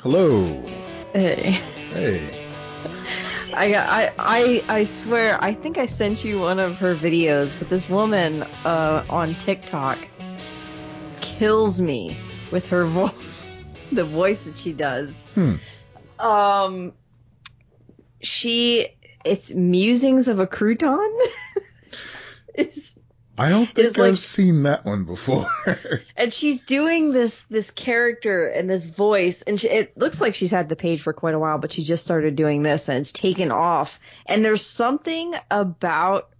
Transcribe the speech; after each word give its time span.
Hello. 0.00 0.62
Hey. 1.12 1.50
Hey. 1.90 2.48
I, 3.52 3.74
I 3.74 4.12
I 4.16 4.64
I 4.68 4.84
swear 4.84 5.36
I 5.42 5.54
think 5.54 5.76
I 5.76 5.86
sent 5.86 6.24
you 6.24 6.38
one 6.38 6.60
of 6.60 6.78
her 6.78 6.94
videos, 6.94 7.58
but 7.58 7.68
this 7.68 7.88
woman 7.88 8.44
uh, 8.64 9.04
on 9.10 9.34
TikTok 9.34 9.98
kills 11.20 11.80
me 11.80 12.16
with 12.52 12.68
her 12.68 12.84
voice, 12.84 13.10
the 13.90 14.04
voice 14.04 14.44
that 14.44 14.56
she 14.56 14.72
does. 14.72 15.26
Hmm. 15.34 15.56
Um, 16.20 16.92
she 18.20 18.86
it's 19.24 19.52
musings 19.52 20.28
of 20.28 20.38
a 20.38 20.46
crouton. 20.46 21.10
I 23.38 23.50
don't 23.50 23.72
think 23.72 23.96
like- 23.96 24.08
I've 24.08 24.18
seen 24.18 24.64
that 24.64 24.84
one 24.84 25.04
before. 25.04 25.46
and 26.16 26.32
she's 26.32 26.62
doing 26.62 27.12
this 27.12 27.44
this 27.44 27.70
character 27.70 28.46
and 28.48 28.68
this 28.68 28.86
voice 28.86 29.42
and 29.42 29.60
she, 29.60 29.68
it 29.68 29.96
looks 29.96 30.20
like 30.20 30.34
she's 30.34 30.50
had 30.50 30.68
the 30.68 30.76
page 30.76 31.02
for 31.02 31.12
quite 31.12 31.34
a 31.34 31.38
while 31.38 31.58
but 31.58 31.72
she 31.72 31.82
just 31.84 32.04
started 32.04 32.36
doing 32.36 32.62
this 32.62 32.88
and 32.88 32.98
it's 32.98 33.12
taken 33.12 33.50
off 33.50 34.00
and 34.26 34.44
there's 34.44 34.64
something 34.64 35.34
about 35.50 36.30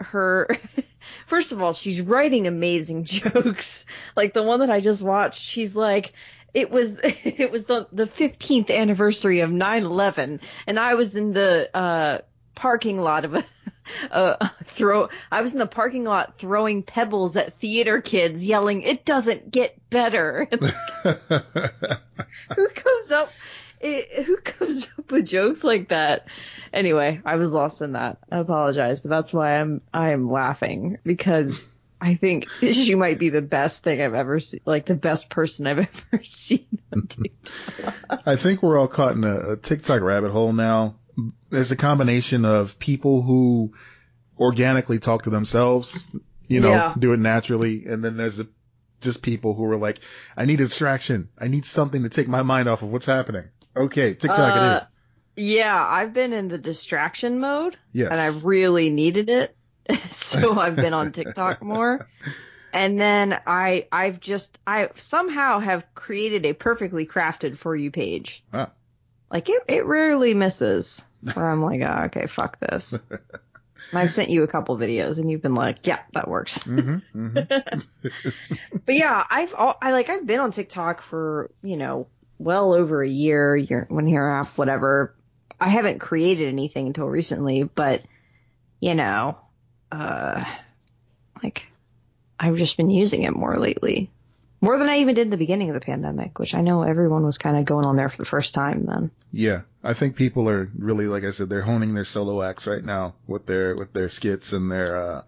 her 0.00 0.48
first 1.26 1.52
of 1.52 1.62
all 1.62 1.72
she's 1.72 2.00
writing 2.00 2.46
amazing 2.46 3.04
jokes 3.04 3.84
like 4.16 4.32
the 4.32 4.42
one 4.42 4.60
that 4.60 4.70
i 4.70 4.80
just 4.80 5.02
watched 5.02 5.40
she's 5.42 5.74
like 5.74 6.12
it 6.54 6.70
was 6.70 6.96
it 7.02 7.50
was 7.50 7.66
the 7.66 7.86
the 7.92 8.06
15th 8.06 8.74
anniversary 8.74 9.40
of 9.40 9.50
9/11 9.50 10.40
and 10.66 10.78
I 10.78 10.94
was 10.94 11.14
in 11.14 11.32
the 11.32 11.68
uh 11.76 12.18
parking 12.58 13.00
lot 13.00 13.24
of 13.24 13.34
a 13.34 13.44
uh, 14.10 14.48
throw 14.64 15.08
I 15.30 15.42
was 15.42 15.52
in 15.52 15.60
the 15.60 15.66
parking 15.66 16.04
lot 16.04 16.38
throwing 16.38 16.82
pebbles 16.82 17.36
at 17.36 17.60
theater 17.60 18.00
kids 18.00 18.44
yelling 18.44 18.82
it 18.82 19.04
doesn't 19.04 19.50
get 19.50 19.78
better 19.90 20.48
who 20.52 20.58
comes 22.68 23.12
up 23.12 23.30
eh, 23.80 24.24
who 24.24 24.38
comes 24.38 24.88
up 24.98 25.12
with 25.12 25.26
jokes 25.26 25.62
like 25.62 25.90
that 25.90 26.26
anyway 26.72 27.20
I 27.24 27.36
was 27.36 27.52
lost 27.52 27.80
in 27.80 27.92
that 27.92 28.18
I 28.30 28.38
apologize 28.38 28.98
but 28.98 29.10
that's 29.10 29.32
why 29.32 29.60
I'm 29.60 29.80
I 29.94 30.10
am 30.10 30.28
laughing 30.28 30.98
because 31.04 31.68
I 32.00 32.14
think 32.14 32.50
she 32.50 32.96
might 32.96 33.20
be 33.20 33.28
the 33.28 33.42
best 33.42 33.84
thing 33.84 34.02
I've 34.02 34.14
ever 34.14 34.40
seen 34.40 34.60
like 34.66 34.86
the 34.86 34.96
best 34.96 35.30
person 35.30 35.68
I've 35.68 35.78
ever 35.78 36.24
seen 36.24 36.66
on 36.92 37.06
TikTok. 37.06 37.94
I 38.26 38.34
think 38.34 38.62
we're 38.62 38.78
all 38.78 38.88
caught 38.88 39.14
in 39.14 39.22
a, 39.22 39.52
a 39.52 39.56
TikTok 39.56 40.02
rabbit 40.02 40.32
hole 40.32 40.52
now. 40.52 40.96
There's 41.50 41.70
a 41.72 41.76
combination 41.76 42.44
of 42.44 42.78
people 42.78 43.22
who 43.22 43.72
organically 44.38 44.98
talk 44.98 45.22
to 45.24 45.30
themselves, 45.30 46.06
you 46.46 46.60
know, 46.60 46.70
Yeah. 46.72 46.94
do 46.98 47.12
it 47.12 47.18
naturally, 47.20 47.86
and 47.86 48.04
then 48.04 48.16
there's 48.16 48.38
a, 48.40 48.46
just 49.00 49.22
people 49.22 49.54
who 49.54 49.64
are 49.64 49.76
like, 49.76 49.98
I 50.36 50.44
need 50.44 50.60
a 50.60 50.64
distraction. 50.64 51.28
I 51.38 51.48
need 51.48 51.64
something 51.64 52.02
to 52.04 52.08
take 52.08 52.28
my 52.28 52.42
mind 52.42 52.68
off 52.68 52.82
of 52.82 52.90
what's 52.90 53.06
happening. 53.06 53.44
Okay, 53.76 54.14
TikTok 54.14 54.54
Uh, 54.56 54.58
it 54.60 54.76
is. 54.76 54.82
Yeah, 55.36 55.76
I've 55.80 56.12
been 56.12 56.32
in 56.32 56.48
the 56.48 56.58
distraction 56.58 57.38
mode 57.38 57.76
Yes. 57.92 58.08
and 58.10 58.20
I 58.20 58.28
really 58.44 58.90
needed 58.90 59.28
it. 59.30 59.56
so 60.10 60.58
I've 60.60 60.76
been 60.76 60.94
on 60.94 61.12
TikTok 61.12 61.62
more. 61.62 62.08
And 62.72 63.00
then 63.00 63.38
I 63.46 63.86
I've 63.90 64.20
just 64.20 64.58
I 64.66 64.90
somehow 64.96 65.60
have 65.60 65.86
created 65.94 66.44
a 66.44 66.52
perfectly 66.52 67.06
crafted 67.06 67.56
for 67.56 67.74
you 67.74 67.90
page. 67.90 68.44
Ah. 68.52 68.70
Like 69.32 69.48
it 69.48 69.62
it 69.68 69.86
rarely 69.86 70.34
misses. 70.34 71.04
Where 71.22 71.50
I'm 71.50 71.62
like, 71.62 71.80
oh, 71.82 72.04
okay, 72.06 72.26
fuck 72.26 72.58
this. 72.60 72.98
And 73.90 73.98
I've 73.98 74.10
sent 74.10 74.28
you 74.28 74.42
a 74.42 74.48
couple 74.48 74.76
videos 74.76 75.18
and 75.18 75.30
you've 75.30 75.40
been 75.40 75.54
like, 75.54 75.86
yeah, 75.86 76.00
that 76.12 76.28
works. 76.28 76.62
hmm 76.64 76.96
hmm 77.12 77.34
But 78.84 78.94
yeah, 78.94 79.24
I've 79.30 79.54
all, 79.54 79.78
I 79.80 79.92
like 79.92 80.10
I've 80.10 80.26
been 80.26 80.40
on 80.40 80.52
TikTok 80.52 81.00
for 81.00 81.50
you 81.62 81.76
know 81.76 82.06
well 82.38 82.74
over 82.74 83.02
a 83.02 83.08
year, 83.08 83.56
year 83.56 83.86
one 83.88 84.06
year 84.06 84.26
and 84.26 84.34
a 84.34 84.36
half, 84.38 84.58
whatever. 84.58 85.14
I 85.60 85.68
haven't 85.70 86.00
created 86.00 86.48
anything 86.48 86.86
until 86.86 87.06
recently, 87.06 87.62
but 87.62 88.02
you 88.80 88.94
know, 88.94 89.38
uh, 89.90 90.44
like 91.42 91.66
I've 92.38 92.56
just 92.56 92.76
been 92.76 92.90
using 92.90 93.22
it 93.22 93.34
more 93.34 93.58
lately, 93.58 94.10
more 94.60 94.78
than 94.78 94.88
I 94.88 94.98
even 94.98 95.14
did 95.14 95.22
in 95.22 95.30
the 95.30 95.36
beginning 95.36 95.70
of 95.70 95.74
the 95.74 95.80
pandemic, 95.80 96.38
which 96.38 96.54
I 96.54 96.60
know 96.60 96.82
everyone 96.82 97.24
was 97.24 97.38
kind 97.38 97.56
of 97.56 97.64
going 97.64 97.86
on 97.86 97.96
there 97.96 98.08
for 98.08 98.16
the 98.16 98.24
first 98.24 98.54
time 98.54 98.86
then. 98.86 99.10
Yeah, 99.32 99.62
I 99.82 99.94
think 99.94 100.16
people 100.16 100.48
are 100.48 100.70
really, 100.76 101.06
like 101.06 101.24
I 101.24 101.30
said, 101.30 101.48
they're 101.48 101.62
honing 101.62 101.94
their 101.94 102.04
solo 102.04 102.42
acts 102.42 102.66
right 102.66 102.84
now 102.84 103.14
with 103.26 103.46
their 103.46 103.74
with 103.74 103.92
their 103.92 104.08
skits 104.08 104.52
and 104.52 104.70
their, 104.70 104.96
uh, 104.96 105.22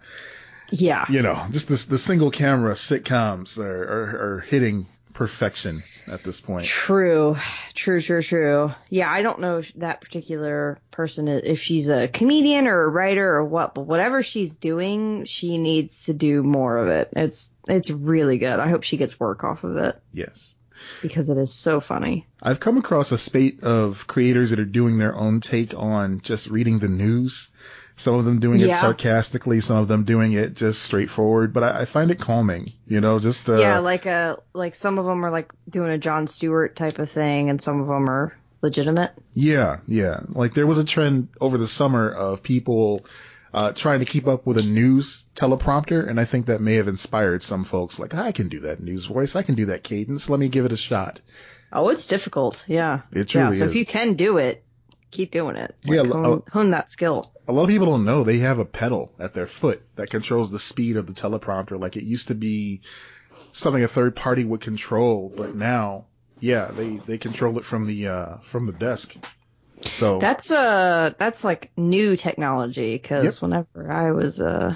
Yeah, 0.70 1.04
you 1.08 1.22
know, 1.22 1.44
just 1.50 1.68
this 1.68 1.84
the 1.86 1.98
single 1.98 2.30
camera 2.30 2.74
sitcoms 2.74 3.58
are, 3.58 3.82
are 3.82 4.34
are 4.34 4.41
hitting 4.41 4.86
perfection 5.12 5.82
at 6.06 6.22
this 6.22 6.41
point. 6.41 6.66
True, 6.66 7.37
true, 7.75 8.00
true, 8.00 8.22
true. 8.22 8.72
Yeah, 8.88 9.10
I 9.10 9.22
don't 9.22 9.41
know 9.41 9.59
if 9.59 9.72
that 9.75 10.00
particular 10.00 10.78
person 10.91 11.28
if 11.28 11.60
she's 11.60 11.88
a 11.88 12.09
comedian 12.09 12.66
or 12.66 12.82
a 12.84 12.88
writer 12.88 13.37
or 13.37 13.44
what, 13.44 13.75
but 13.75 13.82
whatever 13.82 14.22
she's 14.22 14.56
doing, 14.56 15.25
she 15.25 15.59
needs 15.59 16.06
to 16.06 16.15
do 16.15 16.43
more 16.43 16.76
of 16.78 16.88
it. 16.88 17.10
It's 17.16 17.50
it's 17.69 17.91
really 17.91 18.38
good. 18.38 18.59
I 18.59 18.69
hope 18.69 18.82
she 18.82 18.97
gets 18.97 19.21
work 19.21 19.44
off 19.44 19.65
of 19.65 19.76
it 19.76 20.00
Yes. 20.12 20.54
because 21.03 21.28
it 21.31 21.37
is 21.37 21.53
so 21.53 21.81
funny. 21.81 22.27
I've 22.42 22.60
come 22.60 22.78
across 22.78 23.12
a 23.12 23.19
spate 23.19 23.62
of 23.62 24.06
creators 24.06 24.50
that 24.50 24.59
are 24.60 24.65
doing 24.65 24.98
their 24.98 25.15
own 25.15 25.41
take 25.41 25.75
on 25.75 26.21
just 26.22 26.48
reading 26.48 26.78
the 26.78 26.88
news. 26.88 27.50
Some 28.00 28.14
of 28.14 28.24
them 28.24 28.40
doing 28.40 28.60
it 28.60 28.70
sarcastically, 28.72 29.60
some 29.60 29.76
of 29.76 29.86
them 29.86 30.04
doing 30.04 30.32
it 30.32 30.54
just 30.54 30.82
straightforward, 30.82 31.52
but 31.52 31.62
I, 31.62 31.82
I 31.82 31.84
find 31.84 32.10
it 32.10 32.18
calming, 32.18 32.72
you 32.86 33.02
know, 33.02 33.18
just, 33.18 33.48
uh, 33.48 33.58
yeah, 33.58 33.78
like 33.80 34.06
a 34.06 34.38
like 34.54 34.74
some 34.74 34.98
of 34.98 35.04
them 35.04 35.24
are 35.24 35.30
like 35.30 35.52
doing 35.68 35.90
a 35.90 35.98
Jon 35.98 36.26
Stewart 36.26 36.74
type 36.74 36.98
of 36.98 37.10
thing, 37.10 37.50
and 37.50 37.60
some 37.60 37.80
of 37.80 37.88
them 37.88 38.08
are 38.08 38.34
legitimate. 38.62 39.12
Yeah, 39.34 39.80
yeah. 39.86 40.20
Like 40.28 40.54
there 40.54 40.66
was 40.66 40.78
a 40.78 40.84
trend 40.84 41.28
over 41.40 41.58
the 41.58 41.68
summer 41.68 42.10
of 42.10 42.42
people 42.42 43.04
uh, 43.52 43.72
trying 43.72 44.00
to 44.00 44.06
keep 44.06 44.26
up 44.26 44.46
with 44.46 44.56
a 44.56 44.62
news 44.62 45.24
teleprompter, 45.34 46.08
and 46.08 46.18
I 46.18 46.24
think 46.24 46.46
that 46.46 46.60
may 46.60 46.76
have 46.76 46.88
inspired 46.88 47.42
some 47.42 47.64
folks. 47.64 47.98
Like, 47.98 48.14
I 48.14 48.32
can 48.32 48.48
do 48.48 48.60
that 48.60 48.80
news 48.80 49.06
voice, 49.06 49.36
I 49.36 49.42
can 49.42 49.56
do 49.56 49.66
that 49.66 49.82
cadence. 49.82 50.30
Let 50.30 50.40
me 50.40 50.48
give 50.48 50.64
it 50.64 50.72
a 50.72 50.76
shot. 50.76 51.20
Oh, 51.72 51.88
it's 51.88 52.06
difficult. 52.06 52.64
Yeah, 52.66 53.02
It 53.12 53.34
yeah. 53.34 53.50
So 53.50 53.64
is. 53.64 53.70
if 53.70 53.74
you 53.76 53.86
can 53.86 54.14
do 54.14 54.38
it, 54.38 54.64
keep 55.10 55.31
doing 55.32 55.56
it. 55.56 55.75
Yeah, 55.84 56.03
Like, 56.03 56.15
l- 56.15 56.22
hone, 56.22 56.43
hone 56.50 56.71
that 56.71 56.91
skill. 56.91 57.32
A 57.48 57.53
lot 57.53 57.65
of 57.65 57.69
people 57.69 57.87
don't 57.87 58.04
know 58.04 58.22
they 58.22 58.38
have 58.38 58.59
a 58.59 58.65
pedal 58.65 59.12
at 59.19 59.34
their 59.34 59.47
foot 59.47 59.82
that 59.97 60.10
controls 60.10 60.50
the 60.50 60.59
speed 60.59 60.97
of 60.97 61.06
the 61.06 61.12
teleprompter. 61.12 61.81
Like 61.81 61.97
it 61.97 62.04
used 62.04 62.28
to 62.28 62.34
be 62.34 62.82
something 63.53 63.82
a 63.82 63.88
third 63.88 64.15
party 64.15 64.44
would 64.44 64.60
control, 64.60 65.32
but 65.34 65.54
now, 65.54 66.06
yeah, 66.38 66.71
they 66.71 66.97
they 66.98 67.19
control 67.19 67.59
it 67.59 67.65
from 67.65 67.87
the 67.87 68.09
uh 68.09 68.37
from 68.43 68.66
the 68.66 68.72
desk. 68.72 69.16
So 69.82 70.19
That's 70.21 70.50
uh 70.50 71.15
that's 71.19 71.42
like 71.42 71.72
new 71.77 72.16
technology 72.16 72.94
because 72.94 73.41
whenever 73.42 73.91
I 73.91 74.12
was 74.12 74.41
uh 74.41 74.75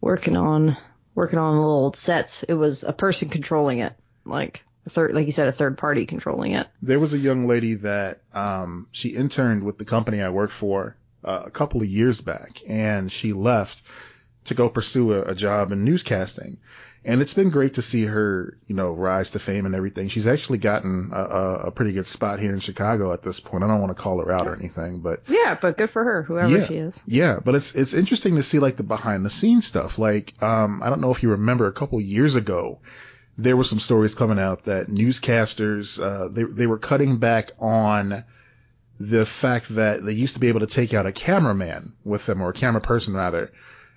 working 0.00 0.36
on 0.36 0.76
working 1.14 1.38
on 1.38 1.56
little 1.56 1.70
old 1.70 1.96
sets, 1.96 2.44
it 2.44 2.54
was 2.54 2.84
a 2.84 2.92
person 2.92 3.28
controlling 3.28 3.80
it, 3.80 3.92
like 4.24 4.58
a 4.64 4.67
third, 4.88 5.14
like 5.14 5.26
you 5.26 5.32
said, 5.32 5.48
a 5.48 5.52
third 5.52 5.78
party 5.78 6.06
controlling 6.06 6.52
it. 6.52 6.66
there 6.82 7.00
was 7.00 7.14
a 7.14 7.18
young 7.18 7.46
lady 7.46 7.74
that 7.74 8.20
um 8.32 8.88
she 8.92 9.10
interned 9.10 9.62
with 9.64 9.78
the 9.78 9.84
company 9.84 10.20
I 10.20 10.30
worked 10.30 10.52
for 10.52 10.96
uh, 11.24 11.42
a 11.46 11.50
couple 11.50 11.82
of 11.82 11.88
years 11.88 12.20
back, 12.20 12.62
and 12.68 13.10
she 13.10 13.32
left 13.32 13.82
to 14.44 14.54
go 14.54 14.68
pursue 14.68 15.12
a, 15.14 15.22
a 15.22 15.34
job 15.34 15.72
in 15.72 15.84
newscasting. 15.84 16.58
And 17.04 17.22
it's 17.22 17.32
been 17.32 17.50
great 17.50 17.74
to 17.74 17.82
see 17.82 18.04
her, 18.04 18.58
you 18.66 18.74
know, 18.74 18.92
rise 18.92 19.30
to 19.30 19.38
fame 19.38 19.66
and 19.66 19.74
everything. 19.74 20.08
She's 20.08 20.26
actually 20.26 20.58
gotten 20.58 21.10
a, 21.12 21.22
a, 21.66 21.70
pretty 21.70 21.92
good 21.92 22.06
spot 22.06 22.40
here 22.40 22.52
in 22.52 22.58
Chicago 22.58 23.12
at 23.12 23.22
this 23.22 23.40
point. 23.40 23.62
I 23.62 23.68
don't 23.68 23.80
want 23.80 23.96
to 23.96 24.02
call 24.02 24.18
her 24.20 24.30
out 24.32 24.48
or 24.48 24.54
anything, 24.54 25.00
but 25.00 25.22
Yeah, 25.28 25.56
but 25.60 25.78
good 25.78 25.90
for 25.90 26.02
her, 26.02 26.22
whoever 26.22 26.58
Yeah. 26.58 26.66
she 26.66 26.74
is. 26.74 27.00
yeah, 27.06 27.38
but 27.42 27.54
it's 27.54 27.74
it's 27.74 27.94
interesting 27.94 28.34
to 28.34 28.42
see 28.42 28.58
like 28.58 28.76
the 28.76 28.82
behind 28.82 29.24
the 29.24 29.30
scenes 29.30 29.64
stuff. 29.64 29.98
Like, 29.98 30.34
um, 30.42 30.82
I 30.82 30.90
don't 30.90 31.00
know 31.00 31.12
if 31.12 31.22
you 31.22 31.30
remember 31.30 31.66
a 31.66 31.72
couple 31.72 32.00
years 32.00 32.34
ago, 32.34 32.80
there 33.38 33.56
were 33.56 33.64
some 33.64 33.78
stories 33.78 34.14
coming 34.14 34.38
out 34.38 34.64
that 34.64 34.88
newscasters 34.88 36.02
uh, 36.02 36.28
they 36.28 36.42
they 36.42 36.66
were 36.66 36.78
cutting 36.78 37.18
back 37.18 37.52
on 37.58 38.24
the 39.00 39.24
fact 39.24 39.68
that 39.76 40.04
they 40.04 40.12
used 40.12 40.34
to 40.34 40.40
be 40.40 40.48
able 40.48 40.60
to 40.60 40.66
take 40.66 40.92
out 40.92 41.06
a 41.06 41.12
cameraman 41.12 41.92
with 42.04 42.26
them 42.26 42.42
or 42.42 42.50
a 42.50 42.54
camera 42.54 42.80
person 42.80 43.14
rather. 43.14 43.52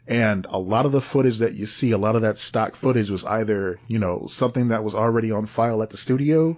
And 0.08 0.46
a 0.50 0.60
lot 0.60 0.86
of 0.86 0.92
the 0.92 1.02
footage 1.02 1.40
that 1.40 1.54
you 1.54 1.66
see, 1.66 1.92
a 1.92 1.98
lot 1.98 2.16
of 2.16 2.24
that 2.24 2.38
stock 2.38 2.76
footage 2.76 3.10
was 3.10 3.24
either, 3.24 3.80
you 3.88 4.00
know, 4.00 4.28
something 4.28 4.70
that 4.70 4.84
was 4.84 4.94
already 4.96 5.32
on 5.32 5.46
file 5.46 5.82
at 5.82 5.90
the 5.90 5.98
studio 5.98 6.58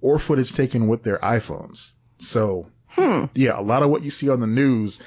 or 0.00 0.18
footage 0.18 0.52
taken 0.52 0.86
with 0.88 1.02
their 1.02 1.18
iPhones. 1.18 1.92
So 2.18 2.66
Hmm. 2.94 3.24
yeah, 3.34 3.58
a 3.58 3.62
lot 3.62 3.82
of 3.82 3.90
what 3.90 4.02
you 4.02 4.10
see 4.10 4.28
on 4.28 4.40
the 4.40 4.46
news 4.46 5.02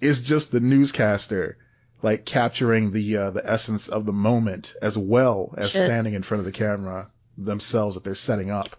is 0.00 0.20
just 0.20 0.52
the 0.52 0.60
newscaster 0.60 1.58
like 2.02 2.24
capturing 2.24 2.90
the 2.90 3.16
uh, 3.16 3.30
the 3.30 3.48
essence 3.48 3.88
of 3.88 4.04
the 4.06 4.12
moment 4.12 4.74
as 4.82 4.96
well 4.98 5.54
as 5.56 5.70
Shit. 5.70 5.82
standing 5.82 6.14
in 6.14 6.22
front 6.22 6.40
of 6.40 6.44
the 6.44 6.52
camera 6.52 7.10
themselves 7.38 7.94
that 7.96 8.04
they're 8.04 8.14
setting 8.14 8.50
up 8.50 8.76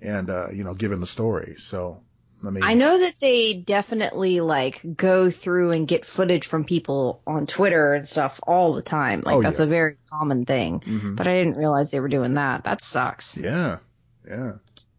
and 0.00 0.30
uh, 0.30 0.46
you 0.52 0.64
know 0.64 0.74
giving 0.74 1.00
the 1.00 1.06
story. 1.06 1.54
So 1.58 2.00
I 2.46 2.50
mean, 2.50 2.62
I 2.62 2.74
know 2.74 2.98
that 2.98 3.14
they 3.20 3.54
definitely 3.54 4.40
like 4.40 4.80
go 4.96 5.30
through 5.30 5.70
and 5.72 5.88
get 5.88 6.04
footage 6.04 6.46
from 6.46 6.64
people 6.64 7.22
on 7.26 7.46
Twitter 7.46 7.94
and 7.94 8.06
stuff 8.06 8.38
all 8.46 8.74
the 8.74 8.82
time. 8.82 9.22
Like 9.24 9.36
Oh, 9.36 9.42
that's 9.42 9.58
yeah. 9.60 9.64
a 9.64 9.68
very 9.68 9.96
common 10.10 10.44
thing. 10.44 10.80
Mhm. 10.80 11.16
But 11.16 11.26
I 11.26 11.34
didn't 11.38 11.56
realize 11.56 11.90
they 11.90 12.00
were 12.00 12.08
doing 12.08 12.34
that. 12.34 12.64
That 12.64 12.82
sucks. 12.82 13.36
Yeah, 13.38 13.78
yeah. 14.28 14.52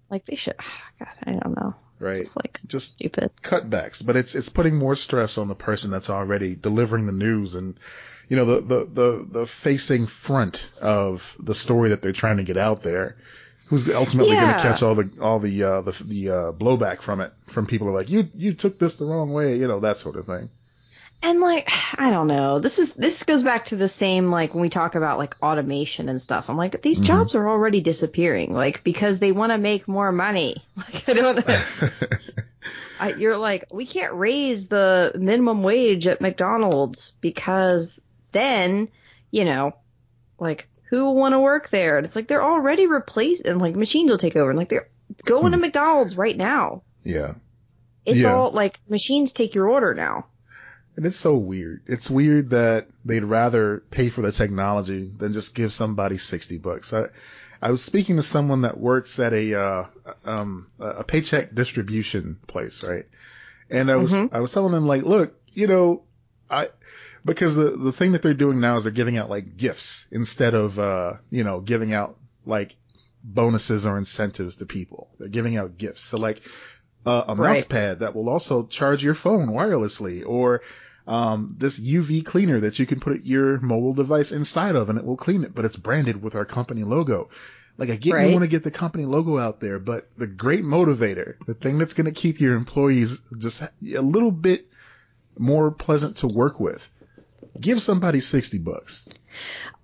Like 0.09 0.25
they 0.25 0.35
should. 0.35 0.55
God, 0.99 1.07
I 1.23 1.31
don't 1.33 1.55
know. 1.55 1.75
Right. 1.99 2.17
It's 2.17 2.35
like 2.35 2.59
Just- 2.67 2.91
stupid. 2.91 3.31
cutbacks, 3.41 4.05
but 4.05 4.15
it's 4.15 4.35
it's 4.35 4.49
putting 4.49 4.75
more 4.75 4.95
stress 4.95 5.37
on 5.37 5.47
the 5.47 5.55
person 5.55 5.91
that's 5.91 6.09
already 6.09 6.55
delivering 6.55 7.05
the 7.05 7.13
news 7.13 7.55
and 7.55 7.75
you 8.27 8.35
know 8.35 8.45
the 8.45 8.61
the 8.61 8.85
the, 8.85 9.27
the 9.39 9.45
facing 9.45 10.05
front 10.07 10.67
of 10.81 11.35
the 11.39 11.55
story 11.55 11.89
that 11.89 12.01
they're 12.01 12.11
trying 12.11 12.37
to 12.37 12.43
get 12.43 12.57
out 12.57 12.81
there. 12.81 13.15
Who's 13.67 13.89
ultimately 13.89 14.35
going 14.35 14.53
to 14.53 14.61
catch 14.61 14.83
all 14.83 14.93
the 14.93 15.09
all 15.19 15.39
the 15.39 15.63
uh, 15.63 15.81
the 15.81 15.91
the 16.03 16.29
uh, 16.29 16.51
blowback 16.51 17.01
from 17.01 17.19
it 17.21 17.31
from 17.47 17.65
people 17.65 17.87
who 17.87 17.93
are 17.93 17.97
like 17.97 18.09
you 18.09 18.29
you 18.35 18.53
took 18.53 18.77
this 18.77 18.95
the 18.95 19.05
wrong 19.05 19.31
way, 19.33 19.57
you 19.57 19.67
know 19.67 19.79
that 19.79 19.97
sort 19.97 20.17
of 20.17 20.25
thing. 20.25 20.49
And 21.27 21.39
like, 21.41 21.67
I 21.97 22.09
don't 22.11 22.27
know. 22.27 22.59
This 22.59 22.77
is 22.79 22.93
this 22.93 23.23
goes 23.23 23.41
back 23.43 23.65
to 23.65 23.75
the 23.75 23.87
same 23.89 24.29
like 24.31 24.53
when 24.53 24.61
we 24.61 24.69
talk 24.69 24.95
about 24.95 25.17
like 25.17 25.35
automation 25.41 26.07
and 26.07 26.21
stuff. 26.21 26.49
I'm 26.49 26.57
like, 26.57 26.81
these 26.81 27.01
Mhm. 27.01 27.05
jobs 27.05 27.35
are 27.35 27.49
already 27.49 27.81
disappearing, 27.81 28.53
like 28.53 28.83
because 28.83 29.19
they 29.19 29.31
want 29.31 29.51
to 29.51 29.57
make 29.57 29.87
more 29.87 30.11
money. 30.11 30.57
Like 30.77 31.09
I 31.09 31.13
don't. 31.13 31.45
I, 32.99 33.13
you're 33.13 33.37
like, 33.37 33.65
we 33.73 33.85
can't 33.85 34.13
raise 34.13 34.67
the 34.67 35.11
minimum 35.15 35.63
wage 35.63 36.07
at 36.07 36.21
McDonald's 36.21 37.13
because 37.21 37.99
then, 38.31 38.87
you 39.31 39.43
know, 39.45 39.73
like 40.39 40.69
who 40.89 41.03
will 41.05 41.15
want 41.15 41.33
to 41.33 41.39
work 41.39 41.69
there? 41.69 41.97
And 41.97 42.05
it's 42.05 42.15
like 42.15 42.27
they're 42.27 42.43
already 42.43 42.87
replaced, 42.87 43.45
and 43.45 43.59
like 43.59 43.75
machines 43.75 44.11
will 44.11 44.17
take 44.17 44.35
over. 44.35 44.49
And 44.51 44.57
like 44.59 44.69
they're 44.69 44.87
going 45.25 45.51
to 45.51 45.57
McDonald's 45.57 46.15
right 46.15 46.37
now. 46.37 46.83
yeah, 47.03 47.33
It's 48.05 48.23
Yeah. 48.23 48.33
all 48.33 48.51
like 48.51 48.79
machines 48.87 49.33
take 49.33 49.55
your 49.55 49.69
order 49.69 49.93
now. 49.93 50.27
And 50.95 51.05
it's 51.05 51.17
so 51.17 51.35
weird. 51.35 51.81
It's 51.87 52.09
weird 52.09 52.51
that 52.51 52.87
they'd 53.03 53.23
rather 53.23 53.79
pay 53.91 54.09
for 54.09 54.21
the 54.21 54.31
technology 54.31 55.11
than 55.17 55.33
just 55.33 55.55
give 55.55 55.73
somebody 55.73 56.17
sixty 56.17 56.57
bucks. 56.57 56.93
I, 56.93 57.05
I 57.61 57.71
was 57.71 57.83
speaking 57.83 58.17
to 58.17 58.23
someone 58.23 58.61
that 58.61 58.77
works 58.79 59.19
at 59.19 59.33
a 59.33 59.55
uh, 59.55 59.85
um, 60.25 60.67
a 60.79 61.03
paycheck 61.03 61.53
distribution 61.55 62.37
place, 62.47 62.83
right? 62.83 63.05
And 63.69 63.89
I 63.89 63.95
was 63.95 64.13
Mhm. 64.13 64.29
I 64.33 64.39
was 64.39 64.53
telling 64.53 64.71
them 64.73 64.85
like, 64.87 65.03
look, 65.03 65.33
you 65.53 65.67
know, 65.67 66.03
I 66.49 66.69
because 67.23 67.55
the 67.55 67.71
the 67.71 67.91
thing 67.91 68.11
that 68.11 68.21
they're 68.21 68.33
doing 68.33 68.59
now 68.59 68.77
is 68.77 68.83
they're 68.83 68.91
giving 68.91 69.17
out 69.17 69.29
like 69.29 69.57
gifts 69.57 70.05
instead 70.11 70.53
of 70.53 70.77
uh, 70.79 71.13
you 71.31 71.43
know 71.43 71.59
giving 71.59 71.93
out 71.93 72.17
like 72.45 72.75
bonuses 73.23 73.87
or 73.87 73.97
incentives 73.97 74.57
to 74.57 74.65
people. 74.67 75.09
They're 75.17 75.27
giving 75.27 75.57
out 75.57 75.77
gifts. 75.79 76.03
So 76.03 76.17
like 76.17 76.41
uh, 77.05 77.23
a 77.27 77.35
mouse 77.35 77.65
pad 77.65 77.99
that 77.99 78.15
will 78.15 78.29
also 78.29 78.65
charge 78.65 79.03
your 79.03 79.15
phone 79.15 79.47
wirelessly 79.49 80.23
or 80.25 80.61
um, 81.07 81.55
this 81.57 81.79
UV 81.79 82.25
cleaner 82.25 82.61
that 82.61 82.79
you 82.79 82.85
can 82.85 82.99
put 82.99 83.25
your 83.25 83.59
mobile 83.59 83.93
device 83.93 84.31
inside 84.31 84.75
of 84.75 84.89
and 84.89 84.97
it 84.97 85.05
will 85.05 85.17
clean 85.17 85.43
it, 85.43 85.53
but 85.53 85.65
it's 85.65 85.75
branded 85.75 86.21
with 86.21 86.35
our 86.35 86.45
company 86.45 86.83
logo. 86.83 87.29
Like 87.77 87.89
I 87.89 87.95
get 87.95 88.13
Right. 88.13 88.27
you 88.27 88.33
want 88.33 88.43
to 88.43 88.49
get 88.49 88.63
the 88.63 88.71
company 88.71 89.05
logo 89.05 89.37
out 89.37 89.59
there, 89.59 89.79
but 89.79 90.09
the 90.17 90.27
great 90.27 90.63
motivator, 90.63 91.35
the 91.45 91.53
thing 91.53 91.77
that's 91.77 91.93
going 91.93 92.05
to 92.05 92.11
keep 92.11 92.39
your 92.39 92.55
employees 92.55 93.19
just 93.37 93.61
a 93.61 94.01
little 94.01 94.31
bit 94.31 94.67
more 95.37 95.71
pleasant 95.71 96.17
to 96.17 96.27
work 96.27 96.59
with, 96.59 96.89
give 97.59 97.81
somebody 97.81 98.21
60 98.21 98.59
bucks. 98.59 99.09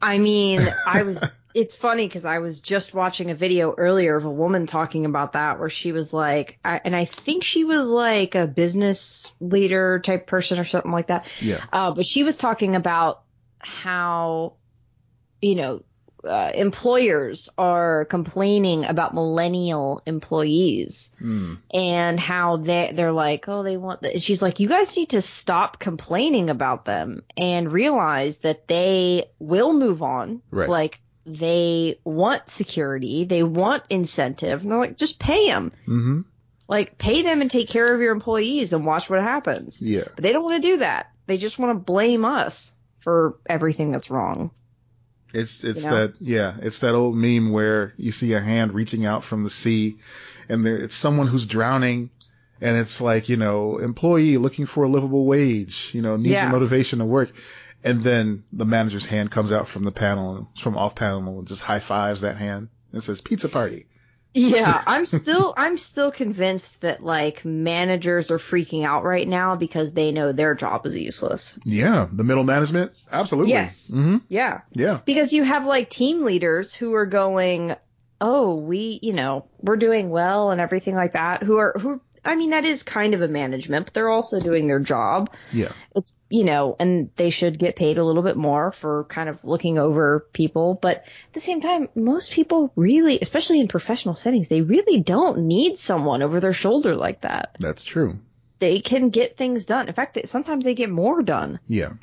I 0.02 0.18
mean, 0.18 0.62
I 0.88 1.04
was. 1.04 1.24
It's 1.54 1.76
funny 1.76 2.08
because 2.08 2.26
I 2.26 2.40
was 2.40 2.60
just 2.60 2.94
watching 2.94 3.32
a 3.32 3.36
video 3.36 3.74
earlier 3.78 4.16
of 4.16 4.26
a 4.26 4.32
woman 4.32 4.66
talking 4.66 5.06
about 5.06 5.34
that, 5.34 5.60
where 5.60 5.70
she 5.70 5.92
was 5.92 6.14
like, 6.14 6.60
I, 6.64 6.80
and 6.84 6.96
I 6.96 7.06
think 7.06 7.44
she 7.44 7.64
was 7.64 7.88
like 7.90 8.36
a 8.36 8.48
business 8.48 9.32
leader 9.40 10.00
type 10.00 10.28
person 10.28 10.60
or 10.60 10.66
something 10.66 10.92
like 10.92 11.08
that. 11.08 11.26
Yeah. 11.40 11.64
Uh, 11.72 11.92
but 11.92 12.06
she 12.06 12.24
was 12.24 12.38
talking 12.38 12.76
about 12.76 13.22
how, 13.60 14.54
you 15.42 15.56
know, 15.56 15.84
uh, 16.24 16.52
employers 16.54 17.50
are 17.58 18.06
complaining 18.06 18.86
about 18.86 19.14
millennial 19.14 20.04
employees 20.06 21.16
Mm. 21.20 21.58
and 21.74 22.20
how 22.20 22.58
they 22.58 22.92
they're 22.94 23.12
like, 23.12 23.48
oh, 23.48 23.64
they 23.64 23.76
want. 23.76 24.02
The, 24.02 24.20
she's 24.20 24.40
like, 24.42 24.60
you 24.60 24.70
guys 24.70 24.96
need 24.96 25.10
to 25.10 25.22
stop 25.22 25.80
complaining 25.80 26.52
about 26.52 26.86
them 26.86 27.24
and 27.36 27.72
realize 27.72 28.38
that 28.40 28.68
they 28.68 29.32
will 29.40 29.74
move 29.74 30.04
on. 30.04 30.44
Right. 30.52 30.70
Like 30.70 31.02
they 31.34 32.00
want 32.04 32.50
security, 32.50 33.26
they 33.26 33.44
want 33.44 33.84
incentive. 33.90 34.62
And 34.62 34.72
they're 34.72 34.80
like, 34.80 34.98
just 34.98 35.20
pay 35.20 35.48
them. 35.48 35.72
hmm 35.86 36.22
Like 36.68 36.98
pay 36.98 37.22
them 37.22 37.42
and 37.42 37.50
take 37.52 37.70
care 37.70 37.94
of 37.94 38.02
your 38.02 38.12
employees 38.12 38.74
and 38.74 38.86
watch 38.86 39.10
what 39.10 39.22
happens. 39.22 39.82
Yeah. 39.82 40.06
But 40.16 40.24
they 40.24 40.32
don't 40.34 40.44
want 40.44 40.62
to 40.62 40.68
do 40.70 40.78
that. 40.78 41.12
They 41.28 41.38
just 41.38 41.60
want 41.60 41.72
to 41.78 41.84
blame 41.84 42.26
us 42.26 42.74
for 43.00 43.38
everything 43.50 43.92
that's 43.92 44.10
wrong. 44.10 44.52
It's 45.34 45.64
it's 45.64 45.86
You 45.86 45.90
know? 45.90 46.08
that 46.08 46.14
yeah, 46.20 46.56
it's 46.62 46.80
that 46.80 46.94
old 46.94 47.16
meme 47.16 47.52
where 47.52 47.94
you 47.98 48.12
see 48.12 48.34
a 48.34 48.42
hand 48.42 48.74
reaching 48.74 49.06
out 49.06 49.24
from 49.24 49.44
the 49.46 49.50
sea, 49.50 49.98
and 50.50 50.66
there 50.66 50.76
it's 50.78 50.94
someone 50.96 51.28
who's 51.28 51.46
drowning, 51.46 52.10
and 52.60 52.76
it's 52.78 53.00
like 53.00 53.30
you 53.30 53.38
know 53.38 53.78
employee 53.78 54.36
looking 54.38 54.66
for 54.66 54.84
a 54.84 54.90
livable 54.90 55.26
wage, 55.26 55.92
you 55.94 56.02
know 56.02 56.18
needs 56.18 56.34
Yeah. 56.34 56.50
a 56.50 56.52
motivation 56.52 57.00
to 57.00 57.06
work, 57.06 57.32
and 57.84 58.02
then 58.04 58.44
the 58.52 58.66
manager's 58.66 59.06
hand 59.06 59.32
comes 59.32 59.52
out 59.52 59.68
from 59.68 59.84
the 59.84 59.92
panel 59.92 60.50
from 60.58 60.78
off 60.78 60.96
panel 60.96 61.40
and 61.40 61.48
just 61.48 61.62
high 61.62 61.80
fives 61.80 62.22
that 62.22 62.38
hand 62.38 62.70
and 62.92 63.04
says 63.04 63.22
pizza 63.22 63.50
party. 63.50 63.86
Yeah, 64.34 64.82
I'm 64.88 65.06
still 65.06 65.54
I'm 65.58 65.78
still 65.78 66.12
convinced 66.12 66.82
that 66.82 67.04
like 67.04 67.44
managers 67.44 68.32
are 68.32 68.38
freaking 68.38 68.86
out 68.86 69.04
right 69.04 69.28
now 69.28 69.56
because 69.56 69.92
they 69.92 70.12
know 70.12 70.32
their 70.32 70.56
job 70.56 70.86
is 70.86 70.96
useless. 70.96 71.58
Yeah, 71.66 72.08
the 72.12 72.24
middle 72.24 72.44
management, 72.44 72.94
absolutely. 73.12 73.52
Yes. 73.52 73.90
hmm 73.90 74.18
Yeah. 74.30 74.62
Yeah. 74.72 75.00
Because 75.04 75.34
you 75.34 75.44
have 75.44 75.66
like 75.66 75.90
team 75.90 76.24
leaders 76.24 76.74
who 76.74 76.94
are 76.94 77.06
going, 77.06 77.76
"Oh, 78.22 78.56
we, 78.56 79.00
you 79.02 79.14
know, 79.14 79.48
we're 79.60 79.76
doing 79.76 80.10
well 80.10 80.52
and 80.52 80.62
everything 80.62 80.96
like 80.96 81.14
that." 81.14 81.44
Who 81.44 81.58
are 81.58 81.76
who 81.78 82.02
I 82.24 82.36
mean, 82.36 82.52
that 82.52 82.66
is 82.66 82.84
kind 82.84 83.14
of 83.16 83.22
a 83.22 83.28
management, 83.28 83.86
but 83.88 83.94
they're 83.96 84.10
also 84.10 84.40
doing 84.40 84.68
their 84.68 84.80
job. 84.80 85.32
Yeah. 85.52 85.72
It's, 85.96 86.14
you 86.30 86.44
know, 86.44 86.76
and 86.80 87.10
they 87.16 87.32
should 87.32 87.58
get 87.58 87.76
paid 87.76 87.98
a 87.98 88.04
little 88.04 88.22
bit 88.22 88.38
more 88.38 88.72
for 88.72 89.06
kind 89.06 89.28
of 89.28 89.44
looking 89.44 89.80
over 89.80 90.28
people. 90.32 90.78
But 90.80 90.98
at 90.98 91.34
the 91.34 91.40
same 91.40 91.62
time, 91.62 91.90
most 91.96 92.32
people 92.32 92.72
really, 92.76 93.18
especially 93.22 93.60
in 93.60 93.68
professional 93.68 94.16
settings, 94.16 94.50
they 94.50 94.62
really 94.62 95.00
don't 95.02 95.48
need 95.48 95.80
someone 95.80 96.22
over 96.22 96.40
their 96.40 96.54
shoulder 96.54 96.96
like 96.96 97.22
that. 97.22 97.56
That's 97.60 97.84
true. 97.84 98.20
They 98.60 98.82
can 98.82 99.10
get 99.10 99.36
things 99.38 99.66
done. 99.66 99.88
In 99.88 99.94
fact, 99.96 100.20
sometimes 100.26 100.64
they 100.64 100.76
get 100.76 100.92
more 100.92 101.24
done. 101.24 101.60
Yeah. 101.66 101.94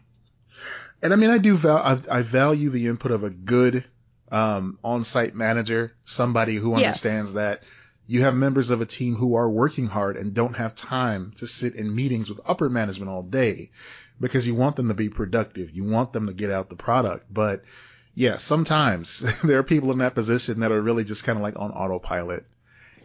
And 1.01 1.13
I 1.13 1.17
mean, 1.17 1.31
I 1.31 1.39
do 1.39 1.55
val- 1.55 1.79
I, 1.79 1.97
I 2.11 2.23
value 2.23 2.71
the 2.71 2.89
input 2.89 3.13
of 3.13 3.23
a 3.23 3.31
good 3.31 3.85
um, 4.33 4.81
on-site 4.83 5.37
manager, 5.37 5.93
somebody 6.03 6.57
who 6.57 6.73
Yes. 6.73 6.87
understands 6.87 7.35
that 7.35 7.63
you 8.11 8.23
have 8.23 8.35
members 8.35 8.71
of 8.71 8.81
a 8.81 8.87
team 8.87 9.15
who 9.15 9.37
are 9.37 9.49
working 9.49 9.87
hard 9.87 10.17
and 10.17 10.33
don't 10.35 10.57
have 10.57 10.75
time 10.75 11.33
to 11.37 11.47
sit 11.47 11.75
in 11.75 11.95
meetings 11.95 12.29
with 12.31 12.41
upper 12.45 12.69
management 12.71 13.11
all 13.11 13.23
day 13.23 13.71
because 14.19 14.47
you 14.47 14.55
want 14.55 14.77
them 14.77 14.89
to 14.89 14.95
be 14.95 15.11
productive. 15.11 15.71
You 15.71 15.85
want 15.85 16.13
them 16.15 16.27
to 16.27 16.33
get 16.33 16.51
out 16.51 16.71
the 16.71 16.77
product. 16.77 17.27
But 17.33 17.63
yeah, 18.15 18.39
sometimes 18.39 19.21
there 19.45 19.59
are 19.59 19.63
people 19.63 19.93
in 19.93 19.99
that 19.99 20.15
position 20.15 20.61
that 20.61 20.73
are 20.73 20.81
really 20.81 21.05
just 21.05 21.23
kind 21.25 21.37
of 21.39 21.43
like 21.43 21.59
on 21.59 21.71
autopilot. 21.71 22.47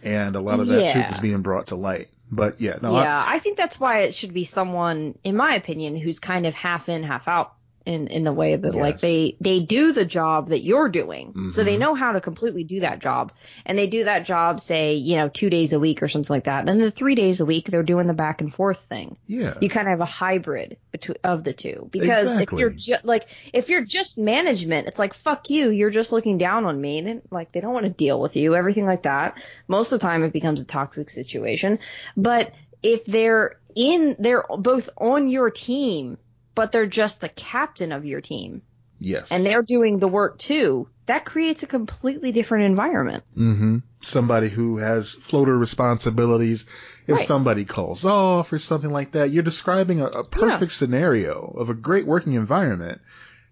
And 0.01 0.36
a 0.38 0.42
lot 0.42 0.60
of 0.62 0.68
that 0.68 0.84
Yeah. 0.86 0.94
truth 0.94 1.12
is 1.12 1.20
being 1.20 1.42
brought 1.42 1.68
to 1.68 1.75
light. 1.75 2.08
But 2.32 2.60
yeah, 2.62 2.78
no, 2.82 2.96
I- 2.96 3.04
yeah, 3.04 3.25
I, 3.28 3.39
think 3.39 3.58
that's 3.58 3.80
why 3.80 4.00
it 4.04 4.13
should 4.13 4.34
be 4.34 4.46
someone, 4.46 5.18
in 5.24 5.36
my 5.36 5.56
opinion, 5.56 5.96
who's 5.98 6.20
kind 6.20 6.46
of 6.46 6.56
half 6.56 6.88
in, 6.89 7.04
half 7.04 7.28
out 7.28 7.54
in 7.86 8.08
in 8.08 8.24
the 8.24 8.32
way 8.32 8.56
that 8.56 8.74
like 8.75 9.00
they 9.00 9.36
they 9.42 9.60
do 9.60 9.92
the 9.92 10.06
job 10.06 10.50
that 10.50 10.63
you're 10.63 10.90
doing, 10.90 11.50
so 11.50 11.63
they 11.63 11.75
Mhm. 11.75 11.80
know 11.80 11.96
how 11.96 12.13
to 12.13 12.22
completely 12.22 12.63
do 12.63 12.80
that 12.82 13.00
job, 13.00 13.32
and 13.66 13.78
they 13.78 13.88
do 13.88 14.06
that 14.06 14.25
job, 14.25 14.62
say, 14.62 14.96
you 14.96 15.18
know, 15.18 15.28
two 15.30 15.50
days 15.50 15.74
a 15.74 15.80
week 15.80 16.02
or 16.02 16.08
something 16.08 16.34
like 16.34 16.46
that. 16.46 16.60
And 16.60 16.68
then 16.70 16.80
the 16.80 16.92
three 16.92 17.16
days 17.16 17.42
a 17.42 17.46
week, 17.46 17.70
they're 17.70 17.84
doing 17.84 18.08
the 18.08 18.13
back 18.13 18.40
and 18.42 18.54
forth 18.54 18.80
thing. 18.90 19.18
yeah, 19.28 19.54
You 19.60 19.68
kind 19.70 19.88
of 19.88 19.92
have 19.92 20.02
a 20.02 20.06
hybrid 20.06 20.78
between 20.92 21.18
of 21.24 21.44
the 21.44 21.52
two 21.54 21.90
because 21.92 22.24
Exactly. 22.32 22.44
if 22.44 22.60
you're 22.60 22.70
ju- 22.70 23.04
like 23.04 23.25
if 23.52 23.70
you're 23.70 23.84
just 23.84 24.18
management, 24.18 24.88
it's 24.88 25.00
like 25.00 25.13
fuck 25.13 25.50
you, 25.50 25.70
you're 25.70 25.90
just 25.90 26.12
looking 26.13 26.38
down 26.38 26.66
on 26.66 26.80
me, 26.80 27.00
and 27.00 27.22
like 27.32 27.52
they 27.52 27.60
don't 27.60 27.74
want 27.74 27.86
to 27.86 27.92
deal 27.92 28.20
with 28.22 28.36
you, 28.36 28.56
everything 28.56 28.86
like 28.86 29.04
that. 29.04 29.38
Most 29.68 29.92
of 29.92 30.00
the 30.00 30.06
time, 30.06 30.24
it 30.24 30.32
becomes 30.34 30.62
a 30.62 30.66
toxic 30.66 31.10
situation. 31.10 31.80
But 32.16 32.54
if 32.82 33.06
they're 33.06 33.58
in, 33.75 34.16
they're 34.20 34.46
both 34.58 34.90
on 34.98 35.28
your 35.30 35.50
team, 35.50 36.18
but 36.56 36.72
they're 36.72 36.86
just 36.86 37.22
the 37.22 37.30
captain 37.30 37.92
of 37.92 38.06
your 38.06 38.22
team, 38.22 38.62
yes. 39.00 39.32
and 39.32 39.46
they're 39.46 39.62
doing 39.62 39.98
the 39.98 40.08
work 40.08 40.38
too. 40.38 40.88
That 41.06 41.26
creates 41.26 41.64
a 41.64 41.68
completely 41.68 42.32
different 42.32 42.66
environment. 42.66 43.24
Mm-hmm. 43.38 43.80
Somebody 44.02 44.50
who 44.50 44.78
has 44.78 45.14
floater 45.14 45.58
responsibilities. 45.58 46.66
If 47.06 47.18
Right. 47.18 47.26
somebody 47.26 47.66
calls 47.66 48.06
off 48.06 48.54
or 48.54 48.60
something 48.60 48.90
like 48.90 49.12
that, 49.12 49.30
you're 49.30 49.44
describing 49.44 50.00
a, 50.00 50.06
a 50.06 50.24
perfect 50.24 50.72
scenario 50.72 51.54
of 51.58 51.70
a 51.70 51.74
great 51.74 52.06
working 52.06 52.34
environment. 52.34 53.02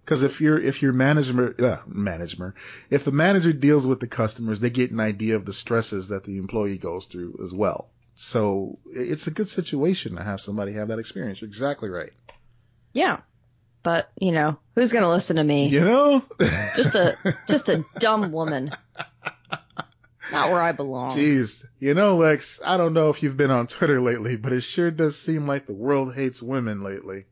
Because 0.06 0.24
if 0.24 0.40
you're 0.40 0.58
if 0.58 0.82
your 0.82 0.94
manager 0.94 1.56
uh, 1.60 1.78
manager 1.86 2.56
if 2.90 3.04
the 3.04 3.12
manager 3.12 3.52
deals 3.54 3.86
with 3.86 4.00
the 4.00 4.08
customers, 4.08 4.60
they 4.62 4.70
get 4.70 4.92
an 4.92 5.00
idea 5.00 5.36
of 5.36 5.46
the 5.46 5.54
stresses 5.54 6.10
that 6.10 6.24
the 6.24 6.38
employee 6.38 6.78
goes 6.78 7.06
through 7.08 7.40
as 7.44 7.54
well. 7.54 7.90
So 8.16 8.80
it's 8.86 9.28
a 9.28 9.32
good 9.32 9.48
situation 9.50 10.16
to 10.16 10.24
have 10.24 10.42
somebody 10.42 10.74
have 10.74 10.88
that 10.90 11.00
experience. 11.00 11.42
You're 11.42 11.50
exactly 11.50 11.90
right. 11.90 12.12
Yeah. 12.94 13.20
But 13.84 14.12
you 14.20 14.32
know, 14.32 14.58
who's 14.76 14.94
gonna 14.94 15.10
listen 15.10 15.38
to 15.38 15.44
me? 15.44 15.68
You 15.68 15.82
know, 15.82 16.24
Just 16.76 16.94
a 16.96 17.16
just 17.48 17.70
a 17.70 17.84
dumb 18.00 18.32
woman. 18.32 18.72
Not 20.32 20.50
where 20.52 20.62
I 20.62 20.72
belong. 20.72 21.10
Jeez. 21.12 21.66
You 21.80 21.94
know, 21.94 22.16
Lex, 22.18 22.62
I 22.66 22.78
don't 22.78 22.94
know 22.94 23.10
if 23.10 23.22
you've 23.24 23.36
been 23.38 23.52
on 23.52 23.68
Twitter 23.68 24.00
lately, 24.00 24.38
but 24.38 24.54
it 24.54 24.62
sure 24.62 24.90
does 24.92 25.20
seem 25.20 25.46
like 25.48 25.66
the 25.66 25.74
world 25.74 26.14
hates 26.14 26.42
women 26.42 26.84
lately. 26.84 27.26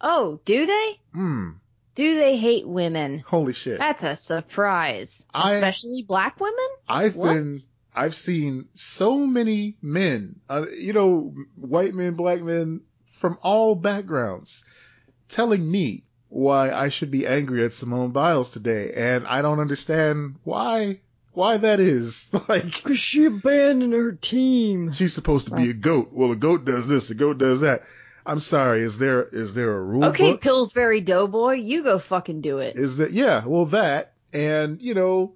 Oh, 0.00 0.40
do 0.44 0.66
they? 0.66 1.00
Hmm. 1.14 1.50
Do 1.94 2.16
they 2.16 2.36
hate 2.36 2.66
women? 2.66 3.20
Holy 3.26 3.52
shit. 3.52 3.78
That's 3.78 4.02
a 4.02 4.16
surprise. 4.16 5.24
I- 5.32 5.54
Especially 5.54 6.04
black 6.06 6.40
women? 6.40 6.68
I've 6.88 7.16
What? 7.16 7.34
been, 7.34 7.54
I've 7.94 8.14
seen 8.14 8.68
so 8.74 9.26
many 9.26 9.76
men, 9.80 10.40
uh, 10.50 10.64
you 10.76 10.92
know, 10.92 11.34
white 11.54 11.94
men, 11.94 12.14
black 12.14 12.42
men 12.42 12.80
from 13.12 13.38
all 13.42 13.74
backgrounds 13.74 14.64
telling 15.28 15.68
me 15.70 16.04
why 16.28 16.70
I 16.70 16.88
should 16.88 17.10
be 17.10 17.26
angry 17.26 17.64
at 17.64 17.72
Simone 17.74 18.10
Biles 18.10 18.50
today. 18.50 18.92
And 18.96 19.26
I 19.26 19.42
don't 19.42 19.60
understand 19.60 20.36
why, 20.44 21.00
why 21.32 21.58
that 21.58 21.78
is. 21.80 22.30
Like, 22.48 22.82
Cause 22.84 22.98
she 22.98 23.26
abandoned 23.26 23.92
her 23.92 24.12
team. 24.12 24.92
she's 24.92 25.14
supposed 25.14 25.48
to 25.48 25.54
be 25.54 25.70
a 25.70 25.74
goat. 25.74 26.08
Well, 26.12 26.32
a 26.32 26.36
goat 26.36 26.64
does 26.64 26.88
this, 26.88 27.10
a 27.10 27.14
goat 27.14 27.38
does 27.38 27.60
that. 27.60 27.82
I'm 28.24 28.40
sorry. 28.40 28.80
Is 28.80 28.98
there, 28.98 29.22
is 29.24 29.52
there 29.54 29.72
a 29.76 29.82
rule 29.82 30.04
Okay, 30.06 30.32
book? 30.32 30.40
Pillsbury 30.40 31.00
Doughboy, 31.00 31.54
you 31.54 31.82
go 31.82 31.98
fucking 31.98 32.40
do 32.40 32.58
it. 32.58 32.76
is 32.76 32.96
that 32.98 33.12
yeah 33.12 33.44
well 33.44 33.66
that 33.66 34.14
and 34.32 34.80
you 34.80 34.94
know 34.94 35.34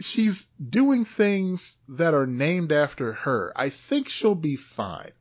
she's 0.00 0.46
doing 0.68 1.04
things 1.04 1.78
that 1.88 2.12
are 2.14 2.26
named 2.26 2.72
after 2.72 3.12
her 3.12 3.52
i 3.56 3.68
think 3.68 4.08
she'll 4.08 4.34
be 4.34 4.56
fine 4.56 5.12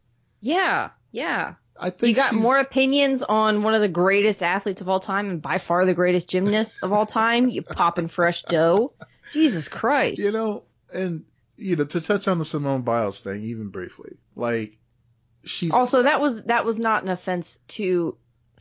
Yeah, 0.41 0.89
yeah. 1.13 1.53
i 1.79 1.89
think 1.89 2.09
You 2.09 2.15
got 2.15 2.31
she's- 2.31 2.41
more 2.43 2.57
opinions 2.57 3.23
on 3.23 3.63
one 3.63 3.73
of 3.75 3.79
the 3.81 3.87
greatest 3.87 4.43
athletes 4.43 4.81
of 4.81 4.89
all 4.89 4.99
time 4.99 5.29
and 5.29 5.41
by 5.41 5.57
far 5.59 5.85
the 5.85 5.93
greatest 5.93 6.27
gymnast 6.29 6.83
of 6.83 6.91
all 6.91 7.05
time. 7.05 7.47
You 7.47 7.61
popping 7.61 8.09
fresh 8.09 8.41
dough. 8.43 8.91
Jesus 9.31 9.69
Christ. 9.69 10.19
you 10.21 10.31
know 10.31 10.63
and 10.93 11.23
you 11.55 11.75
know 11.77 11.85
to 11.85 12.01
touch 12.01 12.27
on 12.27 12.37
the 12.39 12.45
simone 12.45 12.81
biles 12.81 13.21
thing 13.21 13.43
even 13.43 13.69
briefly 13.69 14.17
like 14.35 14.77
she's 15.45 15.73
Also, 15.73 16.03
that 16.03 16.19
was 16.19 16.43
that 16.45 16.65
was 16.65 16.79
not 16.79 17.03
an 17.03 17.09
offense 17.09 17.57
to 17.69 18.17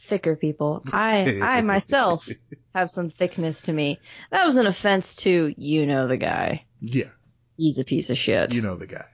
thicker 0.08 0.34
people. 0.36 0.82
I 0.92 1.40
I 1.42 1.60
myself 1.74 2.28
have 2.74 2.90
some 2.90 3.08
thickness 3.10 3.62
to 3.62 3.72
me. 3.72 4.00
That 4.30 4.44
was 4.44 4.56
an 4.56 4.66
offense 4.66 5.14
to 5.16 5.54
you 5.56 5.86
know 5.86 6.08
the 6.08 6.16
guy. 6.16 6.64
yeah 6.80 7.10
He's 7.56 7.78
a 7.78 7.84
piece 7.84 8.10
of 8.10 8.18
shit. 8.18 8.54
you 8.54 8.62
know 8.62 8.76
the 8.76 8.86
guy 8.88 9.04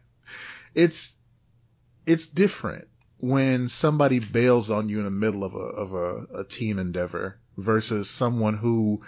it's 0.75 1.17
it's 2.07 2.29
different 2.29 2.89
when 3.19 3.69
somebody 3.69 4.21
bails 4.21 4.71
on 4.71 4.89
you 4.89 4.99
in 4.99 5.05
the 5.05 5.11
middle 5.11 5.45
of 5.45 5.55
a 5.55 5.59
of 5.59 5.95
a, 5.95 6.41
a 6.41 6.45
team 6.45 6.79
endeavor 6.79 7.39
versus 7.57 8.09
someone 8.09 8.57
who 8.57 9.03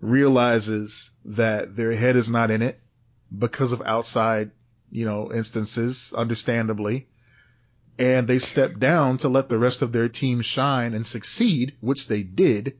realizes 0.00 1.10
that 1.24 1.76
their 1.76 1.92
head 1.92 2.16
is 2.16 2.28
not 2.28 2.50
in 2.50 2.62
it 2.62 2.80
because 3.36 3.72
of 3.72 3.82
outside, 3.82 4.50
you 4.90 5.04
know, 5.04 5.32
instances, 5.32 6.12
understandably, 6.16 7.08
and 7.98 8.26
they 8.26 8.38
step 8.38 8.78
down 8.78 9.18
to 9.18 9.28
let 9.28 9.48
the 9.48 9.58
rest 9.58 9.82
of 9.82 9.92
their 9.92 10.08
team 10.08 10.40
shine 10.40 10.94
and 10.94 11.06
succeed, 11.06 11.74
which 11.80 12.08
they 12.08 12.22
did, 12.22 12.78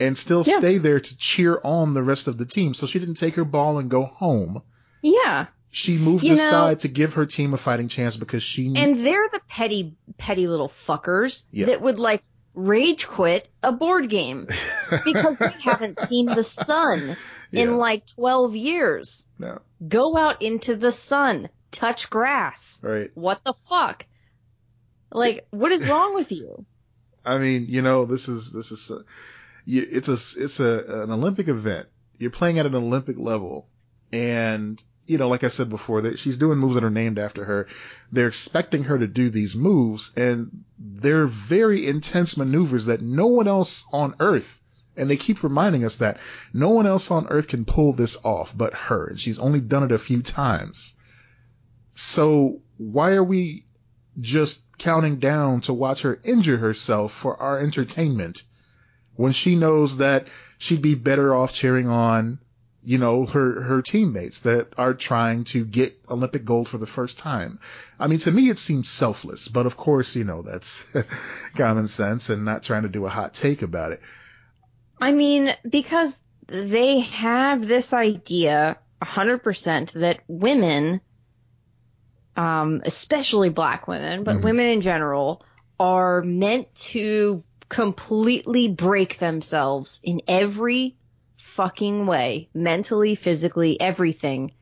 and 0.00 0.18
still 0.18 0.42
Yeah. 0.44 0.58
stay 0.58 0.78
there 0.78 1.00
to 1.00 1.16
cheer 1.16 1.60
on 1.62 1.94
the 1.94 2.02
rest 2.02 2.26
of 2.26 2.36
the 2.36 2.46
team. 2.46 2.74
So 2.74 2.86
she 2.86 2.98
didn't 2.98 3.14
take 3.14 3.34
her 3.36 3.44
ball 3.44 3.78
and 3.78 3.90
go 3.90 4.04
home 4.04 4.62
yeah. 5.04 5.46
She 5.74 5.96
moved 5.96 6.22
You 6.22 6.36
know- 6.36 6.46
aside 6.46 6.80
to 6.80 6.88
give 6.88 7.14
her 7.14 7.26
team 7.26 7.54
a 7.54 7.56
fighting 7.56 7.88
chance 7.88 8.16
because 8.16 8.42
she 8.42 8.68
knew. 8.68 8.78
And 8.80 9.04
they're 9.04 9.28
the 9.32 9.40
petty 9.48 9.96
petty 10.18 10.46
little 10.46 10.68
fuckers 10.68 11.44
Yeah. 11.50 11.66
that 11.66 11.80
would 11.80 11.98
like 11.98 12.22
rage 12.54 13.08
quit 13.08 13.48
a 13.62 13.72
board 13.72 14.08
game 14.10 14.46
because 15.04 15.38
they 15.38 15.48
haven't 15.64 15.96
seen 15.96 16.26
the 16.26 16.44
sun 16.44 17.16
Yeah. 17.50 17.62
in 17.62 17.78
like 17.78 18.06
12 18.06 18.54
years. 18.54 19.24
no, 19.38 19.60
Go 19.88 20.14
out 20.16 20.42
into 20.42 20.76
the 20.76 20.92
sun, 20.92 21.48
touch 21.70 22.10
grass. 22.10 22.78
right. 22.82 23.10
What 23.14 23.40
the 23.44 23.54
fuck? 23.68 24.04
Like, 25.10 25.46
what 25.50 25.72
is 25.72 25.88
wrong 25.88 26.14
with 26.14 26.32
you? 26.32 26.64
I 27.24 27.38
mean, 27.38 27.66
you 27.68 27.82
know, 27.82 28.04
this 28.04 28.28
is 28.28 28.52
this 28.52 28.72
is 28.72 28.90
uh, 28.90 28.96
a, 28.96 29.02
it's 29.66 30.08
a 30.08 30.12
it's 30.42 30.60
a 30.60 31.02
an 31.04 31.10
Olympic 31.12 31.48
event. 31.48 31.88
You're 32.18 32.30
playing 32.30 32.58
at 32.58 32.66
an 32.66 32.74
Olympic 32.74 33.16
level, 33.18 33.68
and 34.12 34.82
you 35.12 35.18
know, 35.18 35.28
like 35.28 35.44
I 35.44 35.48
said 35.48 35.68
before, 35.68 36.02
that 36.02 36.18
she's 36.18 36.38
doing 36.38 36.58
moves 36.58 36.74
that 36.74 36.84
are 36.84 36.90
named 36.90 37.18
after 37.18 37.44
her. 37.44 37.68
They're 38.10 38.28
expecting 38.28 38.84
her 38.84 38.98
to 38.98 39.06
do 39.06 39.30
these 39.30 39.54
moves, 39.54 40.12
and 40.16 40.64
they're 40.78 41.26
very 41.26 41.86
intense 41.86 42.36
maneuvers 42.36 42.86
that 42.86 43.02
no 43.02 43.26
one 43.26 43.46
else 43.46 43.84
on 43.92 44.14
Earth. 44.18 44.60
And 44.96 45.08
they 45.08 45.16
keep 45.16 45.42
reminding 45.42 45.84
us 45.84 45.96
that 45.96 46.18
no 46.52 46.70
one 46.70 46.86
else 46.86 47.10
on 47.10 47.26
earth 47.28 47.48
can 47.48 47.64
pull 47.64 47.94
this 47.94 48.18
off 48.24 48.54
but 48.54 48.74
her. 48.74 49.06
And 49.06 49.18
she's 49.18 49.38
only 49.38 49.60
done 49.60 49.84
it 49.84 49.90
a 49.92 49.98
few 49.98 50.20
times. 50.20 50.92
So 51.94 52.60
why 52.76 53.12
are 53.12 53.24
we 53.24 53.64
just 54.20 54.62
counting 54.76 55.16
down 55.16 55.62
to 55.62 55.72
watch 55.72 56.02
her 56.02 56.20
injure 56.24 56.58
herself 56.58 57.12
for 57.12 57.40
our 57.40 57.58
entertainment 57.58 58.42
when 59.14 59.32
she 59.32 59.56
knows 59.56 59.98
that 59.98 60.28
she'd 60.58 60.82
be 60.82 60.94
better 60.94 61.34
off 61.34 61.52
cheering 61.52 61.88
on, 61.88 62.38
you 62.84 62.98
know, 62.98 63.26
her, 63.26 63.62
her 63.62 63.82
teammates 63.82 64.40
that 64.40 64.72
are 64.76 64.94
trying 64.94 65.44
to 65.44 65.64
get 65.64 65.98
Olympic 66.08 66.44
gold 66.44 66.68
for 66.68 66.78
the 66.78 66.86
first 66.86 67.18
time. 67.18 67.60
I 67.98 68.08
mean, 68.08 68.18
to 68.20 68.30
me, 68.30 68.48
it 68.48 68.58
seems 68.58 68.88
selfless, 68.88 69.48
but 69.48 69.66
of 69.66 69.76
course, 69.76 70.16
you 70.16 70.24
know, 70.24 70.42
that's 70.42 70.86
common 71.54 71.88
sense 71.88 72.28
and 72.28 72.44
not 72.44 72.64
trying 72.64 72.82
to 72.82 72.88
do 72.88 73.06
a 73.06 73.08
hot 73.08 73.34
take 73.34 73.62
about 73.62 73.92
it. 73.92 74.00
I 75.00 75.12
mean, 75.12 75.54
because 75.68 76.20
they 76.48 77.00
have 77.00 77.66
this 77.66 77.92
idea 77.92 78.78
100% 79.02 79.92
that 79.92 80.20
women, 80.28 81.00
um, 82.36 82.82
especially 82.84 83.48
black 83.48 83.86
women, 83.86 84.24
but 84.24 84.36
Mhm. 84.36 84.44
women 84.44 84.66
in 84.66 84.80
general, 84.80 85.44
are 85.78 86.22
meant 86.22 86.74
to 86.74 87.44
completely 87.68 88.68
break 88.68 89.18
themselves 89.18 90.00
in 90.02 90.20
every 90.28 90.96
fucking 91.56 92.06
way, 92.06 92.48
mentally, 92.54 93.14
physically, 93.14 93.80
everything, 93.80 94.52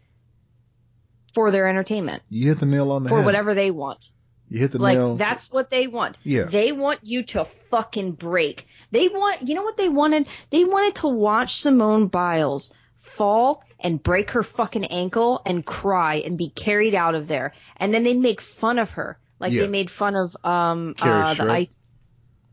for 1.35 1.51
their 1.51 1.69
entertainment, 1.69 2.23
You 2.29 2.49
hit 2.49 2.59
the 2.59 2.67
nail 2.67 2.91
on 2.91 3.05
the 3.05 3.09
for 3.09 3.17
head. 3.17 3.23
For 3.23 3.27
whatever 3.27 3.55
they 3.55 3.71
want. 3.71 4.11
You 4.49 4.59
hit 4.59 4.73
the 4.73 4.79
like 4.79 4.99
nail. 4.99 5.15
that's 5.17 5.53
what 5.53 5.71
they 5.71 5.87
want. 5.87 6.19
Yeah. 6.25 6.45
They 6.45 6.73
want 6.73 7.01
you 7.05 7.23
to 7.23 7.45
fucking 7.45 8.13
break. 8.13 8.67
They 8.91 9.07
want 9.09 9.47
you 9.47 9.55
know 9.55 9.63
what 9.63 9.77
they 9.77 9.89
wanted? 9.89 10.27
They 10.51 10.65
wanted 10.65 10.97
to 10.97 11.09
watch 11.09 11.55
Simone 11.61 12.09
Biles 12.09 12.73
fall 12.99 13.63
and 13.79 14.03
break 14.03 14.33
her 14.33 14.43
fucking 14.43 14.87
ankle 14.87 15.41
and 15.47 15.65
cry 15.65 16.17
and 16.17 16.37
be 16.37 16.49
carried 16.51 16.97
out 16.97 17.15
of 17.15 17.29
there. 17.29 17.53
And 17.77 17.95
then 17.95 18.03
they'd 18.03 18.19
make 18.19 18.41
fun 18.41 18.81
of 18.81 18.91
her. 18.91 19.19
Like 19.39 19.53
Yeah. 19.53 19.63
they 19.63 19.69
made 19.69 19.89
fun 19.91 20.17
of 20.17 20.37
um 20.43 20.97
uh, 21.01 21.35
the 21.35 21.49
ice 21.49 21.85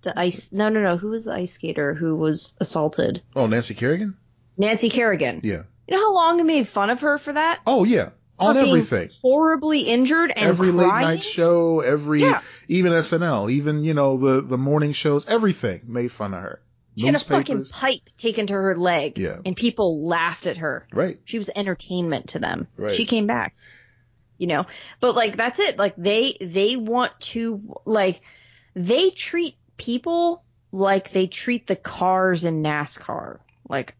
the 0.03 0.17
ice 0.17 0.51
no 0.51 0.69
no 0.69 0.81
no, 0.83 0.97
who 0.97 1.09
was 1.09 1.23
the 1.23 1.33
ice 1.33 1.53
skater 1.53 1.95
who 1.95 2.15
was 2.15 2.55
assaulted? 2.59 3.23
oh, 3.35 3.47
Nancy 3.47 3.73
Kerrigan? 3.73 4.15
Nancy 4.57 4.89
Kerrigan. 4.89 5.41
Yeah. 5.43 5.63
You 5.87 5.95
know 5.95 6.01
how 6.01 6.13
long 6.13 6.37
they 6.37 6.43
made 6.43 6.67
fun 6.67 6.89
of 6.89 7.01
her 7.01 7.17
for 7.17 7.33
that? 7.33 7.59
Oh, 7.65 7.83
yeah. 7.83 8.09
On 8.39 8.55
everything. 8.55 9.09
Horribly 9.21 9.81
injured 9.81 10.31
and 10.35 10.45
every 10.45 10.71
late 10.71 10.85
night 10.87 11.23
show, 11.23 11.79
every 11.79 12.21
Yeah. 12.21 12.41
even 12.67 12.91
SNL, 12.93 13.49
even 13.51 13.83
you 13.83 13.95
know 13.95 14.17
the 14.17 14.41
the 14.41 14.59
morning 14.59 14.93
shows, 14.93 15.25
everything 15.27 15.81
made 15.87 16.11
fun 16.11 16.35
of 16.35 16.41
her. 16.43 16.61
She 16.95 17.07
had 17.07 17.15
a 17.15 17.19
fucking 17.19 17.65
pipe 17.65 18.01
taken 18.17 18.45
to 18.47 18.53
her 18.53 18.75
leg. 18.77 19.17
Yeah. 19.17 19.37
And 19.43 19.55
people 19.55 20.05
laughed 20.07 20.45
at 20.45 20.57
her. 20.57 20.87
right? 20.93 21.19
She 21.25 21.39
was 21.39 21.49
entertainment 21.55 22.29
to 22.29 22.39
them. 22.39 22.67
Right. 22.77 22.93
She 22.93 23.05
came 23.05 23.25
back. 23.25 23.55
You 24.37 24.45
know? 24.47 24.65
But 24.99 25.15
like 25.15 25.35
that's 25.35 25.57
it. 25.59 25.79
Like 25.79 25.95
they 25.97 26.37
they 26.39 26.75
want 26.75 27.19
to 27.31 27.75
like 27.85 28.21
they 28.75 29.09
treat 29.09 29.55
people 29.77 30.43
like 30.71 31.11
they 31.11 31.25
treat 31.25 31.65
the 31.65 31.75
cars 31.75 32.45
in 32.45 32.61
NASCAR. 32.61 33.39
Like 33.67 33.95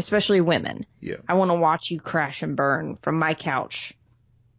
especially 0.00 0.40
women. 0.40 0.84
Yeah. 1.00 1.16
I 1.28 1.34
want 1.34 1.50
to 1.50 1.54
watch 1.54 1.90
you 1.90 2.00
crash 2.00 2.42
and 2.42 2.56
burn 2.56 2.96
from 2.96 3.18
my 3.18 3.34
couch 3.34 3.94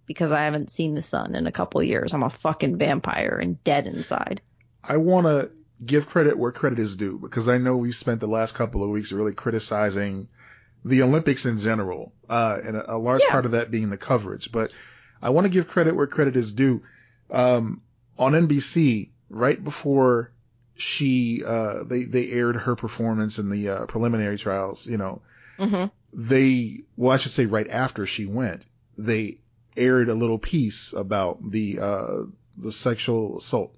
because 0.05 0.31
I 0.31 0.43
haven't 0.45 0.69
seen 0.71 0.95
the 0.95 1.01
sun 1.01 1.36
in 1.36 1.48
a 1.48 1.51
couple 1.51 1.81
years. 1.83 2.13
I'm 2.13 2.24
a 2.24 2.29
fucking 2.29 2.77
vampire 2.77 3.39
and 3.41 3.62
dead 3.63 3.88
inside. 3.88 4.41
I 4.83 4.98
want 4.98 5.25
to 5.27 5.51
give 5.86 6.07
credit 6.07 6.38
where 6.38 6.51
credit 6.51 6.79
is 6.79 6.95
due 6.95 7.17
because 7.17 7.48
I 7.50 7.57
know 7.57 7.77
we 7.77 7.91
spent 7.91 8.19
the 8.19 8.27
last 8.27 8.55
couple 8.55 8.83
of 8.83 8.89
weeks 8.89 9.12
really 9.12 9.33
criticizing 9.33 10.27
the 10.86 11.01
Olympics 11.03 11.45
in 11.45 11.60
general, 11.60 12.12
uh, 12.29 12.57
and 12.63 12.75
a, 12.75 12.95
a 12.95 12.98
large 12.98 13.21
Yeah. 13.24 13.31
part 13.31 13.45
of 13.45 13.51
that 13.51 13.69
being 13.71 13.89
the 13.89 13.98
coverage. 13.98 14.51
But 14.51 14.71
I 15.21 15.29
want 15.29 15.45
to 15.45 15.50
give 15.50 15.67
credit 15.67 15.95
where 15.95 16.07
credit 16.07 16.36
is 16.36 16.51
due. 16.53 16.81
Um, 17.29 17.81
on 18.17 18.33
NBC, 18.33 19.10
right 19.29 19.63
before 19.63 20.31
she, 20.75 21.43
uh, 21.45 21.83
they, 21.83 22.03
they 22.03 22.31
aired 22.31 22.55
her 22.55 22.75
performance 22.75 23.38
in 23.39 23.50
the, 23.51 23.69
uh, 23.69 23.86
preliminary 23.86 24.38
trials, 24.38 24.88
you 24.88 24.98
know, 24.98 25.21
hmm 25.70 25.86
they, 26.13 26.82
well, 26.98 27.13
I 27.13 27.18
should 27.18 27.32
say 27.32 27.46
right 27.46 27.70
after 27.70 28.06
she 28.06 28.25
went, 28.25 28.65
they 28.98 29.38
aired 29.77 30.10
a 30.10 30.13
little 30.13 30.39
piece 30.39 30.91
about 30.91 31.39
the, 31.50 31.80
uh, 31.80 32.24
the 32.58 32.72
sexual 32.74 33.38
assault 33.38 33.74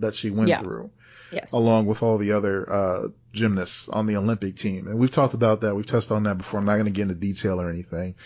that 0.00 0.16
she 0.16 0.30
went 0.30 0.48
Yeah. 0.48 0.58
through 0.58 0.90
Yes. 1.30 1.52
along 1.52 1.86
with 1.86 2.02
all 2.02 2.18
the 2.18 2.32
other, 2.32 2.68
uh, 2.68 3.08
gymnasts 3.32 3.88
on 3.88 4.08
the 4.08 4.16
Olympic 4.16 4.56
team. 4.56 4.88
And 4.88 4.98
we've 4.98 5.12
talked 5.12 5.34
about 5.34 5.60
that. 5.60 5.76
We've 5.76 5.86
touched 5.86 6.10
on 6.10 6.24
that 6.24 6.38
before. 6.38 6.58
I'm 6.58 6.66
not 6.66 6.74
going 6.74 6.86
to 6.86 6.90
get 6.90 7.02
into 7.02 7.14
detail 7.14 7.60
or 7.60 7.70
anything. 7.70 8.16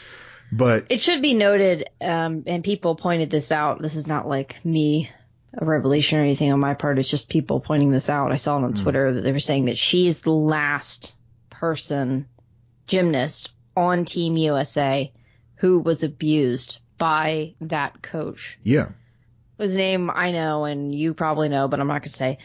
But 0.51 0.87
it 0.89 1.03
should 1.03 1.21
be 1.21 1.35
noted, 1.35 1.91
um, 2.01 2.45
and 2.47 2.65
people 2.65 2.95
pointed 2.97 3.29
this 3.29 3.53
out. 3.53 3.83
This 3.83 3.97
is 3.97 4.07
not 4.07 4.27
like 4.27 4.65
me, 4.65 5.11
a 5.53 5.67
revelation 5.67 6.19
or 6.19 6.23
anything 6.23 6.51
on 6.51 6.61
my 6.61 6.73
part. 6.73 6.99
It's 6.99 7.11
just 7.11 7.29
people 7.29 7.61
pointing 7.61 7.91
this 7.91 8.09
out. 8.09 8.33
I 8.33 8.37
saw 8.37 8.57
it 8.59 8.65
on 8.65 8.73
mm. 8.73 8.83
Twitter 8.83 9.13
that 9.13 9.21
they 9.21 9.33
were 9.33 9.39
saying 9.41 9.67
that 9.67 9.77
she 9.77 10.07
is 10.07 10.21
the 10.21 10.33
last 10.33 11.15
person, 11.51 12.27
gymnast 12.87 13.53
on 13.77 14.05
Team 14.05 14.37
USA, 14.37 15.13
who 15.57 15.81
was 15.81 16.03
abused 16.03 16.79
by 16.99 17.55
that 17.61 18.03
coach. 18.03 18.59
Yeah. 18.63 18.91
His 19.59 19.77
name 19.77 20.11
I 20.11 20.33
know 20.33 20.65
and 20.65 20.95
you 20.95 21.15
probably 21.15 21.49
know, 21.49 21.69
but 21.69 21.81
I'm 21.81 21.87
not 21.87 22.03
going 22.03 22.11
to 22.11 22.11
say. 22.11 22.39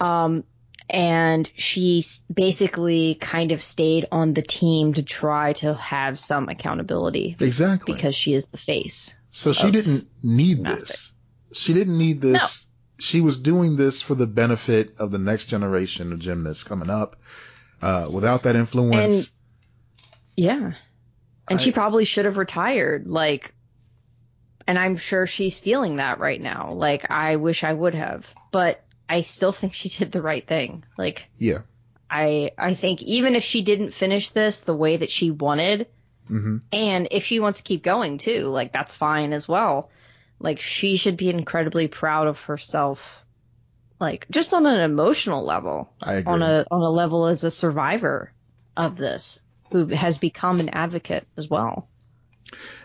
Um, 0.00 0.44
and 0.88 1.50
she 1.54 2.04
basically 2.32 3.16
kind 3.16 3.52
of 3.52 3.62
stayed 3.62 4.06
on 4.12 4.34
the 4.34 4.42
team 4.42 4.94
to 4.94 5.02
try 5.02 5.52
to 5.54 5.74
have 5.74 6.20
some 6.20 6.48
accountability. 6.48 7.36
Exactly. 7.40 7.94
Because 7.94 8.14
she 8.14 8.34
is 8.34 8.46
the 8.46 8.58
face. 8.58 9.18
So 9.30 9.52
she 9.52 9.70
didn't 9.70 10.08
need 10.22 10.64
this. 10.64 11.22
She 11.52 11.72
didn't 11.72 11.98
need 11.98 12.20
this. 12.20 12.34
No. 12.34 13.02
She 13.02 13.20
was 13.20 13.36
doing 13.36 13.76
this 13.76 14.00
for 14.00 14.14
the 14.14 14.26
benefit 14.26 14.94
of 14.98 15.10
the 15.10 15.18
next 15.18 15.46
generation 15.46 16.12
of 16.12 16.20
gymnasts 16.20 16.64
coming 16.64 16.88
up. 16.88 17.16
Uh, 17.82 18.08
without 18.10 18.44
that 18.44 18.56
influence. 18.56 19.14
And, 19.14 19.30
yeah. 20.36 20.72
And 21.48 21.58
I, 21.58 21.62
she 21.62 21.72
probably 21.72 22.04
should 22.04 22.24
have 22.24 22.36
retired. 22.36 23.06
Like, 23.06 23.54
and 24.66 24.78
I'm 24.78 24.96
sure 24.96 25.26
she's 25.26 25.58
feeling 25.58 25.96
that 25.96 26.18
right 26.18 26.40
now. 26.40 26.72
Like, 26.72 27.10
I 27.10 27.36
wish 27.36 27.64
I 27.64 27.72
would 27.72 27.94
have. 27.94 28.32
But 28.50 28.84
I 29.08 29.22
still 29.22 29.52
think 29.52 29.74
she 29.74 29.88
did 29.88 30.12
the 30.12 30.22
right 30.22 30.46
thing. 30.46 30.84
Like, 30.98 31.28
yeah, 31.38 31.60
I 32.10 32.52
I 32.58 32.74
think 32.74 33.02
even 33.02 33.34
if 33.34 33.42
she 33.42 33.62
didn't 33.62 33.92
finish 33.92 34.30
this 34.30 34.62
the 34.62 34.74
way 34.74 34.96
that 34.96 35.10
she 35.10 35.30
wanted, 35.30 35.88
mm-hmm. 36.30 36.58
and 36.72 37.08
if 37.10 37.24
she 37.24 37.40
wants 37.40 37.58
to 37.58 37.64
keep 37.64 37.82
going 37.82 38.18
too, 38.18 38.44
like 38.48 38.72
that's 38.72 38.96
fine 38.96 39.32
as 39.32 39.48
well. 39.48 39.90
Like 40.38 40.60
she 40.60 40.96
should 40.96 41.16
be 41.16 41.30
incredibly 41.30 41.88
proud 41.88 42.26
of 42.26 42.40
herself, 42.42 43.24
like 43.98 44.26
just 44.30 44.52
on 44.52 44.66
an 44.66 44.80
emotional 44.80 45.44
level, 45.44 45.92
I 46.02 46.14
agree. 46.14 46.32
on 46.32 46.42
a 46.42 46.66
on 46.70 46.82
a 46.82 46.90
level 46.90 47.26
as 47.26 47.44
a 47.44 47.50
survivor 47.50 48.32
of 48.76 48.96
this 48.96 49.40
who 49.72 49.86
has 49.88 50.18
become 50.18 50.60
an 50.60 50.68
advocate 50.70 51.26
as 51.36 51.48
well. 51.48 51.88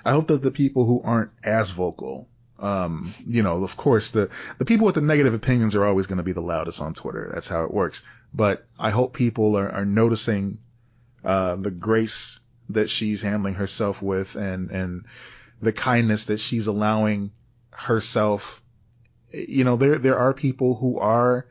I 0.04 0.12
hope 0.12 0.28
that 0.28 0.42
the 0.42 0.52
people 0.52 0.86
who 0.86 1.02
aren't 1.04 1.32
as 1.44 1.70
vocal 1.70 2.28
um, 2.62 3.12
you 3.26 3.42
know, 3.42 3.64
of 3.64 3.76
course, 3.76 4.12
the, 4.12 4.30
the 4.60 4.66
people 4.66 4.86
with 4.86 4.96
the 4.96 5.02
negative 5.02 5.34
opinions 5.34 5.76
are 5.76 5.84
always 5.84 6.06
going 6.06 6.18
to 6.18 6.24
be 6.24 6.32
the 6.32 6.42
loudest 6.42 6.80
on 6.80 6.94
Twitter. 6.94 7.30
That's 7.34 7.48
how 7.48 7.64
it 7.64 7.74
works. 7.74 8.06
But 8.34 8.66
I 8.80 8.92
hope 8.92 9.14
people 9.14 9.58
are, 9.58 9.70
are 9.70 9.86
noticing, 9.86 10.60
uh, 11.24 11.56
the 11.56 11.72
grace 11.72 12.40
that 12.70 12.90
she's 12.90 13.22
handling 13.22 13.56
herself 13.56 14.02
with 14.02 14.36
and, 14.36 14.70
and 14.70 15.06
the 15.62 15.74
kindness 15.74 16.26
that 16.26 16.40
she's 16.40 16.68
allowing 16.68 17.32
herself. 17.72 18.62
You 19.32 19.64
know, 19.64 19.76
there, 19.76 19.98
there 19.98 20.20
are 20.20 20.34
people 20.34 20.76
who 20.76 21.00
are 21.00 21.48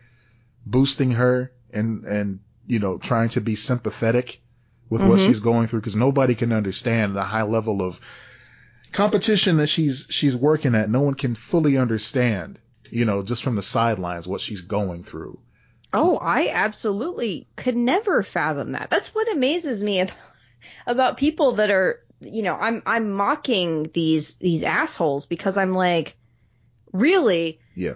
boosting 0.64 1.12
her 1.12 1.52
and, 1.72 2.04
and, 2.04 2.40
you 2.66 2.78
know, 2.78 2.99
trying 2.99 3.30
to 3.30 3.40
be 3.40 3.56
sympathetic 3.56 4.40
with 4.90 5.00
mm-hmm. 5.00 5.11
what 5.11 5.20
she's 5.20 5.40
going 5.40 5.68
through 5.68 5.80
because 5.80 5.97
nobody 5.97 6.35
can 6.35 6.52
understand 6.52 7.14
the 7.14 7.23
high 7.23 7.44
level 7.44 7.80
of 7.80 7.99
competition 8.92 9.59
that 9.59 9.68
she's 9.68 10.06
she's 10.11 10.37
working 10.37 10.75
at, 10.75 10.90
no 10.90 11.00
one 11.00 11.14
can 11.14 11.35
fully 11.35 11.78
understand, 11.78 12.59
you 12.90 13.04
know, 13.04 13.23
just 13.23 13.42
from 13.42 13.56
the 13.56 13.62
sidelines 13.62 14.28
what 14.28 14.40
she's 14.40 14.62
going 14.62 15.04
through. 15.04 15.38
Oh, 15.92 16.18
I 16.18 16.50
absolutely 16.52 17.49
could 17.56 17.76
never 17.76 18.23
fathom 18.23 18.73
that. 18.73 18.90
That's 18.90 19.14
what 19.14 19.32
amazes 19.32 19.82
me 19.82 20.06
about 20.87 21.16
people 21.16 21.52
that 21.52 21.70
are, 21.70 22.00
you 22.20 22.42
know, 22.42 22.54
I'm 22.54 22.82
I'm 22.85 23.12
mocking 23.12 23.90
these 23.94 24.35
these 24.35 24.62
assholes 24.64 25.26
because 25.26 25.56
I'm 25.56 25.73
like, 25.73 26.16
really? 26.92 27.61
Yeah. 27.75 27.94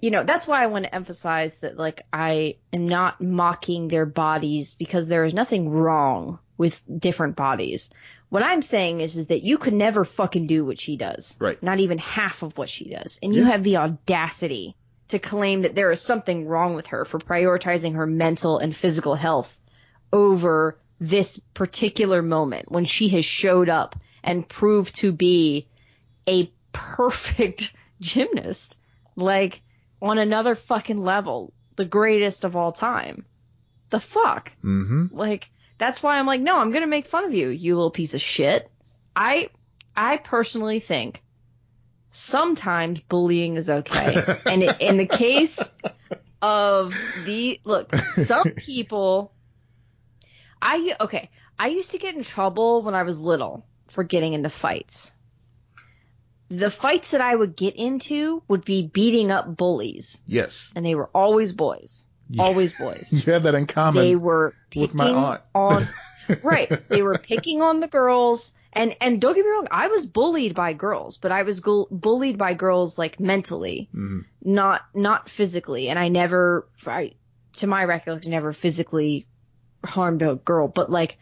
You 0.00 0.10
know, 0.10 0.24
that's 0.24 0.46
why 0.46 0.62
I 0.62 0.66
want 0.66 0.84
to 0.84 0.94
emphasize 0.94 1.56
that 1.58 1.76
like 1.76 2.02
I 2.12 2.56
am 2.72 2.86
not 2.86 3.20
mocking 3.20 3.88
their 3.88 4.06
bodies 4.06 4.74
because 4.74 5.08
there 5.08 5.24
is 5.24 5.34
nothing 5.34 5.70
wrong 5.70 6.38
with 6.58 6.80
different 6.98 7.36
bodies. 7.36 7.90
What 8.28 8.42
I'm 8.42 8.62
saying 8.62 9.00
is, 9.00 9.16
is 9.16 9.28
that 9.28 9.42
you 9.42 9.56
could 9.56 9.74
never 9.74 10.04
fucking 10.04 10.46
do 10.46 10.64
what 10.64 10.80
she 10.80 10.96
does. 10.96 11.36
Right. 11.40 11.62
Not 11.62 11.80
even 11.80 11.98
half 11.98 12.42
of 12.42 12.58
what 12.58 12.68
she 12.68 12.90
does. 12.90 13.18
And 13.22 13.34
you 13.34 13.44
have 13.44 13.62
the 13.62 13.76
audacity 13.76 14.74
to 15.08 15.18
claim 15.18 15.62
that 15.62 15.74
there 15.74 15.90
is 15.90 16.00
something 16.02 16.46
wrong 16.46 16.74
with 16.74 16.88
her 16.88 17.04
for 17.04 17.18
prioritizing 17.18 17.94
her 17.94 18.06
mental 18.06 18.58
and 18.58 18.74
physical 18.74 19.14
health 19.14 19.56
over 20.12 20.78
this 20.98 21.38
particular 21.54 22.22
moment 22.22 22.70
when 22.70 22.84
she 22.84 23.08
has 23.10 23.24
showed 23.24 23.68
up 23.68 23.96
and 24.24 24.48
proved 24.48 24.96
to 24.96 25.12
be 25.12 25.68
a 26.28 26.50
perfect 26.72 27.72
gymnast. 28.00 28.78
Like, 29.14 29.60
on 30.00 30.18
another 30.18 30.54
fucking 30.54 31.02
level. 31.02 31.52
The 31.76 31.84
greatest 31.84 32.44
of 32.44 32.56
all 32.56 32.72
time. 32.72 33.26
The 33.90 34.00
fuck? 34.00 34.52
Mm-hmm. 34.64 35.16
Like, 35.16 35.50
that's 35.78 36.02
why 36.02 36.18
I'm 36.18 36.26
like, 36.26 36.40
no, 36.40 36.58
I'm 36.58 36.72
gonna 36.72 36.86
make 36.86 37.06
fun 37.06 37.24
of 37.24 37.34
you, 37.34 37.48
you 37.48 37.74
little 37.74 37.90
piece 37.90 38.14
of 38.14 38.20
shit. 38.20 38.70
I 39.14 39.50
I 39.94 40.16
personally 40.16 40.80
think 40.80 41.22
sometimes 42.10 43.00
bullying 43.00 43.56
is 43.56 43.68
okay, 43.68 44.36
and 44.46 44.62
it, 44.62 44.80
in 44.80 44.96
the 44.96 45.06
case 45.06 45.72
of 46.40 46.94
the 47.24 47.60
look, 47.64 47.94
some 47.94 48.50
people, 48.56 49.32
I 50.60 50.96
okay, 51.00 51.30
I 51.58 51.68
used 51.68 51.92
to 51.92 51.98
get 51.98 52.14
in 52.14 52.22
trouble 52.22 52.82
when 52.82 52.94
I 52.94 53.02
was 53.02 53.18
little 53.18 53.66
for 53.88 54.04
getting 54.04 54.32
into 54.32 54.48
fights. 54.48 55.12
The 56.48 56.70
fights 56.70 57.10
that 57.10 57.20
I 57.20 57.34
would 57.34 57.56
get 57.56 57.76
into 57.76 58.42
would 58.48 58.64
be 58.64 58.86
beating 58.86 59.30
up 59.32 59.56
bullies. 59.56 60.22
Yes. 60.26 60.72
And 60.76 60.86
they 60.86 60.94
were 60.94 61.10
always 61.14 61.52
boys. 61.52 62.08
Always 62.38 62.72
boys. 62.78 63.12
you 63.12 63.32
have 63.32 63.44
that 63.44 63.54
in 63.54 63.66
common. 63.66 64.04
They 64.04 64.16
were 64.16 64.54
with 64.74 64.94
my 64.94 65.10
aunt. 65.10 65.42
on 65.54 65.88
right. 66.42 66.88
They 66.88 67.02
were 67.02 67.18
picking 67.18 67.62
on 67.62 67.80
the 67.80 67.88
girls, 67.88 68.52
and 68.72 68.96
and 69.00 69.20
don't 69.20 69.34
get 69.34 69.44
me 69.44 69.50
wrong, 69.50 69.68
I 69.70 69.88
was 69.88 70.06
bullied 70.06 70.54
by 70.54 70.72
girls, 70.72 71.18
but 71.18 71.32
I 71.32 71.42
was 71.42 71.60
gu- 71.60 71.86
bullied 71.90 72.38
by 72.38 72.54
girls 72.54 72.98
like 72.98 73.20
mentally, 73.20 73.88
mm-hmm. 73.94 74.20
not 74.42 74.82
not 74.94 75.28
physically, 75.28 75.88
and 75.88 75.98
I 75.98 76.08
never, 76.08 76.68
I, 76.84 77.14
to 77.54 77.66
my 77.66 77.84
recollection, 77.84 78.32
never 78.32 78.52
physically 78.52 79.26
harmed 79.84 80.22
a 80.22 80.34
girl, 80.34 80.68
but 80.68 80.90
like 80.90 81.18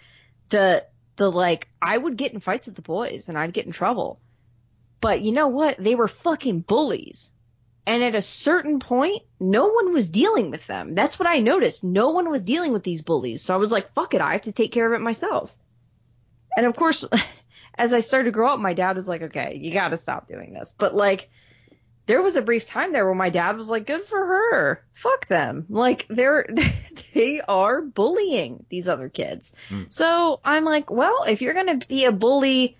the 0.48 0.87
the 1.16 1.30
like 1.30 1.68
I 1.80 1.96
would 1.96 2.16
get 2.16 2.32
in 2.32 2.40
fights 2.40 2.66
with 2.66 2.76
the 2.76 2.82
boys 2.82 3.28
and 3.28 3.38
I'd 3.38 3.52
get 3.52 3.66
in 3.66 3.72
trouble. 3.72 4.20
But 5.00 5.22
you 5.22 5.33
know 5.33 5.48
what? 5.48 5.76
They 5.78 5.94
were 5.94 6.09
fucking 6.09 6.61
bullies. 6.61 7.30
And 7.87 8.02
at 8.02 8.14
a 8.14 8.22
certain 8.22 8.78
point, 8.78 9.22
no 9.38 9.68
one 9.68 9.92
was 9.92 10.09
dealing 10.09 10.50
with 10.50 10.66
them. 10.66 10.94
That's 10.94 11.18
what 11.18 11.28
I 11.28 11.40
noticed. 11.40 11.85
No 11.85 12.11
one 12.11 12.30
was 12.30 12.42
dealing 12.42 12.72
with 12.72 12.83
these 12.83 13.02
bullies. 13.02 13.42
So 13.42 13.52
I 13.52 13.59
was 13.59 13.72
like, 13.72 13.92
fuck 13.92 14.14
it, 14.14 14.22
I 14.22 14.33
have 14.33 14.42
to 14.42 14.52
take 14.52 14.72
care 14.72 14.87
of 14.87 14.98
it 14.98 15.04
myself. 15.04 15.54
And 16.57 16.64
of 16.64 16.74
course, 16.76 17.04
as 17.74 17.92
I 17.92 18.00
started 18.00 18.26
to 18.26 18.30
grow 18.30 18.54
up, 18.54 18.61
my 18.61 18.72
dad 18.72 18.96
was 18.96 19.07
like, 19.07 19.22
okay, 19.22 19.59
you 19.61 19.72
gotta 19.72 19.98
stop 19.98 20.28
doing 20.28 20.54
this. 20.54 20.74
But 20.76 20.94
like, 20.94 21.28
there 22.07 22.22
was 22.22 22.37
a 22.37 22.42
brief 22.42 22.66
time 22.66 22.92
there 22.92 23.04
where 23.04 23.14
my 23.14 23.30
dad 23.30 23.57
was 23.57 23.70
like, 23.70 23.87
good 23.87 24.04
for 24.04 24.18
her. 24.18 24.85
Fuck 24.92 25.26
them. 25.28 25.66
Like, 25.68 26.07
they're, 26.09 26.46
they 27.14 27.40
are 27.40 27.83
bullying 27.83 28.64
these 28.68 28.88
other 28.88 29.09
kids. 29.09 29.54
Mm. 29.70 29.92
So 29.92 30.40
I'm 30.44 30.64
like, 30.64 30.90
well, 30.90 31.24
if 31.24 31.42
you're 31.42 31.54
gonna 31.54 31.80
be 31.87 32.04
a 32.04 32.12
bully, 32.12 32.76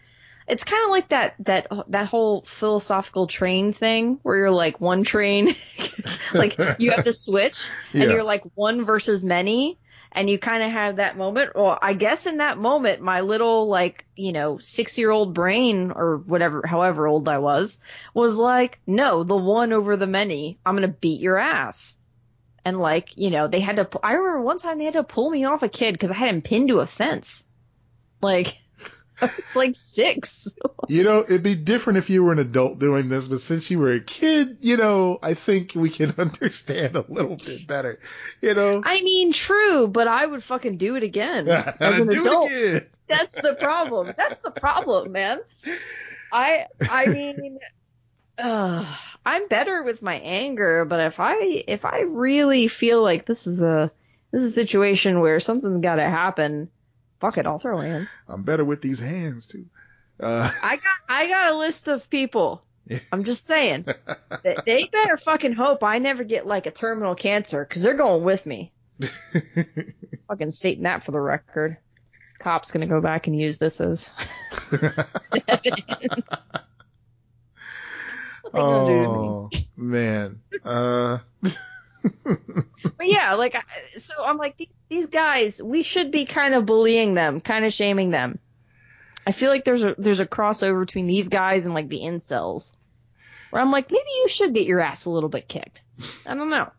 it's 0.47 0.65
kind 0.65 0.85
of 0.85 0.91
like 0.91 1.09
that 1.09 1.35
that 1.41 1.67
that 1.89 2.07
whole 2.07 2.43
philosophical 2.43 3.27
train 3.27 3.73
thing 3.73 4.19
where 4.23 4.37
you're 4.37 4.51
like 4.51 4.81
one 4.81 5.03
train 5.03 5.55
like 6.35 6.59
you 6.79 6.91
have 6.91 7.05
to 7.05 7.13
switch 7.13 7.69
and 7.93 8.03
yeah. 8.03 8.11
you're 8.11 8.25
like 8.25 8.43
one 8.55 8.85
versus 8.85 9.25
many 9.25 9.79
and 10.13 10.31
you 10.31 10.39
kind 10.39 10.63
of 10.63 10.71
have 10.71 10.97
that 10.97 11.17
moment. 11.17 11.53
Well 11.55 11.79
i 11.81 11.95
guess 11.95 12.27
in 12.27 12.39
that 12.39 12.59
moment 12.59 13.01
my 13.01 13.21
little 13.21 13.69
like 13.69 14.05
you 14.17 14.33
know 14.33 14.59
6 14.59 14.99
year 14.99 15.11
old 15.11 15.35
brain 15.35 15.93
or 15.95 16.19
whatever 16.19 16.63
however 16.67 17.07
old 17.07 17.29
i 17.29 17.39
was 17.39 17.79
was 18.13 18.37
like 18.37 18.79
no 18.87 19.25
the 19.25 19.37
one 19.37 19.73
over 19.73 19.97
the 19.97 20.07
many 20.07 20.59
i'm 20.65 20.77
going 20.77 20.89
to 20.89 20.97
beat 20.97 21.21
your 21.21 21.39
ass. 21.39 21.99
And 22.67 22.79
like 22.79 23.17
you 23.17 23.31
know 23.31 23.49
they 23.49 23.61
had 23.61 23.77
to 23.77 23.89
i 24.03 24.13
remember 24.13 24.41
one 24.41 24.59
time 24.59 24.79
they 24.79 24.85
had 24.85 24.95
to 24.95 25.05
pull 25.05 25.31
me 25.31 25.45
off 25.45 25.63
a 25.63 25.69
kid 25.69 25.99
cuz 25.99 26.11
i 26.11 26.15
had 26.15 26.29
him 26.29 26.43
pinned 26.43 26.69
to 26.69 26.81
a 26.81 26.87
fence. 26.87 27.45
Like 28.21 28.57
I 29.23 29.31
was 29.37 29.55
like 29.55 29.77
six. 29.77 30.49
you 30.89 31.05
know, 31.05 31.21
it'd 31.21 31.43
be 31.43 31.55
different 31.55 31.99
if 31.99 32.11
you 32.11 32.25
were 32.25 32.33
an 32.33 32.39
adult 32.39 32.79
doing 32.79 33.09
this, 33.09 33.29
but 33.29 33.41
since 33.41 33.71
you 33.71 33.79
were 33.79 33.93
a 33.93 34.01
kid, 34.01 34.59
you 34.61 34.77
know, 34.77 35.19
I 35.23 35.35
think 35.35 35.73
we 35.75 35.91
can 35.91 36.15
understand 36.19 36.97
a 36.97 37.05
little 37.09 37.37
bit 37.37 37.67
better. 37.67 38.01
You 38.41 38.55
know? 38.55 38.83
I 38.85 39.03
mean, 39.03 39.33
true, 39.33 39.87
but 39.89 40.09
I 40.09 40.27
would 40.27 40.43
fucking 40.43 40.79
do 40.79 40.97
it 40.97 41.03
again 41.03 41.49
as 41.81 41.99
an 41.99 42.09
adult. 42.09 42.51
That's 43.07 43.35
the 43.35 43.55
problem. 43.55 44.15
That's 44.17 44.41
the 44.41 44.51
problem, 44.51 45.13
man. 45.13 45.41
I 46.33 46.67
I 46.81 47.07
mean, 47.07 47.59
uh, 48.39 48.85
I'm 49.25 49.49
better 49.49 49.83
with 49.83 50.03
my 50.03 50.17
anger, 50.17 50.85
but 50.85 51.01
if 51.01 51.21
I 51.21 51.37
if 51.69 51.85
I 51.85 52.01
really 52.01 52.69
feel 52.69 53.03
like 53.03 53.27
this 53.27 53.47
is 53.47 53.61
a 53.61 53.93
this 54.33 54.43
is 54.43 54.51
a 54.51 54.55
situation 54.55 55.21
where 55.21 55.39
something's 55.39 55.83
got 55.83 55.97
to 55.97 56.03
happen. 56.03 56.71
Fuck 57.21 57.39
it, 57.39 57.47
I'll 57.47 57.59
throw 57.59 57.79
hands. 57.79 58.11
I'm 58.29 58.43
better 58.43 58.65
with 58.65 58.83
these 58.83 59.01
hands 59.01 59.47
too. 59.47 59.67
Uh, 60.21 60.51
I 60.63 60.77
got 60.77 60.97
I 61.09 61.29
got 61.29 61.53
a 61.53 61.57
list 61.57 61.89
of 61.89 62.09
people. 62.11 62.63
I'm 63.11 63.25
just 63.25 63.47
saying. 63.47 63.87
they, 64.43 64.57
they 64.67 64.85
better 64.85 65.17
fucking 65.17 65.55
hope 65.55 65.83
I 65.83 65.99
never 65.99 66.23
get 66.23 66.47
like 66.47 66.67
a 66.67 66.71
terminal 66.71 67.15
cancer 67.15 67.65
because 67.65 67.83
they're 67.83 67.95
going 67.95 68.25
with 68.25 68.45
me. 68.45 68.73
fucking 70.29 70.51
stating 70.51 70.85
that 70.85 71.03
for 71.03 71.13
the 71.13 71.21
record. 71.21 71.79
Cop's 72.39 72.73
gonna 72.73 72.87
go 72.87 73.01
back 73.01 73.27
and 73.27 73.39
use 73.39 73.59
this 73.59 73.81
as 73.81 74.11
evidence. 74.71 76.47
What 78.43 78.53
they 78.53 78.59
gonna 78.59 78.87
do 78.87 79.03
to 79.03 79.09
me? 79.09 79.17
oh 79.17 79.51
man. 79.77 80.41
Uh, 80.63 81.19
But 82.05 83.07
yeah, 83.07 83.35
like 83.35 83.57
so 83.97 84.15
I'm 84.25 84.37
like 84.37 84.57
these 84.57 84.79
these 84.89 85.07
guys, 85.07 85.63
we 85.63 85.83
should 85.83 86.11
be 86.11 86.27
kind 86.27 86.55
of 86.55 86.67
bullying 86.67 87.15
them, 87.15 87.41
kind 87.41 87.65
of 87.65 87.73
shaming 87.73 88.11
them. 88.11 88.39
I 89.27 89.33
feel 89.33 89.51
like 89.51 89.65
there's 89.65 89.83
a 89.83 89.95
there's 89.97 90.21
a 90.21 90.27
crossover 90.27 90.81
between 90.81 91.07
these 91.07 91.29
guys 91.29 91.65
and 91.65 91.75
like 91.75 91.89
the 91.89 92.01
incels. 92.01 92.73
Where 93.51 93.63
I'm 93.63 93.71
like, 93.71 93.91
maybe 93.91 94.09
you 94.17 94.29
should 94.29 94.53
get 94.53 94.67
your 94.67 94.81
ass 94.81 95.05
a 95.05 95.11
little 95.11 95.29
bit 95.29 95.49
kicked. 95.49 95.83
I 96.27 96.35
don't 96.35 96.51
know. 96.51 96.71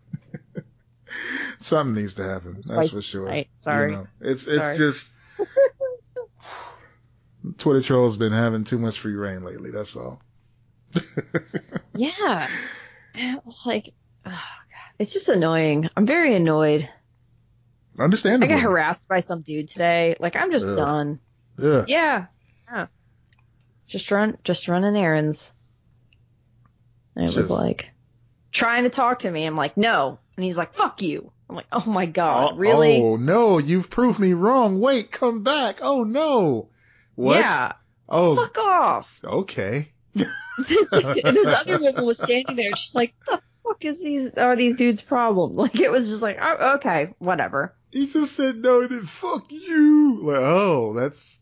something 1.59 1.95
needs 1.95 2.15
to 2.15 2.23
happen. 2.23 2.61
That's 2.67 2.89
for 2.89 3.01
sure. 3.01 3.27
night. 3.27 3.47
Sorry. 3.57 3.91
You 3.91 3.97
know, 3.97 4.07
it's 4.21 4.47
it's 4.47 4.61
Sorry. 4.61 4.77
just 4.77 5.09
Twitter 7.57 7.81
trolls 7.81 8.17
been 8.17 8.33
having 8.33 8.63
too 8.63 8.77
much 8.77 8.99
free 8.99 9.15
rein 9.15 9.43
lately. 9.43 9.71
That's 9.71 9.95
all. 9.95 10.21
Yeah. 11.97 12.49
Uh, 13.17 13.35
like 13.65 13.93
oh 14.25 14.29
God. 14.29 14.64
It's 14.99 15.13
just 15.13 15.29
annoying. 15.29 15.89
I'm 15.95 16.05
very 16.05 16.35
annoyed. 16.35 16.89
Understandable. 17.99 18.51
I 18.51 18.55
got 18.55 18.63
harassed 18.63 19.07
by 19.07 19.19
some 19.21 19.41
dude 19.41 19.69
today. 19.69 20.15
Like 20.19 20.35
I'm 20.35 20.51
just 20.51 20.67
Ugh. 20.67 20.75
done. 20.75 21.19
Yeah. 21.57 21.85
Yeah. 21.87 22.25
Yeah. 22.71 22.87
Just 23.87 24.11
run 24.11 24.37
just 24.43 24.67
running 24.67 24.95
errands. 24.95 25.51
And 27.15 27.27
it 27.29 27.35
was 27.35 27.49
like 27.49 27.89
trying 28.51 28.83
to 28.83 28.89
talk 28.89 29.19
to 29.19 29.31
me. 29.31 29.45
I'm 29.45 29.55
like, 29.55 29.77
no. 29.77 30.19
And 30.35 30.43
he's 30.43 30.57
like, 30.57 30.73
fuck 30.73 31.01
you. 31.01 31.31
I'm 31.49 31.55
like, 31.55 31.67
oh 31.71 31.89
my 31.89 32.05
Oh, 32.05 32.07
god, 32.07 32.57
really? 32.57 33.01
Oh 33.01 33.15
no, 33.15 33.59
you've 33.59 33.89
proved 33.89 34.19
me 34.19 34.33
wrong. 34.33 34.81
Wait, 34.81 35.11
come 35.11 35.43
back. 35.43 35.79
Oh 35.81 36.03
no. 36.03 36.69
What? 37.15 37.39
Yeah. 37.39 37.73
Oh, 38.09 38.35
Fuck 38.35 38.57
off. 38.57 39.21
okay. 39.23 39.91
and 40.13 40.27
this 40.67 40.91
other 40.91 41.79
woman 41.79 42.05
was 42.05 42.19
standing 42.21 42.55
there. 42.55 42.75
She's 42.75 42.93
like, 42.95 43.13
the 43.25 43.41
fuck 43.67 43.83
is 43.85 44.01
these 44.03 44.31
are 44.35 44.55
these 44.55 44.75
dudes' 44.75 45.01
problem? 45.01 45.55
Like 45.55 45.79
it 45.79 45.91
was 45.91 46.09
just 46.09 46.21
like, 46.21 46.37
oh, 46.41 46.75
okay, 46.75 47.13
whatever. 47.19 47.75
He 47.91 48.07
just 48.07 48.33
said 48.35 48.57
no, 48.57 48.85
then 48.87 49.03
fuck 49.03 49.45
you. 49.51 50.19
Like, 50.21 50.37
oh, 50.37 50.93
that's 50.93 51.39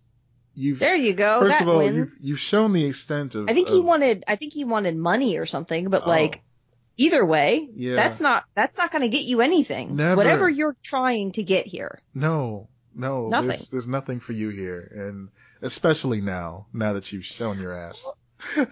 you've. 0.56 0.80
There 0.80 0.96
you 0.96 1.14
go. 1.14 1.40
first 1.40 1.58
that 1.60 1.62
of 1.64 1.68
all, 1.70 1.84
you've, 1.92 2.14
you've 2.24 2.40
shown 2.40 2.74
the 2.74 2.86
extent 2.86 3.36
of. 3.36 3.50
I 3.50 3.54
think 3.54 3.70
he 3.70 3.80
of- 3.80 3.86
wanted. 3.86 4.24
I 4.28 4.36
think 4.36 4.54
he 4.54 4.64
wanted 4.64 4.96
money 4.96 5.38
or 5.38 5.46
something. 5.46 5.90
But 5.90 6.04
Oh. 6.06 6.10
like, 6.10 6.42
either 6.98 7.26
way, 7.26 7.68
Yeah. 7.76 7.96
that's 7.96 8.22
not 8.22 8.44
that's 8.56 8.78
not 8.78 8.92
going 8.92 9.02
to 9.02 9.10
get 9.10 9.24
you 9.24 9.42
anything. 9.42 9.96
Never. 9.96 10.16
Whatever 10.16 10.50
you're 10.50 10.78
trying 10.84 11.32
to 11.34 11.44
get 11.44 11.66
here. 11.66 12.00
No, 12.14 12.70
no, 12.94 13.30
Nothing. 13.30 13.48
There's, 13.50 13.70
there's 13.70 13.88
nothing 13.88 14.20
for 14.20 14.34
you 14.34 14.50
here, 14.50 14.88
and 14.94 15.30
especially 15.64 16.22
now, 16.22 16.68
now 16.72 16.94
that 16.94 17.12
you've 17.12 17.26
shown 17.26 17.60
your 17.60 17.74
ass. 17.74 18.08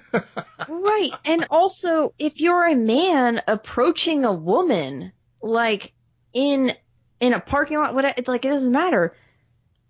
Right. 0.68 1.12
And 1.26 1.48
also, 1.50 2.14
if 2.18 2.40
you're 2.40 2.66
a 2.66 2.76
man 2.76 3.42
approaching 3.48 4.26
a 4.26 4.34
woman, 4.34 5.12
like 5.42 5.94
in 6.34 6.74
in 7.20 7.34
a 7.34 7.40
parking 7.40 7.78
lot, 7.78 7.94
what 7.94 8.06
it's 8.18 8.28
like 8.28 8.46
it 8.46 8.50
doesn't 8.50 8.72
matter. 8.72 9.16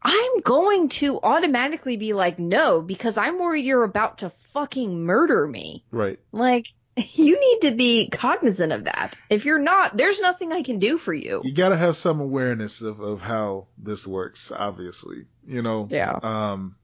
I'm 0.04 0.40
going 0.40 0.90
to 0.90 1.20
automatically 1.22 1.96
be 1.96 2.14
like, 2.14 2.40
no, 2.40 2.82
because 2.82 3.18
I'm 3.18 3.38
worried 3.38 3.66
you're 3.66 3.84
about 3.84 4.20
to 4.20 4.32
fucking 4.32 5.04
murder 5.04 5.48
me. 5.48 5.86
right. 5.92 6.20
Like, 6.32 6.68
you 6.98 7.40
need 7.40 7.70
to 7.70 7.76
be 7.76 8.10
cognizant 8.10 8.74
of 8.74 8.86
that. 8.86 9.18
If 9.30 9.46
you're 9.46 9.60
not, 9.60 9.96
there's 9.96 10.20
nothing 10.20 10.52
I 10.52 10.64
can 10.64 10.80
do 10.80 10.98
for 10.98 11.14
you. 11.14 11.42
You 11.44 11.54
gotta 11.54 11.78
have 11.78 11.96
some 11.96 12.20
awareness 12.20 12.82
of, 12.82 13.00
of 13.00 13.22
how 13.22 13.68
this 13.78 14.08
works, 14.08 14.52
obviously. 14.52 15.26
You 15.46 15.62
know? 15.62 15.88
Yeah. 15.90 16.18
Um, 16.22 16.76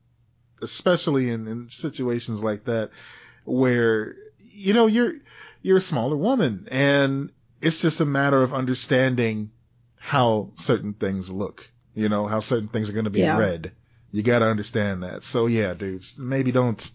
especially 0.62 1.30
in, 1.30 1.48
in 1.48 1.70
situations 1.70 2.44
like 2.44 2.66
that 2.66 2.92
where, 3.46 4.16
you 4.40 4.74
know, 4.74 4.88
you're, 4.88 5.14
you're 5.62 5.78
a 5.78 5.82
smaller 5.82 6.16
woman 6.16 6.68
and 6.72 7.32
it's 7.62 7.82
just 7.82 8.00
a 8.02 8.06
matter 8.06 8.42
of 8.42 8.54
understanding 8.54 9.52
how 9.98 10.52
certain 10.56 10.94
things 10.94 11.30
look, 11.30 11.70
you 11.94 12.10
know, 12.10 12.28
how 12.28 12.40
certain 12.40 12.68
things 12.68 12.90
are 12.90 12.94
going 12.94 13.06
to 13.06 13.12
be 13.12 13.22
Yeah. 13.22 13.38
read. 13.38 13.72
You 14.12 14.24
got 14.24 14.40
to 14.40 14.46
understand 14.46 15.04
that. 15.04 15.24
So 15.24 15.48
yeah, 15.48 15.74
dudes, 15.74 16.18
maybe 16.18 16.52
don't 16.52 16.90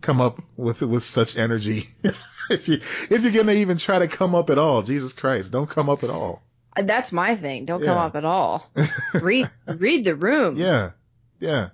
come 0.00 0.20
up 0.20 0.40
with, 0.56 0.82
with 0.82 1.02
such 1.02 1.36
energy. 1.36 1.88
if 2.50 2.68
you, 2.68 2.74
if 2.76 3.22
you're 3.22 3.32
going 3.32 3.46
to 3.46 3.56
even 3.56 3.78
try 3.78 3.98
to 3.98 4.08
come 4.08 4.34
up 4.34 4.50
at 4.50 4.58
all, 4.58 4.82
Jesus 4.82 5.12
Christ, 5.12 5.50
don't 5.52 5.68
come 5.68 5.88
up 5.88 6.04
at 6.04 6.10
all. 6.10 6.42
Uh, 6.76 6.82
that's 6.82 7.10
my 7.10 7.34
thing. 7.36 7.64
Don't 7.64 7.82
come 7.82 7.96
up 7.96 8.16
at 8.16 8.24
all. 8.24 8.70
read 9.14 9.50
read 9.66 10.04
the 10.04 10.14
room. 10.14 10.56
Yeah. 10.56 10.90
Yeah. 11.40 11.70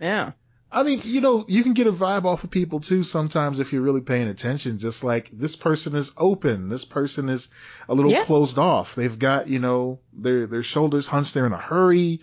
Yeah. 0.00 0.32
I 0.70 0.82
mean, 0.82 1.00
you 1.04 1.20
know, 1.20 1.44
you 1.48 1.62
can 1.62 1.74
get 1.74 1.86
a 1.86 1.92
vibe 1.92 2.24
off 2.24 2.44
of 2.44 2.50
people 2.50 2.80
too 2.80 3.02
sometimes 3.04 3.60
if 3.60 3.72
you're 3.72 3.82
really 3.82 4.00
paying 4.00 4.28
attention. 4.28 4.78
Just 4.78 5.04
like 5.04 5.30
this 5.32 5.56
person 5.56 5.94
is 5.94 6.12
open, 6.16 6.68
this 6.68 6.84
person 6.84 7.28
is 7.28 7.48
a 7.88 7.94
little 7.94 8.10
Yeah. 8.10 8.24
closed 8.24 8.58
off. 8.58 8.94
They've 8.94 9.18
got, 9.18 9.48
you 9.48 9.58
know, 9.60 10.00
their 10.12 10.46
their 10.46 10.62
shoulders 10.64 11.06
hunched. 11.06 11.34
They're 11.34 11.46
in 11.46 11.52
a 11.52 11.58
hurry, 11.58 12.20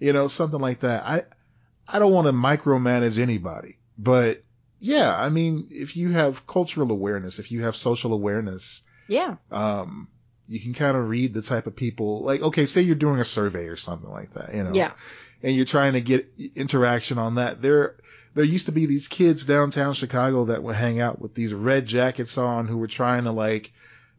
you 0.00 0.12
know, 0.12 0.28
something 0.28 0.60
like 0.60 0.80
that. 0.80 1.04
I 1.06 1.24
I 1.86 1.98
don't 1.98 2.12
want 2.12 2.26
to 2.28 2.32
micromanage 2.32 3.18
anybody, 3.18 3.78
but 3.98 4.42
yeah, 4.80 5.14
I 5.14 5.28
mean, 5.28 5.68
if 5.70 5.96
you 5.96 6.10
have 6.10 6.46
cultural 6.46 6.90
awareness, 6.90 7.38
if 7.38 7.52
you 7.52 7.62
have 7.64 7.76
social 7.76 8.12
awareness, 8.14 8.82
Yeah. 9.06 9.36
um, 9.50 10.08
you 10.48 10.58
can 10.58 10.74
kind 10.74 10.96
of 10.96 11.08
read 11.08 11.34
the 11.34 11.42
type 11.42 11.66
of 11.68 11.76
people. 11.76 12.22
Like, 12.24 12.40
okay, 12.42 12.66
say 12.66 12.80
you're 12.82 12.96
doing 12.96 13.20
a 13.20 13.24
survey 13.24 13.66
or 13.66 13.76
something 13.76 14.10
like 14.10 14.32
that, 14.34 14.54
you 14.54 14.64
know 14.64 14.74
Yeah. 14.74 14.92
And 15.42 15.54
you're 15.54 15.64
trying 15.64 15.94
to 15.94 16.00
get 16.00 16.32
interaction 16.54 17.18
on 17.18 17.36
that. 17.36 17.60
There, 17.62 17.96
there 18.34 18.44
used 18.44 18.66
to 18.66 18.72
be 18.72 18.86
these 18.86 19.08
kids 19.08 19.44
downtown 19.44 19.94
Chicago 19.94 20.46
that 20.46 20.62
would 20.62 20.76
hang 20.76 21.00
out 21.00 21.20
with 21.20 21.34
these 21.34 21.52
red 21.52 21.86
jackets 21.86 22.38
on 22.38 22.66
who 22.66 22.78
were 22.78 22.86
trying 22.86 23.24
to 23.24 23.32
like 23.32 23.72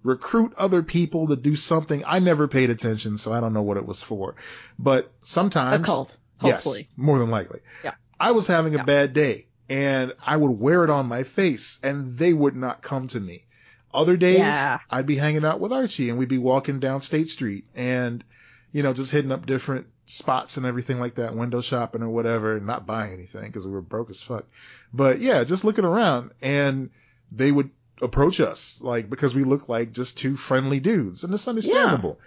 recruit 0.03 0.53
other 0.57 0.83
people 0.83 1.27
to 1.27 1.35
do 1.35 1.55
something. 1.55 2.03
I 2.05 2.19
never 2.19 2.47
paid 2.47 2.69
attention, 2.69 3.17
so 3.17 3.31
I 3.31 3.39
don't 3.39 3.53
know 3.53 3.61
what 3.63 3.77
it 3.77 3.85
was 3.85 4.01
for. 4.01 4.35
But 4.77 5.05
A 5.05 5.09
sometimes, 5.25 5.85
cult. 5.85 6.17
yes, 6.43 6.67
more 6.97 7.19
than 7.19 7.29
likely. 7.31 7.61
Yeah. 7.83 7.93
I 8.19 8.31
was 8.31 8.47
having 8.47 8.73
a 8.75 8.79
Yeah. 8.79 8.83
bad 8.83 9.13
day 9.13 9.47
and 9.69 10.13
I 10.25 10.35
would 10.35 10.59
wear 10.59 10.83
it 10.83 10.89
on 10.89 11.07
my 11.07 11.23
face 11.23 11.79
and 11.83 12.17
they 12.17 12.33
would 12.33 12.55
not 12.55 12.81
come 12.81 13.07
to 13.07 13.19
me. 13.19 13.45
Other 13.93 14.17
days, 14.17 14.39
Yeah. 14.39 14.79
I'd 14.89 15.05
be 15.05 15.15
hanging 15.15 15.45
out 15.45 15.59
with 15.59 15.71
Archie 15.71 16.09
and 16.09 16.17
we'd 16.17 16.27
be 16.27 16.37
walking 16.37 16.79
down 16.79 17.01
State 17.01 17.29
Street 17.29 17.65
and, 17.75 18.23
you 18.71 18.83
know, 18.83 18.91
just 18.93 19.11
hitting 19.11 19.31
up 19.31 19.45
different 19.45 19.87
spots 20.05 20.57
and 20.57 20.65
everything 20.65 20.99
like 20.99 21.15
that, 21.15 21.35
window 21.35 21.61
shopping 21.61 22.03
or 22.03 22.09
whatever, 22.09 22.57
and 22.57 22.65
not 22.65 22.85
buying 22.85 23.13
anything 23.13 23.45
because 23.45 23.65
we 23.65 23.71
were 23.71 23.81
broke 23.81 24.09
as 24.09 24.21
fuck. 24.21 24.45
But 24.93 25.19
yeah, 25.19 25.43
just 25.43 25.63
looking 25.63 25.85
around 25.85 26.31
and 26.41 26.89
they 27.31 27.51
would 27.51 27.69
approach 28.01 28.39
us 28.39 28.81
like 28.81 29.09
because 29.09 29.33
we 29.33 29.43
look 29.43 29.69
like 29.69 29.91
just 29.91 30.17
two 30.17 30.35
friendly 30.35 30.79
dudes 30.79 31.23
and 31.23 31.33
it's 31.33 31.47
understandable. 31.47 32.19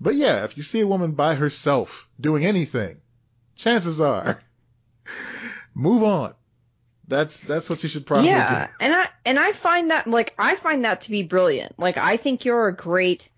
But 0.00 0.14
yeah, 0.14 0.44
if 0.44 0.56
you 0.56 0.62
see 0.62 0.80
a 0.80 0.86
woman 0.86 1.12
by 1.12 1.34
herself 1.34 2.08
doing 2.20 2.44
anything, 2.44 3.00
chances 3.56 4.00
are 4.00 4.40
move 5.74 6.02
on. 6.02 6.34
That's 7.06 7.40
that's 7.40 7.68
what 7.68 7.82
you 7.82 7.88
should 7.88 8.06
probably 8.06 8.28
do. 8.28 8.30
yeah, 8.30 8.68
and 8.80 8.94
I 8.94 9.08
and 9.26 9.38
I 9.38 9.52
find 9.52 9.90
that 9.90 10.06
like 10.06 10.34
I 10.38 10.56
find 10.56 10.84
that 10.84 11.02
to 11.02 11.10
be 11.10 11.22
brilliant. 11.22 11.78
Like 11.78 11.98
I 11.98 12.16
think 12.16 12.44
you're 12.44 12.68
a 12.68 12.74
great 12.74 13.28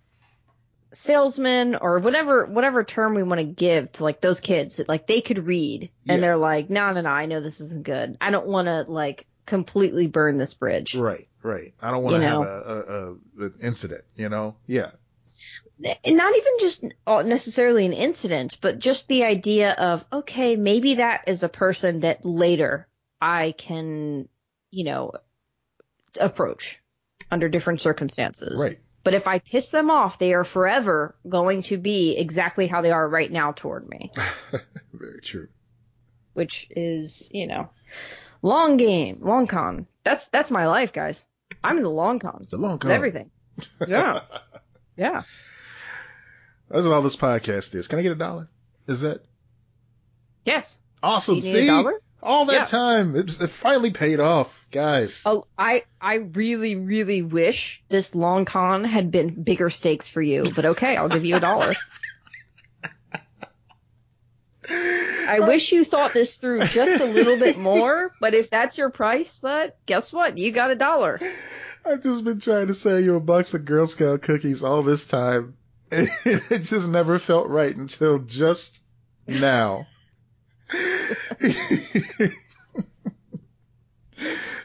salesman 0.92 1.74
or 1.74 1.98
whatever 1.98 2.46
whatever 2.46 2.84
term 2.84 3.14
we 3.14 3.22
want 3.22 3.40
to 3.40 3.46
give 3.46 3.92
to 3.92 4.04
like 4.04 4.20
those 4.20 4.40
kids 4.40 4.76
that 4.76 4.88
like 4.88 5.06
they 5.06 5.20
could 5.20 5.46
read 5.46 5.90
Yeah. 6.04 6.14
and 6.14 6.22
they're 6.22 6.36
like 6.36 6.70
no 6.70 6.92
no 6.92 7.00
no 7.02 7.10
I 7.10 7.26
know 7.26 7.40
this 7.40 7.60
isn't 7.60 7.82
good. 7.84 8.16
I 8.20 8.30
don't 8.30 8.46
want 8.46 8.66
to 8.66 8.84
like 8.88 9.26
completely 9.44 10.06
burn 10.06 10.38
this 10.38 10.54
bridge. 10.54 10.94
Right, 10.94 11.28
right. 11.42 11.74
I 11.80 11.90
don't 11.90 12.02
want 12.02 12.16
to 12.16 12.22
have 12.22 12.40
a, 12.40 12.44
a, 12.44 13.12
a 13.42 13.44
an 13.46 13.54
incident, 13.62 14.02
you 14.16 14.28
know? 14.28 14.56
Yeah. 14.66 14.90
and 16.04 16.16
not 16.16 16.34
even 16.36 16.52
just 16.60 16.84
uh, 17.06 17.22
necessarily 17.22 17.84
an 17.86 17.92
incident, 17.92 18.58
but 18.60 18.78
just 18.78 19.08
the 19.08 19.24
idea 19.24 19.72
of 19.72 20.04
okay, 20.12 20.56
maybe 20.56 20.94
that 20.94 21.24
is 21.26 21.42
a 21.42 21.48
person 21.48 22.00
that 22.00 22.24
later 22.24 22.88
I 23.20 23.52
can, 23.56 24.28
you 24.70 24.84
know, 24.84 25.12
approach 26.20 26.80
under 27.30 27.48
different 27.48 27.80
circumstances. 27.80 28.60
Right. 28.60 28.78
But 29.06 29.14
if 29.14 29.28
I 29.28 29.38
piss 29.38 29.70
them 29.70 29.88
off, 29.88 30.18
they 30.18 30.34
are 30.34 30.42
forever 30.42 31.14
going 31.28 31.62
to 31.62 31.76
be 31.78 32.16
exactly 32.16 32.66
how 32.66 32.82
they 32.82 32.90
are 32.90 33.08
right 33.08 33.30
now 33.30 33.52
toward 33.52 33.88
me, 33.88 34.10
Very 34.92 35.20
true. 35.20 35.46
which 36.34 36.66
is, 36.70 37.30
you 37.32 37.46
know, 37.46 37.70
long 38.42 38.76
game, 38.78 39.18
long 39.20 39.46
con. 39.46 39.86
That's 40.02 40.26
that's 40.26 40.50
my 40.50 40.66
life, 40.66 40.92
guys. 40.92 41.24
I'm 41.62 41.76
in 41.76 41.84
the 41.84 41.88
long 41.88 42.18
con. 42.18 42.48
The 42.50 42.56
long 42.56 42.80
con. 42.80 42.90
everything. 42.90 43.30
Yeah. 43.86 44.22
Yeah. 44.96 45.22
That's 46.68 46.84
what 46.86 46.92
all 46.94 47.02
this 47.02 47.16
podcast 47.16 47.74
is. 47.76 47.86
Can 47.86 47.98
I 48.00 48.02
get 48.02 48.12
a 48.12 48.16
dollar? 48.16 48.48
Is 48.88 49.02
that 49.02 49.22
Yes. 50.44 50.78
awesome? 51.02 51.36
You 51.36 51.42
need 51.42 51.48
a 51.54 51.60
See, 51.60 51.66
dollar? 51.66 51.92
All 52.22 52.46
that 52.46 52.52
Yeah. 52.54 52.64
time, 52.64 53.14
it, 53.16 53.40
it 53.40 53.48
finally 53.50 53.90
paid 53.90 54.20
off, 54.20 54.66
guys. 54.70 55.22
Oh, 55.26 55.46
I 55.58 55.84
I 56.00 56.14
really 56.16 56.76
really 56.76 57.22
wish 57.22 57.82
this 57.88 58.14
long 58.14 58.44
con 58.44 58.84
had 58.84 59.10
been 59.10 59.42
bigger 59.42 59.70
stakes 59.70 60.08
for 60.08 60.22
you, 60.22 60.44
but 60.54 60.64
okay, 60.64 60.96
I'll 60.96 61.08
give 61.08 61.24
you 61.24 61.36
a 61.36 61.40
dollar. 61.40 61.74
I 64.68 65.40
wish 65.40 65.70
you 65.72 65.84
thought 65.84 66.12
this 66.12 66.36
through 66.36 66.66
just 66.66 67.00
a 67.00 67.04
little 67.04 67.38
bit 67.38 67.56
more, 67.58 68.10
but 68.20 68.34
if 68.34 68.50
that's 68.50 68.78
your 68.78 68.90
price, 68.90 69.38
but 69.40 69.76
guess 69.86 70.12
what? 70.12 70.38
You 70.38 70.50
got 70.52 70.70
a 70.70 70.74
dollar. 70.74 71.20
I've 71.84 72.02
just 72.02 72.24
been 72.24 72.40
trying 72.40 72.66
to 72.68 72.74
sell 72.74 72.98
you 72.98 73.14
a 73.14 73.20
box 73.20 73.54
of 73.54 73.64
Girl 73.64 73.86
Scout 73.86 74.22
cookies 74.22 74.62
all 74.64 74.82
this 74.82 75.06
time. 75.06 75.56
And 75.92 76.08
it 76.24 76.62
just 76.62 76.88
never 76.88 77.16
felt 77.20 77.46
right 77.48 77.74
until 77.74 78.18
just 78.18 78.80
now. 79.28 79.86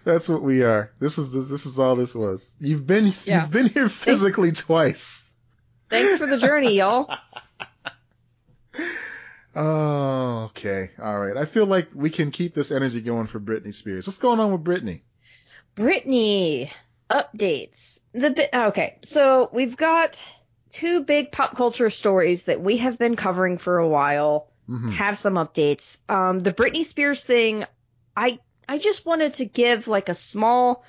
That's 0.04 0.28
what 0.30 0.42
we 0.42 0.64
are. 0.64 0.92
This 1.00 1.18
is 1.18 1.32
this, 1.32 1.50
this 1.50 1.66
is 1.66 1.78
all 1.78 1.96
this 1.96 2.16
was. 2.16 2.54
You've 2.60 2.88
been 2.88 3.14
Yeah. 3.26 3.42
you've 3.42 3.52
been 3.52 3.68
here 3.68 3.90
physically 3.90 4.52
twice. 4.52 5.30
Thanks 5.90 6.18
for 6.18 6.26
the 6.26 6.38
journey, 6.38 6.76
y'all. 6.76 7.14
Oh, 9.56 10.44
okay. 10.52 10.92
All 11.02 11.20
right. 11.20 11.36
I 11.38 11.46
feel 11.46 11.66
like 11.66 11.90
we 11.94 12.10
can 12.10 12.32
keep 12.32 12.54
this 12.54 12.72
energy 12.72 13.02
going 13.02 13.28
for 13.28 13.40
Britney 13.40 13.74
Spears. 13.74 14.08
What's 14.08 14.18
going 14.20 14.40
on 14.40 14.52
with 14.54 14.64
Britney? 14.64 15.02
Britney 15.76 16.72
updates. 17.10 18.00
The 18.14 18.30
bi- 18.30 18.50
okay, 18.70 18.98
so 19.04 19.50
we've 19.52 19.76
got 19.78 20.18
two 20.70 21.04
big 21.04 21.32
pop 21.32 21.58
culture 21.58 21.90
stories 21.90 22.46
that 22.46 22.62
we 22.62 22.78
have 22.78 22.98
been 22.98 23.18
covering 23.18 23.58
for 23.58 23.78
a 23.78 23.88
while. 23.88 24.48
Mhm. 24.72 24.94
Have 24.94 25.18
some 25.18 25.34
updates. 25.34 26.00
Um, 26.10 26.40
the 26.40 26.54
Britney 26.54 26.86
Spears 26.86 27.26
thing, 27.26 27.66
I 28.16 28.40
I 28.70 28.78
just 28.78 29.06
wanted 29.06 29.34
to 29.36 29.46
give 29.46 29.90
like 29.90 30.08
a 30.08 30.16
small 30.16 30.86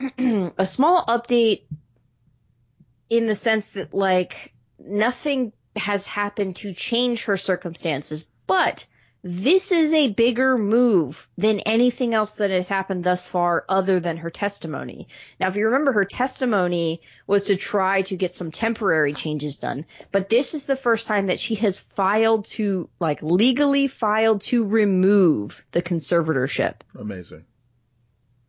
a 0.18 0.64
small 0.64 1.04
update 1.04 1.64
in 3.10 3.26
the 3.26 3.34
sense 3.34 3.70
that 3.70 3.92
like 3.92 4.54
nothing 4.78 5.52
has 5.76 6.06
happened 6.06 6.56
to 6.56 6.72
change 6.72 7.24
her 7.24 7.36
circumstances, 7.36 8.26
but 8.46 8.86
this 9.22 9.72
is 9.72 9.92
a 9.92 10.10
bigger 10.10 10.56
move 10.56 11.28
than 11.36 11.60
anything 11.60 12.14
else 12.14 12.36
that 12.36 12.50
has 12.50 12.68
happened 12.68 13.02
thus 13.02 13.26
far 13.26 13.64
other 13.68 13.98
than 13.98 14.18
her 14.18 14.30
testimony. 14.30 15.08
Now, 15.40 15.48
if 15.48 15.56
you 15.56 15.66
remember, 15.66 15.92
her 15.92 16.04
testimony 16.04 17.02
was 17.26 17.44
to 17.44 17.56
try 17.56 18.02
to 18.02 18.16
get 18.16 18.34
some 18.34 18.52
temporary 18.52 19.14
changes 19.14 19.58
done, 19.58 19.86
but 20.12 20.28
this 20.28 20.54
is 20.54 20.66
the 20.66 20.76
first 20.76 21.08
time 21.08 21.26
that 21.26 21.40
she 21.40 21.56
has 21.56 21.78
filed 21.78 22.46
to, 22.46 22.88
like, 23.00 23.22
legally 23.22 23.88
filed 23.88 24.42
to 24.42 24.64
remove 24.64 25.64
the 25.72 25.82
conservatorship. 25.82 26.74
Amazing. 26.96 27.44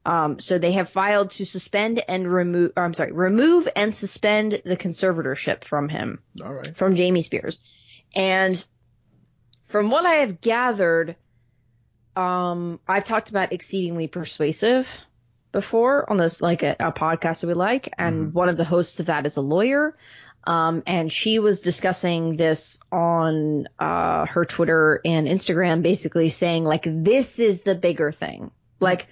Um, 0.05 0.39
so 0.39 0.57
they 0.57 0.71
have 0.73 0.89
filed 0.89 1.31
to 1.31 1.45
suspend 1.45 2.01
and 2.07 2.27
remove, 2.31 2.71
I'm 2.77 2.93
sorry, 2.93 3.11
remove 3.11 3.67
and 3.75 3.93
suspend 3.93 4.61
the 4.63 4.77
conservatorship 4.77 5.63
from 5.63 5.89
him 5.89 6.21
All 6.43 6.53
right. 6.53 6.75
from 6.75 6.95
Jamie 6.95 7.21
Spears. 7.21 7.63
And 8.15 8.63
from 9.69 9.91
what 9.91 10.05
I 10.05 10.15
have 10.15 10.41
gathered, 10.41 11.15
um, 12.15 12.79
I've 12.87 13.05
talked 13.05 13.29
about 13.29 13.53
exceedingly 13.53 14.07
persuasive 14.07 14.89
before 15.51 16.09
on 16.09 16.17
this, 16.17 16.41
like 16.41 16.63
a, 16.63 16.75
a 16.79 16.91
podcast 16.91 17.41
that 17.41 17.47
we 17.47 17.53
like, 17.53 17.93
and 17.97 18.33
one 18.33 18.49
of 18.49 18.57
the 18.57 18.65
hosts 18.65 18.99
of 18.99 19.05
that 19.05 19.25
is 19.25 19.37
a 19.37 19.41
lawyer. 19.41 19.95
Um, 20.45 20.83
and 20.87 21.11
she 21.11 21.37
was 21.37 21.61
discussing 21.61 22.35
this 22.35 22.79
on 22.91 23.67
uh, 23.77 24.25
her 24.25 24.43
Twitter 24.43 25.01
and 25.05 25.27
Instagram, 25.27 25.83
basically 25.83 26.29
saying 26.29 26.63
like 26.63 26.83
this 26.85 27.37
is 27.39 27.61
the 27.61 27.75
bigger 27.75 28.11
thing, 28.11 28.49
like 28.79 29.07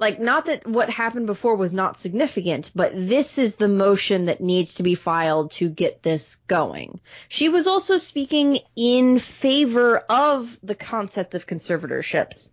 like 0.00 0.18
not 0.18 0.46
that 0.46 0.66
what 0.66 0.88
happened 0.90 1.26
before 1.26 1.54
was 1.56 1.74
not 1.74 1.98
significant, 1.98 2.70
but 2.74 2.92
this 2.94 3.36
is 3.38 3.56
the 3.56 3.68
motion 3.68 4.26
that 4.26 4.40
needs 4.40 4.76
to 4.76 4.82
be 4.82 4.94
filed 4.94 5.50
to 5.52 5.68
get 5.68 6.02
this 6.02 6.36
going. 6.48 7.00
She 7.28 7.50
was 7.50 7.66
also 7.66 7.98
speaking 7.98 8.58
in 8.74 9.18
favor 9.18 9.98
of 9.98 10.58
the 10.62 10.74
concept 10.74 11.34
of 11.34 11.46
conservatorships. 11.46 12.50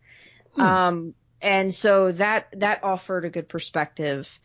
Um, 0.58 1.14
and 1.42 1.74
so 1.74 2.12
that, 2.12 2.48
that 2.58 2.84
offered 2.84 3.24
a 3.26 3.30
good 3.30 3.48
perspective. 3.48 4.40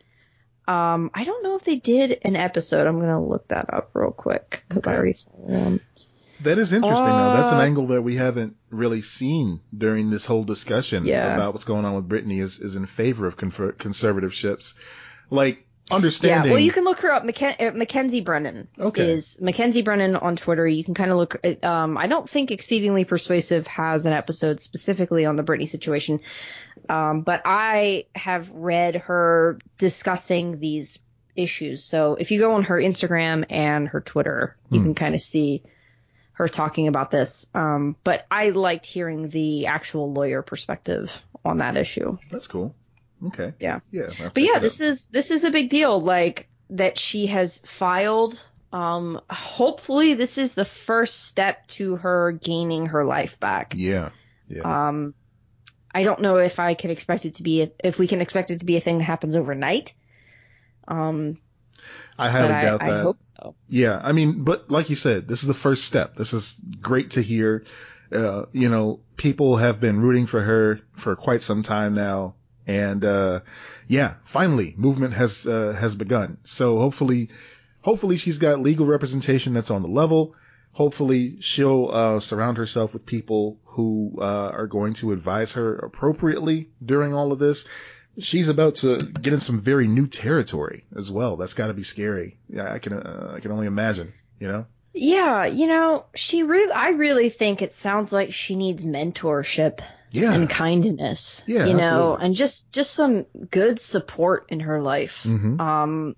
Um, 0.65 1.11
I 1.13 1.25
don't 1.25 1.43
know 1.43 1.55
if 1.57 1.63
they 1.65 1.75
did 1.75 2.19
an 2.23 2.37
episode. 2.37 2.87
I'm 2.87 2.99
going 2.99 3.09
to 3.09 3.19
look 3.19 3.49
that 3.49 3.73
up 3.73 3.89
real 3.93 4.11
quick 4.11 4.63
because 4.69 4.87
I 4.87 4.91
Okay. 4.91 4.97
already 4.97 5.13
saw 5.15 5.47
them. 5.47 5.81
That 6.43 6.57
is 6.57 6.73
interesting 6.73 7.05
though. 7.07 7.33
That's 7.33 7.51
an 7.51 7.57
Uh, 7.57 7.61
angle 7.61 7.87
that 7.87 8.01
we 8.01 8.15
haven't 8.15 8.55
really 8.69 9.01
seen 9.01 9.59
during 9.75 10.09
this 10.09 10.25
whole 10.25 10.43
discussion 10.43 11.05
Yeah. 11.05 11.33
about 11.33 11.53
what's 11.53 11.65
going 11.65 11.85
on 11.85 11.95
with 11.95 12.07
Britney 12.07 12.41
is, 12.41 12.59
is 12.59 12.75
in 12.75 12.85
favor 12.85 13.27
of 13.27 13.37
confer- 13.37 13.71
conservativeships. 13.73 14.73
Like 15.29 15.65
understanding. 15.91 16.45
Yeah, 16.47 16.51
well, 16.53 16.59
you 16.61 16.71
can 16.71 16.85
look 16.85 16.99
her 16.99 17.11
up. 17.11 17.23
Macken- 17.25 17.59
uh, 17.61 17.71
Mackenzie 17.75 18.21
Brennan 18.21 18.67
Okay. 18.79 19.11
is 19.11 19.37
Mackenzie 19.41 19.81
Brennan 19.81 20.15
on 20.15 20.35
Twitter. 20.37 20.65
You 20.67 20.83
can 20.83 20.93
kind 20.93 21.11
of 21.11 21.17
look. 21.17 21.39
At, 21.43 21.63
um, 21.63 21.97
I 21.97 22.07
don't 22.07 22.29
think 22.29 22.51
Exceedingly 22.51 23.03
Persuasive 23.05 23.67
has 23.67 24.05
an 24.05 24.13
episode 24.13 24.59
specifically 24.61 25.25
on 25.25 25.35
the 25.35 25.43
Britney 25.43 25.67
situation, 25.67 26.19
um, 26.89 27.21
but 27.21 27.41
I 27.45 28.05
have 28.15 28.49
read 28.51 28.95
her 28.95 29.59
discussing 29.77 30.59
these 30.59 30.99
issues. 31.35 31.83
So 31.83 32.15
if 32.15 32.31
you 32.31 32.39
go 32.39 32.53
on 32.53 32.63
her 32.63 32.75
Instagram 32.77 33.45
and 33.49 33.87
her 33.89 34.01
Twitter, 34.01 34.55
you 34.69 34.79
Hmm. 34.79 34.85
can 34.85 34.95
kind 34.95 35.15
of 35.15 35.21
see 35.21 35.63
her 36.33 36.47
talking 36.47 36.87
about 36.87 37.11
this. 37.11 37.49
Um, 37.53 37.95
but 38.03 38.25
I 38.29 38.49
liked 38.49 38.85
hearing 38.85 39.29
the 39.29 39.67
actual 39.67 40.11
lawyer 40.13 40.41
perspective 40.41 41.11
on 41.45 41.59
that 41.59 41.77
issue. 41.77 42.17
That's 42.29 42.47
cool. 42.47 42.75
Okay. 43.27 43.53
Yeah. 43.59 43.79
Yeah. 43.91 44.09
But 44.33 44.43
yeah, 44.43 44.59
this 44.59 44.81
is 44.81 45.05
this 45.05 45.31
is 45.31 45.43
a 45.43 45.51
big 45.51 45.69
deal. 45.69 45.99
Like 45.99 46.49
that 46.71 46.97
she 46.97 47.27
has 47.27 47.59
filed. 47.59 48.43
Um, 48.71 49.21
hopefully 49.29 50.15
this 50.15 50.39
is 50.39 50.55
the 50.55 50.65
first 50.65 51.25
step 51.27 51.67
to 51.67 51.95
her 51.97 52.31
gaining 52.31 52.87
her 52.87 53.05
life 53.05 53.39
back. 53.39 53.73
Yeah. 53.77 54.09
Yeah. 54.47 54.87
Um, 54.87 55.13
I 55.93 56.03
don't 56.03 56.21
know 56.21 56.37
if 56.37 56.59
I 56.59 56.73
can 56.73 56.89
expect 56.89 57.25
it 57.25 57.35
to 57.35 57.43
be 57.43 57.71
if 57.83 57.99
we 57.99 58.07
can 58.07 58.21
expect 58.21 58.49
it 58.49 58.59
to 58.59 58.65
be 58.65 58.77
a 58.77 58.81
thing 58.81 58.97
that 58.97 59.03
happens 59.03 59.35
overnight. 59.35 59.93
Um, 60.87 61.37
I 62.17 62.29
highly 62.29 62.53
I, 62.53 62.61
doubt 62.61 62.81
I 62.83 62.89
that. 62.89 63.03
hope 63.03 63.17
so. 63.21 63.55
Yeah, 63.67 63.99
I 64.01 64.11
mean, 64.11 64.43
but 64.43 64.69
like 64.69 64.89
you 64.89 64.95
said, 64.95 65.27
this 65.27 65.41
is 65.41 65.47
the 65.47 65.53
first 65.53 65.85
step. 65.85 66.15
This 66.15 66.33
is 66.33 66.59
great 66.81 67.11
to 67.11 67.21
hear. 67.21 67.65
Uh, 68.11 68.45
you 68.51 68.69
know, 68.69 68.99
people 69.17 69.57
have 69.57 69.79
been 69.79 69.99
rooting 69.99 70.27
for 70.27 70.41
her 70.41 70.79
for 70.93 71.15
quite 71.15 71.41
some 71.41 71.63
time 71.63 71.95
now, 71.95 72.35
and 72.67 73.03
uh, 73.03 73.39
yeah, 73.87 74.15
finally, 74.23 74.75
movement 74.77 75.13
has 75.13 75.47
uh, 75.47 75.75
has 75.79 75.95
begun. 75.95 76.37
So 76.43 76.77
hopefully, 76.77 77.29
hopefully 77.81 78.17
she's 78.17 78.37
got 78.37 78.59
legal 78.59 78.85
representation 78.85 79.53
that's 79.53 79.71
on 79.71 79.81
the 79.81 79.87
level. 79.87 80.35
Hopefully, 80.71 81.37
she'll 81.41 81.89
uh, 81.91 82.19
surround 82.19 82.57
herself 82.57 82.93
with 82.93 83.05
people 83.05 83.59
who 83.65 84.17
uh, 84.19 84.49
are 84.53 84.67
going 84.67 84.93
to 84.95 85.11
advise 85.11 85.53
her 85.53 85.75
appropriately 85.75 86.69
during 86.83 87.13
all 87.13 87.31
of 87.31 87.39
this. 87.39 87.67
She's 88.19 88.47
about 88.49 88.75
to 88.75 89.01
get 89.03 89.33
in 89.33 89.39
some 89.39 89.59
very 89.59 89.87
new 89.87 90.07
territory 90.07 90.85
as 90.95 91.09
well. 91.09 91.35
That's 91.35 91.53
got 91.55 91.67
to 91.67 91.73
be 91.73 91.83
scary. 91.83 92.37
Yeah, 92.47 92.71
I 92.71 92.79
can 92.79 92.93
uh, 92.93 93.33
I 93.35 93.39
can 93.39 93.51
only 93.51 93.67
imagine. 93.67 94.13
You 94.39 94.47
know. 94.49 94.65
Yeah, 94.95 95.45
you 95.47 95.65
know, 95.65 96.05
she 96.13 96.43
really, 96.43 96.71
I 96.71 96.89
really 96.89 97.29
think 97.29 97.63
it 97.63 97.73
sounds 97.73 98.13
like 98.13 98.31
she 98.31 98.55
needs 98.55 98.85
mentorship 98.85 99.79
Yeah. 100.11 100.31
and 100.31 100.47
kindness. 100.47 101.43
Yeah, 101.47 101.65
you 101.65 101.73
know, 101.73 101.79
absolutely. 102.13 102.25
and 102.25 102.35
just 102.35 102.71
just 102.71 102.91
some 102.93 103.25
good 103.49 103.79
support 103.79 104.45
in 104.49 104.59
her 104.59 104.81
life. 104.81 105.23
hmm 105.23 105.59
um 105.59 106.15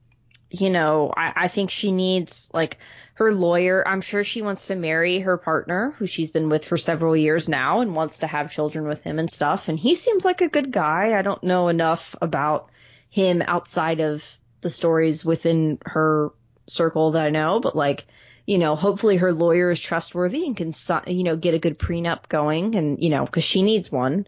you 0.60 0.70
know 0.70 1.14
I, 1.16 1.34
I 1.36 1.48
think 1.48 1.70
she 1.70 1.92
needs 1.92 2.52
like 2.54 2.78
her 3.16 3.34
lawyer 3.34 3.88
i'm 3.88 4.02
sure 4.02 4.24
she 4.24 4.42
wants 4.42 4.68
to 4.68 4.76
marry 4.76 5.20
her 5.20 5.38
partner 5.38 5.94
who 5.98 6.06
she's 6.06 6.32
been 6.32 6.50
with 6.50 6.66
for 6.66 6.78
several 6.78 7.16
years 7.16 7.48
now 7.48 7.82
and 7.82 7.96
wants 7.96 8.20
to 8.20 8.28
have 8.28 8.52
children 8.52 8.88
with 8.88 9.02
him 9.04 9.20
and 9.20 9.30
stuff. 9.30 9.70
And 9.70 9.80
he 9.80 9.96
seems 9.96 10.26
like 10.26 10.42
a 10.42 10.50
good 10.50 10.72
guy. 10.72 11.18
I 11.18 11.22
don't 11.22 11.44
know 11.44 11.68
enough 11.68 12.16
about 12.22 12.70
him 13.10 13.42
outside 13.46 14.02
of 14.02 14.26
the 14.62 14.70
stories 14.70 15.24
within 15.24 15.78
her 15.86 16.32
circle 16.68 17.12
that 17.12 17.28
i 17.28 17.30
know 17.30 17.60
but 17.60 17.76
like 17.76 18.08
you 18.46 18.58
know 18.58 18.76
hopefully 18.76 19.18
her 19.18 19.34
lawyer 19.34 19.72
is 19.72 19.80
trustworthy 19.80 20.46
and 20.46 20.58
can 20.58 20.72
you 21.08 21.24
know 21.24 21.36
get 21.36 21.54
a 21.54 21.60
good 21.60 21.78
prenup 21.78 22.28
going 22.30 22.76
and 22.76 23.02
you 23.02 23.10
know 23.10 23.26
because 23.26 23.44
she 23.44 23.64
needs 23.64 23.92
one. 23.92 24.28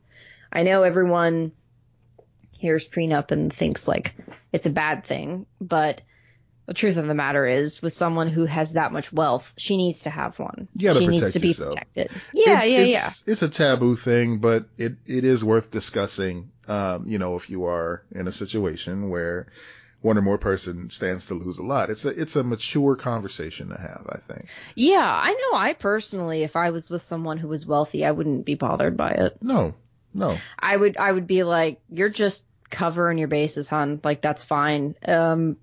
I 0.52 0.63
know 0.63 0.84
everyone 0.84 1.52
hears 2.58 2.88
prenup 2.88 3.32
and 3.32 3.52
thinks 3.52 3.88
like 3.88 4.16
it's 4.52 4.66
a 4.66 4.72
bad 4.72 5.06
thing, 5.06 5.46
but 5.62 6.02
the 6.68 6.74
truth 6.74 6.98
of 6.98 7.08
the 7.08 7.14
matter 7.14 7.46
is, 7.46 7.82
with 7.82 7.94
someone 7.94 8.28
who 8.28 8.46
has 8.46 8.74
that 8.74 8.92
much 8.92 9.12
wealth, 9.12 9.54
she 9.58 9.78
needs 9.78 10.04
to 10.04 10.10
have 10.10 10.38
one. 10.38 10.68
You 10.76 10.90
gotta 10.90 11.00
she 11.00 11.08
needs 11.08 11.34
to 11.34 11.40
be 11.40 11.50
yourself. 11.50 11.72
protected. 11.72 12.12
Yeah, 12.34 12.58
it's, 12.58 12.70
yeah, 12.70 12.80
it's, 12.80 12.92
yeah. 12.92 13.32
It's 13.32 13.42
a 13.42 13.50
taboo 13.50 13.96
thing, 13.96 14.40
but 14.40 14.66
it, 14.78 14.98
it 15.06 15.24
is 15.24 15.44
worth 15.44 15.72
discussing. 15.72 16.52
Um, 16.68 17.06
you 17.08 17.18
know, 17.18 17.38
if 17.38 17.50
you 17.50 17.66
are 17.66 18.04
in 18.12 18.28
a 18.28 18.32
situation 18.32 19.10
where 19.10 19.48
one 20.02 20.18
or 20.18 20.22
more 20.22 20.38
person 20.38 20.90
stands 20.90 21.28
to 21.28 21.34
lose 21.34 21.58
a 21.58 21.64
lot. 21.64 21.90
It's 21.90 22.06
a 22.06 22.10
it's 22.10 22.36
a 22.36 22.44
mature 22.44 22.96
conversation 22.96 23.70
to 23.70 23.78
have, 23.78 24.06
I 24.10 24.18
think. 24.18 24.48
Yeah, 24.76 25.02
I 25.02 25.32
know. 25.32 25.58
I 25.58 25.74
personally, 25.74 26.44
if 26.44 26.56
I 26.56 26.70
was 26.72 26.90
with 26.90 27.02
someone 27.02 27.38
who 27.38 27.48
was 27.48 27.66
wealthy, 27.66 28.06
I 28.06 28.12
wouldn't 28.12 28.46
be 28.46 28.56
bothered 28.56 28.96
by 28.96 29.12
it. 29.12 29.38
No, 29.42 29.74
no. 30.14 30.38
I 30.60 30.76
would 30.76 30.98
I 30.98 31.12
would 31.12 31.28
be 31.28 31.44
like, 31.44 31.82
you're 31.90 32.10
just 32.10 32.44
covering 32.70 33.18
your 33.18 33.28
bases, 33.28 33.68
hon. 33.68 34.02
Like 34.04 34.22
that's 34.22 34.44
fine. 34.44 34.96
Um, 35.08 35.58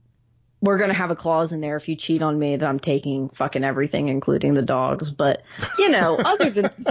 we're 0.64 0.78
gonna 0.78 0.94
have 0.94 1.10
a 1.10 1.16
clause 1.16 1.52
in 1.52 1.60
there 1.60 1.76
if 1.76 1.88
you 1.88 1.96
cheat 1.96 2.22
on 2.22 2.38
me 2.38 2.56
that 2.56 2.66
I'm 2.66 2.80
taking 2.80 3.28
fucking 3.28 3.62
everything, 3.64 4.08
including 4.08 4.54
the 4.54 4.62
dogs. 4.62 5.10
But 5.10 5.42
you 5.78 5.90
know, 5.90 6.16
other 6.24 6.50
than 6.50 6.70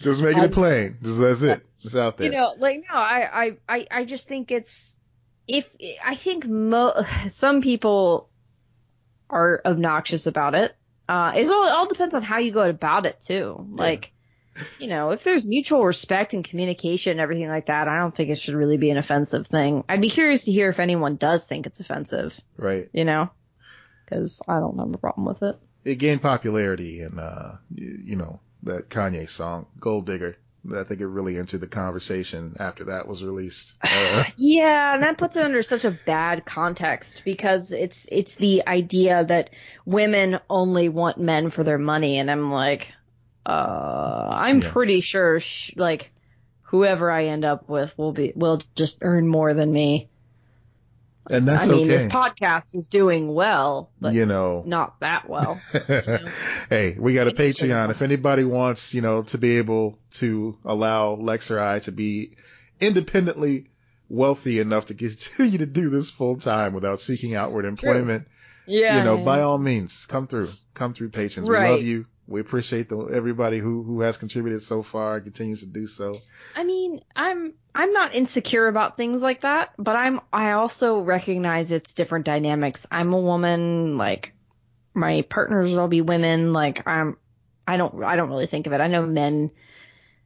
just 0.00 0.22
making 0.22 0.42
it 0.42 0.52
plain. 0.52 0.96
Just 1.02 1.20
that's 1.20 1.42
it. 1.42 1.66
It's 1.82 1.96
out 1.96 2.16
there. 2.16 2.26
You 2.26 2.32
know, 2.32 2.54
like 2.58 2.84
no, 2.88 2.96
I 2.96 3.56
I 3.68 3.86
I, 3.90 4.04
just 4.04 4.28
think 4.28 4.50
it's 4.50 4.96
if 5.46 5.68
I 6.04 6.14
think 6.14 6.46
mo- 6.46 7.04
some 7.28 7.62
people 7.62 8.28
are 9.28 9.60
obnoxious 9.64 10.26
about 10.26 10.54
it. 10.54 10.74
Uh, 11.08 11.32
it 11.34 11.48
all, 11.50 11.66
it 11.66 11.70
all 11.70 11.88
depends 11.88 12.14
on 12.14 12.22
how 12.22 12.38
you 12.38 12.52
go 12.52 12.62
about 12.62 13.04
it 13.04 13.20
too. 13.20 13.66
Like, 13.70 14.12
you 14.78 14.88
know, 14.88 15.10
if 15.10 15.24
there's 15.24 15.46
mutual 15.46 15.84
respect 15.84 16.34
and 16.34 16.44
communication 16.44 17.12
and 17.12 17.20
everything 17.20 17.48
like 17.48 17.66
that, 17.66 17.88
I 17.88 17.98
don't 17.98 18.14
think 18.14 18.30
it 18.30 18.38
should 18.38 18.54
really 18.54 18.76
be 18.76 18.90
an 18.90 18.98
offensive 18.98 19.46
thing. 19.46 19.84
I'd 19.88 20.00
be 20.00 20.10
curious 20.10 20.44
to 20.44 20.52
hear 20.52 20.68
if 20.68 20.80
anyone 20.80 21.16
does 21.16 21.46
think 21.46 21.66
it's 21.66 21.80
offensive. 21.80 22.38
Right. 22.56 22.88
You 22.92 23.04
know, 23.04 23.30
because 24.04 24.40
I 24.46 24.58
don't 24.58 24.78
have 24.78 24.94
a 24.94 24.98
problem 24.98 25.26
with 25.26 25.42
it. 25.42 25.56
It 25.84 25.96
gained 25.96 26.22
popularity 26.22 27.00
in, 27.00 27.18
uh, 27.18 27.56
you, 27.74 27.98
you 28.04 28.16
know, 28.16 28.40
that 28.64 28.88
Kanye 28.88 29.28
song, 29.28 29.66
Gold 29.78 30.06
Digger. 30.06 30.36
I 30.76 30.84
think 30.84 31.00
it 31.00 31.06
really 31.06 31.38
entered 31.38 31.62
the 31.62 31.66
conversation 31.66 32.54
after 32.58 32.84
that 32.84 33.08
was 33.08 33.24
released. 33.24 33.76
Uh, 33.82 34.24
yeah, 34.36 34.92
and 34.92 35.02
that 35.02 35.16
puts 35.16 35.36
it 35.36 35.44
under 35.44 35.62
such 35.62 35.86
a 35.86 35.90
bad 35.90 36.44
context 36.44 37.22
because 37.24 37.72
it's 37.72 38.06
it's 38.12 38.34
the 38.34 38.66
idea 38.66 39.24
that 39.24 39.50
women 39.86 40.38
only 40.50 40.90
want 40.90 41.18
men 41.18 41.48
for 41.48 41.64
their 41.64 41.78
money, 41.78 42.18
and 42.18 42.30
I'm 42.30 42.52
like, 42.52 42.92
uh, 43.46 44.28
I'm 44.30 44.60
Yeah. 44.60 44.70
pretty 44.70 45.00
sure 45.00 45.40
sh- 45.40 45.72
like 45.76 46.12
whoever 46.64 47.10
I 47.10 47.26
end 47.26 47.44
up 47.44 47.68
with 47.68 47.96
will 47.98 48.12
be 48.12 48.32
will 48.36 48.62
just 48.74 48.98
earn 49.02 49.26
more 49.26 49.54
than 49.54 49.72
me. 49.72 50.08
and 51.28 51.46
that's 51.46 51.66
I 51.68 51.70
mean, 51.70 51.80
okay. 51.82 51.88
this 51.88 52.04
podcast 52.04 52.74
is 52.74 52.88
doing 52.88 53.32
well, 53.32 53.90
but 54.00 54.14
you 54.14 54.26
know, 54.26 54.62
not 54.66 54.98
that 55.00 55.28
well. 55.28 55.60
hey, 56.68 56.96
we 56.98 57.14
got 57.14 57.26
a 57.26 57.30
It 57.30 57.38
is 57.40 57.58
pretty 57.58 57.72
Patreon. 57.72 57.90
If 57.90 58.02
anybody 58.02 58.44
wants, 58.44 58.94
you 58.94 59.00
know, 59.02 59.22
to 59.24 59.38
be 59.38 59.58
able 59.58 59.98
to 60.12 60.58
allow 60.64 61.12
Lex 61.14 61.50
or 61.50 61.60
I 61.60 61.78
to 61.80 61.92
be 61.92 62.36
independently 62.80 63.66
wealthy 64.08 64.58
enough 64.58 64.86
to 64.86 64.94
continue 64.94 65.58
to 65.58 65.66
do 65.66 65.88
this 65.90 66.10
full 66.10 66.36
time 66.38 66.72
without 66.72 66.98
seeking 67.00 67.34
outward 67.36 67.64
employment, 67.64 68.26
Yeah, 68.66 68.98
you 68.98 69.04
know, 69.04 69.18
yeah, 69.18 69.24
by 69.24 69.42
all 69.42 69.58
means, 69.58 70.06
come 70.06 70.26
through, 70.26 70.50
come 70.74 70.94
through 70.94 71.10
patrons. 71.10 71.48
We 71.48 71.56
love 71.56 71.82
you. 71.82 72.06
We 72.30 72.40
appreciate 72.40 72.88
the, 72.88 72.96
everybody 73.06 73.58
who, 73.58 73.82
who 73.82 74.02
has 74.02 74.16
contributed 74.16 74.62
so 74.62 74.84
far 74.84 75.16
and 75.16 75.24
continues 75.24 75.60
to 75.60 75.66
do 75.66 75.88
so. 75.88 76.14
I 76.54 76.62
mean, 76.62 77.00
I'm 77.16 77.54
I'm 77.74 77.92
not 77.92 78.14
insecure 78.14 78.68
about 78.68 78.96
things 78.96 79.20
like 79.20 79.40
that, 79.40 79.72
but 79.76 79.96
I'm 79.96 80.20
I 80.32 80.52
also 80.52 81.00
recognize 81.00 81.72
it's 81.72 81.92
different 81.92 82.26
dynamics. 82.26 82.86
I'm 82.88 83.12
a 83.12 83.18
woman, 83.18 83.98
like 83.98 84.32
my 84.94 85.22
partners 85.22 85.72
will 85.74 85.88
be 85.88 86.02
women, 86.02 86.52
like 86.52 86.86
I'm 86.86 87.16
I 87.66 87.76
don't 87.76 88.04
I 88.04 88.14
don't 88.14 88.28
really 88.28 88.46
think 88.46 88.68
of 88.68 88.72
it. 88.74 88.80
I 88.80 88.86
know 88.86 89.04
men 89.04 89.50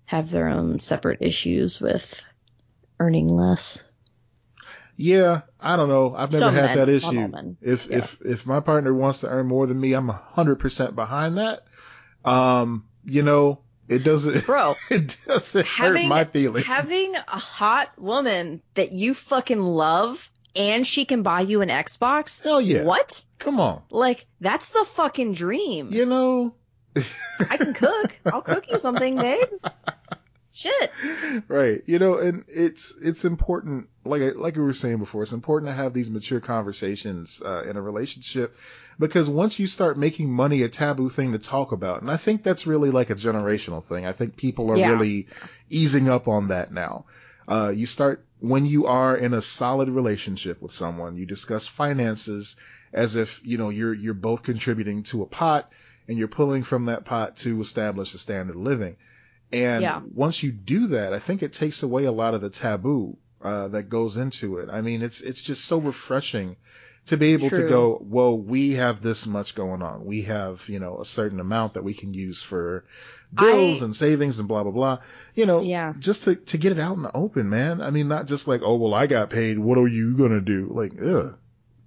have 0.04 0.30
their 0.30 0.48
own 0.48 0.80
separate 0.80 1.22
issues 1.22 1.80
with 1.80 2.22
earning 3.00 3.28
less. 3.28 3.82
Yeah, 4.96 5.40
I 5.58 5.76
don't 5.76 5.88
know. 5.88 6.14
I've 6.14 6.30
never 6.32 6.44
Some 6.44 6.54
had 6.54 6.66
men, 6.66 6.78
that 6.78 6.88
issue. 6.90 7.32
If 7.62 7.86
Yeah. 7.86 7.98
if 7.98 8.18
if 8.20 8.46
my 8.46 8.60
partner 8.60 8.92
wants 8.92 9.20
to 9.20 9.28
earn 9.28 9.46
more 9.46 9.66
than 9.66 9.80
me, 9.80 9.94
I'm 9.94 10.10
a 10.10 10.12
hundred 10.12 10.56
percent 10.56 10.94
behind 10.94 11.38
that. 11.38 11.64
Um, 12.24 12.86
you 13.04 13.22
know, 13.22 13.60
it 13.88 14.02
doesn't 14.04 14.46
Bro, 14.46 14.76
it 14.90 15.18
doesn't 15.26 15.66
hurt 15.66 16.04
my 16.06 16.24
feelings. 16.24 16.66
having 16.66 17.14
a 17.14 17.38
hot 17.38 17.90
woman 17.98 18.62
that 18.74 18.92
you 18.92 19.14
fucking 19.14 19.60
love 19.60 20.30
and 20.56 20.86
she 20.86 21.04
can 21.04 21.22
buy 21.22 21.40
you 21.42 21.60
an 21.62 21.68
Xbox? 21.68 22.42
Hell 22.42 22.60
yeah. 22.60 22.84
What? 22.84 23.22
Come 23.38 23.60
on. 23.60 23.82
Like 23.90 24.26
that's 24.40 24.70
the 24.70 24.84
fucking 24.92 25.34
dream. 25.34 25.92
You 25.92 26.06
know 26.06 26.54
I 27.50 27.56
can 27.56 27.74
cook. 27.74 28.16
I'll 28.24 28.40
cook 28.42 28.70
you 28.70 28.78
something, 28.78 29.16
babe. 29.16 29.48
Shit. 30.52 30.92
right. 31.48 31.82
You 31.86 31.98
know, 31.98 32.18
and 32.18 32.44
it's 32.46 32.94
it's 33.02 33.24
important 33.24 33.88
like 34.04 34.22
I- 34.22 34.28
like 34.30 34.54
we 34.54 34.62
were 34.62 34.72
saying 34.72 34.98
before, 34.98 35.24
it's 35.24 35.32
important 35.32 35.68
to 35.70 35.74
have 35.74 35.92
these 35.92 36.08
mature 36.08 36.38
conversations 36.40 37.42
uh, 37.44 37.64
in 37.64 37.76
a 37.76 37.82
relationship 37.82 38.56
because 38.98 39.28
once 39.28 39.58
you 39.58 39.66
start 39.66 39.98
making 39.98 40.30
money 40.32 40.62
a 40.62 40.68
taboo 40.68 41.08
thing 41.08 41.32
to 41.32 41.38
talk 41.38 41.72
about, 41.72 42.02
and 42.02 42.10
I 42.10 42.16
think 42.16 42.42
that's 42.42 42.66
really 42.66 42.90
like 42.90 43.10
a 43.10 43.14
generational 43.14 43.82
thing. 43.82 44.06
I 44.06 44.12
think 44.12 44.36
people 44.36 44.70
are 44.72 44.78
Yeah. 44.78 44.88
really 44.88 45.26
easing 45.70 46.08
up 46.08 46.28
on 46.28 46.48
that 46.48 46.72
now. 46.72 47.06
Uh, 47.46 47.72
you 47.74 47.86
start 47.86 48.24
when 48.40 48.66
you 48.66 48.86
are 48.86 49.16
in 49.16 49.32
a 49.34 49.40
solid 49.42 49.88
relationship 49.88 50.60
with 50.60 50.72
someone, 50.72 51.16
you 51.16 51.24
discuss 51.26 51.66
finances 51.66 52.56
as 52.92 53.16
if, 53.16 53.40
you 53.44 53.58
know, 53.58 53.70
you're, 53.70 53.94
you're 53.94 54.14
both 54.14 54.42
contributing 54.42 55.02
to 55.04 55.22
a 55.22 55.26
pot 55.26 55.70
and 56.08 56.18
you're 56.18 56.28
pulling 56.28 56.62
from 56.62 56.84
that 56.86 57.04
pot 57.04 57.36
to 57.38 57.60
establish 57.60 58.12
a 58.14 58.18
standard 58.18 58.56
of 58.56 58.62
living. 58.62 58.96
And 59.52 59.82
Yeah. 59.82 60.00
once 60.14 60.42
you 60.42 60.52
do 60.52 60.88
that, 60.88 61.12
I 61.14 61.18
think 61.18 61.42
it 61.42 61.52
takes 61.54 61.82
away 61.82 62.04
a 62.04 62.12
lot 62.12 62.34
of 62.34 62.40
the 62.42 62.50
taboo, 62.50 63.16
uh, 63.42 63.68
that 63.68 63.88
goes 63.88 64.16
into 64.16 64.58
it. 64.58 64.68
I 64.70 64.80
mean, 64.80 65.02
it's, 65.02 65.20
it's 65.20 65.40
just 65.42 65.64
so 65.64 65.78
refreshing 65.78 66.56
to 67.06 67.16
be 67.18 67.34
able 67.34 67.50
to 67.50 67.68
go, 67.68 67.98
well, 68.02 68.38
we 68.38 68.74
have 68.74 69.02
this 69.02 69.26
much 69.26 69.54
going 69.54 69.82
on. 69.82 70.04
We 70.06 70.22
have, 70.22 70.68
you 70.68 70.78
know, 70.78 71.00
a 71.00 71.04
certain 71.04 71.38
amount 71.38 71.74
that 71.74 71.84
we 71.84 71.92
can 71.94 72.14
use 72.14 72.40
for 72.40 72.84
bills 73.32 73.82
I- 73.82 73.84
and 73.84 73.94
savings 73.94 74.38
and 74.38 74.48
blah, 74.48 74.62
blah, 74.62 74.72
blah. 74.72 74.98
You 75.34 75.44
know, 75.46 75.60
Yeah. 75.60 75.92
just 75.98 76.24
to, 76.24 76.36
to 76.36 76.58
get 76.58 76.72
it 76.72 76.78
out 76.78 76.96
in 76.96 77.02
the 77.02 77.14
open, 77.14 77.50
man. 77.50 77.82
I 77.82 77.90
mean, 77.90 78.08
not 78.08 78.26
just 78.26 78.48
like, 78.48 78.62
oh, 78.64 78.76
well, 78.76 78.94
I 78.94 79.06
got 79.06 79.28
paid. 79.30 79.58
What 79.58 79.76
are 79.78 79.86
you 79.88 80.16
going 80.16 80.30
to 80.32 80.40
do? 80.40 80.70
Like, 80.72 80.92
ugh. 81.02 81.36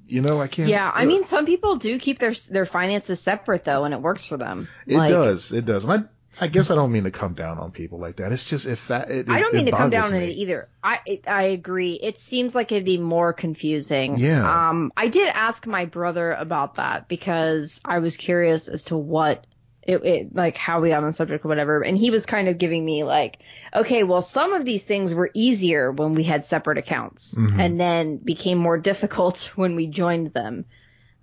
You 0.10 0.22
know, 0.22 0.40
I 0.40 0.48
can't. 0.48 0.70
Yeah, 0.70 0.90
I 0.94 1.02
ugh. 1.02 1.08
mean, 1.08 1.24
some 1.26 1.46
people 1.46 1.76
do 1.76 2.00
keep 2.00 2.18
their 2.20 2.34
their 2.50 2.66
finances 2.66 3.20
separate 3.20 3.66
though, 3.66 3.84
and 3.84 3.94
it 3.94 4.02
works 4.02 4.24
for 4.26 4.38
them. 4.38 4.70
it 4.86 4.96
Like, 4.96 5.10
does. 5.10 5.52
It 5.52 5.66
does. 5.66 5.84
And 5.84 6.08
I, 6.40 6.48
guess 6.48 6.70
I 6.72 6.76
don't 6.76 6.92
mean 6.92 7.04
to 7.06 7.12
come 7.12 7.34
down 7.34 7.58
on 7.58 7.72
people 7.72 8.00
like 8.00 8.18
that. 8.18 8.32
It's 8.32 8.50
just, 8.50 8.66
if 8.66 8.88
that, 8.90 9.10
it, 9.10 9.30
I 9.30 9.40
don't 9.40 9.54
it 9.54 9.58
mean 9.58 9.66
to 9.68 9.72
come 9.72 9.90
down 9.90 10.06
on 10.06 10.14
me. 10.20 10.26
it 10.32 10.36
either. 10.38 10.70
I 10.84 11.00
it, 11.06 11.28
I 11.28 11.44
agree. 11.44 11.94
It 11.94 12.18
seems 12.18 12.54
like 12.56 12.72
it'd 12.72 12.86
be 12.86 12.98
more 13.00 13.34
confusing. 13.34 14.20
Yeah. 14.20 14.70
Um, 14.70 14.92
I 14.96 15.08
did 15.08 15.30
ask 15.30 15.66
my 15.68 15.86
brother 15.86 16.32
about 16.34 16.76
that 16.76 17.08
because 17.08 17.82
I 17.84 18.00
was 18.00 18.18
curious 18.18 18.68
as 18.68 18.86
to 18.86 18.98
what 18.98 19.46
it, 19.84 20.04
it 20.04 20.36
like 20.36 20.58
how 20.58 20.82
we 20.82 20.90
got 20.90 20.98
on 21.02 21.08
the 21.08 21.14
subject 21.14 21.46
or 21.46 21.48
whatever, 21.48 21.82
and 21.82 21.98
he 21.98 22.12
was 22.12 22.26
kind 22.26 22.50
of 22.50 22.58
giving 22.58 22.84
me 22.84 23.04
like, 23.04 23.40
okay, 23.74 24.04
well, 24.04 24.22
some 24.22 24.54
of 24.54 24.66
these 24.66 24.84
things 24.84 25.14
were 25.14 25.32
easier 25.34 25.92
when 25.92 26.14
we 26.14 26.24
had 26.24 26.44
separate 26.44 26.78
accounts, 26.78 27.36
Mhm. 27.36 27.58
and 27.60 27.80
then 27.80 28.18
became 28.18 28.58
more 28.58 28.78
difficult 28.92 29.52
when 29.56 29.76
we 29.76 29.88
joined 29.88 30.34
them. 30.34 30.66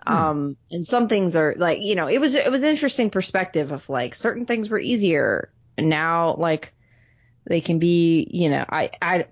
Hmm. 0.07 0.13
Um, 0.13 0.57
and 0.69 0.85
some 0.85 1.07
things 1.07 1.35
are 1.35 1.55
like, 1.57 1.81
you 1.81 1.95
know, 1.95 2.07
it 2.07 2.19
was 2.19 2.35
it 2.35 2.51
was 2.51 2.63
an 2.63 2.69
interesting 2.69 3.09
perspective 3.09 3.71
of 3.71 3.87
like 3.89 4.15
certain 4.15 4.45
things 4.45 4.69
were 4.69 4.79
easier, 4.79 5.51
and 5.77 5.89
now 5.89 6.35
like 6.35 6.73
they 7.45 7.61
can 7.61 7.79
be, 7.79 8.27
you 8.29 8.49
know, 8.49 8.65
I 8.67 8.91
I 9.01 9.25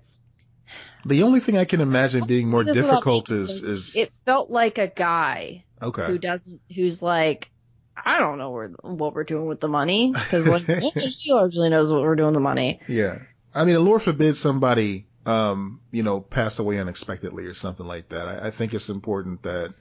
The 1.04 1.22
only 1.22 1.40
thing 1.40 1.58
I 1.58 1.64
can 1.64 1.80
imagine 1.80 2.24
being 2.26 2.50
more 2.50 2.62
See, 2.62 2.70
this 2.70 2.76
is 2.78 2.82
what 2.82 2.90
difficult 2.90 3.30
is, 3.30 3.62
is, 3.62 3.96
it 3.96 4.12
felt 4.24 4.50
like 4.50 4.78
a 4.78 4.88
guy 4.88 5.64
okay. 5.80 6.06
who 6.06 6.18
doesn't 6.18 6.60
who's 6.74 7.02
like 7.02 7.50
I 7.96 8.18
don't 8.18 8.38
know 8.38 8.50
where, 8.50 8.68
what 8.82 9.14
we're 9.14 9.24
doing 9.24 9.46
with 9.46 9.60
the 9.60 9.68
money 9.68 10.12
because 10.12 10.46
like 10.46 10.66
she 11.10 11.32
largely 11.32 11.70
knows 11.70 11.92
what 11.92 12.02
we're 12.02 12.16
doing 12.16 12.28
with 12.28 12.34
the 12.34 12.40
money. 12.40 12.80
Yeah. 12.88 13.20
I 13.54 13.64
mean, 13.64 13.82
Lord 13.84 14.02
forbid 14.02 14.36
somebody, 14.36 15.06
um, 15.24 15.80
you 15.92 16.02
know, 16.02 16.20
pass 16.20 16.58
away 16.58 16.78
unexpectedly 16.78 17.46
or 17.46 17.54
something 17.54 17.86
like 17.86 18.08
that. 18.08 18.26
I, 18.26 18.48
I 18.48 18.50
think 18.50 18.74
it's 18.74 18.88
important 18.88 19.44
that 19.44 19.74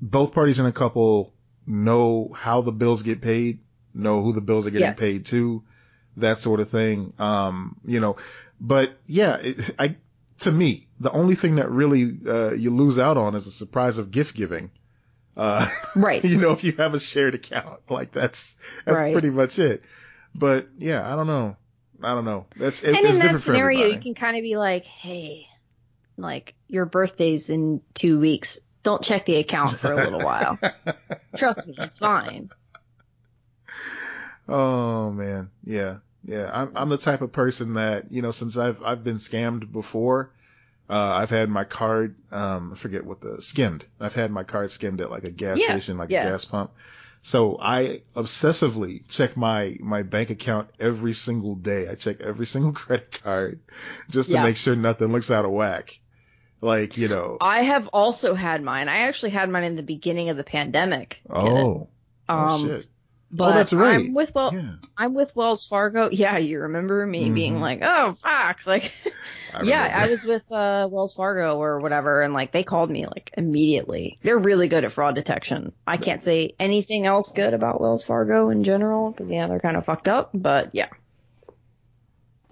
both 0.00 0.32
parties 0.32 0.60
in 0.60 0.66
a 0.66 0.72
couple 0.72 1.32
know 1.66 2.32
how 2.34 2.60
the 2.62 2.72
bills 2.72 3.02
get 3.02 3.20
paid, 3.20 3.60
know 3.94 4.22
who 4.22 4.32
the 4.32 4.40
bills 4.40 4.66
are 4.66 4.70
getting 4.70 4.86
Yes. 4.88 4.98
paid 5.00 5.26
to, 5.26 5.62
that 6.16 6.38
sort 6.38 6.60
of 6.60 6.68
thing. 6.70 7.12
Um, 7.18 7.76
you 7.84 8.00
know, 8.00 8.16
but 8.60 8.92
yeah, 9.06 9.36
it, 9.36 9.74
I, 9.78 9.96
to 10.40 10.50
me, 10.52 10.86
the 11.00 11.10
only 11.10 11.34
thing 11.34 11.56
that 11.56 11.70
really, 11.70 12.18
uh, 12.26 12.52
you 12.52 12.70
lose 12.70 12.98
out 12.98 13.16
on 13.16 13.34
is 13.34 13.44
the 13.44 13.50
surprise 13.50 13.98
of 13.98 14.10
gift 14.10 14.34
giving. 14.34 14.70
Uh, 15.36 15.68
Right. 15.94 16.24
you 16.24 16.38
know, 16.40 16.52
if 16.52 16.64
you 16.64 16.72
have 16.72 16.94
a 16.94 16.98
shared 16.98 17.34
account, 17.34 17.80
like 17.88 18.12
that's, 18.12 18.56
that's 18.84 18.96
Right. 18.96 19.12
pretty 19.12 19.30
much 19.30 19.58
it. 19.58 19.82
But 20.34 20.68
yeah, 20.78 21.10
I 21.10 21.16
don't 21.16 21.26
know. 21.26 21.56
I 22.02 22.14
don't 22.14 22.24
know. 22.24 22.46
That's 22.56 22.82
it, 22.84 22.94
and 22.94 23.04
it's 23.04 23.18
in 23.18 23.26
that 23.26 23.38
scenario, 23.40 23.86
you 23.88 23.98
can 24.00 24.14
kind 24.14 24.36
of 24.36 24.42
be 24.42 24.56
like, 24.56 24.84
hey, 24.84 25.48
like 26.16 26.54
your 26.68 26.86
birthday's 26.86 27.50
in 27.50 27.80
two 27.94 28.20
weeks. 28.20 28.58
Don't 28.82 29.02
check 29.02 29.26
the 29.26 29.36
account 29.36 29.72
for 29.78 29.92
a 29.92 29.96
little 30.04 30.20
while. 30.20 30.58
Trust 31.36 31.66
me, 31.68 31.74
it's 31.78 31.98
fine. 31.98 32.50
oh 34.48 35.10
man, 35.10 35.50
yeah, 35.64 35.96
yeah. 36.24 36.50
I'm 36.52 36.72
I'm 36.76 36.88
the 36.88 36.98
type 36.98 37.20
of 37.22 37.32
person 37.32 37.74
that 37.74 38.10
you 38.12 38.22
know 38.22 38.30
since 38.30 38.56
I've 38.56 38.82
I've 38.82 39.04
been 39.04 39.16
scammed 39.16 39.70
before. 39.72 40.30
Uh, 40.90 40.94
I've 41.16 41.28
had 41.28 41.50
my 41.50 41.64
card, 41.64 42.14
um, 42.32 42.72
I 42.72 42.74
forget 42.76 43.04
what 43.04 43.20
the 43.20 43.42
skimmed. 43.42 43.84
I've 44.00 44.14
had 44.14 44.30
my 44.30 44.42
card 44.44 44.70
skimmed 44.70 45.02
at 45.02 45.10
like 45.10 45.24
a 45.28 45.30
gas 45.30 45.58
Yeah, 45.60 45.66
station, 45.66 45.98
like 45.98 46.08
yeah. 46.08 46.26
a 46.26 46.30
gas 46.30 46.46
pump. 46.46 46.70
So 47.20 47.58
I 47.60 48.00
obsessively 48.16 49.02
check 49.06 49.36
my, 49.36 49.76
my 49.80 50.02
bank 50.02 50.30
account 50.30 50.70
every 50.80 51.12
single 51.12 51.56
day. 51.56 51.88
I 51.90 51.94
check 51.94 52.22
every 52.22 52.46
single 52.54 52.72
credit 52.72 53.20
card 53.22 53.60
just 54.10 54.30
to 54.30 54.36
Yeah. 54.36 54.44
make 54.44 54.56
sure 54.56 54.74
nothing 54.76 55.08
looks 55.12 55.30
out 55.30 55.44
of 55.44 55.50
whack. 55.50 55.98
Like, 56.60 56.96
you 56.96 57.08
know, 57.08 57.36
I 57.40 57.62
have 57.62 57.88
also 57.92 58.34
had 58.34 58.62
mine. 58.62 58.88
I 58.88 59.06
actually 59.08 59.30
had 59.30 59.48
mine 59.48 59.64
in 59.64 59.76
the 59.76 59.82
beginning 59.82 60.28
of 60.30 60.36
the 60.36 60.44
pandemic. 60.44 61.20
Oh, 61.30 61.88
oh 62.28 62.34
Um, 62.34 62.66
shit. 62.66 62.86
but 63.30 63.54
that's 63.54 63.72
right. 63.72 63.94
I'm 64.06 64.12
with 64.14 64.34
well, 64.34 64.52
yeah. 64.52 64.72
I'm 64.96 65.14
with 65.14 65.36
Wells 65.36 65.64
Fargo. 65.66 66.08
Yeah, 66.10 66.36
you 66.38 66.60
remember 66.62 67.06
me 67.06 67.30
being 67.30 67.56
Mhm. 67.56 67.60
like, 67.60 67.78
oh 67.82 68.12
fuck, 68.14 68.66
like, 68.66 68.90
I 69.54 69.62
yeah. 69.62 70.02
I 70.02 70.08
was 70.08 70.24
with 70.24 70.50
uh, 70.50 70.88
Wells 70.90 71.14
Fargo 71.14 71.58
or 71.58 71.78
whatever, 71.78 72.22
and 72.22 72.34
like 72.34 72.50
they 72.50 72.64
called 72.64 72.90
me 72.90 73.06
like 73.06 73.30
immediately. 73.36 74.18
They're 74.22 74.36
really 74.36 74.66
good 74.66 74.84
at 74.84 74.90
fraud 74.90 75.14
detection. 75.14 75.72
I 75.86 75.96
can't 75.96 76.20
say 76.22 76.54
anything 76.58 77.06
else 77.06 77.30
good 77.32 77.54
about 77.54 77.80
Wells 77.80 78.02
Fargo 78.04 78.50
in 78.50 78.64
general 78.64 79.12
because 79.12 79.30
yeah, 79.30 79.46
they're 79.46 79.60
kind 79.60 79.76
of 79.76 79.84
fucked 79.84 80.08
up, 80.08 80.30
but 80.34 80.70
yeah, 80.74 80.88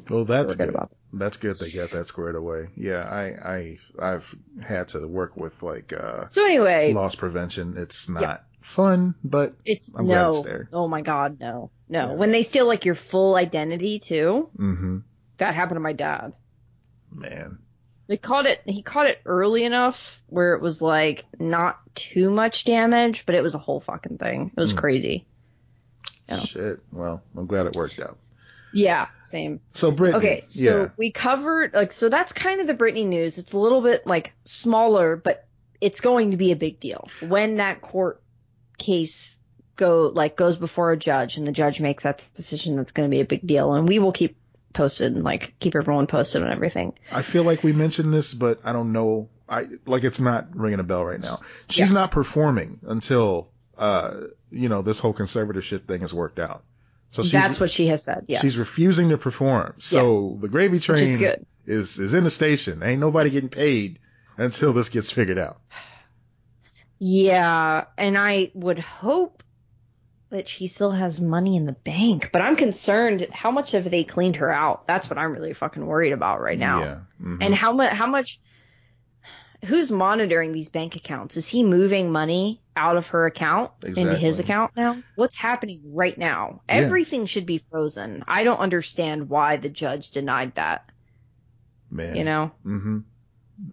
Well, 0.09 0.25
that's 0.25 0.55
good 0.55 0.67
good. 0.67 0.75
about 0.75 0.91
it. 0.93 0.97
That's 1.19 1.37
good. 1.39 1.59
They 1.59 1.71
got 1.71 1.91
that 1.93 2.07
squared 2.07 2.35
away. 2.37 2.69
Yeah, 2.77 3.03
I, 3.03 3.25
I, 3.51 3.79
I've 4.15 4.35
had 4.63 4.89
to 4.89 5.07
work 5.07 5.37
with 5.37 5.63
like, 5.63 5.93
uh, 5.93 6.27
So 6.29 6.45
anyway, 6.45 6.93
loss 6.93 7.15
prevention. 7.15 7.75
It's 7.77 8.09
not 8.09 8.45
fun, 8.61 9.15
but 9.25 9.55
it's 9.65 9.91
I'm 9.97 10.07
glad 10.07 10.23
no. 10.23 10.29
it's 10.29 10.43
there. 10.43 10.69
Oh 10.73 10.89
my 10.89 11.01
god, 11.03 11.39
no, 11.41 11.71
no. 11.89 12.09
Yeah. 12.11 12.13
When 12.15 12.31
they 12.33 12.43
steal 12.43 12.67
like 12.67 12.85
your 12.85 12.95
full 12.95 13.35
identity 13.37 13.99
too, 13.99 14.51
hmm 14.57 14.99
that 15.39 15.55
happened 15.55 15.77
to 15.77 15.81
my 15.81 15.93
dad. 15.93 16.33
man, 17.11 17.59
They 18.09 18.17
caught 18.17 18.47
it. 18.47 18.63
He 18.67 18.83
caught 18.83 19.07
it 19.07 19.21
early 19.27 19.65
enough 19.65 20.23
where 20.29 20.55
it 20.55 20.63
was 20.63 20.81
like 20.81 21.25
not 21.39 21.79
too 21.95 22.31
much 22.31 22.65
damage, 22.65 23.27
but 23.27 23.35
it 23.35 23.43
was 23.43 23.55
a 23.55 23.59
whole 23.59 23.81
fucking 23.81 24.19
thing. 24.19 24.53
It 24.57 24.61
was 24.61 24.73
Mm. 24.73 24.77
crazy. 24.79 25.27
Yeah. 26.29 26.41
shit. 26.41 26.81
Well, 26.93 27.23
I'm 27.37 27.47
glad 27.47 27.67
it 27.67 27.77
worked 27.77 28.01
out. 28.01 28.19
Yeah, 28.73 29.07
same. 29.21 29.61
So 29.75 29.93
Britney, 29.93 30.15
Okay, 30.15 30.43
so 30.47 30.83
yeah, 30.83 30.89
we 30.97 31.11
covered 31.11 31.73
like 31.75 31.93
so 31.93 32.09
that's 32.09 32.33
kind 32.33 32.61
of 32.61 32.67
the 32.67 32.75
Britney 32.75 33.07
news. 33.07 33.39
It's 33.39 33.53
a 33.53 33.59
little 33.59 33.81
bit 33.81 34.07
like 34.07 34.33
smaller, 34.45 35.17
but 35.17 35.47
it's 35.81 36.01
going 36.01 36.33
to 36.33 36.37
be 36.37 36.53
a 36.53 36.57
big 36.57 36.81
deal 36.81 37.09
when 37.21 37.57
that 37.57 37.81
court 37.81 38.23
case 38.79 39.39
go 39.77 40.11
like 40.15 40.37
goes 40.37 40.57
before 40.57 40.93
a 40.93 40.97
judge 40.97 41.37
and 41.37 41.47
the 41.47 41.53
judge 41.53 41.81
makes 41.81 42.03
that 42.05 42.23
decision. 42.35 42.77
That's 42.77 42.93
going 42.93 43.09
to 43.09 43.15
be 43.15 43.21
a 43.21 43.27
big 43.27 43.47
deal, 43.47 43.73
and 43.73 43.89
we 43.89 43.99
will 43.99 44.13
keep 44.13 44.37
posted 44.73 45.15
and 45.15 45.25
like 45.25 45.55
keep 45.59 45.75
everyone 45.75 46.07
posted 46.07 46.43
on 46.43 46.53
everything. 46.53 46.93
I 47.11 47.23
feel 47.23 47.45
like 47.45 47.63
we 47.63 47.73
mentioned 47.73 48.13
this, 48.13 48.35
but 48.35 48.61
I 48.65 48.73
don't 48.73 48.93
know. 48.93 49.31
I 49.49 49.67
like 49.87 50.05
it's 50.05 50.21
not 50.21 50.55
ringing 50.57 50.81
a 50.81 50.85
bell 50.85 51.05
right 51.05 51.21
now. 51.21 51.41
She's 51.71 51.91
Yeah. 51.91 51.95
not 51.95 52.11
performing 52.11 52.81
until 52.87 53.49
uh, 53.79 54.23
you 54.51 54.69
know, 54.69 54.83
this 54.83 54.99
whole 54.99 55.13
conservatorship 55.15 55.87
thing 55.87 56.03
is 56.03 56.13
worked 56.13 56.39
out. 56.39 56.65
So 57.23 57.39
that's 57.39 57.61
what 57.61 57.71
she 57.71 57.89
has 57.89 58.03
said. 58.03 58.25
Yes, 58.29 58.43
she's 58.43 58.59
refusing 58.59 59.11
to 59.11 59.19
perform. 59.19 59.75
So 59.79 60.39
the 60.41 60.49
gravy 60.49 60.81
train 60.81 60.99
which 60.99 61.09
is 61.09 61.17
good. 61.17 61.47
is 61.67 61.99
is 61.99 62.15
in 62.15 62.25
the 62.25 62.31
station. 62.31 62.83
Ain't 62.83 63.01
nobody 63.01 63.31
getting 63.31 63.49
paid 63.49 63.99
until 64.37 64.73
this 64.73 64.89
gets 64.89 65.11
figured 65.11 65.39
out. 65.39 65.61
Yeah, 66.99 67.85
and 67.99 68.17
I 68.17 68.51
would 68.55 68.79
hope 68.79 69.43
that 70.31 70.49
she 70.49 70.67
still 70.67 70.91
has 70.91 71.21
money 71.21 71.57
in 71.57 71.67
the 71.67 71.73
bank, 71.73 72.31
but 72.33 72.43
I'm 72.43 72.57
concerned 72.57 73.27
how 73.33 73.51
much 73.51 73.73
have 73.73 73.89
they 73.91 74.03
cleaned 74.05 74.37
her 74.37 74.51
out? 74.51 74.87
That's 74.87 75.09
what 75.09 75.19
I'm 75.19 75.33
really 75.33 75.53
fucking 75.53 75.85
worried 75.85 76.13
about 76.13 76.41
right 76.41 76.59
now. 76.59 76.81
Yeah. 76.81 76.99
mhm. 77.23 77.39
And 77.43 77.55
how 77.55 77.73
much 77.73 77.93
how 77.93 78.07
much 78.07 78.41
who's 79.67 79.91
monitoring 79.91 80.53
these 80.53 80.69
bank 80.69 80.97
accounts? 80.97 81.37
Is 81.37 81.49
he 81.49 81.65
moving 81.65 82.11
money 82.11 82.61
out 82.77 82.97
of 82.97 83.09
her 83.09 83.27
account 83.27 83.73
into 83.85 84.17
his 84.17 84.41
account 84.41 84.73
now? 84.77 85.03
What's 85.15 85.37
happening 85.37 85.81
right 85.93 86.17
now? 86.17 86.63
Yeah. 86.69 86.77
Everything 86.77 87.27
should 87.27 87.47
be 87.47 87.59
frozen. 87.59 88.25
I 88.29 88.45
don't 88.45 88.59
understand 88.59 89.29
why 89.29 89.57
the 89.57 89.69
judge 89.69 90.11
denied 90.11 90.55
that, 90.55 90.91
man. 91.91 92.17
you 92.17 92.25
know? 92.25 92.53
hmm 92.63 92.99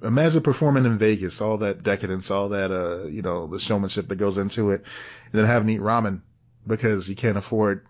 Imagine 0.01 0.41
performing 0.41 0.85
in 0.85 0.97
Vegas, 0.97 1.41
all 1.41 1.57
that 1.57 1.83
decadence, 1.83 2.31
all 2.31 2.49
that, 2.49 2.71
uh, 2.71 3.05
you 3.07 3.21
know, 3.21 3.47
the 3.47 3.59
showmanship 3.59 4.07
that 4.07 4.15
goes 4.15 4.37
into 4.37 4.71
it, 4.71 4.85
and 5.25 5.33
then 5.33 5.45
having 5.45 5.67
to 5.67 5.73
eat 5.73 5.81
ramen 5.81 6.21
because 6.65 7.09
you 7.09 7.17
can't 7.17 7.37
afford, 7.37 7.85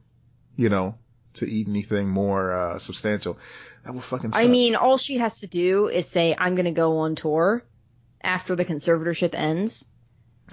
you 0.55 0.69
know, 0.69 0.95
to 1.35 1.47
eat 1.47 1.67
anything 1.67 2.09
more, 2.09 2.51
uh, 2.51 2.79
substantial. 2.79 3.37
That 3.85 3.93
would 3.93 4.03
fucking 4.03 4.31
suck. 4.31 4.41
I 4.41 4.47
mean, 4.47 4.75
all 4.75 4.97
she 4.97 5.19
has 5.19 5.41
to 5.41 5.47
do 5.47 5.87
is 5.87 6.07
say, 6.07 6.35
I'm 6.35 6.55
going 6.55 6.65
to 6.65 6.71
go 6.71 6.97
on 6.97 7.13
tour 7.13 7.63
after 8.23 8.55
the 8.55 8.65
conservatorship 8.65 9.33
ends, 9.35 9.89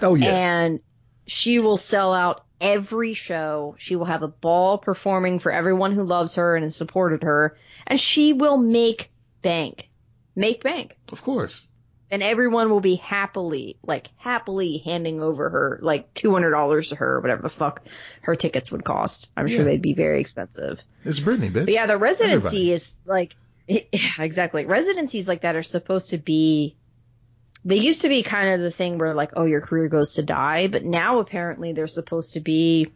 oh 0.02 0.14
yeah. 0.14 0.32
and 0.34 0.80
she 1.26 1.58
will 1.58 1.76
sell 1.76 2.12
out 2.12 2.44
every 2.60 3.14
show. 3.14 3.74
She 3.78 3.96
will 3.96 4.04
have 4.06 4.22
a 4.22 4.28
ball 4.28 4.78
performing 4.78 5.38
for 5.38 5.52
everyone 5.52 5.92
who 5.92 6.02
loves 6.04 6.34
her 6.36 6.56
and 6.56 6.64
has 6.64 6.76
supported 6.76 7.22
her, 7.22 7.56
and 7.86 8.00
she 8.00 8.32
will 8.32 8.56
make 8.56 9.08
bank. 9.42 9.88
Make 10.36 10.62
bank. 10.62 10.96
of 11.12 11.22
course. 11.22 11.66
And 12.12 12.24
everyone 12.24 12.70
will 12.70 12.80
be 12.80 12.96
happily, 12.96 13.76
like, 13.84 14.10
happily 14.16 14.78
handing 14.84 15.22
over 15.22 15.48
her, 15.48 15.78
like, 15.80 16.12
$200 16.14 16.88
to 16.88 16.96
her, 16.96 17.20
whatever 17.20 17.42
the 17.42 17.48
fuck 17.48 17.82
her 18.22 18.34
tickets 18.34 18.72
would 18.72 18.84
cost. 18.84 19.30
I'm 19.36 19.46
Yeah. 19.46 19.56
sure 19.56 19.64
they'd 19.64 19.80
be 19.80 19.92
very 19.92 20.18
expensive. 20.20 20.80
It's 21.04 21.20
Britney, 21.20 21.50
bitch. 21.50 21.66
But 21.66 21.74
yeah, 21.74 21.86
the 21.86 21.96
residency 21.96 22.46
Everybody. 22.46 22.72
is 22.72 22.94
like 23.06 23.36
yeah, 23.68 23.82
exactly. 24.18 24.64
Residencies 24.66 25.28
like 25.28 25.42
that 25.42 25.54
are 25.54 25.62
supposed 25.62 26.10
to 26.10 26.18
be 26.18 26.74
they 27.64 27.76
used 27.76 28.02
to 28.02 28.08
be 28.08 28.22
kind 28.22 28.54
of 28.54 28.60
the 28.60 28.70
thing 28.70 28.98
where 28.98 29.14
like, 29.14 29.32
oh, 29.36 29.44
your 29.44 29.60
career 29.60 29.88
goes 29.88 30.14
to 30.14 30.22
die, 30.22 30.66
but 30.68 30.84
now 30.84 31.18
apparently 31.20 31.72
they're 31.72 31.86
supposed 31.86 32.34
to 32.34 32.40
be 32.40 32.90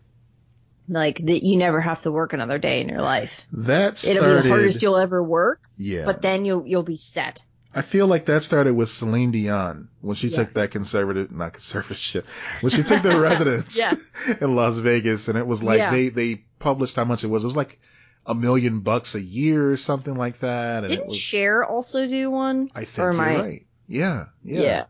like 0.89 1.19
that 1.27 1.43
you 1.45 1.57
never 1.57 1.81
have 1.81 2.03
to 2.03 2.13
work 2.13 2.33
another 2.33 2.59
day 2.59 2.81
in 2.81 2.89
your 2.89 3.01
life. 3.03 3.47
That 3.53 4.05
It'll 4.05 4.23
started. 4.23 4.43
be 4.43 4.49
the 4.49 4.55
hardest 4.55 4.83
you'll 4.83 4.99
ever 4.99 5.23
work, 5.23 5.63
yeah. 5.79 6.05
but 6.05 6.21
then 6.23 6.45
you'll 6.45 6.67
you'll 6.67 6.83
be 6.83 6.97
set. 6.97 7.43
I 7.77 7.83
feel 7.83 8.07
like 8.07 8.27
that 8.27 8.43
started 8.45 8.75
with 8.75 8.89
Celine 8.89 9.33
Dion 9.33 9.89
when 10.01 10.15
she 10.15 10.29
Yeah. 10.29 10.37
took 10.37 10.55
that 10.55 10.71
conservative, 10.71 11.33
not 11.33 11.55
conservatorship, 11.55 12.25
when 12.61 12.71
she 12.71 12.83
took 12.85 13.03
the 13.03 13.19
residence 13.29 13.77
Yeah. 13.79 13.95
in 14.41 14.55
Las 14.55 14.77
Vegas, 14.79 15.29
and 15.29 15.37
it 15.39 15.47
was 15.47 15.63
like 15.63 15.79
Yeah. 15.79 15.91
they 15.91 16.09
they 16.11 16.45
published 16.59 16.97
how 16.97 17.05
much 17.05 17.25
it 17.25 17.29
was. 17.29 17.43
It 17.45 17.47
was 17.49 17.57
like 17.57 17.81
a 18.27 18.35
million 18.35 18.81
bucks 18.81 19.15
a 19.15 19.21
year 19.21 19.71
or 19.71 19.77
something 19.77 20.15
like 20.15 20.39
that, 20.41 20.85
and 20.85 20.93
it 20.93 20.97
Didn't 20.97 21.09
was. 21.09 21.19
Cher 21.19 21.65
also 21.65 22.07
do 22.07 22.31
one? 22.31 22.71
I 22.75 22.85
think 22.85 23.07
or 23.07 23.13
you're 23.13 23.23
I- 23.23 23.41
right. 23.41 23.67
Yeah, 23.89 24.27
yeah, 24.43 24.61
Yeah. 24.61 24.85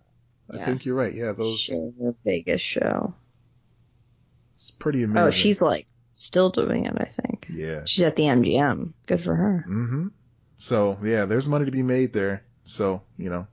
I 0.53 0.57
yeah. 0.59 0.65
think 0.67 0.85
you're 0.85 0.95
right. 0.95 1.13
Yeah, 1.15 1.33
those 1.33 1.59
Cher 1.61 1.91
Vegas 2.25 2.61
show. 2.63 3.15
it's 4.57 4.71
pretty 4.71 5.03
amazing. 5.03 5.23
Oh, 5.23 5.31
she's 5.31 5.63
like 5.63 5.87
still 6.13 6.51
doing 6.51 6.85
it, 6.87 6.95
I 6.97 7.11
think. 7.23 7.47
yeah. 7.51 7.83
She's 7.87 8.05
at 8.05 8.17
the 8.17 8.25
MGM. 8.25 8.93
Good 9.07 9.23
for 9.23 9.35
her. 9.35 9.65
Mm-hmm. 9.69 10.09
So 10.57 10.99
yeah, 11.03 11.25
there's 11.25 11.49
money 11.49 11.65
to 11.65 11.71
be 11.71 11.83
made 11.83 12.13
there. 12.13 12.45
So 12.65 13.03
you 13.19 13.31
know, 13.31 13.47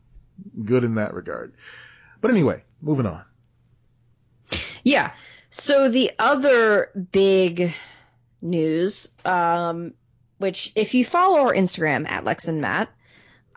good 0.64 0.84
in 0.84 0.96
that 0.96 1.14
regard. 1.14 1.54
But 2.20 2.32
anyway, 2.32 2.64
moving 2.82 3.06
on. 3.06 3.24
Yeah. 4.84 5.12
So 5.50 5.90
the 5.90 6.12
other 6.20 6.90
big 7.12 7.74
news, 8.42 9.10
um, 9.26 9.94
which 10.38 10.72
if 10.76 10.94
you 10.94 11.04
follow 11.06 11.42
our 11.42 11.54
Instagram 11.54 12.08
at 12.10 12.24
Lex 12.24 12.48
and 12.48 12.62
Matt, 12.62 12.90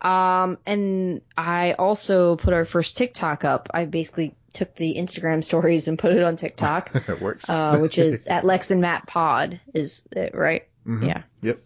um, 0.05 0.59
and 0.67 1.23
I 1.37 1.73
also 1.73 2.37
put 2.37 2.53
our 2.55 2.65
first 2.65 2.97
TikTok 2.97 3.45
up. 3.45 3.71
I 3.75 3.87
basically 3.87 4.35
took 4.53 4.77
the 4.77 4.95
Instagram 4.97 5.43
stories 5.43 5.89
and 5.89 5.99
put 5.99 6.13
it 6.13 6.23
on 6.23 6.37
TikTok, 6.37 6.95
it 7.09 7.21
works. 7.21 7.49
uh, 7.51 7.79
which 7.79 7.99
is 7.99 8.27
at 8.29 8.45
Lex 8.45 8.71
and 8.71 8.81
Matt 8.81 9.07
Pod, 9.07 9.61
is 9.73 10.07
it 10.13 10.35
right? 10.35 10.69
Mhm. 10.87 11.07
Yeah. 11.09 11.23
Yep. 11.43 11.61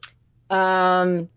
Um, 0.57 1.29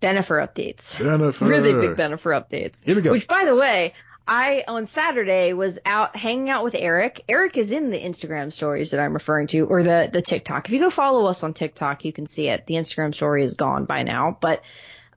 Bennifer 0.00 0.44
updates. 0.44 0.98
Jennifer. 0.98 1.44
Really 1.44 1.72
big 1.74 1.96
Bennifer 1.96 2.32
updates. 2.32 2.84
Here 2.84 2.96
we 2.96 3.02
go. 3.02 3.12
Which, 3.12 3.28
by 3.28 3.44
the 3.44 3.54
way, 3.54 3.94
I 4.26 4.64
on 4.66 4.86
Saturday 4.86 5.52
was 5.52 5.78
out 5.86 6.16
hanging 6.16 6.50
out 6.50 6.64
with 6.64 6.74
Eric. 6.74 7.22
Eric 7.28 7.56
is 7.56 7.70
in 7.70 7.90
the 7.90 8.00
Instagram 8.00 8.52
stories 8.52 8.90
that 8.92 9.00
I'm 9.00 9.12
referring 9.14 9.46
to, 9.48 9.60
or 9.66 9.82
the 9.84 10.08
the 10.12 10.22
TikTok. 10.22 10.66
If 10.66 10.72
you 10.72 10.80
go 10.80 10.90
follow 10.90 11.26
us 11.26 11.44
on 11.44 11.54
TikTok, 11.54 12.04
you 12.04 12.12
can 12.12 12.26
see 12.26 12.48
it. 12.48 12.66
The 12.66 12.74
Instagram 12.74 13.14
story 13.14 13.44
is 13.44 13.54
gone 13.54 13.84
by 13.84 14.02
now, 14.02 14.36
but 14.40 14.62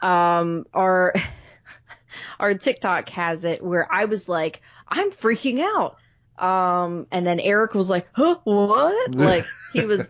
um, 0.06 0.66
our 0.74 1.14
our 2.40 2.54
TikTok 2.54 3.10
has 3.10 3.44
it 3.44 3.64
where 3.64 3.88
I 3.92 4.06
was 4.06 4.30
like, 4.30 4.62
I'm 4.88 5.12
freaking 5.12 5.62
out. 5.62 5.98
Um, 6.38 7.08
and 7.12 7.26
then 7.26 7.40
Eric 7.40 7.74
was 7.74 7.90
like, 7.90 8.08
huh, 8.14 8.38
what? 8.44 9.16
Like 9.16 9.46
he 9.74 9.86
was 9.86 10.08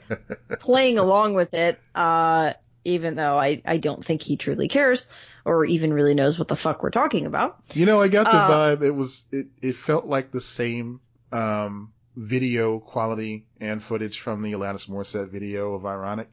playing 0.60 0.98
along 0.98 1.36
with 1.36 1.54
it, 1.54 1.80
uh, 1.94 2.54
even 2.84 3.16
though 3.16 3.38
I, 3.38 3.62
I 3.66 3.78
don't 3.78 4.04
think 4.04 4.22
he 4.22 4.36
truly 4.36 4.68
cares 4.68 5.08
or 5.46 5.66
even 5.66 5.94
really 5.94 6.16
knows 6.16 6.38
what 6.40 6.48
the 6.48 6.56
fuck 6.56 6.82
we're 6.84 6.90
talking 6.90 7.26
about. 7.26 7.58
You 7.74 7.86
know, 7.86 8.02
I 8.02 8.08
got 8.08 8.26
the 8.26 8.38
Uh, 8.38 8.50
vibe. 8.50 8.82
It 8.84 8.92
was 8.92 9.26
it 9.32 9.48
it 9.62 9.76
felt 9.76 10.06
like 10.08 10.32
the 10.32 10.42
same 10.42 11.00
um 11.32 11.94
video 12.16 12.80
quality 12.80 13.46
and 13.60 13.82
footage 13.84 14.20
from 14.20 14.42
the 14.42 14.54
Alanis 14.54 14.90
Morissette 14.90 15.30
video 15.30 15.74
of 15.74 15.86
Ironic. 15.86 16.30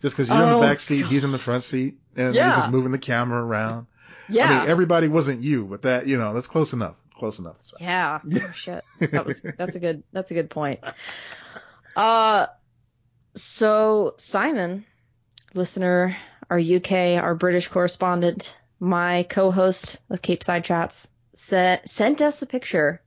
Just 0.00 0.14
because 0.16 0.28
you're 0.28 0.36
in 0.38 0.48
Oh, 0.48 0.60
the 0.60 0.66
back 0.66 0.80
seat, 0.80 1.02
God. 1.02 1.10
he's 1.10 1.24
in 1.24 1.32
the 1.32 1.38
front 1.38 1.62
seat, 1.62 1.96
and 2.16 2.34
Yeah. 2.34 2.46
you're 2.46 2.54
just 2.56 2.70
moving 2.70 2.92
the 2.92 2.98
camera 2.98 3.42
around. 3.42 3.86
Yeah. 4.28 4.46
I 4.46 4.60
mean, 4.60 4.70
everybody 4.70 5.08
wasn't 5.08 5.42
you, 5.42 5.66
but 5.66 5.82
that, 5.82 6.06
you 6.06 6.18
know, 6.18 6.34
that's 6.34 6.46
close 6.46 6.72
enough. 6.72 6.96
Close 7.14 7.38
enough. 7.38 7.56
That's 7.58 7.70
fine. 7.70 7.88
Yeah. 7.88 8.20
Oh, 8.24 8.52
shit. 8.54 8.84
That 9.12 9.24
was 9.26 9.42
that's 9.42 9.74
a 9.76 9.80
good 9.80 10.02
that's 10.12 10.30
a 10.30 10.34
good 10.34 10.50
point. 10.50 10.80
Uh 11.96 12.46
so 13.34 14.14
Simon, 14.18 14.84
listener, 15.54 16.16
our 16.50 16.58
UK, 16.58 17.16
our 17.22 17.34
British 17.34 17.68
correspondent, 17.68 18.56
my 18.80 19.22
co-host 19.24 19.98
of 20.10 20.20
Cape 20.20 20.42
Side 20.44 20.64
Chats, 20.64 21.08
sent 21.34 21.88
sent 21.88 22.20
us 22.22 22.42
a 22.42 22.46
picture 22.46 23.00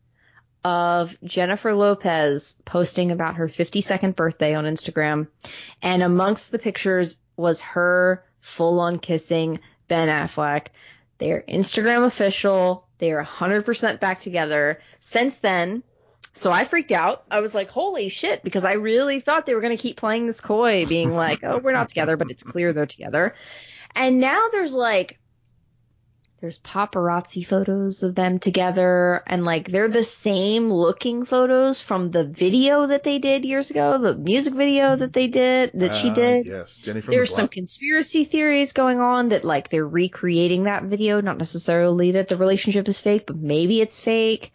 of 0.65 1.15
Jennifer 1.23 1.75
Lopez 1.75 2.57
posting 2.65 3.11
about 3.11 3.35
her 3.35 3.47
52nd 3.47 4.15
birthday 4.15 4.55
on 4.55 4.65
Instagram, 4.65 5.27
and 5.79 6.01
amongst 6.01 6.51
the 6.51 6.57
pictures 6.57 7.19
was 7.37 7.61
her 7.61 8.25
full 8.39 8.79
on 8.79 8.97
kissing 8.97 9.59
Ben 9.87 10.09
Affleck. 10.09 10.69
They're 11.19 11.43
Instagram 11.47 12.03
official. 12.03 12.87
They 12.97 13.11
are 13.11 13.23
100% 13.23 13.99
back 13.99 14.21
together. 14.21 14.81
Since 14.99 15.37
then, 15.37 15.83
so 16.33 16.51
I 16.51 16.65
freaked 16.65 16.91
out. 16.91 17.25
I 17.29 17.41
was 17.41 17.53
like, 17.53 17.69
holy 17.69 18.09
shit, 18.09 18.43
because 18.43 18.65
I 18.65 18.73
really 18.73 19.19
thought 19.19 19.45
they 19.45 19.53
were 19.53 19.61
going 19.61 19.77
to 19.77 19.81
keep 19.81 19.97
playing 19.97 20.25
this 20.25 20.41
coy, 20.41 20.87
being 20.87 21.15
like, 21.15 21.43
oh, 21.43 21.59
we're 21.59 21.73
not 21.73 21.89
together, 21.89 22.17
but 22.17 22.31
it's 22.31 22.41
clear 22.41 22.73
they're 22.73 22.87
together. 22.87 23.35
And 23.95 24.19
now 24.19 24.47
there's 24.51 24.73
like, 24.73 25.19
there's 26.41 26.59
paparazzi 26.59 27.45
photos 27.45 28.03
of 28.03 28.13
them 28.13 28.39
together, 28.39 29.23
and 29.25 29.45
like 29.45 29.69
they're 29.69 29.87
the 29.87 30.03
same 30.03 30.71
looking 30.71 31.25
photos 31.25 31.79
from 31.81 32.11
the 32.11 32.23
video 32.25 32.85
that 32.87 33.03
they 33.03 33.19
did 33.19 33.45
years 33.45 33.71
ago, 33.71 33.97
the 33.97 34.13
music 34.15 34.53
video 34.53 34.95
that 34.95 35.13
they 35.13 35.27
did, 35.27 35.71
that 35.75 35.95
she 35.95 36.09
Uh, 36.09 36.13
did. 36.13 36.45
Yes, 36.45 36.77
Jenny 36.77 37.01
from 37.01 37.13
There's 37.13 37.29
the 37.29 37.35
some 37.35 37.47
conspiracy 37.47 38.25
theories 38.25 38.73
going 38.73 38.99
on 38.99 39.29
that 39.29 39.43
like 39.45 39.69
they're 39.69 39.87
recreating 39.87 40.63
that 40.65 40.83
video, 40.83 41.21
not 41.21 41.37
necessarily 41.37 42.11
that 42.11 42.27
the 42.27 42.37
relationship 42.37 42.87
is 42.89 42.99
fake, 42.99 43.25
but 43.25 43.37
maybe 43.37 43.81
it's 43.81 44.01
fake. 44.01 44.53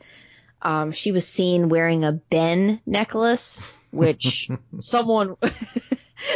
Um, 0.63 0.93
she 0.93 1.11
was 1.13 1.27
seen 1.27 1.71
wearing 1.71 2.05
a 2.05 2.13
Ben 2.13 2.81
necklace, 2.85 3.67
which 3.91 4.49
someone, 4.79 5.37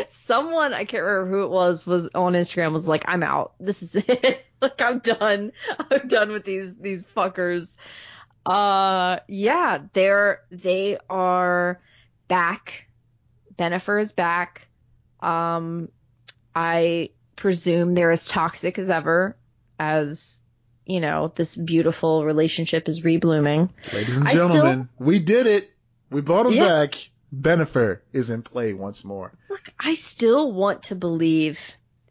someone 0.09 0.73
I 0.75 0.85
can't 0.85 1.03
remember 1.03 1.31
who 1.31 1.45
it 1.45 1.51
was 1.51 1.87
was 1.87 2.09
on 2.15 2.33
Instagram 2.35 2.73
was 2.73 2.89
like, 2.89 3.05
"I'm 3.09 3.23
out. 3.23 3.55
This 3.61 3.83
is 3.83 3.95
it. 4.09 4.45
like 4.61 4.81
I'm 4.81 4.99
done. 5.01 5.53
I'm 5.91 6.09
done 6.09 6.31
with 6.33 6.45
these 6.45 6.77
these 6.77 7.05
fuckers." 7.17 7.77
Uh, 8.47 9.21
yeah, 9.29 9.79
they're 9.93 10.43
they 10.51 10.99
are 11.09 11.81
back. 12.29 12.89
Bennifer 13.57 14.01
is 14.01 14.13
back. 14.13 14.69
Um, 15.21 15.89
I 16.55 17.11
presume 17.37 17.95
they're 17.95 18.11
as 18.11 18.29
toxic 18.29 18.79
as 18.79 18.91
ever, 18.91 19.37
as 19.79 20.41
you 20.85 21.01
know, 21.01 21.33
this 21.35 21.57
beautiful 21.57 22.25
relationship 22.25 22.89
is 22.89 23.01
reblooming. 23.01 23.71
Ladies 23.95 24.19
and 24.19 24.29
I 24.29 24.33
still- 24.33 24.49
gentlemen, 24.51 24.89
we 24.99 25.19
did 25.19 25.47
it. 25.47 25.71
We 26.11 26.21
brought 26.21 26.47
him 26.47 26.53
Yes. 26.53 26.69
back. 26.69 27.11
Bennifer 27.41 28.01
is 28.13 28.31
in 28.31 28.43
play 28.43 28.73
once 28.73 29.05
more. 29.05 29.33
Look, 29.51 29.73
I 29.79 29.95
still 29.95 30.53
want 30.53 30.85
to 30.85 30.95
believe 30.95 31.61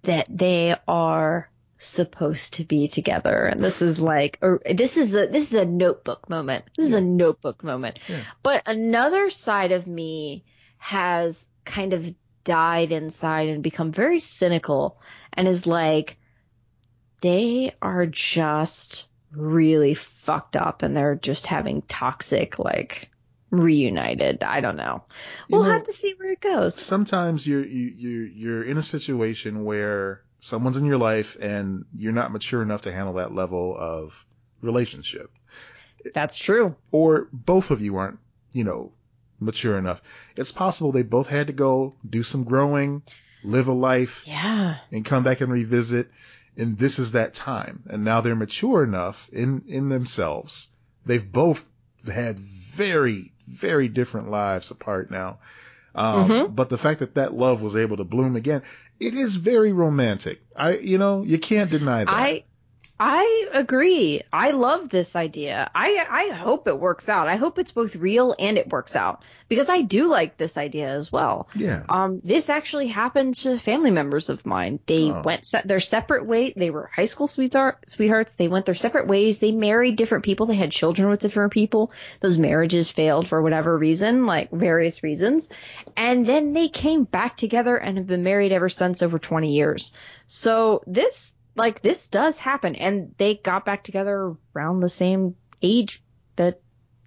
that 0.03 0.28
they 0.30 0.76
are 0.88 1.49
supposed 1.78 2.55
to 2.55 2.63
be 2.63 2.88
together, 2.88 3.45
and 3.45 3.63
this 3.63 3.82
is 3.82 3.99
like, 3.99 4.39
or 4.41 4.61
this 4.74 4.97
is 4.97 5.15
a 5.15 5.28
this 5.28 5.53
is 5.53 5.59
a 5.59 5.65
notebook 5.65 6.30
moment. 6.30 6.65
This 6.78 6.88
is 6.88 6.93
a 6.93 7.01
notebook 7.01 7.63
moment. 7.63 7.99
Yeah. 8.07 8.21
But 8.41 8.63
another 8.65 9.30
side 9.30 9.71
of 9.71 9.88
me 9.88 10.45
has 10.78 11.49
kind 11.65 11.93
of 11.93 12.13
died 12.43 12.91
inside 12.91 13.49
and 13.49 13.63
become 13.63 13.91
very 13.91 14.19
cynical, 14.19 14.99
and 15.32 15.47
is 15.47 15.65
like, 15.65 16.17
they 17.21 17.76
are 17.82 18.05
just 18.05 19.09
really 19.32 19.93
fucked 19.93 20.55
up, 20.55 20.84
and 20.84 20.95
they're 20.95 21.15
just 21.15 21.47
having 21.47 21.82
toxic 21.84 22.59
like 22.59 23.09
reunited. 23.59 24.43
I 24.43 24.61
don't 24.61 24.75
know. 24.77 25.03
We'll 25.49 25.63
know- 25.63 25.71
have 25.71 25.83
to 25.83 25.93
see 25.93 26.13
where 26.17 26.31
it 26.31 26.41
goes. 26.41 26.75
Sometimes 26.75 27.45
you're 27.47 27.65
you 27.65 27.93
you 27.97 28.19
you're 28.21 28.63
in 28.63 28.77
a 28.77 28.81
situation 28.81 29.63
where 29.63 30.21
someone's 30.39 30.77
in 30.77 30.85
your 30.85 30.97
life 30.97 31.37
and 31.39 31.85
you're 31.97 32.11
not 32.11 32.31
mature 32.31 32.61
enough 32.61 32.81
to 32.81 32.91
handle 32.91 33.13
that 33.13 33.33
level 33.33 33.75
of 33.77 34.25
relationship, 34.61 35.31
That's 36.13 36.37
true. 36.37 36.75
or 36.91 37.29
both 37.31 37.71
of 37.71 37.79
you 37.81 37.95
aren't, 37.97 38.19
you 38.51 38.63
know, 38.65 38.91
mature 39.39 39.77
enough. 39.77 40.01
It's 40.35 40.51
possible 40.51 40.91
they 40.91 41.03
both 41.03 41.27
had 41.29 41.47
to 41.47 41.53
go 41.53 41.95
do 42.09 42.23
some 42.23 42.43
growing, 42.43 43.03
live 43.43 43.67
a 43.69 43.73
life, 43.73 44.23
Yeah. 44.27 44.77
and 44.91 45.05
come 45.05 45.23
back 45.23 45.41
and 45.41 45.51
revisit. 45.51 46.09
And 46.57 46.77
this 46.77 46.99
is 46.99 47.13
that 47.13 47.33
time. 47.33 47.83
And 47.89 48.03
now 48.03 48.21
they're 48.21 48.35
mature 48.35 48.83
enough 48.83 49.27
in, 49.33 49.63
in 49.67 49.89
themselves. 49.89 50.67
They've 51.05 51.29
both 51.31 51.67
had 52.05 52.39
very, 52.39 53.31
very 53.47 53.87
different 53.87 54.29
lives 54.29 54.71
apart 54.71 55.11
now. 55.11 55.39
Um, 55.95 56.29
Mhm. 56.29 56.55
but 56.55 56.69
the 56.69 56.77
fact 56.77 57.01
that 57.01 57.15
that 57.15 57.33
love 57.33 57.61
was 57.61 57.75
able 57.75 57.97
to 57.97 58.03
bloom 58.03 58.35
again, 58.35 58.63
it 58.99 59.13
is 59.13 59.35
very 59.35 59.73
romantic. 59.73 60.41
I, 60.55 60.77
you 60.77 60.97
know, 60.97 61.23
you 61.23 61.37
can't 61.37 61.69
deny 61.69 62.03
that. 62.05 62.13
I 62.13 62.43
I 63.05 63.47
agree. 63.51 64.21
I 64.31 64.51
love 64.51 64.87
this 64.87 65.17
idea. 65.17 65.69
I 65.75 66.05
I 66.09 66.33
hope 66.33 66.69
it 66.69 66.79
works 66.79 67.09
out. 67.09 67.27
I 67.27 67.35
hope 67.35 67.59
it's 67.59 67.73
both 67.73 67.97
real 67.97 68.33
and 68.39 68.57
it 68.57 68.69
works 68.69 68.95
out 68.95 69.23
because 69.49 69.67
I 69.67 69.81
do 69.81 70.07
like 70.07 70.37
this 70.37 70.55
idea 70.57 70.87
as 70.87 71.11
well. 71.11 71.49
yeah. 71.53 71.83
Um, 71.89 72.21
this 72.23 72.49
actually 72.49 72.87
happened 72.87 73.35
to 73.39 73.57
family 73.57 73.91
members 73.91 74.29
of 74.29 74.45
mine. 74.45 74.79
They 74.85 75.11
Oh. 75.11 75.21
went 75.21 75.45
se- 75.45 75.63
their 75.65 75.81
separate 75.81 76.25
way. 76.25 76.53
They 76.55 76.69
were 76.69 76.89
high 76.95 77.07
school 77.07 77.27
sweetheart 77.27 77.89
sweethearts. 77.89 78.35
They 78.35 78.47
went 78.47 78.65
their 78.65 78.73
separate 78.73 79.07
ways. 79.07 79.39
They 79.39 79.51
married 79.51 79.97
different 79.97 80.23
people. 80.23 80.45
They 80.45 80.55
had 80.55 80.71
children 80.71 81.09
with 81.09 81.19
different 81.19 81.51
people. 81.51 81.91
Those 82.21 82.37
marriages 82.37 82.89
failed 82.89 83.27
for 83.27 83.41
whatever 83.41 83.77
reason, 83.77 84.25
like 84.25 84.49
various 84.49 85.03
reasons, 85.03 85.49
and 85.97 86.25
then 86.25 86.53
they 86.53 86.69
came 86.69 87.03
back 87.03 87.35
together 87.35 87.75
and 87.75 87.97
have 87.97 88.07
been 88.07 88.23
married 88.23 88.53
ever 88.53 88.69
since 88.69 89.01
over 89.03 89.19
20 89.19 89.51
years. 89.51 89.91
So 90.25 90.83
this 90.87 91.33
like 91.55 91.81
this 91.81 92.07
does 92.07 92.39
happen, 92.39 92.75
and 92.75 93.13
they 93.17 93.35
got 93.35 93.65
back 93.65 93.83
together 93.83 94.35
around 94.55 94.79
the 94.79 94.89
same 94.89 95.35
age 95.61 96.01
that 96.35 96.61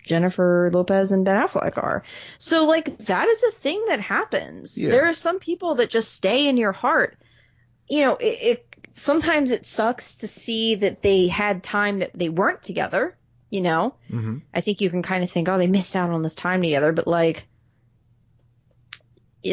Jennifer 0.05 0.71
Lopez 0.73 1.13
and 1.13 1.25
Ben 1.25 1.37
Affleck 1.37 1.77
are. 1.79 2.05
So 2.39 2.65
like 2.65 3.07
that 3.07 3.29
is 3.29 3.43
a 3.43 3.51
thing 3.53 3.85
that 3.89 4.01
happens. 4.01 4.81
Yeah. 4.81 4.91
There 4.91 5.07
are 5.07 5.13
some 5.13 5.39
people 5.41 5.77
that 5.77 5.91
just 5.91 6.13
stay 6.15 6.49
in 6.49 6.57
your 6.57 6.73
heart. 6.73 7.19
You 7.89 8.03
know, 8.03 8.17
it, 8.17 8.39
it 8.43 8.77
sometimes 8.95 9.51
it 9.51 9.67
sucks 9.67 10.17
to 10.17 10.29
see 10.29 10.77
that 10.77 11.03
they 11.03 11.27
had 11.27 11.63
time 11.63 11.99
that 11.99 12.13
they 12.15 12.29
weren't 12.29 12.63
together. 12.63 13.17
You 13.51 13.61
know, 13.61 13.95
hmm 14.11 14.39
I 14.53 14.61
think 14.61 14.81
you 14.81 14.91
can 14.91 15.03
kind 15.03 15.23
of 15.23 15.31
think, 15.31 15.49
oh, 15.49 15.57
they 15.57 15.69
missed 15.69 15.95
out 15.95 16.11
on 16.11 16.23
this 16.23 16.35
time 16.35 16.63
together, 16.63 16.93
but 16.93 17.07
like, 17.07 17.47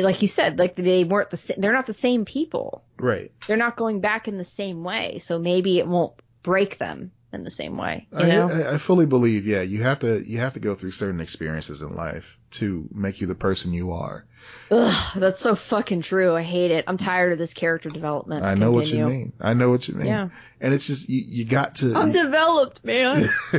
like 0.01 0.21
you 0.21 0.27
said, 0.27 0.59
like 0.59 0.75
they 0.75 1.03
weren't 1.03 1.29
the 1.29 1.55
they're 1.57 1.73
not 1.73 1.85
the 1.85 1.93
same 1.93 2.25
people. 2.25 2.83
Right. 2.97 3.31
They're 3.47 3.57
not 3.57 3.75
going 3.75 3.99
back 4.01 4.27
in 4.27 4.37
the 4.37 4.43
same 4.43 4.83
way, 4.83 5.19
so 5.19 5.39
maybe 5.39 5.79
it 5.79 5.87
won't 5.87 6.13
break 6.41 6.77
them 6.77 7.11
in 7.33 7.43
the 7.43 7.51
same 7.51 7.77
way. 7.77 8.07
You 8.11 8.19
I, 8.19 8.27
know? 8.27 8.49
I, 8.49 8.73
I 8.75 8.77
fully 8.77 9.05
believe, 9.05 9.47
yeah, 9.47 9.61
you 9.61 9.81
have 9.81 9.99
to, 9.99 10.23
you 10.23 10.39
have 10.39 10.53
to 10.53 10.59
go 10.59 10.75
through 10.75 10.91
certain 10.91 11.19
experiences 11.19 11.81
in 11.81 11.95
life 11.95 12.39
to 12.51 12.87
make 12.93 13.21
you 13.21 13.27
the 13.27 13.35
person 13.35 13.73
you 13.73 13.93
are. 13.93 14.25
Ugh, 14.69 15.11
that's 15.15 15.39
so 15.39 15.55
fucking 15.55 16.03
true. 16.03 16.35
I 16.35 16.43
hate 16.43 16.71
it. 16.71 16.85
I'm 16.87 16.97
tired 16.97 17.33
of 17.33 17.39
this 17.39 17.53
character 17.53 17.89
development. 17.89 18.45
I 18.45 18.53
know 18.53 18.71
what 18.71 18.87
you 18.91 19.05
mean. 19.07 19.33
I 19.41 19.53
know 19.53 19.71
what 19.71 19.87
you 19.87 19.95
mean. 19.95 20.07
Yeah. 20.07 20.29
And 20.61 20.73
it's 20.73 20.85
just, 20.85 21.09
you, 21.09 21.23
you 21.25 21.45
got 21.45 21.75
to. 21.75 21.95
I'm 21.95 22.11
developed, 22.11 22.83
man. 22.85 23.27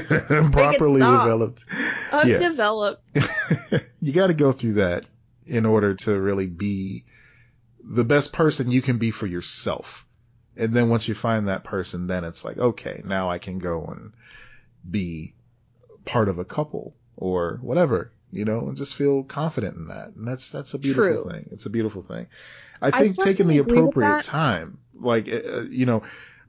properly 0.52 1.00
developed. 1.00 1.64
I'm 2.12 2.28
Yeah. 2.28 2.38
developed. 2.38 3.10
you 4.00 4.12
got 4.12 4.28
to 4.28 4.34
go 4.34 4.52
through 4.52 4.74
that 4.74 5.04
in 5.46 5.66
order 5.66 5.94
to 5.94 6.18
really 6.18 6.46
be 6.46 7.04
the 7.82 8.04
best 8.04 8.32
person 8.32 8.70
you 8.70 8.82
can 8.82 8.98
be 8.98 9.10
for 9.10 9.26
yourself. 9.26 10.06
And 10.56 10.72
then 10.72 10.88
once 10.88 11.08
you 11.08 11.14
find 11.14 11.48
that 11.48 11.64
person, 11.64 12.06
then 12.06 12.24
it's 12.24 12.44
like, 12.44 12.58
okay, 12.58 13.02
now 13.04 13.28
I 13.28 13.38
can 13.38 13.58
go 13.58 13.84
and 13.86 14.12
be 14.88 15.34
part 16.04 16.28
of 16.28 16.38
a 16.38 16.44
couple 16.44 16.94
or 17.16 17.58
whatever, 17.60 18.12
you 18.30 18.44
know, 18.44 18.68
and 18.68 18.76
just 18.76 18.94
feel 18.94 19.24
confident 19.24 19.76
in 19.76 19.88
that. 19.88 20.12
And 20.16 20.26
that's, 20.26 20.50
that's 20.50 20.74
a 20.74 20.78
beautiful 20.78 21.22
True. 21.24 21.30
thing. 21.30 21.48
It's 21.50 21.66
a 21.66 21.70
beautiful 21.70 22.02
thing. 22.02 22.26
I 22.80 22.90
think 22.90 23.16
fucking 23.16 23.32
taking 23.32 23.48
the 23.48 23.58
appropriate 23.58 24.22
time, 24.22 24.78
like, 24.94 25.28
uh, 25.28 25.62
you 25.68 25.86
know, 25.86 26.02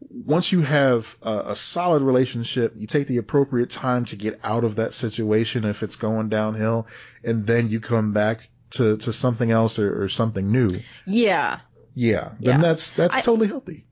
once 0.09 0.51
you 0.51 0.61
have 0.61 1.17
a, 1.21 1.43
a 1.47 1.55
solid 1.55 2.03
relationship, 2.03 2.73
you 2.75 2.87
take 2.87 3.07
the 3.07 3.17
appropriate 3.17 3.69
time 3.69 4.05
to 4.05 4.15
get 4.15 4.39
out 4.43 4.63
of 4.63 4.75
that 4.75 4.93
situation 4.93 5.63
if 5.63 5.83
it's 5.83 5.95
going 5.95 6.29
downhill, 6.29 6.87
and 7.23 7.47
then 7.47 7.69
you 7.69 7.79
come 7.79 8.13
back 8.13 8.49
to, 8.75 8.97
to 8.97 9.11
something 9.13 9.51
else 9.51 9.79
or, 9.79 10.03
or 10.03 10.07
something 10.09 10.51
new. 10.51 10.69
Yeah. 11.05 11.59
Yeah, 11.93 12.31
then 12.39 12.55
Yeah. 12.55 12.61
that's 12.61 12.91
that's 12.91 13.17
I- 13.17 13.21
totally 13.21 13.47
healthy. 13.47 13.85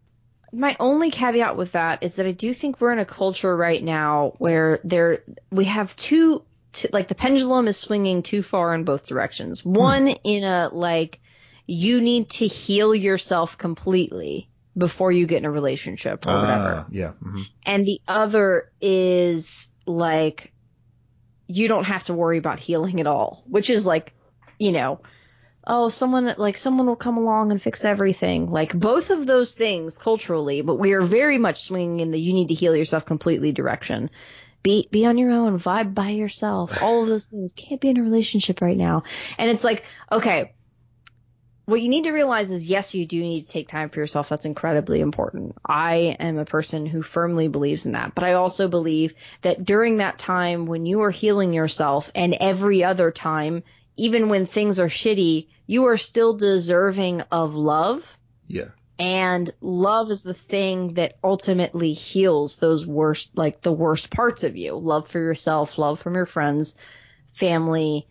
My 0.55 0.75
only 0.79 1.09
caveat 1.09 1.57
with 1.57 1.71
that 1.71 2.03
is 2.03 2.17
that 2.17 2.27
I 2.27 2.31
do 2.31 2.53
think 2.53 2.79
we're 2.79 2.93
in 2.93 2.99
a 2.99 3.05
culture 3.05 3.55
right 3.57 3.83
now 3.83 4.33
where 4.37 4.79
there 4.83 5.23
we 5.51 5.65
have 5.65 5.95
two, 5.95 6.43
two 6.73 6.89
like 6.93 7.07
the 7.07 7.15
pendulum 7.15 7.67
is 7.67 7.75
swinging 7.77 8.21
too 8.21 8.43
far 8.43 8.75
in 8.75 8.83
both 8.83 9.07
directions. 9.07 9.65
One 9.65 10.07
in 10.09 10.43
a 10.43 10.69
like 10.71 11.19
you 11.65 12.01
need 12.01 12.29
to 12.31 12.45
heal 12.45 12.93
yourself 12.93 13.57
completely 13.57 14.47
before 14.77 15.11
you 15.11 15.25
get 15.25 15.37
in 15.37 15.45
a 15.45 15.51
relationship 15.51 16.27
or 16.27 16.31
Ah, 16.31 16.41
whatever. 16.41 16.85
yeah. 16.91 17.11
hmm 17.13 17.41
And 17.65 17.85
the 17.85 18.01
other 18.07 18.69
is 18.81 19.71
like, 19.87 20.53
you 21.47 21.67
don't 21.67 21.85
have 21.85 22.03
to 22.05 22.13
worry 22.13 22.37
about 22.37 22.59
healing 22.59 22.99
at 22.99 23.07
all, 23.07 23.43
which 23.47 23.69
is 23.69 23.85
like, 23.87 24.13
you 24.63 24.71
know, 24.71 25.01
oh, 25.67 25.89
someone, 25.89 26.33
like 26.37 26.57
someone 26.57 26.87
will 26.87 26.95
come 26.95 27.17
along 27.17 27.51
and 27.51 27.61
fix 27.61 27.83
everything. 27.83 28.49
Like 28.49 28.73
both 28.73 29.09
of 29.09 29.25
those 29.25 29.53
things 29.53 29.97
culturally, 29.97 30.61
but 30.61 30.75
we 30.75 30.93
are 30.93 31.01
very 31.01 31.37
much 31.37 31.63
swinging 31.63 31.99
in 31.99 32.11
the 32.11 32.19
you 32.19 32.33
need 32.33 32.47
to 32.47 32.53
heal 32.53 32.75
yourself 32.75 33.05
completely 33.05 33.51
direction. 33.51 34.09
Be, 34.61 34.87
be 34.89 35.05
on 35.05 35.17
your 35.17 35.31
own, 35.31 35.59
vibe 35.59 35.93
by 35.93 36.09
yourself. 36.09 36.77
All 36.81 37.03
of 37.03 37.09
those 37.09 37.27
things 37.27 37.51
can't 37.53 37.81
be 37.81 37.89
in 37.89 37.97
a 37.97 38.03
relationship 38.03 38.61
right 38.61 38.77
now. 38.77 39.03
And 39.37 39.49
it's 39.49 39.65
like, 39.65 39.83
okay, 40.09 40.53
what 41.65 41.81
you 41.81 41.87
need 41.87 42.05
to 42.05 42.11
realize 42.11 42.51
is 42.51 42.69
yes, 42.69 42.93
you 42.93 43.05
do 43.05 43.21
need 43.21 43.41
to 43.41 43.47
take 43.47 43.69
time 43.69 43.89
for 43.89 43.99
yourself. 43.99 44.29
That's 44.29 44.45
incredibly 44.45 44.99
important. 44.99 45.55
I 45.65 46.15
am 46.19 46.37
a 46.37 46.45
person 46.45 46.85
who 46.85 47.01
firmly 47.01 47.47
believes 47.47 47.85
in 47.85 47.93
that. 47.93 48.15
But 48.15 48.23
I 48.25 48.33
also 48.33 48.67
believe 48.67 49.13
that 49.41 49.63
during 49.63 49.97
that 49.97 50.19
time 50.19 50.65
when 50.65 50.85
you 50.85 51.01
are 51.03 51.11
healing 51.11 51.53
yourself 51.53 52.11
and 52.15 52.33
every 52.33 52.83
other 52.83 53.11
time, 53.11 53.63
even 53.97 54.29
when 54.29 54.45
things 54.45 54.79
are 54.79 54.87
shitty, 54.87 55.47
you 55.67 55.85
are 55.85 55.97
still 55.97 56.33
deserving 56.35 57.21
of 57.31 57.55
love. 57.55 58.17
Yeah. 58.47 58.69
And 58.99 59.51
love 59.59 60.11
is 60.11 60.23
the 60.23 60.33
thing 60.33 60.93
that 60.95 61.15
ultimately 61.23 61.93
heals 61.93 62.57
those 62.59 62.85
worst, 62.85 63.31
like 63.35 63.61
the 63.61 63.71
worst 63.71 64.11
parts 64.11 64.43
of 64.43 64.55
you. 64.55 64.75
Love 64.75 65.07
for 65.07 65.19
yourself, 65.19 65.77
love 65.77 65.99
from 65.99 66.15
your 66.15 66.25
friends, 66.27 66.75
family, 67.33 68.07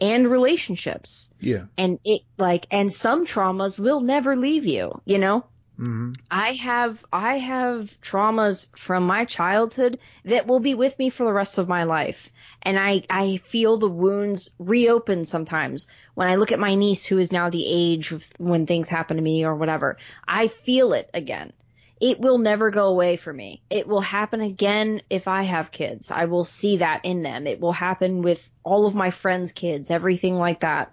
and 0.00 0.28
relationships 0.28 1.30
Yeah. 1.38 1.66
and 1.78 2.00
it 2.04 2.22
like 2.36 2.66
and 2.72 2.92
some 2.92 3.24
traumas 3.24 3.78
will 3.78 4.00
never 4.00 4.34
leave 4.34 4.66
you 4.66 5.00
you 5.04 5.18
know 5.18 5.44
hmm 5.82 6.12
i 6.30 6.52
have 6.52 7.04
i 7.12 7.38
have 7.38 8.00
traumas 8.00 8.68
from 8.78 9.04
my 9.04 9.24
childhood 9.24 9.98
that 10.24 10.46
will 10.46 10.60
be 10.60 10.74
with 10.74 10.96
me 10.96 11.10
for 11.10 11.24
the 11.24 11.32
rest 11.32 11.58
of 11.58 11.68
my 11.68 11.82
life 11.82 12.30
and 12.62 12.78
i 12.78 13.02
i 13.10 13.36
feel 13.38 13.78
the 13.78 13.88
wounds 13.88 14.50
reopen 14.60 15.24
sometimes 15.24 15.88
when 16.14 16.28
i 16.28 16.36
look 16.36 16.52
at 16.52 16.60
my 16.60 16.76
niece 16.76 17.04
who 17.04 17.18
is 17.18 17.32
now 17.32 17.50
the 17.50 17.66
age 17.66 18.14
when 18.38 18.64
things 18.64 18.88
happen 18.88 19.16
to 19.16 19.22
me 19.24 19.44
or 19.44 19.56
whatever 19.56 19.96
i 20.28 20.46
feel 20.46 20.92
it 20.92 21.10
again 21.14 21.52
it 22.00 22.20
will 22.20 22.38
never 22.38 22.70
go 22.70 22.86
away 22.86 23.16
for 23.16 23.32
me. 23.32 23.62
It 23.70 23.86
will 23.86 24.00
happen 24.00 24.40
again 24.40 25.02
if 25.08 25.28
I 25.28 25.44
have 25.44 25.70
kids. 25.70 26.10
I 26.10 26.24
will 26.24 26.42
see 26.42 26.78
that 26.78 27.04
in 27.04 27.22
them. 27.22 27.46
It 27.46 27.60
will 27.60 27.70
happen 27.70 28.22
with 28.22 28.50
all 28.64 28.86
of 28.86 28.96
my 28.96 29.10
friends' 29.10 29.52
kids, 29.52 29.88
everything 29.88 30.36
like 30.36 30.60
that. 30.60 30.92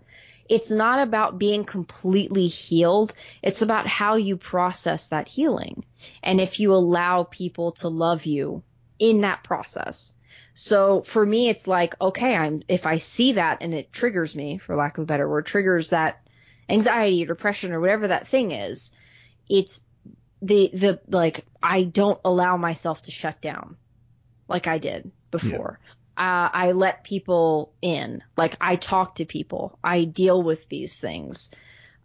It's 0.49 0.71
not 0.71 0.99
about 0.99 1.37
being 1.37 1.63
completely 1.63 2.47
healed. 2.47 3.13
It's 3.43 3.61
about 3.61 3.87
how 3.87 4.15
you 4.15 4.35
process 4.35 5.07
that 5.07 5.27
healing. 5.27 5.85
And 6.23 6.41
if 6.41 6.59
you 6.59 6.73
allow 6.73 7.23
people 7.23 7.73
to 7.73 7.87
love 7.87 8.25
you 8.25 8.63
in 8.97 9.21
that 9.21 9.43
process. 9.43 10.15
So 10.55 11.03
for 11.03 11.25
me, 11.25 11.49
it's 11.49 11.67
like, 11.67 11.95
okay, 12.01 12.35
I'm, 12.35 12.63
if 12.67 12.85
I 12.85 12.97
see 12.97 13.33
that 13.33 13.59
and 13.61 13.73
it 13.73 13.93
triggers 13.93 14.35
me, 14.35 14.57
for 14.57 14.75
lack 14.75 14.97
of 14.97 15.03
a 15.03 15.05
better 15.05 15.29
word, 15.29 15.45
triggers 15.45 15.91
that 15.91 16.19
anxiety 16.67 17.23
or 17.23 17.27
depression 17.27 17.71
or 17.71 17.79
whatever 17.79 18.07
that 18.07 18.27
thing 18.27 18.51
is, 18.51 18.91
it's 19.47 19.81
the, 20.41 20.69
the, 20.73 20.99
like, 21.07 21.45
I 21.61 21.83
don't 21.83 22.19
allow 22.25 22.57
myself 22.57 23.03
to 23.03 23.11
shut 23.11 23.39
down 23.39 23.77
like 24.47 24.67
I 24.67 24.79
did 24.79 25.11
before. 25.31 25.79
Uh, 26.19 26.49
I 26.51 26.73
let 26.73 27.05
people 27.05 27.71
in. 27.81 28.21
Like 28.35 28.57
I 28.59 28.75
talk 28.75 29.15
to 29.15 29.25
people. 29.25 29.79
I 29.81 30.03
deal 30.03 30.43
with 30.43 30.67
these 30.67 30.99
things. 30.99 31.49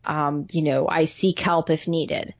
Um, 0.04 0.46
you 0.52 0.62
know, 0.62 0.86
I 0.88 1.06
seek 1.06 1.40
help 1.40 1.68
if 1.68 1.88
needed. 1.88 2.34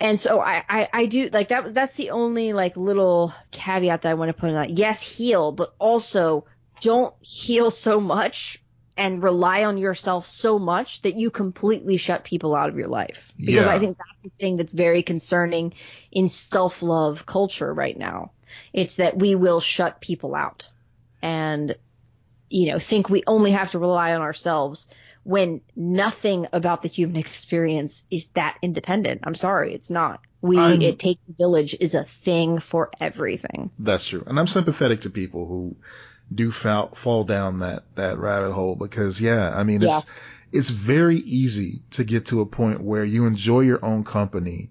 And 0.00 0.18
so 0.18 0.40
I, 0.40 0.64
I, 0.68 0.88
I 0.92 1.06
do 1.06 1.28
like 1.30 1.48
that. 1.48 1.74
That's 1.74 1.96
the 1.96 2.10
only 2.10 2.54
like 2.54 2.78
little 2.78 3.34
caveat 3.50 4.02
that 4.02 4.08
I 4.08 4.14
want 4.14 4.30
to 4.30 4.32
put 4.32 4.48
in 4.48 4.54
that. 4.54 4.70
Yes, 4.70 5.02
heal, 5.02 5.52
but 5.52 5.74
also 5.78 6.46
don't 6.80 7.14
heal 7.20 7.70
so 7.70 8.00
much 8.00 8.62
and 8.96 9.22
rely 9.22 9.64
on 9.64 9.76
yourself 9.76 10.24
so 10.26 10.58
much 10.58 11.02
that 11.02 11.18
you 11.18 11.30
completely 11.30 11.96
shut 11.98 12.24
people 12.24 12.54
out 12.54 12.68
of 12.68 12.78
your 12.78 12.88
life. 12.88 13.32
Because 13.36 13.66
Yeah. 13.66 13.72
I 13.72 13.78
think 13.78 13.98
that's 13.98 14.22
the 14.24 14.30
thing 14.38 14.56
that's 14.56 14.72
very 14.72 15.02
concerning 15.02 15.74
in 16.10 16.28
self-love 16.28 17.26
culture 17.26 17.72
right 17.72 17.98
now. 17.98 18.30
It's 18.72 18.96
that 18.96 19.16
we 19.16 19.34
will 19.34 19.60
shut 19.60 20.00
people 20.00 20.34
out 20.34 20.70
and, 21.22 21.74
you 22.50 22.72
know, 22.72 22.78
think 22.78 23.08
we 23.08 23.22
only 23.26 23.52
have 23.52 23.70
to 23.72 23.78
rely 23.78 24.14
on 24.14 24.22
ourselves 24.22 24.88
when 25.22 25.62
nothing 25.74 26.46
about 26.52 26.82
the 26.82 26.88
human 26.88 27.16
experience 27.16 28.04
is 28.10 28.28
that 28.34 28.58
independent. 28.60 29.22
I'm 29.24 29.34
sorry, 29.34 29.74
it's 29.74 29.90
not. 29.90 30.20
We, 30.42 30.58
I'm- 30.58 30.82
it 30.82 30.98
takes 30.98 31.28
a 31.28 31.32
village 31.32 31.74
is 31.80 31.94
a 31.94 32.04
thing 32.04 32.58
for 32.60 32.90
everything. 33.00 33.70
That's 33.78 34.06
true. 34.06 34.22
And 34.26 34.38
I'm 34.38 34.46
sympathetic 34.46 35.00
to 35.02 35.10
people 35.10 35.46
who 35.46 35.76
do 36.34 36.50
fall, 36.50 36.88
fall 36.88 37.24
down 37.24 37.60
that, 37.60 37.84
that 37.96 38.18
rabbit 38.18 38.52
hole 38.52 38.76
because 38.76 39.20
yeah, 39.20 39.50
I 39.54 39.62
mean, 39.62 39.82
it's, 39.82 40.06
it's 40.52 40.68
very 40.68 41.16
easy 41.16 41.82
to 41.92 42.04
get 42.04 42.26
to 42.26 42.42
a 42.42 42.46
point 42.46 42.82
where 42.82 43.04
you 43.04 43.26
enjoy 43.26 43.60
your 43.60 43.82
own 43.84 44.04
company 44.04 44.68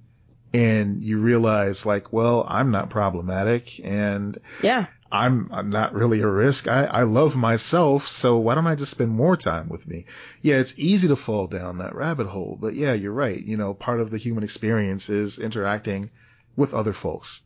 and 0.54 1.02
you 1.04 1.20
realize 1.20 1.86
like, 1.86 2.14
well, 2.14 2.46
I'm 2.48 2.72
not 2.72 2.90
problematic 2.90 3.80
and 3.84 4.38
Yeah. 4.62 4.86
I'm, 5.12 5.50
I'm 5.52 5.70
not 5.70 5.94
really 5.94 6.22
a 6.22 6.28
risk. 6.28 6.68
I, 6.68 6.86
I 6.86 7.04
love 7.04 7.36
myself. 7.36 8.08
So 8.08 8.38
why 8.38 8.56
don't 8.56 8.66
I 8.68 8.74
just 8.76 8.92
spend 8.92 9.12
more 9.12 9.38
time 9.38 9.70
with 9.70 9.88
me? 9.88 10.06
Yeah, 10.42 10.56
it's 10.56 10.78
easy 10.80 11.08
to 11.10 11.16
fall 11.16 11.46
down 11.48 11.78
that 11.80 11.94
rabbit 11.96 12.26
hole, 12.28 12.58
but 12.60 12.74
yeah, 12.74 12.94
you're 12.94 13.14
right. 13.14 13.40
You 13.40 13.58
know, 13.58 13.74
part 13.76 14.00
of 14.00 14.10
the 14.10 14.18
human 14.18 14.44
experience 14.44 15.10
is 15.10 15.38
interacting 15.38 16.10
with 16.56 16.74
other 16.74 16.94
folks. 16.94 17.42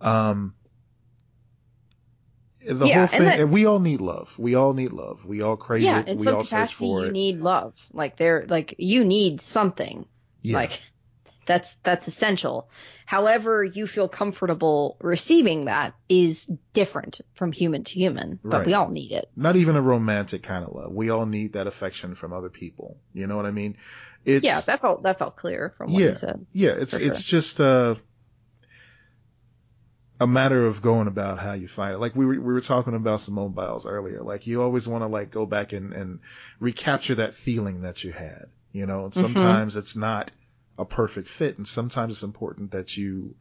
Um, 0.00 0.54
the 2.64 2.86
Yeah, 2.86 2.94
whole 2.94 3.02
and 3.02 3.10
thing, 3.10 3.22
that- 3.24 3.40
and 3.40 3.50
we 3.52 3.66
all 3.66 3.80
need 3.80 4.00
love. 4.00 4.38
We 4.38 4.54
all 4.54 4.72
need 4.74 4.92
love. 4.92 5.24
We 5.24 5.40
all 5.42 5.56
crave 5.56 5.82
yeah, 5.82 6.00
it. 6.00 6.08
in 6.08 6.18
we 6.18 6.24
some 6.26 6.34
all 6.36 6.44
search 6.44 6.50
capacity, 6.70 6.84
for 6.90 7.00
you 7.02 7.06
it. 7.06 7.12
need 7.12 7.40
love. 7.40 7.74
Like 7.92 8.16
there, 8.16 8.44
like 8.48 8.74
you 8.78 9.04
need 9.04 9.40
something. 9.40 10.06
yeah. 10.42 10.56
Like 10.56 10.80
that's 11.50 11.76
that's 11.82 12.06
essential. 12.06 12.68
However, 13.06 13.64
you 13.64 13.86
feel 13.88 14.08
comfortable 14.08 14.96
receiving 15.00 15.64
that 15.64 15.94
is 16.08 16.50
different 16.72 17.20
from 17.34 17.50
human 17.50 17.82
to 17.84 17.92
human, 17.94 18.38
but 18.42 18.58
Right. 18.58 18.66
we 18.66 18.74
all 18.74 18.88
need 18.88 19.10
it. 19.12 19.28
not 19.34 19.56
even 19.56 19.74
a 19.74 19.82
romantic 19.82 20.42
kind 20.44 20.64
of 20.64 20.72
love. 20.74 20.92
We 20.92 21.10
all 21.10 21.26
need 21.26 21.54
that 21.54 21.66
affection 21.66 22.14
from 22.14 22.32
other 22.32 22.50
people. 22.50 22.98
You 23.12 23.26
know 23.26 23.36
what 23.36 23.46
I 23.46 23.50
mean? 23.50 23.76
It's, 24.24 24.44
yeah, 24.44 24.60
that 24.60 24.80
felt 24.80 25.02
that 25.02 25.18
felt 25.18 25.34
clear 25.36 25.74
from 25.76 25.92
what 25.92 26.02
Yeah. 26.02 26.08
you 26.10 26.14
said. 26.14 26.46
Yeah, 26.52 26.70
it's 26.82 26.94
it's 26.94 27.24
just 27.24 27.60
uh, 27.60 27.96
a 30.20 30.26
matter 30.26 30.66
of 30.66 30.82
going 30.82 31.08
about 31.08 31.38
how 31.38 31.54
you 31.54 31.66
find 31.66 31.94
it. 31.94 31.98
Like 31.98 32.14
we 32.14 32.26
were 32.26 32.34
we 32.34 32.52
were 32.54 32.60
talking 32.60 32.94
about 32.94 33.20
Simone 33.22 33.52
Biles 33.52 33.86
earlier. 33.86 34.22
Like 34.22 34.46
you 34.46 34.62
always 34.62 34.86
want 34.86 35.02
to 35.02 35.08
like 35.08 35.30
go 35.30 35.46
back 35.46 35.72
and 35.72 35.92
and 35.92 36.20
recapture 36.60 37.16
that 37.16 37.34
feeling 37.34 37.82
that 37.82 38.04
you 38.04 38.12
had. 38.12 38.46
You 38.72 38.86
know, 38.86 39.04
and 39.04 39.12
Mhm. 39.12 39.20
sometimes 39.22 39.74
it's 39.76 39.96
not 39.96 40.30
a 40.78 40.84
perfect 40.84 41.28
fit, 41.28 41.58
and 41.58 41.66
sometimes 41.66 42.14
it's 42.14 42.22
important 42.22 42.72
that 42.72 42.96
you 42.96 43.34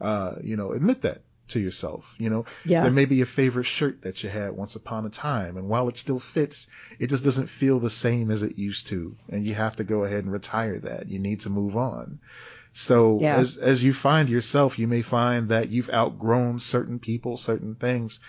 uh 0.00 0.36
you 0.42 0.56
know 0.56 0.72
admit 0.72 1.02
that 1.02 1.22
to 1.48 1.60
yourself. 1.60 2.14
You 2.18 2.30
know, 2.30 2.44
Yeah. 2.64 2.82
there 2.82 2.92
may 2.92 3.06
be 3.06 3.22
a 3.22 3.26
favorite 3.26 3.64
shirt 3.66 4.02
that 4.02 4.22
you 4.22 4.28
had 4.30 4.52
once 4.52 4.76
upon 4.76 5.04
a 5.06 5.10
time, 5.10 5.56
and 5.56 5.68
while 5.68 5.88
it 5.88 5.96
still 5.96 6.20
fits, 6.20 6.68
it 6.98 7.08
just 7.08 7.24
doesn't 7.24 7.48
feel 7.48 7.80
the 7.80 7.90
same 7.90 8.30
as 8.30 8.42
it 8.42 8.56
used 8.56 8.86
to, 8.88 9.16
and 9.28 9.44
you 9.44 9.54
have 9.54 9.76
to 9.76 9.84
go 9.84 10.04
ahead 10.04 10.24
and 10.24 10.32
retire 10.32 10.78
that. 10.78 11.08
You 11.08 11.18
need 11.18 11.40
to 11.40 11.50
move 11.50 11.76
on. 11.76 12.20
So 12.72 13.18
Yeah. 13.20 13.36
as 13.36 13.56
as 13.56 13.82
you 13.82 13.92
find 13.92 14.28
yourself, 14.28 14.78
you 14.78 14.86
may 14.86 15.02
find 15.02 15.48
that 15.48 15.70
you've 15.70 15.90
outgrown 15.90 16.60
certain 16.60 16.98
people, 17.00 17.36
certain 17.36 17.74
things, 17.74 18.20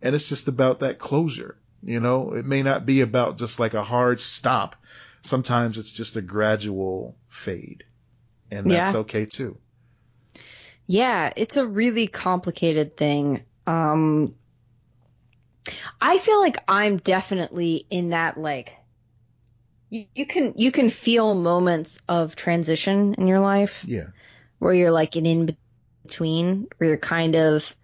and 0.00 0.14
it's 0.14 0.28
just 0.28 0.48
about 0.48 0.80
that 0.80 0.98
closure. 0.98 1.56
You 1.82 2.00
know, 2.00 2.32
it 2.32 2.44
may 2.46 2.62
not 2.62 2.86
be 2.86 3.02
about 3.02 3.38
just 3.38 3.60
like 3.60 3.74
a 3.74 3.84
hard 3.84 4.20
stop. 4.20 4.76
Sometimes 5.22 5.76
it's 5.76 5.92
just 5.92 6.16
a 6.16 6.22
gradual 6.22 7.14
fade, 7.28 7.84
and 8.50 8.70
that's 8.70 8.94
Yeah. 8.94 8.94
okay 8.94 9.26
too. 9.26 9.58
Yeah, 10.86 11.32
it's 11.36 11.56
a 11.56 11.66
really 11.66 12.06
complicated 12.08 12.96
thing. 12.96 13.44
Um 13.66 14.34
I 16.00 16.18
feel 16.18 16.40
like 16.40 16.56
I'm 16.68 16.98
definitely 16.98 17.86
in 17.90 18.10
that 18.10 18.36
like 18.38 18.76
you, 19.90 20.06
you 20.14 20.26
can 20.26 20.54
you 20.56 20.72
can 20.72 20.90
feel 20.90 21.34
moments 21.34 22.00
of 22.08 22.36
transition 22.36 23.14
in 23.14 23.26
your 23.26 23.40
life 23.40 23.86
Yeah, 23.86 24.06
where 24.58 24.74
you're 24.74 24.92
like 24.92 25.16
an 25.16 25.26
in 25.26 25.56
between 26.06 26.68
where 26.78 26.88
you're 26.90 26.98
kind 26.98 27.36
of 27.36 27.76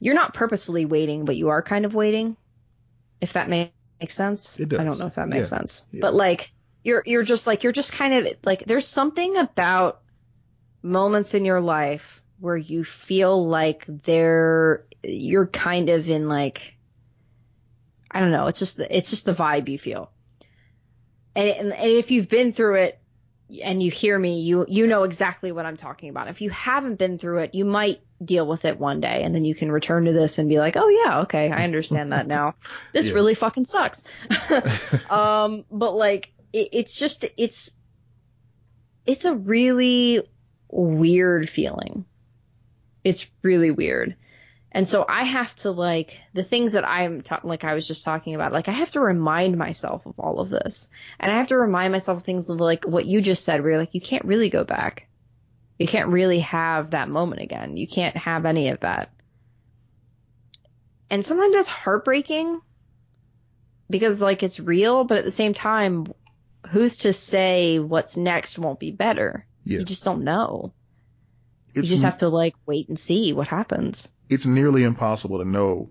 you're 0.00 0.14
not 0.14 0.34
purposefully 0.34 0.84
waiting 0.84 1.24
but 1.24 1.36
you 1.36 1.48
are 1.48 1.62
kind 1.62 1.84
of 1.84 1.94
waiting 1.94 2.36
if 3.20 3.34
that 3.34 3.48
makes 3.48 3.74
sense 4.14 4.60
It 4.60 4.68
does. 4.68 4.80
i 4.80 4.84
don't 4.84 4.98
know 4.98 5.06
if 5.06 5.14
that 5.14 5.28
makes 5.28 5.50
Yeah. 5.50 5.58
sense 5.58 5.84
Yeah. 5.92 6.02
but 6.02 6.14
like 6.14 6.52
you're 6.86 7.02
you're 7.04 7.24
just 7.24 7.48
like 7.48 7.64
you're 7.64 7.72
just 7.72 7.92
kind 7.92 8.14
of 8.14 8.34
like 8.44 8.64
there's 8.64 8.86
something 8.86 9.36
about 9.36 10.00
moments 10.82 11.34
in 11.34 11.44
your 11.44 11.60
life 11.60 12.22
where 12.38 12.56
you 12.56 12.84
feel 12.84 13.48
like 13.48 13.84
they're 13.88 14.86
you're 15.02 15.48
kind 15.48 15.88
of 15.88 16.08
in 16.08 16.28
like 16.28 16.76
I 18.10 18.20
don't 18.20 18.30
know, 18.30 18.46
it's 18.46 18.60
just 18.60 18.76
the, 18.76 18.96
it's 18.96 19.10
just 19.10 19.24
the 19.24 19.34
vibe 19.34 19.68
you 19.68 19.78
feel. 19.78 20.12
And, 21.34 21.48
and 21.48 21.72
and 21.72 21.90
if 21.90 22.10
you've 22.12 22.28
been 22.28 22.52
through 22.52 22.76
it, 22.76 23.00
and 23.62 23.82
you 23.82 23.90
hear 23.90 24.16
me, 24.18 24.40
you 24.40 24.64
you 24.68 24.86
know 24.86 25.02
exactly 25.02 25.50
what 25.52 25.66
I'm 25.66 25.76
talking 25.76 26.08
about. 26.08 26.28
If 26.28 26.40
you 26.40 26.50
haven't 26.50 26.96
been 26.96 27.18
through 27.18 27.38
it, 27.40 27.54
you 27.56 27.64
might 27.64 28.00
deal 28.24 28.46
with 28.46 28.64
it 28.64 28.78
one 28.78 29.00
day 29.00 29.22
and 29.24 29.34
then 29.34 29.44
you 29.44 29.54
can 29.54 29.70
return 29.70 30.06
to 30.06 30.12
this 30.12 30.38
and 30.38 30.48
be 30.48 30.58
like, 30.58 30.76
"Oh 30.76 30.88
yeah, 30.88 31.20
okay, 31.22 31.50
I 31.50 31.64
understand 31.64 32.12
that 32.12 32.26
now. 32.28 32.54
This 32.92 33.08
Yeah. 33.08 33.14
really 33.14 33.34
fucking 33.34 33.64
sucks." 33.66 34.04
um 35.10 35.64
but 35.70 35.92
like 35.94 36.32
it, 36.56 36.70
it's 36.72 36.98
just 36.98 37.24
it's 37.36 37.72
it's 39.04 39.24
a 39.24 39.34
really 39.34 40.26
weird 40.68 41.48
feeling. 41.48 42.04
It's 43.04 43.30
really 43.42 43.70
weird. 43.70 44.16
And 44.72 44.86
so 44.86 45.06
I 45.08 45.22
have 45.22 45.54
to 45.56 45.70
like 45.70 46.20
the 46.34 46.42
things 46.42 46.72
that 46.72 46.86
I'm 46.86 47.22
ta- 47.22 47.40
like 47.44 47.64
I 47.64 47.74
was 47.74 47.86
just 47.86 48.04
talking 48.04 48.34
about. 48.34 48.52
Like 48.52 48.68
I 48.68 48.72
have 48.72 48.90
to 48.92 49.00
remind 49.00 49.56
myself 49.56 50.04
of 50.06 50.18
all 50.18 50.40
of 50.40 50.50
this, 50.50 50.90
and 51.20 51.30
I 51.30 51.38
have 51.38 51.48
to 51.48 51.56
remind 51.56 51.92
myself 51.92 52.18
of 52.18 52.24
things 52.24 52.48
like 52.48 52.84
what 52.84 53.06
you 53.06 53.20
just 53.20 53.44
said, 53.44 53.60
where 53.60 53.70
you're 53.72 53.80
like 53.80 53.94
you 53.94 54.00
can't 54.00 54.24
really 54.24 54.50
go 54.50 54.64
back. 54.64 55.08
You 55.78 55.86
can't 55.86 56.08
really 56.08 56.40
have 56.40 56.90
that 56.90 57.08
moment 57.08 57.42
again. 57.42 57.76
You 57.76 57.86
can't 57.86 58.16
have 58.16 58.46
any 58.46 58.70
of 58.70 58.80
that. 58.80 59.10
And 61.10 61.24
sometimes 61.24 61.54
that's 61.54 61.68
heartbreaking 61.68 62.60
because 63.88 64.20
like 64.20 64.42
it's 64.42 64.58
real, 64.58 65.04
but 65.04 65.18
at 65.18 65.24
the 65.24 65.30
same 65.30 65.54
time, 65.54 66.06
who's 66.70 66.98
to 66.98 67.12
say 67.12 67.78
what's 67.78 68.16
next 68.16 68.58
won't 68.58 68.80
be 68.80 68.90
better? 68.92 69.46
Yeah. 69.64 69.80
You 69.80 69.84
just 69.84 70.04
don't 70.04 70.24
know. 70.24 70.72
It's 71.68 71.76
you 71.76 71.82
just 71.82 72.04
have 72.04 72.18
to 72.18 72.28
like 72.28 72.54
wait 72.66 72.88
and 72.88 72.98
see 72.98 73.32
what 73.32 73.48
happens. 73.48 74.10
it's 74.30 74.46
nearly 74.46 74.82
impossible 74.82 75.38
to 75.38 75.44
know 75.44 75.90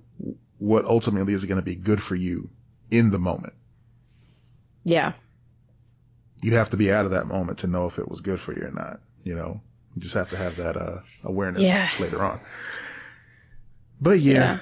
what 0.58 0.86
ultimately 0.86 1.34
is 1.34 1.46
going 1.46 1.60
to 1.60 1.66
be 1.66 1.76
good 1.76 2.02
for 2.02 2.16
you 2.16 2.50
in 2.92 3.12
the 3.12 3.20
moment. 3.20 3.54
Yeah. 4.84 5.14
You 6.42 6.56
have 6.56 6.72
to 6.72 6.78
be 6.78 6.92
out 6.92 7.06
of 7.06 7.12
that 7.12 7.26
moment 7.28 7.60
to 7.60 7.68
know 7.68 7.86
if 7.88 7.98
it 8.00 8.08
was 8.08 8.22
good 8.22 8.40
for 8.40 8.54
you 8.54 8.66
or 8.68 8.72
not. 8.72 9.00
You 9.24 9.36
know, 9.36 9.62
you 9.96 10.02
just 10.02 10.14
have 10.16 10.30
to 10.30 10.38
have 10.38 10.58
that 10.58 10.78
uh, 10.78 11.00
awareness 11.24 11.64
Yeah. 11.64 11.90
later 12.00 12.24
on. 12.24 12.40
But 14.02 14.20
yeah, 14.20 14.34
Yeah. 14.34 14.60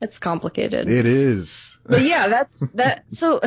It's 0.00 0.18
complicated. 0.20 0.88
it 0.88 1.06
is. 1.06 1.76
but 1.84 2.02
yeah, 2.02 2.28
that's 2.28 2.60
that. 2.74 3.10
So, 3.10 3.40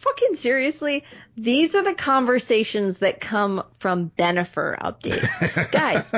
fucking 0.00 0.36
seriously, 0.36 1.04
these 1.36 1.74
are 1.74 1.84
the 1.84 1.94
conversations 1.94 2.98
that 2.98 3.20
come 3.20 3.62
from 3.78 4.10
Bennifer 4.10 4.78
updates. 4.78 5.70
Guys, 5.70 6.12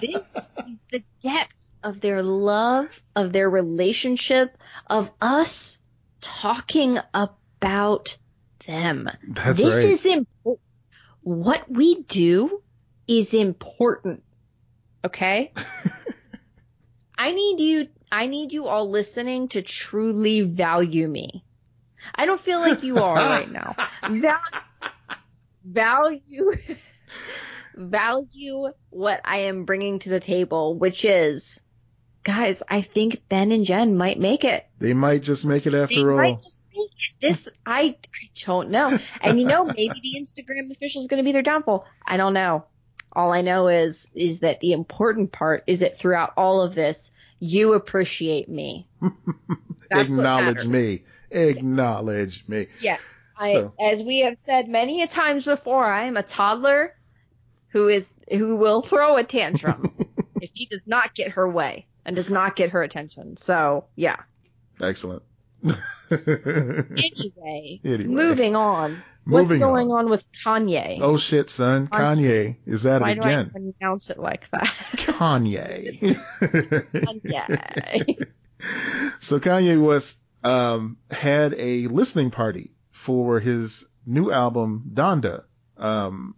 this 0.00 0.50
is 0.66 0.84
the 0.90 1.02
depth 1.20 1.68
of 1.82 2.00
their 2.00 2.22
love, 2.22 3.02
of 3.14 3.32
their 3.32 3.50
relationship, 3.50 4.56
of 4.86 5.10
us 5.20 5.78
talking 6.20 6.98
about 7.12 8.16
them. 8.66 9.08
That's 9.26 9.60
this 9.60 9.84
right. 9.84 9.92
is 9.92 10.06
important. 10.06 10.60
What 11.22 11.70
we 11.70 12.02
do 12.02 12.62
is 13.06 13.34
important. 13.34 14.22
Okay? 15.04 15.52
I 17.18 17.32
need 17.32 17.60
you 17.60 17.88
I 18.10 18.26
need 18.26 18.52
you 18.52 18.66
all 18.66 18.88
listening 18.88 19.48
to 19.48 19.62
truly 19.62 20.42
value 20.42 21.08
me. 21.08 21.44
I 22.14 22.26
don't 22.26 22.40
feel 22.40 22.60
like 22.60 22.82
you 22.82 22.98
are 22.98 23.16
right 23.16 23.50
now. 23.50 23.74
Val- 24.08 24.38
value 25.64 26.52
value 27.74 28.68
what 28.90 29.20
I 29.24 29.38
am 29.42 29.64
bringing 29.64 29.98
to 30.00 30.08
the 30.10 30.20
table, 30.20 30.76
which 30.78 31.04
is 31.04 31.60
guys, 32.24 32.62
I 32.68 32.82
think 32.82 33.22
Ben 33.28 33.52
and 33.52 33.64
Jen 33.64 33.96
might 33.96 34.18
make 34.18 34.44
it. 34.44 34.66
they 34.78 34.92
might 34.94 35.22
just 35.22 35.46
make 35.46 35.66
it 35.66 35.70
They 35.70 35.82
after 35.82 36.10
all. 36.12 36.16
might 36.18 36.42
just 36.42 36.66
make 36.74 36.86
it. 36.90 37.20
This 37.20 37.48
I 37.66 37.96
I 38.14 38.30
don't 38.44 38.70
know. 38.70 38.98
And 39.20 39.40
you 39.40 39.46
know, 39.46 39.64
maybe 39.64 40.00
the 40.02 40.20
Instagram 40.20 40.70
official 40.70 41.00
is 41.00 41.08
going 41.08 41.18
to 41.18 41.24
be 41.24 41.32
their 41.32 41.42
downfall. 41.42 41.86
I 42.06 42.16
don't 42.16 42.34
know. 42.34 42.64
All 43.12 43.32
I 43.32 43.40
know 43.42 43.68
is 43.68 44.08
is 44.14 44.40
that 44.40 44.60
the 44.60 44.72
important 44.72 45.32
part 45.32 45.64
is 45.66 45.80
that 45.80 45.98
throughout 45.98 46.34
all 46.36 46.60
of 46.62 46.74
this, 46.74 47.10
you 47.40 47.72
appreciate 47.74 48.48
me. 48.48 48.86
That's 49.90 50.12
Acknowledge 50.12 50.66
me. 50.66 51.02
Acknowledge 51.30 52.44
me. 52.48 52.66
Yes. 52.80 53.28
I, 53.38 53.52
So- 53.52 53.74
as 53.80 54.02
we 54.02 54.20
have 54.20 54.36
said 54.36 54.68
many 54.68 55.02
a 55.02 55.06
times 55.06 55.44
before, 55.44 55.84
I 55.84 56.04
am 56.06 56.16
a 56.16 56.22
toddler 56.22 56.94
who 57.68 57.88
is 57.88 58.10
who 58.30 58.56
will 58.56 58.82
throw 58.82 59.16
a 59.16 59.24
tantrum 59.24 59.94
if 60.40 60.50
she 60.54 60.66
does 60.66 60.86
not 60.86 61.14
get 61.14 61.32
her 61.32 61.48
way 61.48 61.86
and 62.04 62.16
does 62.16 62.30
not 62.30 62.56
get 62.56 62.70
her 62.70 62.82
attention. 62.82 63.36
So 63.36 63.84
yeah. 63.96 64.16
Excellent. 64.80 65.22
Anyway, 66.10 67.80
Anyway. 67.84 68.04
moving 68.04 68.56
on. 68.56 69.02
What's 69.26 69.52
going 69.52 69.90
on. 69.90 70.06
on 70.06 70.10
with 70.10 70.24
Kanye? 70.42 70.98
oh 71.02 71.18
shit, 71.18 71.50
son. 71.50 71.88
Kanye 71.88 72.56
is 72.64 72.86
at 72.86 73.02
Why 73.02 73.10
it 73.10 73.14
do 73.16 73.20
I 73.28 73.30
again. 73.32 73.50
pronounce 73.50 74.08
it 74.08 74.18
like 74.18 74.48
that? 74.50 74.74
Kanye. 74.96 75.98
Kanye. 76.94 78.26
so 79.20 79.38
Kanye 79.38 79.78
West 79.84 80.18
um, 80.44 80.96
had 81.10 81.54
a 81.54 81.86
listening 81.88 82.30
party 82.30 82.72
for 82.90 83.40
his 83.40 83.86
new 84.06 84.30
album 84.30 84.90
Donda. 84.94 85.44
Um, 85.76 86.34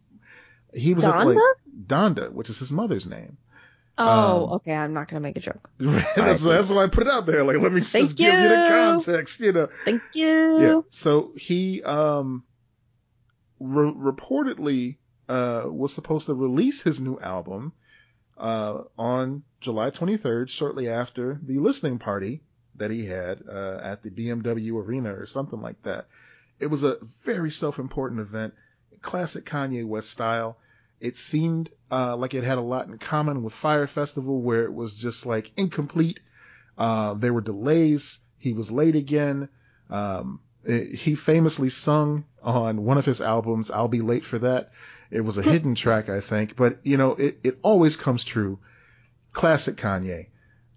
he 0.74 0.94
was 0.94 1.04
at 1.04 1.14
Donda? 1.14 1.34
like 1.34 1.38
Donda, 1.86 2.32
which 2.32 2.50
is 2.50 2.58
his 2.58 2.70
mother's 2.72 3.06
name. 3.06 3.38
Oh, 3.98 4.44
Um, 4.46 4.52
okay. 4.54 4.74
I'm 4.74 4.94
not 4.94 5.08
gonna 5.08 5.20
make 5.20 5.36
a 5.36 5.40
joke. 5.40 5.68
that's, 5.78 6.42
that's 6.42 6.70
why 6.70 6.84
I 6.84 6.86
put 6.86 7.06
it 7.06 7.12
out 7.12 7.26
there. 7.26 7.44
Like, 7.44 7.58
let 7.58 7.72
me 7.72 7.80
Thank 7.80 8.06
just 8.06 8.16
give 8.16 8.32
you 8.32 8.48
the 8.48 8.64
context, 8.68 9.40
you 9.40 9.52
know. 9.52 9.68
Thank 9.84 10.02
you. 10.14 10.62
Yeah. 10.62 10.80
So 10.90 11.32
he 11.36 11.82
um 11.82 12.44
re- 13.58 13.92
reportedly 13.92 14.96
uh 15.28 15.64
was 15.66 15.92
supposed 15.94 16.26
to 16.26 16.34
release 16.34 16.82
his 16.82 17.00
new 17.00 17.18
album 17.18 17.72
uh 18.38 18.82
on 18.98 19.42
July 19.60 19.90
23rd, 19.90 20.48
shortly 20.48 20.88
after 20.88 21.38
the 21.42 21.58
listening 21.58 21.98
party 21.98 22.42
that 22.80 22.90
he 22.90 23.06
had 23.06 23.42
uh 23.48 23.78
at 23.82 24.02
the 24.02 24.10
BMW 24.10 24.74
Arena 24.84 25.14
or 25.14 25.24
something 25.26 25.60
like 25.62 25.80
that. 25.84 26.06
It 26.58 26.66
was 26.66 26.82
a 26.82 26.98
very 27.24 27.50
self-important 27.50 28.20
event, 28.20 28.52
classic 29.00 29.44
Kanye 29.46 29.86
West 29.86 30.10
style. 30.10 30.58
It 31.00 31.16
seemed 31.16 31.70
uh 31.90 32.16
like 32.16 32.34
it 32.34 32.44
had 32.44 32.58
a 32.58 32.62
lot 32.62 32.88
in 32.88 32.98
common 32.98 33.42
with 33.42 33.54
Fyre 33.54 33.86
Festival 33.86 34.42
where 34.42 34.64
it 34.64 34.74
was 34.74 34.96
just 34.96 35.24
like 35.24 35.52
incomplete. 35.56 36.20
Uh 36.76 37.14
there 37.14 37.32
were 37.32 37.40
delays, 37.40 38.18
he 38.38 38.52
was 38.52 38.70
late 38.70 38.96
again. 38.96 39.48
Um, 39.88 40.40
it- 40.64 40.94
he 40.94 41.14
famously 41.14 41.68
sung 41.70 42.24
on 42.42 42.84
one 42.84 42.98
of 42.98 43.04
his 43.06 43.20
albums, 43.20 43.70
I'll 43.70 43.88
Be 43.88 44.00
Late 44.02 44.24
for 44.24 44.38
That. 44.38 44.72
It 45.10 45.22
was 45.22 45.36
a 45.38 45.42
hidden 45.42 45.74
track, 45.74 46.08
I 46.08 46.20
think, 46.20 46.54
but 46.56 46.78
you 46.84 46.96
know, 46.96 47.12
it, 47.16 47.40
it 47.42 47.58
always 47.62 47.96
comes 47.96 48.24
true. 48.24 48.58
Classic 49.32 49.76
Kanye. 49.76 50.26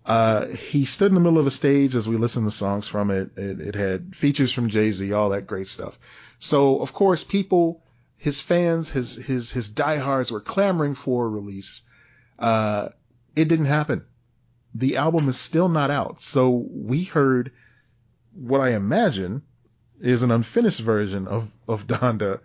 Uh, 0.05 0.47
he 0.47 0.85
stood 0.85 1.07
in 1.07 1.15
the 1.15 1.21
middle 1.21 1.39
of 1.39 1.47
a 1.47 1.51
stage 1.51 1.95
as 1.95 2.09
we 2.09 2.17
listened 2.17 2.45
to 2.45 2.51
songs 2.51 2.87
from 2.87 3.09
it. 3.09 3.37
It, 3.37 3.59
it 3.61 3.75
had 3.75 4.15
features 4.15 4.51
from 4.51 4.69
Jay-Z, 4.69 5.13
all 5.13 5.29
that 5.29 5.47
great 5.47 5.67
stuff. 5.67 5.97
So, 6.39 6.79
of 6.79 6.91
course, 6.93 7.23
people, 7.23 7.81
his 8.17 8.41
fans, 8.41 8.89
his, 8.89 9.15
his, 9.15 9.51
his 9.51 9.69
diehards 9.69 10.31
were 10.31 10.41
clamoring 10.41 10.95
for 10.95 11.25
a 11.25 11.29
release. 11.29 11.83
Uh, 12.37 12.89
it 13.35 13.47
didn't 13.47 13.65
happen. 13.65 14.05
The 14.75 14.97
album 14.97 15.29
is 15.29 15.37
still 15.37 15.69
not 15.69 15.89
out. 15.89 16.21
So 16.21 16.49
we 16.49 17.03
heard 17.03 17.51
what 18.33 18.59
I 18.59 18.71
imagine 18.71 19.43
is 20.01 20.23
an 20.23 20.31
unfinished 20.31 20.81
version 20.81 21.27
of, 21.27 21.49
of 21.67 21.87
Donda. 21.87 22.41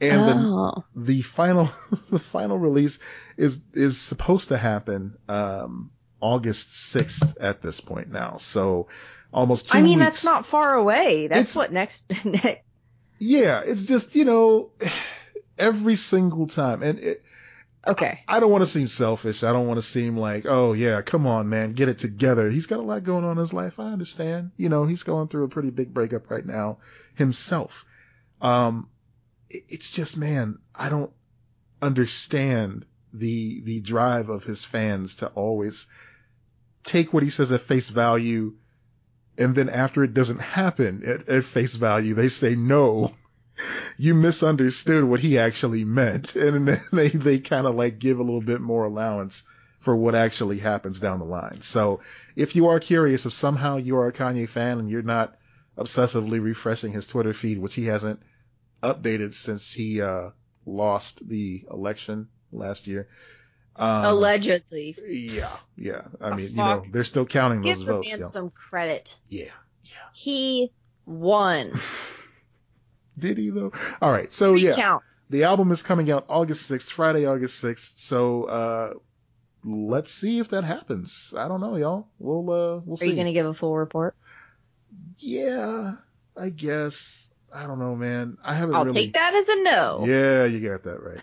And 0.00 0.24
the, 0.24 0.34
oh. 0.34 0.84
the 0.96 1.22
final, 1.22 1.70
the 2.10 2.18
final 2.18 2.58
release 2.58 2.98
is, 3.36 3.62
is 3.74 4.00
supposed 4.00 4.48
to 4.48 4.58
happen, 4.58 5.16
um, 5.28 5.90
August 6.20 6.68
6th 6.94 7.36
at 7.40 7.62
this 7.62 7.80
point 7.80 8.10
now. 8.10 8.36
So 8.38 8.88
almost 9.32 9.68
two 9.70 9.78
I 9.78 9.82
mean, 9.82 9.98
weeks. 9.98 10.06
that's 10.06 10.24
not 10.24 10.46
far 10.46 10.74
away. 10.74 11.26
That's 11.28 11.50
It's- 11.50 11.56
what 11.56 11.72
next. 11.72 12.12
Yeah, 13.22 13.60
it's 13.66 13.84
just, 13.84 14.14
you 14.16 14.24
know, 14.24 14.70
every 15.58 15.96
single 15.96 16.46
time. 16.46 16.82
And 16.82 16.98
it, 16.98 17.22
okay. 17.86 18.20
I 18.26 18.40
don't 18.40 18.50
want 18.50 18.62
to 18.62 18.66
seem 18.66 18.88
selfish. 18.88 19.42
I 19.44 19.52
don't 19.52 19.66
want 19.66 19.76
to 19.76 19.82
seem 19.82 20.16
like, 20.16 20.46
oh 20.48 20.72
yeah, 20.72 21.02
come 21.02 21.26
on, 21.26 21.50
man, 21.50 21.74
get 21.74 21.90
it 21.90 21.98
together. 21.98 22.48
He's 22.48 22.64
got 22.64 22.78
a 22.78 22.82
lot 22.82 23.04
going 23.04 23.24
on 23.24 23.32
in 23.32 23.36
his 23.36 23.52
life. 23.52 23.78
I 23.78 23.92
understand. 23.92 24.52
You 24.56 24.70
know, 24.70 24.86
he's 24.86 25.02
going 25.02 25.28
through 25.28 25.44
a 25.44 25.48
pretty 25.48 25.68
big 25.68 25.92
breakup 25.92 26.30
right 26.30 26.46
now 26.46 26.78
himself. 27.14 27.84
Um, 28.40 28.88
it- 29.50 29.64
it's 29.68 29.90
just, 29.90 30.16
man, 30.16 30.58
I 30.74 30.88
don't 30.88 31.12
understand 31.82 32.86
the, 33.12 33.60
the 33.64 33.80
drive 33.80 34.28
of 34.30 34.44
his 34.44 34.64
fans 34.64 35.16
to 35.16 35.26
always 35.28 35.88
take 36.90 37.12
what 37.12 37.22
he 37.22 37.30
says 37.30 37.52
at 37.52 37.60
face 37.60 37.88
value. 37.88 38.54
And 39.38 39.54
then 39.54 39.68
after 39.68 40.02
it 40.04 40.12
doesn't 40.12 40.40
happen 40.40 41.02
at, 41.06 41.28
at 41.28 41.44
face 41.44 41.76
value, 41.76 42.14
they 42.14 42.28
say, 42.28 42.54
no, 42.56 43.14
you 43.96 44.14
misunderstood 44.14 45.04
what 45.04 45.20
he 45.20 45.38
actually 45.38 45.84
meant. 45.84 46.34
And 46.36 46.66
then 46.66 46.80
they, 46.92 47.08
they 47.08 47.38
kind 47.38 47.66
of 47.66 47.74
like 47.74 47.98
give 47.98 48.18
a 48.18 48.22
little 48.22 48.42
bit 48.42 48.60
more 48.60 48.84
allowance 48.84 49.44
for 49.78 49.96
what 49.96 50.14
actually 50.14 50.58
happens 50.58 51.00
down 51.00 51.20
the 51.20 51.24
line. 51.24 51.62
So 51.62 52.00
if 52.36 52.54
you 52.54 52.68
are 52.68 52.80
curious, 52.80 53.24
if 53.24 53.32
somehow 53.32 53.76
you 53.76 53.96
are 53.96 54.08
a 54.08 54.12
Kanye 54.12 54.48
fan 54.48 54.78
and 54.78 54.90
you're 54.90 55.02
not 55.02 55.36
obsessively 55.78 56.42
refreshing 56.42 56.92
his 56.92 57.06
Twitter 57.06 57.32
feed, 57.32 57.58
which 57.58 57.74
he 57.74 57.86
hasn't 57.86 58.20
updated 58.82 59.32
since 59.32 59.72
he 59.72 60.02
uh, 60.02 60.30
lost 60.66 61.26
the 61.26 61.64
election 61.70 62.28
last 62.52 62.86
year. 62.86 63.08
Um, 63.80 64.04
Allegedly. 64.04 64.94
Yeah, 65.08 65.48
yeah. 65.74 66.02
I 66.20 66.36
mean, 66.36 66.50
you 66.50 66.56
know, 66.56 66.84
they're 66.92 67.02
still 67.02 67.24
counting 67.24 67.62
Give 67.62 67.78
those 67.78 67.86
the 67.86 67.92
votes. 67.94 68.10
man 68.10 68.20
yo. 68.20 68.26
some 68.26 68.50
credit. 68.50 69.16
Yeah, 69.30 69.46
yeah. 69.82 69.92
He 70.12 70.70
won. 71.06 71.80
Did 73.18 73.38
he 73.38 73.48
though? 73.48 73.72
All 74.02 74.12
right. 74.12 74.30
So 74.30 74.54
yeah, 74.54 74.98
the 75.30 75.44
album 75.44 75.72
is 75.72 75.82
coming 75.82 76.10
out 76.10 76.26
August 76.28 76.70
6th, 76.70 76.90
Friday, 76.90 77.24
August 77.24 77.64
6th. 77.64 77.98
So 78.00 78.44
uh, 78.44 78.94
let's 79.64 80.12
see 80.12 80.40
if 80.40 80.50
that 80.50 80.64
happens. 80.64 81.32
I 81.34 81.48
don't 81.48 81.62
know, 81.62 81.76
y'all. 81.76 82.06
We'll 82.18 82.50
uh, 82.50 82.80
we'll 82.84 82.94
Are 82.94 82.96
see. 82.98 83.06
Are 83.06 83.10
you 83.10 83.16
gonna 83.16 83.32
give 83.32 83.46
a 83.46 83.54
full 83.54 83.74
report? 83.74 84.14
Yeah, 85.16 85.94
I 86.36 86.50
guess. 86.50 87.30
I 87.50 87.66
don't 87.66 87.78
know, 87.78 87.96
man. 87.96 88.36
I 88.44 88.54
haven't 88.54 88.74
I'll 88.74 88.84
really. 88.84 89.06
take 89.06 89.14
that 89.14 89.34
as 89.34 89.48
a 89.48 89.62
no. 89.62 90.04
Yeah, 90.06 90.44
you 90.44 90.60
got 90.60 90.82
that 90.82 91.02
right. 91.02 91.22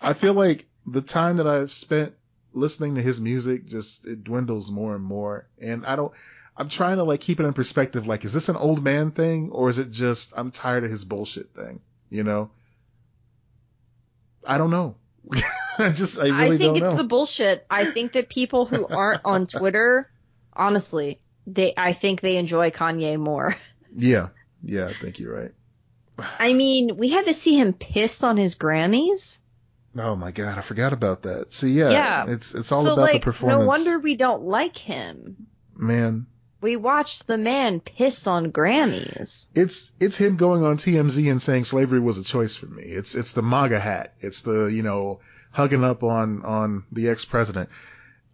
I 0.00 0.12
feel 0.12 0.34
like 0.34 0.69
the 0.90 1.02
time 1.02 1.36
that 1.36 1.46
I've 1.46 1.72
spent 1.72 2.14
listening 2.52 2.96
to 2.96 3.02
his 3.02 3.20
music 3.20 3.66
just 3.66 4.06
it 4.06 4.24
dwindles 4.24 4.70
more 4.70 4.94
and 4.94 5.04
more, 5.04 5.46
and 5.60 5.86
I 5.86 5.96
don't. 5.96 6.12
I'm 6.56 6.68
trying 6.68 6.96
to 6.96 7.04
like 7.04 7.20
keep 7.20 7.40
it 7.40 7.44
in 7.44 7.52
perspective. 7.52 8.06
Like, 8.06 8.24
is 8.24 8.32
this 8.32 8.48
an 8.48 8.56
old 8.56 8.82
man 8.82 9.12
thing, 9.12 9.50
or 9.50 9.70
is 9.70 9.78
it 9.78 9.90
just 9.90 10.32
I'm 10.36 10.50
tired 10.50 10.84
of 10.84 10.90
his 10.90 11.04
bullshit 11.04 11.54
thing? 11.54 11.80
You 12.10 12.24
know. 12.24 12.50
I 14.44 14.58
don't 14.58 14.70
know. 14.70 14.96
I 15.78 15.90
just 15.90 16.18
I 16.18 16.28
really 16.28 16.58
think 16.58 16.74
don't 16.74 16.76
it's 16.78 16.90
know. 16.92 16.96
the 16.96 17.04
bullshit. 17.04 17.66
I 17.70 17.84
think 17.84 18.12
that 18.12 18.28
people 18.28 18.66
who 18.66 18.86
aren't 18.90 19.22
on 19.24 19.46
Twitter, 19.46 20.10
honestly, 20.52 21.20
they 21.46 21.72
I 21.76 21.92
think 21.92 22.20
they 22.20 22.36
enjoy 22.36 22.70
Kanye 22.70 23.18
more. 23.18 23.56
Yeah, 23.94 24.28
yeah, 24.62 24.86
I 24.86 24.94
think 24.94 25.18
you're 25.18 25.34
right. 25.34 25.52
I 26.38 26.52
mean, 26.52 26.96
we 26.96 27.08
had 27.10 27.26
to 27.26 27.34
see 27.34 27.58
him 27.58 27.72
piss 27.72 28.22
on 28.22 28.36
his 28.36 28.54
Grammys. 28.54 29.40
Oh 29.96 30.14
my 30.16 30.30
god, 30.30 30.56
I 30.56 30.60
forgot 30.60 30.92
about 30.92 31.22
that. 31.22 31.52
See, 31.52 31.72
yeah, 31.72 31.90
Yeah. 31.90 32.26
it's 32.28 32.54
it's 32.54 32.70
all 32.72 32.82
so 32.82 32.92
about 32.92 33.02
like, 33.02 33.12
the 33.14 33.18
performance. 33.20 33.60
no 33.62 33.66
wonder 33.66 33.98
we 33.98 34.16
don't 34.16 34.42
like 34.44 34.76
him. 34.76 35.46
man. 35.76 36.26
We 36.62 36.76
watched 36.76 37.26
the 37.26 37.38
man 37.38 37.80
piss 37.80 38.26
on 38.26 38.52
Grammys. 38.52 39.46
It's 39.54 39.90
it's 39.98 40.16
him 40.18 40.36
going 40.36 40.62
on 40.62 40.76
TMZ 40.76 41.30
and 41.30 41.40
saying 41.40 41.64
slavery 41.64 42.00
was 42.00 42.18
a 42.18 42.22
choice 42.24 42.54
for 42.54 42.66
me. 42.66 42.82
It's 42.82 43.14
it's 43.14 43.32
the 43.32 43.40
MAGA 43.42 43.80
hat. 43.80 44.12
It's 44.20 44.42
the 44.42 44.66
you 44.66 44.82
know 44.82 45.20
hugging 45.52 45.82
up 45.84 46.02
on 46.02 46.44
on 46.44 46.84
the 46.92 47.08
ex 47.08 47.24
president. 47.24 47.70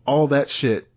All 0.04 0.26
that 0.28 0.48
shit. 0.50 0.88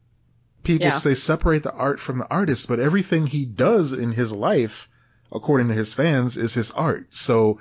People 0.63 0.87
Yeah. 0.87 0.91
say 0.91 1.13
separate 1.13 1.61
the 1.63 1.71
art 1.71 1.99
from 1.99 2.17
the 2.17 2.27
artist, 2.27 2.67
but 2.67 2.79
everything 2.79 3.27
he 3.27 3.45
does 3.45 3.93
in 3.93 4.11
his 4.11 4.31
life, 4.31 4.89
according 5.31 5.67
to 5.69 5.73
his 5.75 5.93
fans, 5.93 6.35
is 6.35 6.53
his 6.55 6.71
art. 6.71 7.07
So 7.11 7.59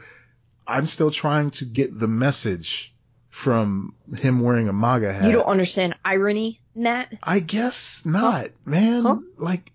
I'm 0.69 0.87
still 0.87 1.11
trying 1.11 1.51
to 1.53 1.65
get 1.65 1.99
the 1.99 2.07
message 2.09 2.95
from 3.31 3.95
him 4.21 4.41
wearing 4.41 4.69
a 4.69 4.73
MAGA 4.73 5.13
hat. 5.13 5.25
You 5.25 5.33
don't 5.33 5.47
understand 5.47 5.95
irony, 6.05 6.61
Matt? 6.75 7.13
I 7.23 7.41
guess 7.41 8.05
not, 8.05 8.51
man. 8.67 9.03
Huh? 9.03 9.19
Like 9.37 9.73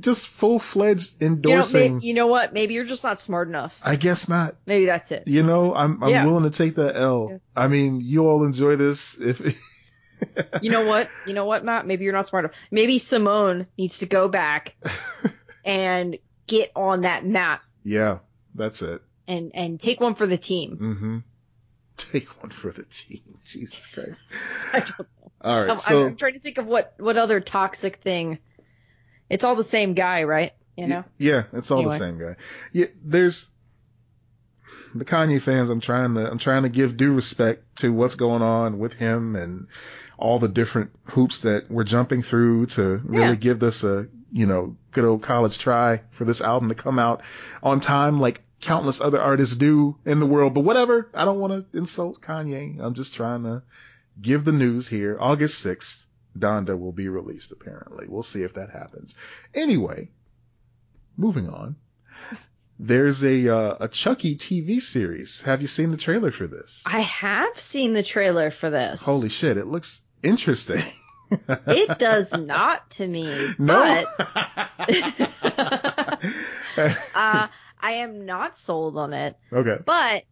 just 0.00 0.28
full 0.28 0.58
fledged 0.58 1.20
You 1.20 1.28
know, 1.28 1.34
endorsing. 1.34 2.00
you 2.02 2.14
know 2.14 2.28
what? 2.28 2.52
Maybe 2.52 2.74
you're 2.74 2.84
just 2.84 3.04
not 3.04 3.20
smart 3.20 3.48
enough. 3.48 3.80
I 3.82 3.96
guess 3.96 4.28
not. 4.28 4.56
Maybe 4.64 4.86
that's 4.86 5.10
it. 5.12 5.24
You 5.26 5.42
know, 5.42 5.74
I'm 5.74 6.02
I'm 6.02 6.10
Yeah. 6.10 6.24
willing 6.24 6.44
to 6.50 6.56
take 6.56 6.76
that 6.76 6.96
L. 6.96 7.28
Yeah. 7.32 7.38
I 7.56 7.68
mean, 7.68 8.00
you 8.00 8.26
all 8.26 8.44
enjoy 8.44 8.76
this 8.76 9.18
if 9.18 9.40
You 10.62 10.70
know 10.70 10.86
what? 10.86 11.08
You 11.26 11.34
know 11.34 11.44
what, 11.44 11.64
Matt? 11.64 11.86
Maybe 11.86 12.04
you're 12.04 12.12
not 12.12 12.26
smart 12.26 12.44
enough. 12.46 12.56
Maybe 12.70 12.98
Simone 12.98 13.66
needs 13.76 13.98
to 13.98 14.06
go 14.06 14.28
back 14.28 14.74
and 15.64 16.16
get 16.46 16.70
on 16.74 17.02
that 17.02 17.24
map 17.26 17.62
Yeah, 17.84 18.18
that's 18.54 18.82
it. 18.82 19.02
And 19.28 19.52
and 19.54 19.80
take 19.80 20.00
one 20.00 20.14
for 20.16 20.26
the 20.26 20.38
team. 20.38 20.76
Mhm. 20.80 21.22
Take 22.12 22.28
one 22.42 22.50
for 22.50 22.70
the 22.70 22.84
team. 22.84 23.20
Jesus 23.44 23.86
Christ. 23.86 24.22
I 24.72 24.78
don't 24.80 24.98
know. 25.00 25.06
All 25.40 25.60
right. 25.60 25.70
I'm, 25.70 25.78
so 25.78 26.06
I'm 26.06 26.16
trying 26.16 26.34
to 26.34 26.38
think 26.40 26.58
of 26.58 26.66
what 26.66 26.94
what 26.98 27.16
other 27.16 27.40
toxic 27.40 27.96
thing. 27.96 28.38
It's 29.28 29.44
all 29.44 29.56
the 29.56 29.64
same 29.64 29.94
guy, 29.94 30.22
right? 30.24 30.52
You 30.76 30.86
know. 30.86 31.04
yeah, 31.18 31.42
it's 31.52 31.72
all 31.72 31.78
Anyway. 31.80 31.98
the 31.98 32.04
same 32.04 32.18
guy. 32.20 32.36
Yeah, 32.72 32.86
there's 33.02 33.48
the 34.94 35.04
Kanye 35.04 35.40
fans. 35.40 35.70
I'm 35.70 35.80
trying 35.80 36.14
to 36.14 36.30
I'm 36.30 36.38
trying 36.38 36.62
to 36.62 36.68
give 36.68 36.96
due 36.96 37.12
respect 37.12 37.78
to 37.80 37.92
what's 37.92 38.14
going 38.14 38.42
on 38.42 38.78
with 38.78 38.92
him 38.94 39.34
and 39.34 39.66
all 40.16 40.38
the 40.38 40.48
different 40.48 40.90
hoops 41.04 41.38
that 41.40 41.68
we're 41.70 41.82
jumping 41.84 42.22
through 42.22 42.66
to 42.66 43.00
really 43.04 43.30
Yeah. 43.30 43.34
give 43.34 43.58
this 43.58 43.82
a 43.82 44.06
you 44.30 44.46
know 44.46 44.76
good 44.92 45.04
old 45.04 45.22
college 45.22 45.58
try 45.58 46.02
for 46.10 46.24
this 46.24 46.40
album 46.40 46.68
to 46.68 46.74
come 46.76 46.98
out 47.00 47.22
on 47.62 47.80
time 47.80 48.20
like 48.20 48.42
countless 48.60 49.00
other 49.00 49.20
artists 49.20 49.56
do 49.56 49.96
in 50.04 50.20
the 50.20 50.26
world. 50.26 50.54
But 50.54 50.64
whatever, 50.64 51.08
I 51.14 51.24
don't 51.24 51.40
want 51.40 51.52
to 51.72 51.78
insult 51.78 52.20
Kanye. 52.20 52.78
I'm 52.80 52.94
just 52.94 53.14
trying 53.14 53.42
to 53.44 53.62
give 54.20 54.44
the 54.44 54.52
news 54.52 54.88
here. 54.88 55.16
August 55.20 55.64
6th, 55.64 56.06
Donda 56.36 56.78
will 56.78 56.92
be 56.92 57.08
released 57.08 57.52
apparently. 57.52 58.06
We'll 58.08 58.22
see 58.22 58.42
if 58.42 58.54
that 58.54 58.70
happens. 58.70 59.14
Anyway, 59.54 60.10
moving 61.16 61.48
on. 61.48 61.76
There's 62.80 63.24
a 63.24 63.48
uh, 63.52 63.76
a 63.80 63.88
Chucky 63.88 64.36
TV 64.36 64.80
series. 64.80 65.42
Have 65.42 65.62
you 65.62 65.66
seen 65.66 65.90
the 65.90 65.96
trailer 65.96 66.30
for 66.30 66.46
this? 66.46 66.84
I 66.86 67.00
have 67.00 67.58
seen 67.58 67.92
the 67.92 68.04
trailer 68.04 68.52
for 68.52 68.70
this. 68.70 69.04
Holy 69.04 69.28
shit, 69.30 69.56
it 69.56 69.66
looks 69.66 70.00
interesting. 70.22 70.84
It 71.30 71.98
does 71.98 72.32
not 72.38 72.88
to 72.90 73.06
me. 73.06 73.48
no. 73.58 74.04
But 74.16 74.70
uh, 77.14 77.48
I 77.80 77.92
am 77.92 78.26
not 78.26 78.56
sold 78.56 78.96
on 78.96 79.12
it. 79.12 79.36
okay. 79.52 79.78
But 79.84 80.24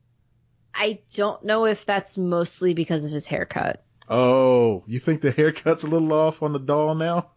I 0.75 1.01
don't 1.15 1.45
know 1.45 1.65
if 1.67 1.85
that's 1.87 2.19
mostly 2.19 2.75
because 2.75 3.05
of 3.05 3.11
his 3.11 3.27
haircut. 3.27 3.83
Oh, 4.09 4.85
you 4.87 4.99
think 4.99 5.21
the 5.21 5.31
haircut's 5.33 5.83
a 5.85 5.89
little 5.89 6.13
off 6.13 6.43
on 6.43 6.53
the 6.53 6.59
doll 6.61 6.95
now? 6.95 7.31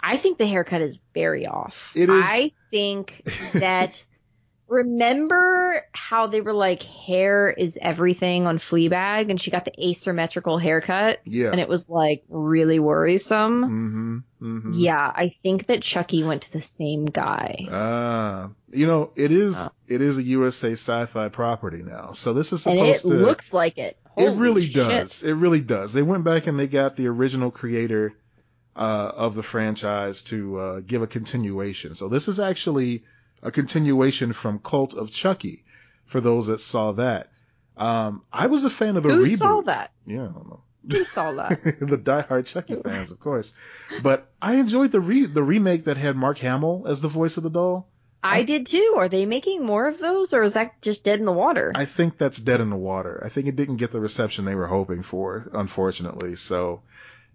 I 0.00 0.16
think 0.16 0.38
the 0.38 0.46
haircut 0.46 0.80
is 0.80 0.98
very 1.14 1.46
off. 1.46 1.92
It 1.96 2.08
is- 2.08 2.24
I 2.26 2.50
think 2.70 3.22
that 3.54 4.04
remember 4.68 5.57
how 5.92 6.26
they 6.26 6.40
were 6.40 6.52
like 6.52 6.82
hair 6.82 7.50
is 7.50 7.78
everything 7.80 8.46
on 8.46 8.58
Fleabag 8.58 9.30
and 9.30 9.40
she 9.40 9.50
got 9.50 9.64
the 9.64 9.72
asymmetrical 9.88 10.58
haircut 10.58 11.20
Yeah. 11.24 11.50
and 11.50 11.60
it 11.60 11.68
was 11.68 11.88
like 11.88 12.24
really 12.28 12.78
worrisome. 12.78 13.62
mm-hmm. 13.64 14.18
Mm-hmm. 14.58 14.70
Yeah, 14.74 15.12
I 15.14 15.28
think 15.30 15.66
that 15.66 15.82
Chucky 15.82 16.22
went 16.22 16.42
to 16.42 16.52
the 16.52 16.60
same 16.60 17.06
guy. 17.06 17.66
Ah, 17.70 18.50
you 18.70 18.86
know, 18.86 19.10
it 19.16 19.32
is 19.32 19.56
Oh. 19.58 19.70
it 19.88 20.00
is 20.00 20.16
a 20.18 20.22
USA 20.22 20.72
Syfy 20.72 21.32
property 21.32 21.82
now. 21.82 22.12
So 22.12 22.32
this 22.34 22.52
is 22.52 22.62
supposed 22.62 22.80
And 22.80 22.88
it 22.90 22.98
to 23.00 23.08
looks 23.08 23.52
like 23.52 23.78
it. 23.78 23.96
It 24.16 24.30
really 24.36 24.62
shit. 24.62 24.74
does. 24.88 25.22
It 25.22 25.32
really 25.34 25.60
does. 25.60 25.92
They 25.92 26.02
went 26.02 26.24
back 26.24 26.46
and 26.46 26.58
they 26.58 26.66
got 26.68 26.96
the 26.96 27.08
original 27.08 27.50
creator 27.50 28.12
uh, 28.76 29.10
of 29.16 29.34
the 29.34 29.42
franchise 29.42 30.22
to 30.24 30.58
uh, 30.58 30.80
give 30.86 31.02
a 31.02 31.06
continuation. 31.08 31.94
So 31.96 32.08
this 32.08 32.28
is 32.28 32.38
actually 32.38 33.02
a 33.42 33.50
continuation 33.50 34.32
from 34.32 34.58
Cult 34.58 34.94
of 34.94 35.10
Chucky. 35.10 35.64
For 36.06 36.20
those 36.22 36.46
that 36.46 36.58
saw 36.60 36.92
that, 36.92 37.28
um, 37.76 38.22
I 38.32 38.46
was 38.46 38.64
a 38.64 38.70
fan 38.70 38.96
of 38.96 39.02
the 39.02 39.10
Who 39.10 39.24
reboot. 39.24 39.36
saw 39.36 39.60
that? 39.62 39.90
Yeah, 40.06 40.22
I 40.22 40.26
don't 40.26 40.48
know. 40.48 40.62
Who 40.90 41.04
saw 41.04 41.32
that? 41.32 41.62
the 41.80 41.98
diehard 41.98 42.46
Chucky 42.46 42.76
fans, 42.76 43.10
of 43.10 43.20
course. 43.20 43.52
But 44.02 44.30
I 44.40 44.54
enjoyed 44.54 44.90
the 44.90 45.00
re- 45.00 45.26
the 45.26 45.42
remake 45.42 45.84
that 45.84 45.98
had 45.98 46.16
Mark 46.16 46.38
Hamill 46.38 46.84
as 46.88 47.02
the 47.02 47.08
voice 47.08 47.36
of 47.36 47.42
the 47.42 47.50
doll. 47.50 47.88
I 48.22 48.42
did 48.42 48.66
too. 48.66 48.94
Are 48.96 49.08
they 49.10 49.26
making 49.26 49.64
more 49.66 49.86
of 49.86 49.98
those 49.98 50.32
or 50.32 50.42
is 50.42 50.54
that 50.54 50.80
just 50.80 51.04
dead 51.04 51.18
in 51.20 51.26
the 51.26 51.32
water? 51.32 51.72
I 51.74 51.84
think 51.84 52.16
that's 52.16 52.38
dead 52.38 52.60
in 52.62 52.70
the 52.70 52.76
water. 52.76 53.22
I 53.24 53.28
think 53.28 53.46
it 53.48 53.54
didn't 53.56 53.76
get 53.76 53.92
the 53.92 54.00
reception 54.00 54.44
they 54.46 54.54
were 54.56 54.66
hoping 54.66 55.02
for, 55.02 55.48
unfortunately. 55.52 56.36
So, 56.36 56.80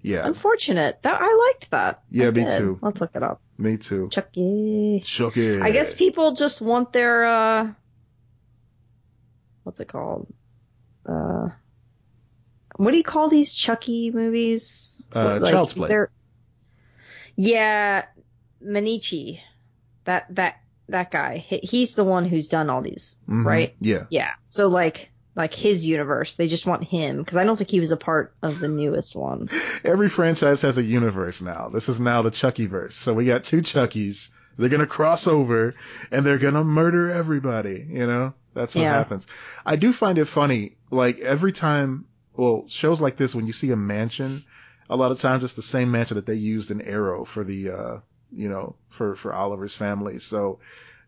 yeah, 0.01 0.25
Unfortunate. 0.25 1.01
That 1.03 1.21
I 1.21 1.33
liked 1.51 1.69
that. 1.71 2.01
Yeah, 2.11 2.27
I 2.27 2.31
me 2.31 2.43
did. 2.45 2.57
too. 2.57 2.79
Let's 2.81 2.99
look 2.99 3.11
it 3.15 3.23
up. 3.23 3.39
Me 3.63 3.77
too. 3.77 4.09
Chucky. 4.11 5.01
Chucky. 5.05 5.61
I 5.61 5.71
guess 5.71 5.93
people 5.93 6.33
just 6.33 6.59
want 6.61 6.91
their 6.91 7.25
uh 7.25 7.71
what's 9.63 9.79
it 9.79 9.87
called? 9.87 10.27
Uh 11.05 11.47
what 12.75 12.91
do 12.91 12.97
you 12.97 13.03
call 13.05 13.29
these 13.29 13.53
Chucky 13.53 14.11
movies? 14.11 15.01
Uh, 15.13 15.39
What, 15.39 15.49
Child's 15.51 15.73
Play. 15.75 15.87
there- 15.87 16.11
Yeah, 17.37 18.03
Mancini. 18.59 19.41
That 20.03 20.25
that 20.35 20.55
that 20.89 21.09
guy. 21.09 21.37
He's 21.37 21.95
the 21.95 22.03
one 22.03 22.25
who's 22.25 22.49
done 22.49 22.69
all 22.69 22.81
these, 22.81 23.15
Mhm. 23.29 23.45
right? 23.45 23.75
Yeah. 23.79 24.07
Yeah. 24.09 24.31
So 24.43 24.67
like 24.67 25.09
like 25.35 25.53
his 25.53 25.85
universe, 25.85 26.35
they 26.35 26.47
just 26.47 26.65
want 26.65 26.83
him 26.83 27.17
because 27.17 27.37
I 27.37 27.43
don't 27.43 27.57
think 27.57 27.69
he 27.69 27.79
was 27.79 27.91
a 27.91 27.97
part 27.97 28.33
of 28.41 28.59
the 28.59 28.67
newest 28.67 29.15
one. 29.15 29.49
Every 29.83 30.09
franchise 30.09 30.61
has 30.61 30.77
a 30.77 30.83
universe 30.83 31.41
now. 31.41 31.69
This 31.69 31.89
is 31.89 31.99
now 31.99 32.21
the 32.21 32.31
Chucky 32.31 32.67
verse. 32.67 32.95
So 32.95 33.13
we 33.13 33.25
got 33.25 33.43
two 33.43 33.61
Chuckies. 33.61 34.29
They're 34.57 34.69
gonna 34.69 34.85
cross 34.85 35.25
over 35.27 35.73
and 36.11 36.25
they're 36.25 36.37
gonna 36.37 36.63
murder 36.63 37.09
everybody. 37.09 37.85
You 37.89 38.05
know, 38.05 38.33
that's 38.53 38.75
what 38.75 38.83
Yeah. 38.83 38.93
happens. 38.93 39.25
I 39.65 39.75
do 39.75 39.91
find 39.91 40.17
it 40.19 40.25
funny. 40.25 40.75
Like 40.91 41.19
every 41.19 41.51
time, 41.51 42.05
well, 42.35 42.65
shows 42.67 43.01
like 43.01 43.17
this 43.17 43.33
when 43.33 43.47
you 43.47 43.53
see 43.53 43.71
a 43.71 43.75
mansion, 43.75 44.43
a 44.89 44.95
lot 44.95 45.11
of 45.11 45.19
times 45.19 45.43
it's 45.43 45.53
the 45.55 45.63
same 45.63 45.91
mansion 45.91 46.15
that 46.15 46.25
they 46.27 46.35
used 46.35 46.69
in 46.69 46.81
Arrow 46.81 47.25
for 47.25 47.43
the, 47.43 47.69
uh, 47.71 47.97
you 48.31 48.49
know, 48.49 48.75
for 48.89 49.15
for 49.15 49.33
Oliver's 49.33 49.75
family. 49.75 50.19
So 50.19 50.59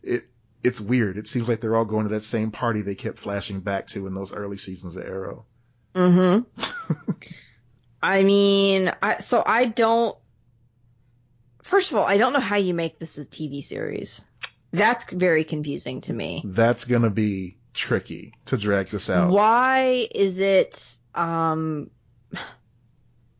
it 0.02 0.26
it's 0.66 0.82
weird. 0.82 1.18
It 1.18 1.28
seems 1.28 1.48
like 1.48 1.62
they're 1.62 1.76
all 1.76 1.86
going 1.86 2.08
to 2.08 2.14
that 2.16 2.24
same 2.24 2.52
party 2.52 2.82
they 2.82 2.96
kept 2.96 3.20
flashing 3.20 3.60
back 3.60 3.88
to 3.88 4.08
in 4.08 4.14
those 4.14 4.34
early 4.34 4.58
seasons 4.58 4.96
of 4.96 5.06
Arrow. 5.06 5.46
Mm-hmm. 5.94 7.12
I 8.04 8.24
mean, 8.24 8.92
I, 9.02 9.20
so 9.20 9.44
I 9.46 9.66
don't. 9.66 10.18
First 11.64 11.92
of 11.92 11.98
all, 11.98 12.06
I 12.06 12.18
don't 12.18 12.34
know 12.34 12.40
how 12.40 12.58
you 12.58 12.74
make 12.74 13.00
this 13.00 13.18
a 13.18 13.26
TV 13.26 13.64
series. 13.64 14.24
That's 14.72 15.12
very 15.12 15.44
confusing 15.44 16.02
to 16.02 16.14
me. 16.14 16.44
That's 16.46 16.86
gonna 16.86 17.10
be 17.10 17.58
tricky 17.74 18.34
to 18.46 18.58
drag 18.58 18.90
this 18.90 19.10
out. 19.10 19.32
Why 19.32 20.08
is 20.14 20.40
it? 20.40 20.98
Um, 21.14 21.90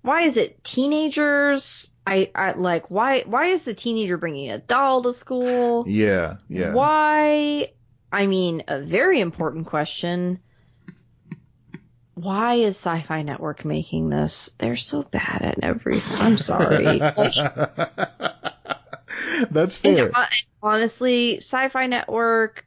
why 0.06 0.22
is 0.22 0.38
it 0.38 0.64
teenagers? 0.64 1.90
I, 2.06 2.32
I 2.36 2.52
like 2.52 2.92
why 2.92 3.24
why 3.26 3.48
is 3.48 3.64
the 3.64 3.74
teenager 3.74 4.18
bringing 4.18 4.52
a 4.52 4.60
doll 4.60 5.02
to 5.02 5.14
school? 5.14 5.86
Yeah, 5.88 6.38
yeah. 6.48 6.74
Why? 6.74 7.72
I 8.12 8.28
mean, 8.28 8.64
a 8.68 8.80
very 8.80 9.20
important 9.20 9.66
question. 9.66 10.40
Why 12.14 12.56
is 12.56 12.78
Syfy 12.78 13.26
Network 13.26 13.66
making 13.66 14.10
this? 14.10 14.52
They're 14.58 14.78
so 14.78 15.04
bad 15.04 15.42
at 15.42 15.60
everything. 15.64 16.22
I'm 16.22 16.38
sorry. 16.38 17.00
That's 19.50 19.78
fair. 19.78 20.12
And, 20.16 20.28
honestly, 20.64 21.38
Syfy 21.38 21.90
Network, 21.90 22.66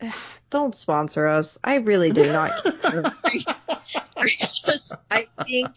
don't 0.50 0.76
sponsor 0.76 1.26
us. 1.26 1.58
I 1.64 1.76
really 1.76 2.12
do 2.12 2.30
not. 2.30 2.52
I 2.84 4.28
just, 4.38 4.94
I 5.10 5.22
think, 5.44 5.70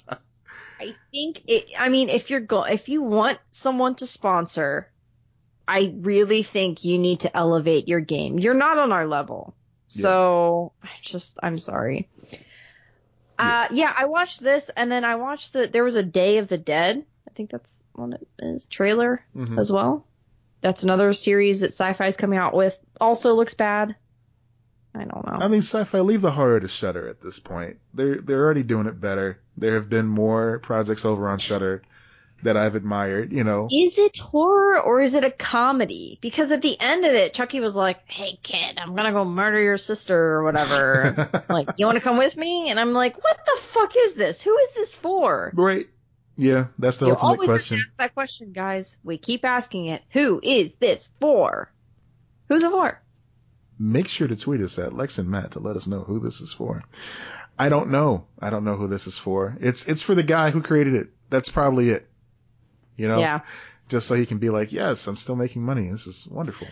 I 0.79 0.95
think 1.11 1.41
it. 1.47 1.65
I 1.79 1.89
mean, 1.89 2.09
if 2.09 2.29
you're 2.29 2.39
go, 2.39 2.63
if 2.63 2.89
you 2.89 3.01
want 3.01 3.39
someone 3.49 3.95
to 3.95 4.07
sponsor, 4.07 4.89
I 5.67 5.93
really 5.97 6.43
think 6.43 6.83
you 6.83 6.97
need 6.99 7.21
to 7.21 7.35
elevate 7.35 7.87
your 7.87 7.99
game. 7.99 8.39
You're 8.39 8.53
not 8.53 8.77
on 8.77 8.91
our 8.91 9.07
level, 9.07 9.55
so 9.87 10.71
I 10.83 10.89
just, 11.01 11.39
I'm 11.41 11.57
sorry. 11.57 12.09
Uh, 13.39 13.67
yeah, 13.71 13.93
I 13.95 14.05
watched 14.05 14.39
this, 14.41 14.69
and 14.75 14.91
then 14.91 15.03
I 15.05 15.15
watched 15.15 15.53
the. 15.53 15.67
There 15.67 15.83
was 15.83 15.95
a 15.95 16.03
Day 16.03 16.39
of 16.39 16.47
the 16.47 16.57
Dead. 16.57 17.05
I 17.27 17.31
think 17.33 17.51
that's 17.51 17.83
one 17.93 18.13
it 18.13 18.27
is 18.39 18.65
trailer 18.65 19.23
Mhm. 19.35 19.59
as 19.59 19.71
well. 19.71 20.05
That's 20.61 20.83
another 20.83 21.13
series 21.13 21.59
that 21.59 21.69
Syfy 21.71 22.07
is 22.07 22.17
coming 22.17 22.39
out 22.39 22.55
with. 22.55 22.75
Also 22.99 23.35
looks 23.35 23.53
bad. 23.53 23.95
I 24.97 25.05
don't 25.05 25.25
know. 25.25 25.45
I 25.45 25.47
mean, 25.47 25.61
Syfy 25.61 26.03
leave 26.03 26.21
the 26.21 26.31
horror 26.31 26.59
to 26.59 26.67
Shudder 26.67 27.07
at 27.07 27.21
this 27.21 27.39
point. 27.39 27.77
They're 27.93 28.17
they're 28.17 28.43
already 28.43 28.63
doing 28.63 28.87
it 28.87 28.99
better. 28.99 29.39
There 29.55 29.75
have 29.75 29.89
been 29.89 30.07
more 30.07 30.59
projects 30.59 31.05
over 31.05 31.29
on 31.29 31.39
Shudder 31.39 31.83
that 32.43 32.57
I've 32.57 32.75
admired. 32.75 33.31
You 33.31 33.43
know, 33.43 33.67
is 33.71 33.97
it 33.97 34.17
horror 34.17 34.79
or 34.79 35.01
is 35.01 35.13
it 35.13 35.23
a 35.23 35.31
comedy? 35.31 36.17
Because 36.21 36.51
at 36.51 36.61
the 36.61 36.79
end 36.79 37.05
of 37.05 37.13
it, 37.13 37.33
Chucky 37.33 37.59
was 37.59 37.75
like, 37.75 37.99
"Hey 38.05 38.39
kid, 38.41 38.77
I'm 38.77 38.95
gonna 38.95 39.11
go 39.11 39.25
murder 39.25 39.59
your 39.59 39.77
sister 39.77 40.17
or 40.17 40.43
whatever. 40.43 41.45
like, 41.49 41.69
you 41.77 41.85
want 41.85 41.97
to 41.97 42.03
come 42.03 42.17
with 42.17 42.35
me?" 42.35 42.69
And 42.69 42.79
I'm 42.79 42.93
like, 42.93 43.21
"What 43.23 43.39
the 43.45 43.61
fuck 43.61 43.93
is 43.97 44.15
this? 44.15 44.41
Who 44.41 44.57
is 44.57 44.73
this 44.73 44.95
for?" 44.95 45.51
right? 45.55 45.87
Yeah, 46.37 46.67
that's 46.77 46.97
the 46.97 47.07
you 47.07 47.11
ultimate 47.13 47.29
always 47.29 47.49
have 47.49 47.55
question. 47.55 47.77
to 47.77 47.83
ask 47.83 47.97
that 47.97 48.13
question, 48.13 48.51
guys. 48.53 48.97
We 49.03 49.17
keep 49.17 49.43
asking 49.43 49.85
it. 49.85 50.03
Who 50.11 50.39
is 50.43 50.73
this 50.75 51.09
for? 51.19 51.71
Who's 52.47 52.63
it 52.63 52.69
for? 52.69 53.01
Make 53.79 54.07
sure 54.07 54.27
to 54.27 54.35
tweet 54.35 54.61
us 54.61 54.79
at 54.79 54.93
Lex 54.93 55.17
and 55.19 55.29
Matt 55.29 55.51
to 55.51 55.59
let 55.59 55.75
us 55.75 55.87
know 55.87 55.99
who 55.99 56.19
this 56.19 56.41
is 56.41 56.51
for. 56.51 56.83
I 57.59 57.69
don't 57.69 57.89
know. 57.91 58.25
I 58.39 58.49
don't 58.49 58.63
know 58.65 58.75
who 58.75 58.87
this 58.87 59.07
is 59.07 59.17
for. 59.17 59.55
It's 59.59 59.87
it's 59.87 60.01
for 60.01 60.15
the 60.15 60.23
guy 60.23 60.49
who 60.51 60.61
created 60.61 60.95
it. 60.95 61.07
That's 61.29 61.49
probably 61.49 61.89
it. 61.89 62.07
You 62.95 63.07
know, 63.07 63.19
Yeah. 63.19 63.41
just 63.89 64.07
so 64.07 64.15
he 64.15 64.25
can 64.25 64.37
be 64.39 64.49
like, 64.49 64.71
yes, 64.71 65.05
I'm 65.07 65.17
still 65.17 65.35
making 65.35 65.63
money. 65.63 65.89
This 65.89 66.07
is 66.07 66.27
wonderful. 66.27 66.67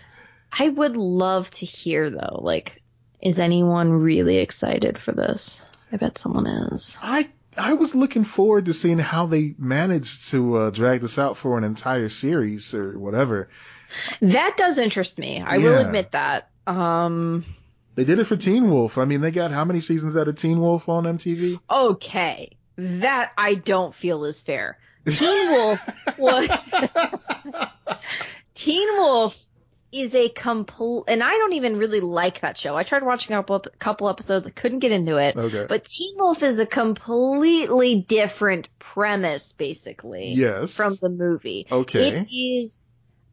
I 0.52 0.68
would 0.68 0.96
love 0.96 1.50
to 1.50 1.66
hear 1.66 2.08
though, 2.10 2.40
like, 2.42 2.82
is 3.20 3.38
anyone 3.38 3.90
really 3.90 4.38
excited 4.38 4.98
for 4.98 5.12
this? 5.12 5.68
I 5.92 5.96
bet 5.96 6.18
someone 6.18 6.46
is. 6.46 6.98
I 7.02 7.28
I 7.58 7.72
was 7.74 7.94
looking 7.94 8.24
forward 8.24 8.66
to 8.66 8.74
seeing 8.74 8.98
how 8.98 9.26
they 9.26 9.54
managed 9.58 10.30
to 10.30 10.56
uh, 10.58 10.70
drag 10.70 11.00
this 11.00 11.18
out 11.18 11.36
for 11.36 11.56
an 11.58 11.64
entire 11.64 12.08
series 12.08 12.74
or 12.74 12.98
whatever. 12.98 13.48
That 14.20 14.56
does 14.56 14.78
interest 14.78 15.18
me. 15.18 15.40
I 15.40 15.58
will 15.58 15.78
admit 15.78 16.12
that. 16.12 16.50
Um, 16.66 17.44
They 17.94 18.04
did 18.04 18.18
it 18.18 18.24
for 18.24 18.36
Teen 18.36 18.70
Wolf. 18.70 18.98
I 18.98 19.04
mean, 19.04 19.20
they 19.20 19.30
got 19.30 19.50
how 19.50 19.64
many 19.64 19.80
seasons 19.80 20.16
out 20.16 20.28
of 20.28 20.36
Teen 20.36 20.60
Wolf 20.60 20.88
on 20.88 21.04
MTV? 21.04 21.60
okay. 21.70 22.56
That 22.76 23.32
I 23.38 23.54
don't 23.54 23.94
feel 23.94 24.24
is 24.26 24.42
fair. 24.42 24.78
Teen 25.06 25.50
Wolf 25.50 25.88
was 26.18 26.50
Teen 28.54 28.88
Wolf 28.98 29.42
is 29.92 30.14
a 30.14 30.28
complete, 30.28 31.04
and 31.08 31.22
I 31.22 31.30
don't 31.30 31.54
even 31.54 31.78
really 31.78 32.00
like 32.00 32.40
that 32.40 32.58
show. 32.58 32.76
I 32.76 32.82
tried 32.82 33.02
watching 33.02 33.34
a 33.34 33.38
couple, 33.38 33.60
couple 33.78 34.08
episodes, 34.08 34.46
I 34.46 34.50
couldn't 34.50 34.80
get 34.80 34.92
into 34.92 35.16
it. 35.16 35.36
Okay. 35.36 35.66
But 35.68 35.84
Teen 35.84 36.16
Wolf 36.18 36.42
is 36.42 36.58
a 36.58 36.66
completely 36.66 38.00
different 38.00 38.68
premise, 38.78 39.52
basically, 39.52 40.32
yes. 40.32 40.76
from 40.76 40.96
the 41.00 41.08
movie. 41.08 41.66
okay. 41.70 42.08
It 42.08 42.28
is 42.34 42.86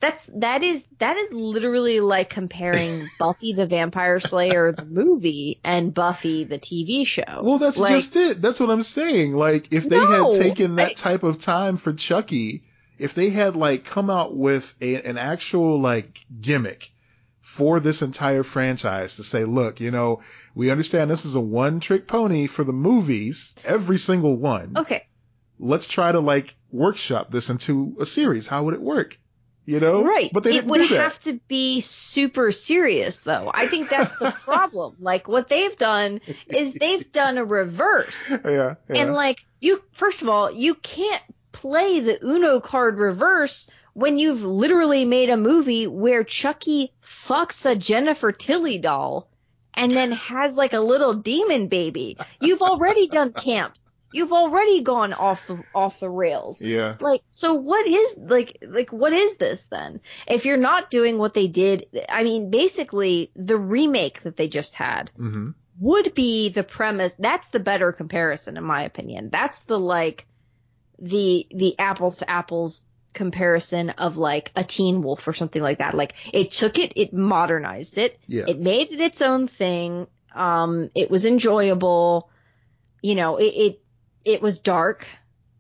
that's 0.04 0.30
that 0.36 0.62
is 0.64 0.86
that 1.00 1.18
is 1.18 1.32
literally 1.34 2.00
like 2.02 2.30
comparing 2.30 3.08
Buffy 3.20 3.54
the 3.54 3.66
Vampire 3.66 4.20
Slayer 4.20 4.72
the 4.72 4.86
movie 4.86 5.60
and 5.64 5.94
Buffy 5.94 6.44
the 6.44 6.60
TV 6.60 7.08
show. 7.08 7.42
Well, 7.42 7.58
that's 7.58 7.80
Like, 7.80 7.92
just 7.92 8.16
it. 8.16 8.42
That's 8.42 8.60
what 8.60 8.70
I'm 8.70 8.84
saying. 8.84 9.34
Like, 9.34 9.72
if 9.74 9.90
they 9.90 9.98
No, 10.00 10.32
had 10.32 10.42
taken 10.42 10.76
that 10.76 10.90
I- 10.90 10.94
type 10.94 11.24
of 11.24 11.40
time 11.40 11.78
for 11.78 11.94
Chucky, 11.94 12.64
if 13.00 13.14
they 13.14 13.30
had 13.30 13.56
like 13.56 13.86
come 13.86 14.10
out 14.10 14.36
with 14.36 14.76
a, 14.82 14.96
an 15.02 15.18
actual 15.18 15.80
like 15.80 16.20
gimmick 16.40 16.92
for 17.42 17.80
this 17.80 18.02
entire 18.02 18.44
franchise 18.44 19.16
to 19.18 19.24
say, 19.24 19.46
look, 19.46 19.80
you 19.82 19.92
know, 19.92 20.22
we 20.56 20.70
understand 20.72 21.10
this 21.10 21.26
is 21.26 21.36
a 21.36 21.42
one 21.42 21.80
trick 21.80 22.08
pony 22.08 22.48
for 22.48 22.64
the 22.64 22.72
movies, 22.74 23.54
every 23.66 23.98
single 23.98 24.36
one. 24.38 24.74
Okay, 24.78 25.06
Let's 25.60 25.88
try 25.88 26.12
to 26.12 26.20
like 26.20 26.56
workshop 26.72 27.32
this 27.32 27.50
into 27.50 27.96
a 28.00 28.06
series. 28.06 28.48
How 28.48 28.64
would 28.64 28.74
it 28.74 28.82
work? 28.82 29.18
You 29.66 29.80
know? 29.80 30.04
right. 30.04 30.30
But 30.34 30.44
they 30.44 30.52
it 30.52 30.54
didn't 30.54 30.70
would 30.72 30.78
do 30.80 30.88
that. 30.90 31.04
have 31.04 31.20
to 31.20 31.40
be 31.48 31.82
super 31.82 32.52
serious 32.52 33.22
though. 33.22 33.50
I 33.54 33.68
think 33.68 33.90
that's 33.90 34.16
the 34.18 34.32
problem. 34.44 34.96
Like 35.00 35.28
what 35.28 35.48
they've 35.48 35.76
done 35.78 36.20
is 36.48 36.74
they've 36.74 37.10
done 37.12 37.38
a 37.38 37.46
reverse. 37.46 38.32
yeah. 38.46 38.76
yeah. 38.90 38.96
And 38.96 39.14
like 39.14 39.46
you, 39.62 39.82
first 39.94 40.22
of 40.22 40.30
all, 40.30 40.52
you 40.52 40.76
can't 40.76 41.24
play 41.52 42.02
the 42.02 42.20
Uno 42.26 42.60
card 42.60 42.98
reverse 42.98 43.70
when 43.94 44.18
you've 44.18 44.44
literally 44.44 45.06
made 45.06 45.30
a 45.30 45.38
movie 45.38 45.88
where 45.88 46.24
Chucky 46.24 46.92
fucks 47.06 47.70
a 47.70 47.76
Jennifer 47.76 48.32
Tilly 48.32 48.80
doll 48.80 49.30
and 49.74 49.92
then 49.92 50.12
has 50.12 50.58
like 50.58 50.74
a 50.74 50.80
little 50.80 51.14
demon 51.14 51.68
baby. 51.68 52.18
You've 52.42 52.62
already 52.62 53.08
done 53.08 53.34
camp. 53.48 53.76
You've 54.14 54.32
already 54.34 54.82
gone 54.82 55.14
off 55.14 55.48
the 55.48 55.64
off 55.74 56.00
the 56.00 56.10
rails. 56.10 56.62
yeah. 56.62 56.96
Like, 57.00 57.22
so 57.30 57.54
what 57.56 57.86
is 57.88 58.18
like 58.18 58.58
like 58.68 58.92
what 58.92 59.14
is 59.14 59.38
this 59.38 59.66
then? 59.66 60.02
If 60.28 60.46
you're 60.46 60.58
not 60.58 60.90
doing 60.92 61.18
what 61.18 61.34
they 61.34 61.48
did, 61.48 61.88
I 62.10 62.24
mean, 62.24 62.50
basically 62.52 63.32
the 63.36 63.58
remake 63.58 64.22
that 64.24 64.38
they 64.38 64.48
just 64.48 64.76
had 64.76 65.12
hmm 65.18 65.52
would 65.80 66.14
be 66.14 66.50
the 66.50 66.64
premise. 66.64 67.16
That's 67.18 67.48
the 67.50 67.60
better 67.60 67.92
comparison, 67.92 68.58
in 68.58 68.64
my 68.64 68.84
opinion. 68.84 69.30
That's 69.32 69.62
the 69.62 69.80
like 69.80 70.28
the 71.00 71.48
the 71.50 71.78
apples 71.80 72.20
to 72.20 72.30
apples 72.30 72.82
comparison 73.14 73.90
of 73.92 74.18
like 74.18 74.52
a 74.56 74.64
Teen 74.64 75.02
Wolf 75.02 75.28
or 75.28 75.34
something 75.34 75.62
like 75.62 75.80
that. 75.80 75.96
Like 75.96 76.14
it 76.32 76.52
took 76.52 76.78
it, 76.78 76.94
it 76.96 77.14
modernized 77.14 77.98
it, 77.98 78.20
Yeah. 78.28 78.46
it 78.48 78.60
made 78.60 78.92
it 78.92 79.00
its 79.02 79.22
own 79.22 79.48
thing. 79.48 80.08
Um, 80.36 80.90
it 80.96 81.10
was 81.12 81.26
enjoyable. 81.26 82.30
You 83.02 83.16
know, 83.16 83.38
it 83.38 83.46
it 83.46 83.83
it 84.26 84.42
was 84.42 84.60
dark. 84.60 85.06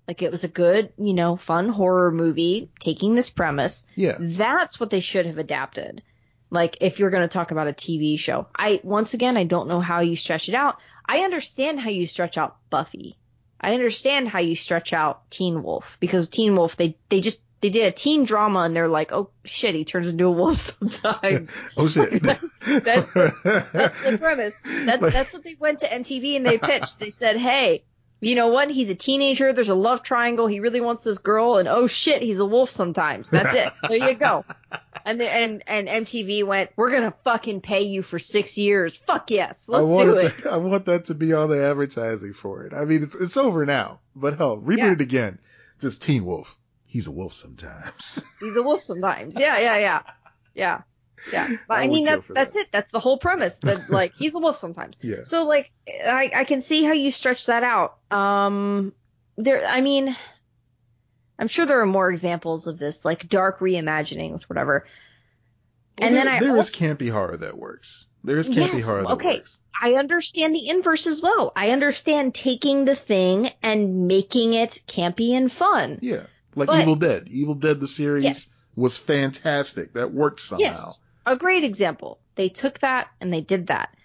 Like 0.07 0.21
it 0.21 0.31
was 0.31 0.43
a 0.43 0.49
good, 0.49 0.91
you 0.97 1.13
know, 1.13 1.37
fun 1.37 1.69
horror 1.69 2.11
movie 2.11 2.69
taking 2.79 3.15
this 3.15 3.29
premise. 3.29 3.85
yeah. 3.95 4.17
That's 4.19 4.79
what 4.79 4.89
they 4.89 4.99
should 4.99 5.25
have 5.25 5.37
adapted. 5.37 6.03
Like 6.49 6.77
if 6.81 6.99
you're 6.99 7.09
going 7.09 7.23
to 7.23 7.27
talk 7.29 7.51
about 7.51 7.67
a 7.67 7.73
TV 7.73 8.19
show. 8.19 8.47
I 8.55 8.79
once 8.83 9.13
again 9.13 9.37
I 9.37 9.45
don't 9.45 9.67
know 9.69 9.79
how 9.79 10.01
you 10.01 10.15
stretch 10.15 10.49
it 10.49 10.55
out. 10.55 10.77
I 11.05 11.19
understand 11.19 11.79
how 11.79 11.89
you 11.89 12.05
stretch 12.05 12.37
out 12.37 12.57
Buffy. 12.69 13.17
I 13.61 13.73
understand 13.73 14.27
how 14.27 14.39
you 14.39 14.55
stretch 14.55 14.91
out 14.91 15.29
Teen 15.31 15.63
Wolf 15.63 15.97
because 16.01 16.27
Teen 16.29 16.55
Wolf 16.55 16.75
they 16.75 16.97
they 17.09 17.21
just 17.21 17.41
they 17.61 17.69
did 17.69 17.85
a 17.85 17.91
teen 17.91 18.25
drama 18.25 18.59
and 18.59 18.75
they're 18.75 18.89
like, 18.89 19.13
"Oh 19.13 19.29
shit, 19.45 19.73
he 19.73 19.85
turns 19.85 20.07
into 20.09 20.25
a 20.25 20.31
wolf 20.31 20.57
sometimes." 20.57 21.57
Oh 21.77 21.87
shit. 21.87 22.21
That's 22.23 22.41
the 23.13 24.17
premise. 24.19 24.61
That, 24.85 25.01
Like- 25.01 25.13
that's 25.13 25.33
what 25.33 25.43
they 25.43 25.55
went 25.57 25.79
to 25.79 25.87
MTV 25.87 26.35
and 26.35 26.45
they 26.45 26.57
pitched. 26.57 26.99
They 26.99 27.09
said, 27.09 27.37
"Hey, 27.37 27.85
you 28.23 28.35
know 28.35 28.47
what? 28.47 28.69
He's 28.71 28.89
a 28.89 28.95
teenager. 28.95 29.53
There's 29.53 29.69
a 29.69 29.75
love 29.75 30.03
triangle. 30.03 30.47
He 30.47 30.59
really 30.59 30.81
wants 30.81 31.03
this 31.03 31.17
girl, 31.17 31.57
and 31.57 31.67
oh 31.67 31.87
shit, 31.87 32.21
he's 32.21 32.39
a 32.39 32.45
wolf 32.45 32.69
sometimes. 32.69 33.29
That's 33.29 33.53
it. 33.55 33.73
There 33.87 34.09
you 34.09 34.15
go." 34.15 34.45
And 35.05 35.19
the, 35.19 35.29
and 35.29 35.63
and 35.67 35.89
MTV 35.89 36.45
went, 36.45 36.69
"We're 36.77 36.89
gonna 36.91 37.13
fucking 37.25 37.59
pay 37.59 37.81
you 37.81 38.03
for 38.03 38.19
six 38.19 38.57
years. 38.57 38.95
Fuck 38.95 39.31
yes, 39.31 39.67
let's 39.67 39.89
do 39.89 40.15
it." 40.17 40.45
I 40.49 40.55
want 40.55 40.85
that 40.85 41.05
to 41.05 41.13
be 41.13 41.33
all 41.33 41.47
the 41.47 41.61
advertising 41.61 42.33
for 42.33 42.63
it. 42.63 42.73
I 42.73 42.85
mean, 42.85 43.03
it's 43.03 43.13
it's 43.13 43.35
over 43.35 43.65
now, 43.65 43.99
but 44.15 44.37
hell, 44.37 44.55
reboot 44.57 44.77
Yeah. 44.77 44.91
it 44.93 45.01
again. 45.01 45.39
Just 45.81 46.03
Teen 46.03 46.23
Wolf. 46.23 46.57
He's 46.85 47.07
a 47.07 47.11
wolf 47.11 47.33
sometimes. 47.33 48.23
He's 48.39 48.55
a 48.55 48.63
wolf 48.63 48.81
sometimes. 48.81 49.37
Yeah, 49.37 49.57
yeah, 49.59 49.77
yeah, 49.77 50.01
yeah. 50.53 50.81
Yeah, 51.31 51.49
but 51.67 51.77
I 51.77 51.83
I, 51.83 51.87
mean 51.87 52.05
that's 52.05 52.25
that's 52.27 52.53
that. 52.53 52.59
it. 52.59 52.67
That's 52.71 52.91
the 52.91 52.99
whole 52.99 53.17
premise. 53.17 53.57
That 53.59 53.89
like 53.89 54.13
he's 54.15 54.35
a 54.35 54.39
wolf 54.39 54.55
sometimes. 54.57 54.99
Yeah. 55.01 55.23
So 55.23 55.45
like 55.45 55.71
I 56.05 56.31
I 56.35 56.43
can 56.43 56.61
see 56.61 56.83
how 56.83 56.93
you 56.93 57.11
stretch 57.11 57.45
that 57.47 57.63
out. 57.63 57.97
Um, 58.11 58.93
there. 59.37 59.65
I 59.65 59.81
mean, 59.81 60.15
I'm 61.39 61.47
sure 61.47 61.65
there 61.65 61.81
are 61.81 61.85
more 61.85 62.09
examples 62.09 62.67
of 62.67 62.77
this, 62.77 63.05
like 63.05 63.27
dark 63.27 63.59
reimaginings, 63.59 64.43
whatever. 64.49 64.85
Well, 65.99 66.07
and 66.07 66.15
there, 66.15 66.25
then 66.25 66.33
I 66.33 66.39
there 66.39 66.57
is 66.57 66.69
also, 66.69 66.85
campy 66.85 67.11
horror 67.11 67.37
that 67.37 67.57
works. 67.57 68.07
There 68.23 68.37
is 68.37 68.49
campy 68.49 68.73
Yes, 68.73 68.85
horror 68.85 69.03
that 69.03 69.09
okay. 69.11 69.37
works. 69.37 69.59
I 69.79 69.93
understand 69.95 70.55
the 70.55 70.69
inverse 70.69 71.07
as 71.07 71.21
well. 71.21 71.51
I 71.55 71.71
understand 71.71 72.33
taking 72.33 72.85
the 72.85 72.95
thing 72.95 73.49
and 73.61 74.07
making 74.07 74.53
it 74.53 74.81
campy 74.87 75.31
and 75.31 75.51
fun. 75.51 75.99
Yeah. 76.01 76.23
Like 76.55 76.67
But- 76.67 76.81
Evil 76.81 76.95
Dead. 76.95 77.27
Evil 77.29 77.55
Dead 77.55 77.79
the 77.79 77.87
series 77.87 78.23
Yes. 78.23 78.71
was 78.75 78.97
fantastic. 78.97 79.93
That 79.93 80.13
worked 80.13 80.39
somehow. 80.39 80.61
Yes. 80.61 80.99
A 81.25 81.35
great 81.35 81.63
example. 81.63 82.19
They 82.35 82.49
took 82.49 82.79
that 82.79 83.07
and 83.21 83.31
they 83.31 83.41
did 83.41 83.67
that. 83.67 83.95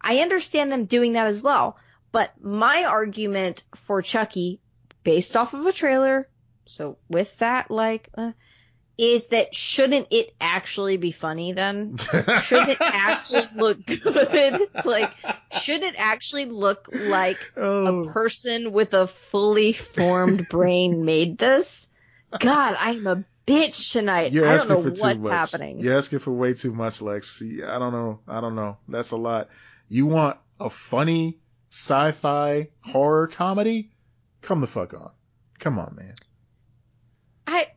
I 0.00 0.18
understand 0.18 0.70
them 0.70 0.84
doing 0.84 1.14
that 1.14 1.26
as 1.26 1.42
well. 1.42 1.78
But 2.12 2.32
my 2.40 2.84
argument 2.84 3.64
for 3.74 4.02
Chucky, 4.02 4.60
based 5.04 5.36
off 5.36 5.54
of 5.54 5.66
a 5.66 5.72
trailer, 5.72 6.28
so 6.64 6.98
with 7.08 7.36
that, 7.38 7.70
like, 7.70 8.08
uh, 8.16 8.32
is 8.98 9.28
that 9.28 9.54
shouldn't 9.54 10.08
it 10.10 10.34
actually 10.40 10.96
be 10.96 11.12
funny 11.12 11.52
then? 11.52 11.96
Should 12.42 12.68
it 12.68 12.78
actually 12.80 13.44
look 13.54 13.86
good? 13.86 14.68
like, 14.84 15.12
should 15.60 15.84
it 15.84 15.94
actually 15.96 16.46
look 16.46 16.88
like 16.92 17.38
oh, 17.56 18.08
a 18.08 18.12
person 18.12 18.72
with 18.72 18.94
a 18.94 19.06
fully 19.06 19.72
formed 19.72 20.48
brain 20.48 21.04
made 21.04 21.38
this? 21.38 21.86
God, 22.36 22.76
I'm 22.76 23.06
a 23.06 23.24
bitch 23.48 23.92
tonight. 23.92 24.32
you're 24.32 24.46
I 24.46 24.50
don't 24.50 24.56
asking 24.56 24.74
know 24.74 24.82
for 24.82 24.88
what's 24.88 25.00
too 25.00 25.14
much. 25.14 25.32
happening. 25.32 25.80
You're 25.80 25.96
asking 25.96 26.18
for 26.20 26.32
way 26.32 26.54
too 26.54 26.72
much, 26.72 27.00
Lex. 27.02 27.42
I 27.42 27.78
don't 27.78 27.92
know. 27.92 28.20
I 28.28 28.40
don't 28.40 28.54
know. 28.54 28.78
That's 28.88 29.10
a 29.12 29.16
lot. 29.16 29.48
You 29.88 30.06
want 30.06 30.38
a 30.60 30.70
funny 30.70 31.38
sci-fi 31.70 32.68
horror 32.80 33.26
comedy? 33.28 33.90
Come 34.42 34.60
the 34.60 34.66
fuck 34.66 34.94
on. 34.94 35.10
Come 35.58 35.78
on, 35.78 35.96
man. 35.96 36.14
I, 37.46 37.68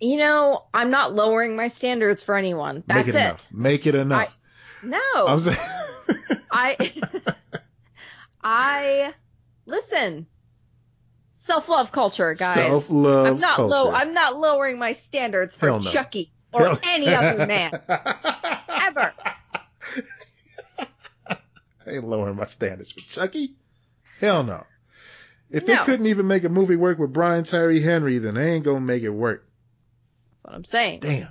you 0.00 0.18
know, 0.18 0.64
I'm 0.72 0.90
not 0.90 1.14
lowering 1.14 1.56
my 1.56 1.68
standards 1.68 2.22
for 2.22 2.36
anyone. 2.36 2.84
That's 2.86 3.06
Make 3.06 3.14
it, 3.14 3.18
enough. 3.18 3.52
Make 3.52 3.86
it 3.86 3.94
enough. 3.94 4.38
No, 4.82 5.00
I 5.14 5.34
was 5.34 5.48
I, 6.52 6.92
I, 8.42 9.14
listen. 9.66 10.26
Self-love 11.48 11.90
culture, 11.92 12.34
guys. 12.34 12.54
Self-love 12.54 13.26
I'm 13.26 13.40
not 13.40 13.56
culture. 13.56 13.74
low. 13.74 13.90
I'm 13.90 14.12
not 14.12 14.36
lowering 14.36 14.78
my 14.78 14.92
standards 14.92 15.54
for 15.54 15.66
no. 15.70 15.80
Chucky 15.80 16.30
or 16.52 16.60
Hell- 16.60 16.78
any 16.86 17.08
other 17.14 17.46
man 17.46 17.72
ever. 18.68 19.12
I 20.78 21.36
ain't 21.90 22.04
lowering 22.04 22.36
my 22.36 22.44
standards 22.44 22.92
for 22.92 23.00
Chucky. 23.00 23.54
Hell 24.20 24.44
no. 24.44 24.64
If 25.50 25.66
No. 25.66 25.74
they 25.76 25.82
couldn't 25.84 26.06
even 26.06 26.26
make 26.26 26.44
a 26.44 26.50
movie 26.50 26.76
work 26.76 26.98
with 26.98 27.14
Brian 27.14 27.44
Tyree 27.44 27.80
Henry, 27.80 28.18
then 28.18 28.34
they 28.34 28.52
ain't 28.52 28.64
gonna 28.66 28.80
make 28.80 29.02
it 29.02 29.08
work. 29.08 29.48
That's 30.32 30.44
what 30.44 30.54
I'm 30.54 30.64
saying. 30.64 31.00
Damn. 31.00 31.28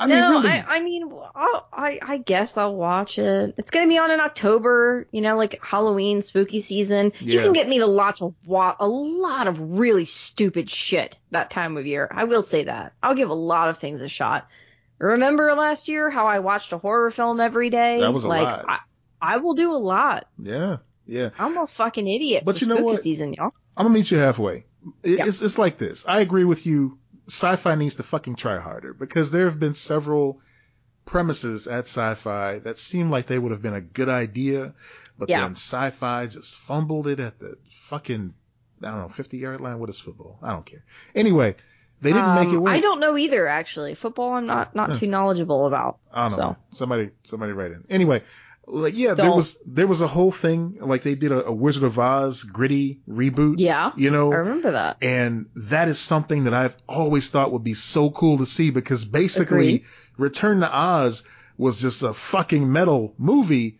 I 0.00 0.06
no, 0.06 0.30
really. 0.30 0.48
I, 0.48 0.64
I 0.66 0.80
mean, 0.80 1.12
I'll, 1.34 1.68
I, 1.72 1.98
I 2.00 2.16
guess 2.18 2.56
I'll 2.56 2.74
watch 2.74 3.18
it. 3.18 3.54
It's 3.58 3.70
gonna 3.70 3.86
be 3.86 3.98
on 3.98 4.10
in 4.10 4.18
October, 4.18 5.06
you 5.12 5.20
know, 5.20 5.36
like 5.36 5.62
Halloween, 5.62 6.22
spooky 6.22 6.60
season. 6.62 7.12
You 7.20 7.40
can 7.40 7.52
get 7.52 7.68
me 7.68 7.78
to 7.80 7.86
watch 7.88 8.20
a, 8.22 8.30
a 8.80 8.88
lot 8.88 9.46
of 9.46 9.60
really 9.78 10.06
stupid 10.06 10.70
shit 10.70 11.18
that 11.32 11.50
time 11.50 11.76
of 11.76 11.86
year. 11.86 12.08
I 12.10 12.24
will 12.24 12.42
say 12.42 12.64
that. 12.64 12.94
I'll 13.02 13.14
give 13.14 13.28
a 13.28 13.34
lot 13.34 13.68
of 13.68 13.76
things 13.76 14.00
a 14.00 14.08
shot. 14.08 14.48
Remember 14.98 15.54
last 15.54 15.88
year 15.88 16.10
how 16.10 16.26
I 16.26 16.40
watched 16.40 16.72
a 16.72 16.78
horror 16.78 17.10
film 17.10 17.40
every 17.40 17.70
day? 17.70 18.00
That 18.00 18.12
was 18.12 18.24
a 18.24 18.28
like, 18.28 18.42
lot. 18.48 18.64
I, 18.68 18.78
I 19.20 19.36
will 19.36 19.54
do 19.54 19.72
a 19.72 19.76
lot. 19.76 20.26
yeah, 20.42 20.78
yeah. 21.06 21.30
I'm 21.38 21.56
a 21.58 21.66
fucking 21.66 22.08
idiot. 22.08 22.44
But 22.46 22.58
for 22.58 22.64
you 22.64 22.68
know 22.68 22.76
spooky 22.76 22.86
what? 22.86 23.02
season, 23.02 23.34
y'all. 23.34 23.52
I'm 23.76 23.84
gonna 23.84 23.94
meet 23.94 24.10
you 24.10 24.18
halfway. 24.18 24.64
It- 25.02 25.18
Yeah. 25.18 25.26
It's 25.26 25.42
it's 25.42 25.58
like 25.58 25.76
this. 25.78 26.06
I 26.06 26.20
agree 26.20 26.44
with 26.44 26.64
you. 26.64 26.98
Syfy 27.30 27.78
needs 27.78 27.94
to 27.96 28.02
fucking 28.02 28.34
try 28.36 28.58
harder 28.58 28.92
because 28.92 29.30
there 29.30 29.46
have 29.46 29.58
been 29.58 29.74
several 29.74 30.40
premises 31.04 31.66
at 31.66 31.84
Syfy 31.84 32.62
that 32.64 32.78
seem 32.78 33.10
like 33.10 33.26
they 33.26 33.38
would 33.38 33.52
have 33.52 33.62
been 33.62 33.74
a 33.74 33.80
good 33.80 34.08
idea, 34.08 34.74
but 35.18 35.28
Yeah. 35.28 35.40
then 35.42 35.54
Syfy 35.54 36.30
just 36.30 36.56
fumbled 36.58 37.06
it 37.06 37.20
at 37.20 37.38
the 37.38 37.56
fucking 37.88 38.34
I 38.82 38.90
don't 38.92 39.00
know 39.00 39.08
50 39.08 39.36
yard 39.36 39.60
line. 39.60 39.78
What 39.78 39.90
is 39.90 40.00
football? 40.00 40.38
I 40.42 40.50
don't 40.52 40.64
care. 40.64 40.82
Anyway, 41.14 41.54
they 42.00 42.12
didn't 42.14 42.34
make 42.34 42.48
it 42.48 42.56
Um, 42.56 42.62
work. 42.62 42.72
I 42.72 42.80
don't 42.80 42.98
know 42.98 43.14
either, 43.18 43.46
actually. 43.46 43.94
Football, 43.94 44.32
I'm 44.32 44.46
not 44.46 44.74
not 44.74 44.94
too 44.94 45.06
knowledgeable 45.06 45.66
about. 45.66 45.98
I 46.10 46.28
don't 46.30 46.38
know. 46.38 46.56
So. 46.70 46.76
Somebody, 46.78 47.10
somebody 47.24 47.52
write 47.52 47.72
in. 47.72 47.84
Anyway, 47.90 48.22
like 48.72 48.94
yeah, 48.96 49.14
there 49.14 49.26
Don't. 49.26 49.36
was 49.36 49.58
there 49.66 49.86
was 49.86 50.00
a 50.00 50.06
whole 50.06 50.30
thing 50.30 50.78
like 50.80 51.02
they 51.02 51.14
did 51.14 51.32
a, 51.32 51.46
a 51.46 51.52
Wizard 51.52 51.84
of 51.84 51.98
Oz 51.98 52.42
gritty 52.44 53.00
reboot. 53.08 53.56
Yeah, 53.58 53.92
You 53.96 54.10
know, 54.10 54.32
I 54.32 54.36
remember 54.36 54.72
that. 54.72 54.98
and 55.02 55.46
that 55.56 55.88
is 55.88 55.98
something 55.98 56.44
that 56.44 56.54
I've 56.54 56.76
always 56.88 57.28
thought 57.30 57.52
would 57.52 57.64
be 57.64 57.74
so 57.74 58.10
cool 58.10 58.38
to 58.38 58.46
see 58.46 58.70
because 58.70 59.04
basically 59.04 59.68
Agreed. 59.76 59.84
Return 60.16 60.60
to 60.60 60.74
Oz 60.74 61.22
was 61.56 61.80
just 61.80 62.02
a 62.02 62.14
fucking 62.14 62.70
metal 62.72 63.14
movie 63.18 63.78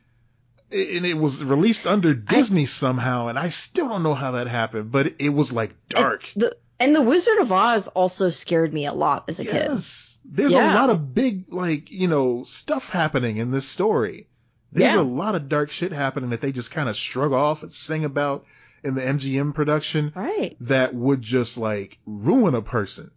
and 0.71 1.05
it 1.05 1.15
was 1.17 1.43
released 1.43 1.87
under 1.87 2.15
Disney 2.15 2.67
somehow 2.67 3.29
and 3.29 3.39
I 3.39 3.49
still 3.49 3.89
don't 3.89 4.03
know 4.03 4.15
how 4.15 4.33
that 4.33 4.47
happened, 4.47 4.93
but 4.93 5.15
it 5.19 5.31
was 5.31 5.53
like 5.53 5.75
dark. 5.89 6.31
The 6.37 6.57
and 6.79 6.97
the 6.97 7.03
Wizard 7.03 7.39
of 7.41 7.53
Oz 7.53 7.89
also 7.89 8.31
scared 8.31 8.73
me 8.73 8.87
a 8.87 8.95
lot 8.95 9.25
as 9.29 9.39
a 9.39 9.45
kid. 9.45 9.53
Yes. 9.55 10.19
There's 10.25 10.55
a 10.55 10.59
lot 10.59 10.89
of 10.89 11.13
big, 11.15 11.53
like, 11.53 11.91
you 11.91 12.09
know, 12.09 12.43
stuff 12.45 12.89
happening 12.89 13.37
in 13.37 13.51
this 13.51 13.67
story. 13.69 14.29
There's 14.73 14.95
Yeah. 14.95 15.01
a 15.01 15.03
lot 15.03 15.35
of 15.35 15.49
dark 15.49 15.71
shit 15.71 15.93
happening 15.93 16.31
that 16.31 16.41
they 16.41 16.53
just 16.53 16.71
kind 16.71 16.89
of 16.89 16.97
shrug 16.97 17.33
off 17.33 17.63
and 17.63 17.73
sing 17.73 18.05
about 18.05 18.45
in 18.85 18.95
the 18.95 19.03
MGM 19.05 19.53
production 19.53 20.13
Right. 20.15 20.57
that 20.61 20.95
would 20.95 21.21
just 21.23 21.59
like 21.59 21.99
ruin 22.07 22.55
a 22.55 22.63
person. 22.63 23.11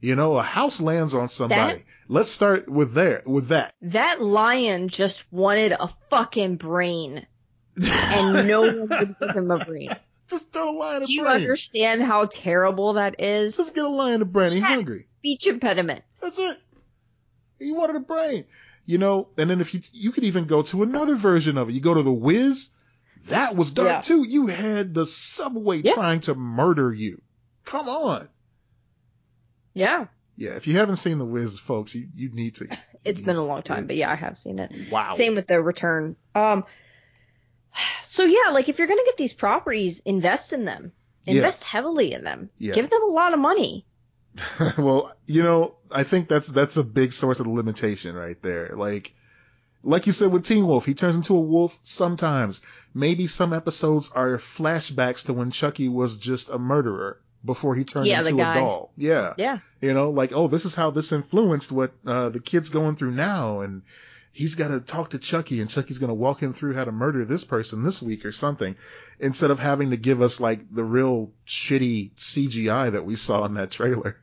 You 0.00 0.16
know, 0.16 0.36
a 0.36 0.42
house 0.42 0.80
lands 0.80 1.14
on 1.14 1.28
somebody. 1.28 1.74
That- 1.74 1.82
Let's 2.06 2.30
start 2.30 2.68
with 2.68 2.92
there, 2.92 3.22
with 3.24 3.48
that. 3.48 3.74
That 3.80 4.20
lion 4.20 4.88
just 4.90 5.24
wanted 5.32 5.72
a 5.72 5.88
fucking 6.10 6.56
brain, 6.56 7.26
and 7.76 8.46
no 8.46 8.60
one 8.60 8.88
would 8.88 9.16
give 9.18 9.30
him 9.34 9.50
a 9.50 9.64
brain. 9.64 9.88
just 10.28 10.52
throw 10.52 10.68
a 10.68 10.76
lion 10.76 10.96
a 10.96 10.98
brain. 11.00 11.06
Do 11.06 11.12
you 11.14 11.22
brain. 11.22 11.34
understand 11.36 12.02
how 12.02 12.26
terrible 12.26 12.94
that 12.94 13.20
is? 13.22 13.56
Just 13.56 13.74
get 13.74 13.84
a 13.86 13.88
lion 13.88 14.20
a 14.20 14.26
brain. 14.26 14.52
He's 14.52 14.62
hungry. 14.62 14.94
Speech 14.96 15.46
impediment. 15.46 16.02
That's 16.20 16.38
it. 16.38 16.58
He 17.58 17.72
wanted 17.72 17.96
a 17.96 18.00
brain. 18.00 18.44
You 18.86 18.98
know, 18.98 19.28
and 19.38 19.48
then 19.48 19.60
if 19.60 19.72
you 19.74 19.80
you 19.92 20.12
could 20.12 20.24
even 20.24 20.44
go 20.44 20.62
to 20.62 20.82
another 20.82 21.16
version 21.16 21.56
of 21.58 21.68
it. 21.68 21.72
You 21.72 21.80
go 21.80 21.94
to 21.94 22.02
the 22.02 22.12
Wiz. 22.12 22.70
That 23.28 23.56
was 23.56 23.72
dark 23.72 23.88
Yeah. 23.88 24.00
too. 24.02 24.26
You 24.28 24.48
had 24.48 24.92
the 24.92 25.06
subway 25.06 25.78
Yeah. 25.78 25.94
trying 25.94 26.20
to 26.22 26.34
murder 26.34 26.92
you. 26.92 27.22
Come 27.64 27.88
on. 27.88 28.28
Yeah, 29.72 30.06
Yeah, 30.36 30.50
if 30.56 30.66
you 30.66 30.76
haven't 30.76 30.96
seen 30.96 31.18
the 31.18 31.24
Wiz, 31.24 31.58
folks, 31.58 31.94
you, 31.94 32.08
you 32.14 32.28
need 32.30 32.56
to. 32.56 32.68
it's 33.04 33.20
you 33.20 33.26
been 33.26 33.36
a 33.36 33.44
long 33.44 33.62
time, 33.62 33.86
but 33.86 33.96
yeah, 33.96 34.10
I 34.10 34.14
have 34.14 34.36
seen 34.38 34.58
it. 34.58 34.70
Wow. 34.90 35.12
Same 35.14 35.34
with 35.34 35.46
the 35.46 35.60
return. 35.62 36.16
Um, 36.34 36.64
so 38.02 38.24
yeah, 38.24 38.50
like 38.52 38.68
if 38.68 38.78
you're 38.78 38.86
gonna 38.88 39.04
get 39.04 39.16
these 39.16 39.32
properties, 39.32 40.00
invest 40.00 40.52
in 40.52 40.64
them. 40.64 40.92
Yeah. 41.24 41.36
Invest 41.36 41.64
heavily 41.64 42.12
in 42.12 42.22
them. 42.24 42.50
Yeah. 42.58 42.74
Give 42.74 42.88
them 42.90 43.02
a 43.02 43.12
lot 43.12 43.32
of 43.32 43.38
money. 43.40 43.86
well, 44.78 45.12
you 45.26 45.42
know, 45.42 45.76
I 45.90 46.02
think 46.02 46.28
that's 46.28 46.48
that's 46.48 46.76
a 46.76 46.84
big 46.84 47.12
source 47.12 47.40
of 47.40 47.46
the 47.46 47.52
limitation 47.52 48.16
right 48.16 48.40
there. 48.42 48.70
Like, 48.74 49.14
like 49.82 50.06
you 50.06 50.12
said 50.12 50.32
with 50.32 50.44
Teen 50.44 50.66
Wolf, 50.66 50.84
he 50.84 50.94
turns 50.94 51.14
into 51.14 51.36
a 51.36 51.40
wolf 51.40 51.78
sometimes. 51.84 52.60
Maybe 52.94 53.26
some 53.26 53.52
episodes 53.52 54.10
are 54.12 54.38
flashbacks 54.38 55.26
to 55.26 55.32
when 55.32 55.50
Chucky 55.50 55.88
was 55.88 56.16
just 56.16 56.50
a 56.50 56.58
murderer 56.58 57.18
before 57.44 57.74
he 57.74 57.84
turned 57.84 58.06
Yeah, 58.06 58.20
into 58.20 58.34
a 58.34 58.38
doll. 58.38 58.92
Yeah, 58.96 59.34
Yeah. 59.36 59.58
you 59.80 59.92
know, 59.94 60.10
like 60.10 60.32
oh, 60.32 60.48
this 60.48 60.64
is 60.64 60.74
how 60.74 60.90
this 60.90 61.12
influenced 61.12 61.70
what 61.70 61.92
uh, 62.06 62.30
the 62.30 62.40
kid's 62.40 62.70
going 62.70 62.96
through 62.96 63.12
now, 63.12 63.60
and 63.60 63.82
he's 64.32 64.54
got 64.56 64.68
to 64.68 64.80
talk 64.80 65.10
to 65.10 65.18
Chucky, 65.18 65.60
and 65.60 65.70
Chucky's 65.70 65.98
going 65.98 66.08
to 66.08 66.14
walk 66.14 66.42
him 66.42 66.52
through 66.54 66.74
how 66.74 66.84
to 66.84 66.92
murder 66.92 67.24
this 67.24 67.44
person 67.44 67.84
this 67.84 68.02
week 68.02 68.24
or 68.24 68.32
something, 68.32 68.74
instead 69.20 69.50
of 69.50 69.58
having 69.58 69.90
to 69.90 69.96
give 69.96 70.22
us 70.22 70.40
like 70.40 70.74
the 70.74 70.84
real 70.84 71.30
shitty 71.46 72.12
CGI 72.14 72.92
that 72.92 73.04
we 73.04 73.14
saw 73.14 73.44
in 73.44 73.54
that 73.54 73.70
trailer. 73.70 74.16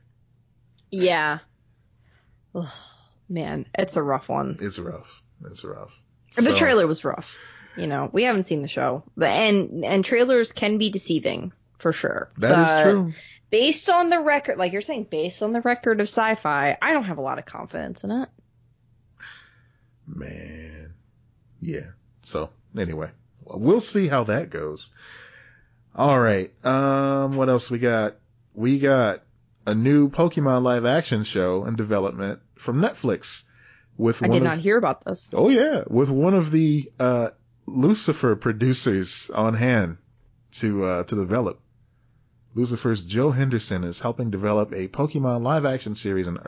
Yeah. 0.92 1.38
Ugh, 2.54 2.68
man, 3.28 3.66
it's 3.76 3.96
a 3.96 4.02
rough 4.02 4.28
one. 4.28 4.58
It's 4.60 4.78
rough. 4.78 5.22
It's 5.46 5.64
rough. 5.64 5.98
The 6.36 6.42
So, 6.42 6.56
trailer 6.56 6.86
was 6.86 7.04
rough. 7.04 7.36
You 7.76 7.86
know, 7.86 8.08
we 8.12 8.24
haven't 8.24 8.44
seen 8.44 8.62
the 8.62 8.68
show. 8.68 9.02
And 9.20 9.84
and 9.84 10.04
trailers 10.04 10.52
can 10.52 10.76
be 10.78 10.90
deceiving 10.90 11.52
for 11.78 11.92
sure. 11.92 12.30
That 12.38 12.58
is 12.58 12.68
But 12.68 12.82
true. 12.84 13.12
Based 13.50 13.88
on 13.90 14.10
the 14.10 14.20
record, 14.20 14.58
like 14.58 14.72
you're 14.72 14.82
saying, 14.82 15.08
based 15.10 15.42
on 15.42 15.52
the 15.52 15.60
record 15.60 16.00
of 16.00 16.06
Syfy, 16.06 16.76
I 16.80 16.92
don't 16.92 17.04
have 17.04 17.18
a 17.18 17.22
lot 17.22 17.38
of 17.38 17.44
confidence 17.46 18.04
in 18.04 18.10
it. 18.10 18.28
Man. 20.06 20.90
Yeah. 21.60 21.90
So 22.22 22.50
anyway, 22.76 23.10
well, 23.44 23.58
we'll 23.58 23.80
see 23.80 24.08
how 24.08 24.24
that 24.24 24.50
goes. 24.50 24.90
All 25.94 26.18
right. 26.18 26.50
Um, 26.64 27.36
what 27.36 27.48
else 27.48 27.70
we 27.70 27.78
got? 27.78 28.14
We 28.54 28.78
got 28.78 29.22
a 29.66 29.74
new 29.74 30.08
Pokemon 30.08 30.62
live 30.62 30.84
action 30.84 31.24
show 31.24 31.64
in 31.64 31.76
development 31.76 32.40
from 32.56 32.80
Netflix 32.80 33.44
with 33.96 34.22
I 34.22 34.28
did 34.28 34.38
of, 34.38 34.42
not 34.42 34.58
hear 34.58 34.76
about 34.78 35.04
this. 35.04 35.30
Oh 35.32 35.48
yeah, 35.48 35.84
with 35.88 36.10
one 36.10 36.34
of 36.34 36.50
the 36.50 36.90
uh, 36.98 37.30
Lucifer 37.66 38.36
producers 38.36 39.30
on 39.30 39.54
hand 39.54 39.98
to 40.52 40.84
uh, 40.84 41.02
to 41.04 41.14
develop. 41.14 41.60
Lucifer's 42.54 43.02
Joe 43.02 43.30
Henderson 43.30 43.82
is 43.82 43.98
helping 43.98 44.30
develop 44.30 44.72
a 44.72 44.88
Pokemon 44.88 45.42
live 45.42 45.64
action 45.64 45.96
series 45.96 46.26
and 46.26 46.38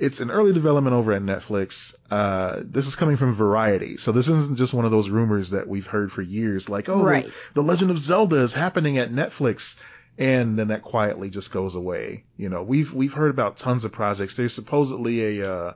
it's 0.00 0.20
an 0.20 0.30
early 0.30 0.52
development 0.54 0.94
over 0.96 1.12
at 1.12 1.20
Netflix. 1.20 1.94
Uh, 2.10 2.60
this 2.64 2.86
is 2.86 2.96
coming 2.96 3.16
from 3.16 3.34
Variety. 3.34 3.98
So 3.98 4.12
this 4.12 4.28
isn't 4.28 4.56
just 4.56 4.72
one 4.72 4.86
of 4.86 4.90
those 4.90 5.10
rumors 5.10 5.50
that 5.50 5.68
we've 5.68 5.86
heard 5.86 6.10
for 6.10 6.22
years 6.22 6.70
like, 6.70 6.88
oh, 6.88 7.02
Right. 7.02 7.26
the, 7.26 7.32
the 7.54 7.62
Legend 7.62 7.90
of 7.90 7.98
Zelda 7.98 8.36
is 8.36 8.54
happening 8.54 8.96
at 8.96 9.10
Netflix. 9.10 9.78
And 10.20 10.58
then 10.58 10.68
that 10.68 10.82
quietly 10.82 11.30
just 11.30 11.50
goes 11.50 11.74
away. 11.74 12.24
You 12.36 12.48
know, 12.50 12.62
we've, 12.62 12.92
we've 12.92 13.12
heard 13.14 13.30
about 13.30 13.56
tons 13.56 13.84
of 13.84 13.90
projects. 13.92 14.36
There's 14.36 14.54
supposedly 14.54 15.40
a, 15.40 15.52
uh, 15.52 15.72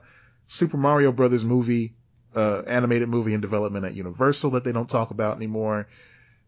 Super 0.47 0.77
Mario 0.77 1.11
Brothers 1.11 1.43
movie, 1.43 1.95
uh, 2.35 2.61
animated 2.67 3.09
movie 3.09 3.33
in 3.33 3.41
development 3.41 3.85
at 3.85 3.95
Universal 3.95 4.51
that 4.51 4.63
they 4.63 4.71
don't 4.71 4.89
talk 4.89 5.09
about 5.09 5.35
anymore. 5.35 5.87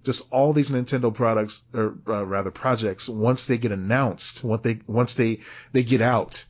Just 0.03 0.27
all 0.31 0.53
these 0.53 0.69
Nintendo 0.69 1.11
products, 1.13 1.63
or 1.73 1.95
uh, 2.07 2.23
rather 2.25 2.51
projects, 2.51 3.09
once 3.09 3.47
they 3.47 3.57
get 3.57 3.71
announced, 3.71 4.43
once 4.43 4.61
they, 4.61 4.79
once 4.85 5.15
they, 5.15 5.39
they 5.73 5.83
get 5.83 6.01
out, 6.01 6.45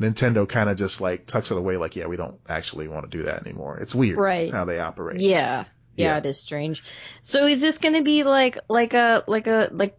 Nintendo 0.00 0.48
kind 0.48 0.70
of 0.70 0.76
just 0.78 1.00
like 1.02 1.26
tucks 1.26 1.50
it 1.50 1.58
away 1.58 1.76
like, 1.76 1.96
yeah, 1.96 2.06
we 2.06 2.16
don't 2.16 2.40
actually 2.48 2.88
want 2.88 3.10
to 3.10 3.16
do 3.18 3.24
that 3.24 3.46
anymore. 3.46 3.78
It's 3.78 3.94
weird 3.94 4.16
Right. 4.18 4.50
how 4.50 4.64
they 4.64 4.78
operate. 4.78 5.20
Yeah. 5.20 5.64
yeah. 5.94 6.14
Yeah. 6.14 6.16
it 6.18 6.26
is 6.26 6.40
strange. 6.40 6.82
So 7.22 7.46
is 7.46 7.60
this 7.60 7.78
going 7.78 7.94
to 7.94 8.02
be 8.02 8.22
like 8.24 8.58
like 8.68 8.94
a 8.94 9.24
like 9.26 9.46
a 9.46 9.68
like 9.72 9.98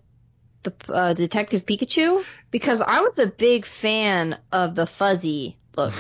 the 0.87 0.93
uh, 0.93 1.13
Detective 1.13 1.65
Pikachu? 1.65 2.23
Because 2.51 2.81
I 2.81 3.01
was 3.01 3.19
a 3.19 3.27
big 3.27 3.65
fan 3.65 4.37
of 4.51 4.75
the 4.75 4.85
fuzzy 4.87 5.57
look. 5.75 5.93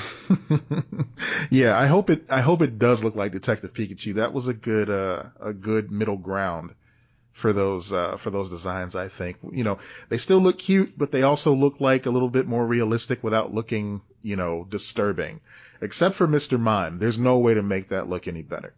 yeah, 1.49 1.77
I 1.77 1.87
hope 1.87 2.09
it, 2.09 2.25
I 2.29 2.41
hope 2.41 2.61
it 2.61 2.79
does 2.79 3.03
look 3.03 3.15
like 3.15 3.31
Detective 3.31 3.73
Pikachu. 3.73 4.15
That 4.15 4.33
was 4.33 4.47
a 4.47 4.53
good, 4.53 4.89
uh, 4.89 5.23
a 5.39 5.53
good 5.53 5.91
middle 5.91 6.17
ground 6.17 6.73
for 7.31 7.53
those, 7.53 7.93
uh, 7.93 8.17
for 8.17 8.29
those 8.31 8.49
designs, 8.49 8.95
I 8.95 9.07
think. 9.07 9.37
You 9.51 9.63
know, 9.63 9.79
they 10.09 10.17
still 10.17 10.39
look 10.39 10.57
cute, 10.57 10.97
but 10.97 11.11
they 11.11 11.23
also 11.23 11.53
look 11.53 11.79
like 11.79 12.05
a 12.05 12.09
little 12.09 12.29
bit 12.29 12.47
more 12.47 12.65
realistic 12.65 13.23
without 13.23 13.53
looking, 13.53 14.01
you 14.21 14.35
know, 14.35 14.65
disturbing. 14.67 15.41
Except 15.81 16.15
for 16.15 16.27
Mr. 16.27 16.59
Mime. 16.59 16.97
There's 16.97 17.19
no 17.19 17.37
way 17.39 17.53
to 17.53 17.61
make 17.61 17.89
that 17.89 18.09
look 18.09 18.27
any 18.27 18.41
better. 18.41 18.73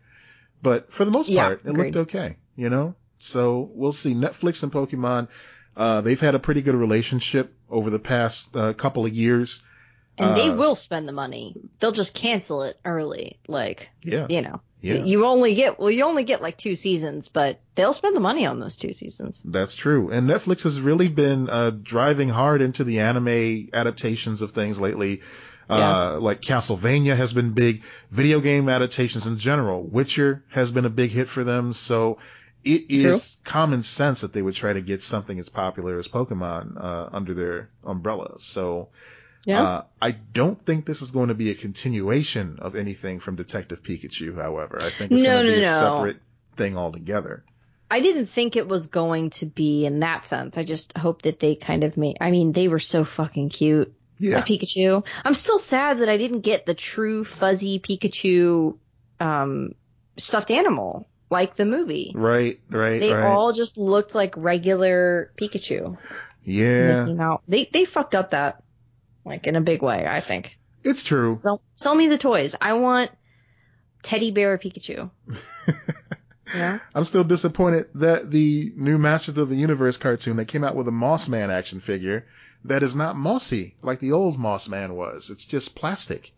But 0.61 0.91
for 0.91 1.05
the 1.05 1.11
most 1.11 1.29
Yeah, 1.29 1.45
part, 1.45 1.61
it 1.63 1.69
agreed. 1.69 1.95
looked 1.95 2.09
okay, 2.09 2.35
you 2.57 2.69
know? 2.69 2.95
So 3.19 3.69
we'll 3.73 3.93
see. 3.93 4.13
Netflix 4.13 4.63
and 4.63 4.71
Pokemon, 4.71 5.29
uh, 5.77 6.01
they've 6.01 6.19
had 6.19 6.35
a 6.35 6.39
pretty 6.39 6.61
good 6.61 6.75
relationship 6.75 7.53
over 7.69 7.89
the 7.89 7.99
past, 7.99 8.55
uh, 8.55 8.73
couple 8.73 9.05
of 9.05 9.13
years. 9.13 9.61
And 10.17 10.35
they 10.35 10.49
Uh, 10.49 10.55
will 10.55 10.75
spend 10.75 11.07
the 11.07 11.13
money. 11.13 11.55
They'll 11.79 11.93
just 11.93 12.13
cancel 12.13 12.63
it 12.63 12.77
early. 12.83 13.39
Like, 13.47 13.89
Yeah. 14.03 14.27
you 14.29 14.41
know. 14.41 14.59
Yeah. 14.81 15.03
You 15.03 15.25
only 15.25 15.55
get 15.55 15.77
well 15.77 15.91
you 15.91 16.05
only 16.05 16.23
get 16.23 16.41
like 16.41 16.57
two 16.57 16.77
seasons, 16.77 17.27
but 17.27 17.59
they'll 17.75 17.93
spend 17.93 18.15
the 18.15 18.21
money 18.21 18.45
on 18.45 18.59
those 18.61 18.77
two 18.77 18.93
seasons. 18.93 19.41
That's 19.43 19.75
true. 19.75 20.09
And 20.09 20.29
Netflix 20.29 20.63
has 20.63 20.79
really 20.79 21.09
been 21.09 21.49
uh, 21.49 21.71
driving 21.71 22.29
hard 22.29 22.61
into 22.61 22.85
the 22.85 22.99
anime 23.01 23.69
adaptations 23.73 24.41
of 24.41 24.51
things 24.51 24.79
lately. 24.79 25.21
Uh, 25.69 26.17
like 26.19 26.41
Castlevania 26.41 27.15
has 27.15 27.31
been 27.33 27.51
big. 27.51 27.83
Video 28.09 28.39
game 28.39 28.69
adaptations 28.69 29.25
in 29.27 29.37
general. 29.37 29.83
Witcher 29.83 30.43
has 30.49 30.71
been 30.71 30.85
a 30.85 30.89
big 30.89 31.11
hit 31.11 31.27
for 31.29 31.43
them. 31.43 31.73
So 31.73 32.17
it 32.63 32.91
is 32.91 33.37
common 33.43 33.83
sense 33.83 34.21
that 34.21 34.33
they 34.33 34.41
would 34.41 34.55
try 34.55 34.73
to 34.73 34.81
get 34.81 35.01
something 35.01 35.39
as 35.39 35.49
popular 35.49 35.97
as 35.97 36.07
Pokemon 36.07 36.77
uh, 36.81 37.09
under 37.11 37.33
their 37.33 37.69
umbrella. 37.83 38.35
So 38.39 38.89
Yeah. 39.45 39.63
uh, 39.63 39.81
I 40.01 40.11
don't 40.11 40.59
think 40.61 40.85
this 40.85 41.01
is 41.01 41.11
going 41.11 41.29
to 41.29 41.35
be 41.35 41.51
a 41.51 41.55
continuation 41.55 42.59
of 42.59 42.75
anything 42.75 43.19
from 43.19 43.35
Detective 43.35 43.81
Pikachu. 43.83 44.35
However, 44.35 44.77
I 44.81 44.89
think 44.89 45.11
it's 45.11 45.23
No, 45.23 45.29
going 45.31 45.45
to 45.45 45.51
no, 45.51 45.55
be 45.55 45.63
a 45.63 45.65
no. 45.65 45.79
separate 45.79 46.17
thing 46.55 46.77
altogether. 46.77 47.43
I 47.91 48.01
didn't 48.01 48.27
think 48.27 48.55
it 48.55 48.67
was 48.67 48.87
going 48.87 49.31
to 49.31 49.45
be 49.47 49.85
in 49.85 50.01
that 50.01 50.27
sense. 50.27 50.57
I 50.57 50.63
just 50.63 50.95
hope 50.95 51.23
that 51.23 51.39
they 51.39 51.55
kind 51.55 51.83
of 51.83 51.97
made. 51.97 52.17
I 52.21 52.29
mean, 52.29 52.51
they 52.51 52.67
were 52.67 52.79
so 52.79 53.03
fucking 53.03 53.49
cute. 53.49 53.93
Yeah. 54.19 54.41
Pikachu. 54.41 55.05
I'm 55.23 55.33
still 55.33 55.57
sad 55.59 55.99
that 55.99 56.09
I 56.09 56.17
didn't 56.17 56.41
get 56.41 56.65
the 56.65 56.73
true 56.73 57.23
fuzzy 57.23 57.79
Pikachu 57.79 58.77
um, 59.19 59.73
stuffed 60.17 60.51
animal 60.51 61.07
like 61.29 61.55
the 61.55 61.65
movie. 61.65 62.11
Right. 62.15 62.59
Right. 62.69 62.99
They 62.99 63.13
right. 63.13 63.25
all 63.25 63.53
just 63.53 63.77
looked 63.77 64.15
like 64.15 64.33
regular 64.37 65.31
Pikachu. 65.37 65.97
yeah. 66.43 67.37
They 67.47 67.65
they 67.65 67.85
fucked 67.85 68.15
up 68.15 68.31
that 68.31 68.63
like 69.25 69.47
in 69.47 69.55
a 69.55 69.61
big 69.61 69.81
way. 69.81 70.05
I 70.07 70.19
think. 70.19 70.57
It's 70.83 71.03
true. 71.03 71.35
Sell, 71.35 71.61
sell 71.75 71.93
me 71.93 72.07
the 72.07 72.17
toys. 72.17 72.55
I 72.59 72.73
want 72.73 73.11
teddy 74.01 74.31
bear 74.31 74.57
Pikachu. 74.57 75.11
Yeah. 76.53 76.79
I'm 76.95 77.05
still 77.05 77.23
disappointed 77.23 77.87
that 77.95 78.31
the 78.31 78.71
new 78.75 78.97
Masters 78.97 79.37
of 79.37 79.49
the 79.49 79.55
Universe 79.55 79.97
cartoon 79.97 80.37
that 80.37 80.45
came 80.45 80.63
out 80.63 80.75
with 80.75 80.87
a 80.87 80.91
Moss 80.91 81.27
Man 81.27 81.51
action 81.51 81.79
figure 81.79 82.25
that 82.65 82.83
is 82.83 82.95
not 82.95 83.15
mossy 83.15 83.75
like 83.81 83.99
the 83.99 84.13
old 84.13 84.37
Moss 84.37 84.67
Man 84.67 84.95
was. 84.95 85.29
It's 85.29 85.45
just 85.45 85.75
plastic. 85.75 86.31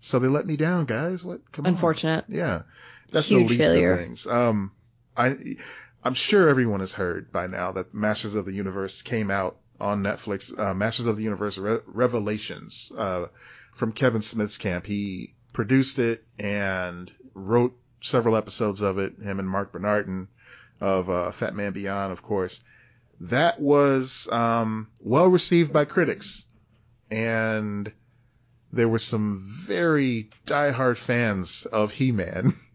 So 0.00 0.18
they 0.18 0.28
let 0.28 0.46
me 0.46 0.56
down, 0.56 0.84
guys. 0.84 1.24
What? 1.24 1.40
Come 1.52 1.66
on. 1.66 1.72
Unfortunate. 1.72 2.26
Yeah. 2.28 2.62
That's 3.10 3.28
Huge 3.28 3.48
the 3.48 3.54
least 3.54 3.60
failure. 3.68 3.92
of 3.92 3.98
things. 4.00 4.26
Um, 4.26 4.72
I, 5.16 5.56
I'm 6.04 6.14
sure 6.14 6.48
everyone 6.48 6.80
has 6.80 6.92
heard 6.92 7.32
by 7.32 7.46
now 7.46 7.72
that 7.72 7.94
Masters 7.94 8.34
of 8.34 8.44
the 8.44 8.52
Universe 8.52 9.02
came 9.02 9.30
out 9.30 9.56
on 9.80 10.02
Netflix. 10.02 10.56
Uh, 10.58 10.74
Masters 10.74 11.06
of 11.06 11.16
the 11.16 11.22
Universe 11.22 11.58
Re- 11.58 11.80
Revelations, 11.86 12.92
uh, 12.96 13.26
from 13.72 13.92
Kevin 13.92 14.22
Smith's 14.22 14.58
camp. 14.58 14.86
He 14.86 15.34
produced 15.52 15.98
it 15.98 16.24
and 16.38 17.10
wrote 17.34 17.76
several 18.00 18.36
episodes 18.36 18.80
of 18.80 18.98
it. 18.98 19.20
Him 19.20 19.38
and 19.38 19.48
Marc 19.48 19.72
Bernardin 19.72 20.28
of, 20.80 21.08
uh, 21.08 21.30
Fat 21.30 21.54
Man 21.54 21.72
Beyond, 21.72 22.12
of 22.12 22.22
course. 22.22 22.62
That 23.20 23.60
was, 23.60 24.28
um, 24.30 24.88
well 25.00 25.28
received 25.28 25.72
by 25.72 25.86
critics 25.86 26.46
and 27.10 27.90
there 28.72 28.88
were 28.88 28.98
some 28.98 29.38
very 29.40 30.30
diehard 30.46 30.96
fans 30.96 31.66
of 31.66 31.92
He-Man 31.92 32.52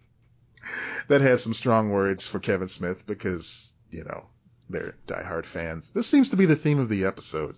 that 1.12 1.22
has 1.22 1.44
some 1.44 1.54
strong 1.54 1.90
words 1.90 2.26
for 2.26 2.40
Kevin 2.40 2.70
Smith 2.70 3.06
because, 3.06 3.74
you 3.90 4.06
know, 4.06 4.28
they're 4.70 4.96
diehard 5.08 5.46
fans. 5.46 5.92
This 5.92 6.08
seems 6.08 6.30
to 6.30 6.38
be 6.38 6.46
the 6.46 6.56
theme 6.56 6.80
of 6.80 6.88
the 6.88 7.04
episode. 7.04 7.58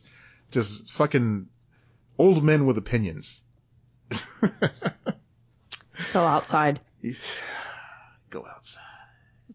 Just 0.50 0.92
fucking 0.92 1.48
old 2.18 2.44
men 2.44 2.66
with 2.66 2.80
opinions. 2.80 3.44
Go 4.42 6.22
outside. 6.22 6.80
Go 8.32 8.44
outside. 8.46 8.82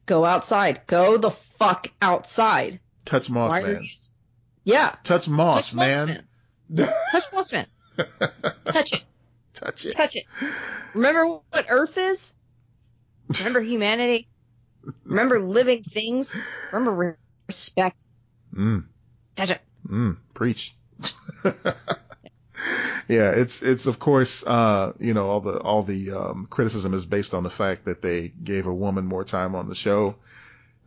Go 0.07 0.25
outside. 0.25 0.83
Go 0.87 1.17
the 1.19 1.31
fuck 1.31 1.89
outside. 2.01 2.79
Touch 3.05 3.29
Moss 3.29 3.51
Why 3.51 3.63
Man. 3.63 3.83
you? 3.83 3.89
Yeah. 4.63 4.95
Touch 5.03 5.29
Moss 5.29 5.73
Touch 5.73 5.77
Man. 5.77 6.25
Touch 7.11 7.25
Moss 7.33 7.53
Man. 7.53 7.67
Touch 8.65 8.93
it. 8.93 9.03
Touch 9.55 9.87
it. 9.87 9.97
Touch 9.97 10.15
it. 10.15 10.25
Remember 10.95 11.41
what 11.51 11.67
Earth 11.69 11.99
is? 11.99 12.33
Remember 13.39 13.61
humanity? 13.61 14.29
Remember 15.05 15.41
living 15.41 15.83
things? 15.83 16.39
Remember 16.73 16.93
re- 16.93 17.15
respect? 17.49 18.05
Mm. 18.55 18.87
Touch 19.37 19.51
it. 19.51 19.61
Mm, 19.87 20.17
preach. 20.35 20.75
yeah, 21.45 23.31
it's 23.31 23.63
it's 23.63 23.87
of 23.87 23.99
course 23.99 24.45
uh 24.47 24.93
you 24.99 25.15
know 25.15 25.29
all 25.29 25.41
the 25.41 25.59
all 25.59 25.83
the 25.83 26.11
um 26.13 26.47
criticism 26.51 26.95
is 26.95 27.07
based 27.07 27.35
on 27.35 27.43
the 27.43 27.51
fact 27.51 27.85
that 27.85 28.03
they 28.03 28.29
gave 28.29 28.67
a 28.67 28.75
woman 28.75 29.07
more 29.07 29.25
time 29.25 29.55
on 29.55 29.69
the 29.69 29.75
show 29.75 30.17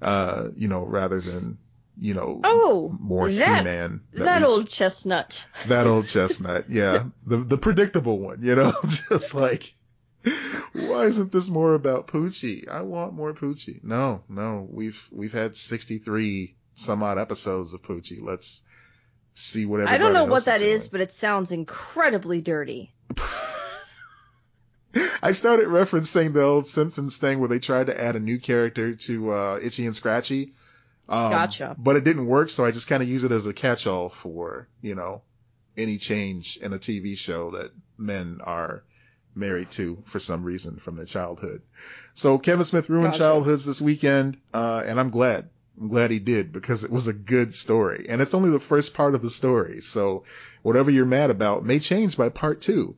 uh 0.01 0.49
you 0.55 0.67
know 0.67 0.85
rather 0.85 1.21
than 1.21 1.57
you 1.99 2.13
know 2.13 2.41
Oh, 2.43 2.95
more 2.99 3.29
that, 3.29 3.59
He-Man 3.59 4.01
that 4.13 4.41
we- 4.41 4.47
old 4.47 4.67
chestnut. 4.69 5.45
that 5.67 5.87
old 5.87 6.07
chestnut 6.07 6.69
yeah 6.69 7.05
the 7.25 7.37
the 7.37 7.57
predictable 7.57 8.19
one 8.19 8.39
you 8.41 8.55
know 8.55 8.73
just 9.09 9.33
like 9.33 9.73
why 10.73 11.05
isn't 11.05 11.31
this 11.31 11.49
more 11.49 11.73
about 11.73 12.07
Poochie? 12.07 12.69
I 12.69 12.81
want 12.81 13.13
more 13.13 13.33
Poochie. 13.33 13.83
No, 13.83 14.23
no, 14.29 14.67
we've 14.69 15.07
we've 15.11 15.33
had 15.33 15.55
63 15.55 16.55
some 16.75 17.03
odd 17.03 17.17
episodes 17.17 17.73
of 17.73 17.81
Poochie. 17.81 18.21
Let's 18.21 18.63
see 19.33 19.65
what 19.65 19.87
I 19.87 19.97
don't 19.97 20.13
know 20.13 20.25
what 20.25 20.45
that 20.45 20.61
is 20.61 20.83
is, 20.83 20.87
but 20.89 21.01
it 21.01 21.11
sounds 21.11 21.51
incredibly 21.51 22.41
dirty. 22.41 22.93
I 25.23 25.31
started 25.31 25.67
referencing 25.67 26.33
the 26.33 26.43
old 26.43 26.67
Simpsons 26.67 27.17
thing 27.17 27.39
where 27.39 27.47
they 27.47 27.59
tried 27.59 27.87
to 27.87 27.99
add 27.99 28.15
a 28.15 28.19
new 28.19 28.39
character 28.39 28.95
to 28.95 29.33
uh, 29.33 29.59
Itchy 29.61 29.85
and 29.85 29.95
Scratchy. 29.95 30.53
Um, 31.07 31.31
Gotcha. 31.31 31.75
But 31.77 31.95
it 31.95 32.03
didn't 32.03 32.25
work, 32.25 32.49
so 32.49 32.65
I 32.65 32.71
just 32.71 32.87
kind 32.87 33.01
of 33.01 33.09
use 33.09 33.23
it 33.23 33.31
as 33.31 33.45
a 33.45 33.53
catch-all 33.53 34.09
for 34.09 34.67
you 34.81 34.95
know 34.95 35.21
any 35.77 35.97
change 35.97 36.57
in 36.57 36.73
a 36.73 36.79
TV 36.79 37.17
show 37.17 37.51
that 37.51 37.71
men 37.97 38.41
are 38.43 38.83
married 39.35 39.71
to 39.71 40.01
for 40.05 40.19
some 40.19 40.43
reason 40.43 40.77
from 40.77 40.95
their 40.95 41.05
childhood. 41.05 41.61
So 42.13 42.37
Kevin 42.37 42.65
Smith 42.65 42.89
ruined 42.89 43.13
Gotcha. 43.13 43.19
childhoods 43.19 43.65
this 43.65 43.81
weekend, 43.81 44.37
uh, 44.53 44.83
and 44.85 44.99
I'm 44.99 45.09
glad. 45.09 45.49
I'm 45.79 45.87
glad 45.87 46.11
he 46.11 46.19
did 46.19 46.51
because 46.51 46.83
it 46.83 46.91
was 46.91 47.07
a 47.07 47.13
good 47.13 47.53
story, 47.53 48.07
and 48.09 48.21
it's 48.21 48.33
only 48.33 48.49
the 48.49 48.59
first 48.59 48.93
part 48.93 49.15
of 49.15 49.21
the 49.21 49.29
story. 49.29 49.81
So 49.81 50.25
whatever 50.61 50.91
you're 50.91 51.05
mad 51.05 51.29
about 51.29 51.65
may 51.65 51.79
change 51.79 52.17
by 52.17 52.29
part 52.29 52.61
two. 52.61 52.95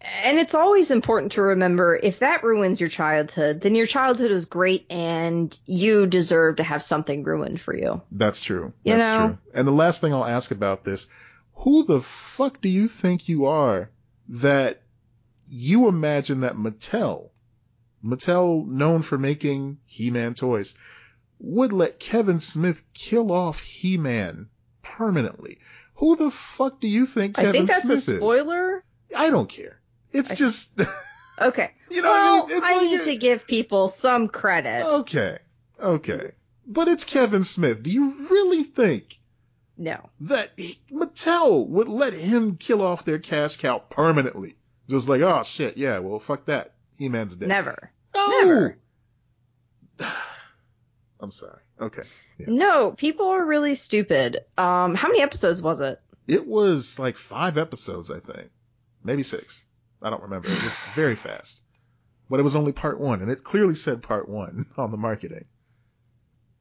And 0.00 0.38
it's 0.38 0.54
always 0.54 0.92
important 0.92 1.32
to 1.32 1.42
remember 1.42 1.98
if 2.00 2.20
that 2.20 2.44
ruins 2.44 2.80
your 2.80 2.88
childhood, 2.88 3.60
then 3.60 3.74
your 3.74 3.86
childhood 3.86 4.30
was 4.30 4.44
great 4.44 4.86
and 4.90 5.58
you 5.66 6.06
deserve 6.06 6.56
to 6.56 6.62
have 6.62 6.84
something 6.84 7.24
ruined 7.24 7.60
for 7.60 7.76
you. 7.76 8.00
That's 8.12 8.40
true. 8.40 8.72
You 8.84 8.96
That's 8.96 9.18
know? 9.18 9.26
true. 9.26 9.38
And 9.52 9.66
the 9.66 9.72
last 9.72 10.00
thing 10.00 10.14
I'll 10.14 10.24
ask 10.24 10.52
about 10.52 10.84
this, 10.84 11.08
who 11.54 11.84
the 11.84 12.00
fuck 12.00 12.60
do 12.60 12.68
you 12.68 12.86
think 12.86 13.28
you 13.28 13.46
are 13.46 13.90
that 14.28 14.82
you 15.48 15.88
imagine 15.88 16.40
that 16.40 16.56
Mattel, 16.56 17.30
Mattel 18.04 18.66
known 18.66 19.02
for 19.02 19.18
making 19.18 19.78
He-Man 19.86 20.34
toys, 20.34 20.74
would 21.40 21.72
let 21.72 22.00
Kevin 22.00 22.40
Smith 22.40 22.82
kill 22.94 23.32
off 23.32 23.60
He-Man 23.60 24.48
permanently? 24.82 25.58
Who 25.94 26.16
the 26.16 26.30
fuck 26.30 26.80
do 26.80 26.88
you 26.88 27.06
think 27.06 27.36
Kevin 27.36 27.52
Smith 27.52 27.54
is? 27.54 27.56
I 27.56 27.58
think 27.58 27.68
that's 27.68 27.82
Smith 27.82 28.08
a 28.08 28.12
is? 28.12 28.18
spoiler. 28.18 28.84
I 29.16 29.30
don't 29.30 29.48
care. 29.48 29.80
It's 30.12 30.32
I- 30.32 30.34
just, 30.34 30.80
Okay. 31.40 31.70
you 31.90 32.02
know 32.02 32.10
well, 32.10 32.36
what 32.42 32.44
I 32.44 32.48
mean? 32.48 32.56
It's 32.58 32.66
I 32.66 32.72
like 32.76 32.82
need 32.86 33.00
a- 33.00 33.04
to 33.04 33.16
give 33.16 33.46
people 33.46 33.88
some 33.88 34.28
credit. 34.28 34.86
Okay. 35.00 35.38
Okay. 35.80 36.32
But 36.66 36.88
it's 36.88 37.04
Kevin 37.04 37.44
Smith. 37.44 37.82
Do 37.82 37.90
you 37.90 38.26
really 38.28 38.62
think 38.64 39.18
No. 39.76 40.10
that 40.20 40.50
he- 40.56 40.78
Mattel 40.90 41.66
would 41.68 41.88
let 41.88 42.12
him 42.12 42.56
kill 42.56 42.82
off 42.82 43.04
their 43.04 43.18
cash 43.18 43.56
cow 43.56 43.78
permanently? 43.78 44.56
Just 44.88 45.08
like, 45.08 45.20
oh 45.20 45.42
shit, 45.42 45.76
yeah, 45.76 45.98
well, 45.98 46.18
fuck 46.18 46.46
that. 46.46 46.72
He-Man's 46.96 47.36
dead. 47.36 47.48
Never. 47.48 47.90
No! 48.14 48.28
Never. 48.40 48.78
I'm 51.20 51.30
sorry. 51.30 51.60
Okay. 51.80 52.02
Yeah. 52.38 52.46
No, 52.48 52.92
people 52.92 53.28
are 53.28 53.44
really 53.44 53.74
stupid. 53.74 54.38
Um, 54.56 54.94
how 54.94 55.08
many 55.08 55.20
episodes 55.20 55.60
was 55.60 55.80
it? 55.80 56.00
It 56.26 56.46
was 56.46 56.98
like 56.98 57.16
five 57.16 57.58
episodes, 57.58 58.10
I 58.10 58.20
think. 58.20 58.50
Maybe 59.02 59.22
six. 59.22 59.64
I 60.02 60.10
don't 60.10 60.22
remember. 60.22 60.48
It 60.48 60.62
was 60.62 60.78
very 60.94 61.16
fast. 61.16 61.62
But 62.30 62.40
it 62.40 62.44
was 62.44 62.56
only 62.56 62.72
part 62.72 63.00
one, 63.00 63.22
and 63.22 63.30
it 63.30 63.42
clearly 63.42 63.74
said 63.74 64.02
part 64.02 64.28
one 64.28 64.66
on 64.76 64.90
the 64.90 64.96
marketing. 64.96 65.46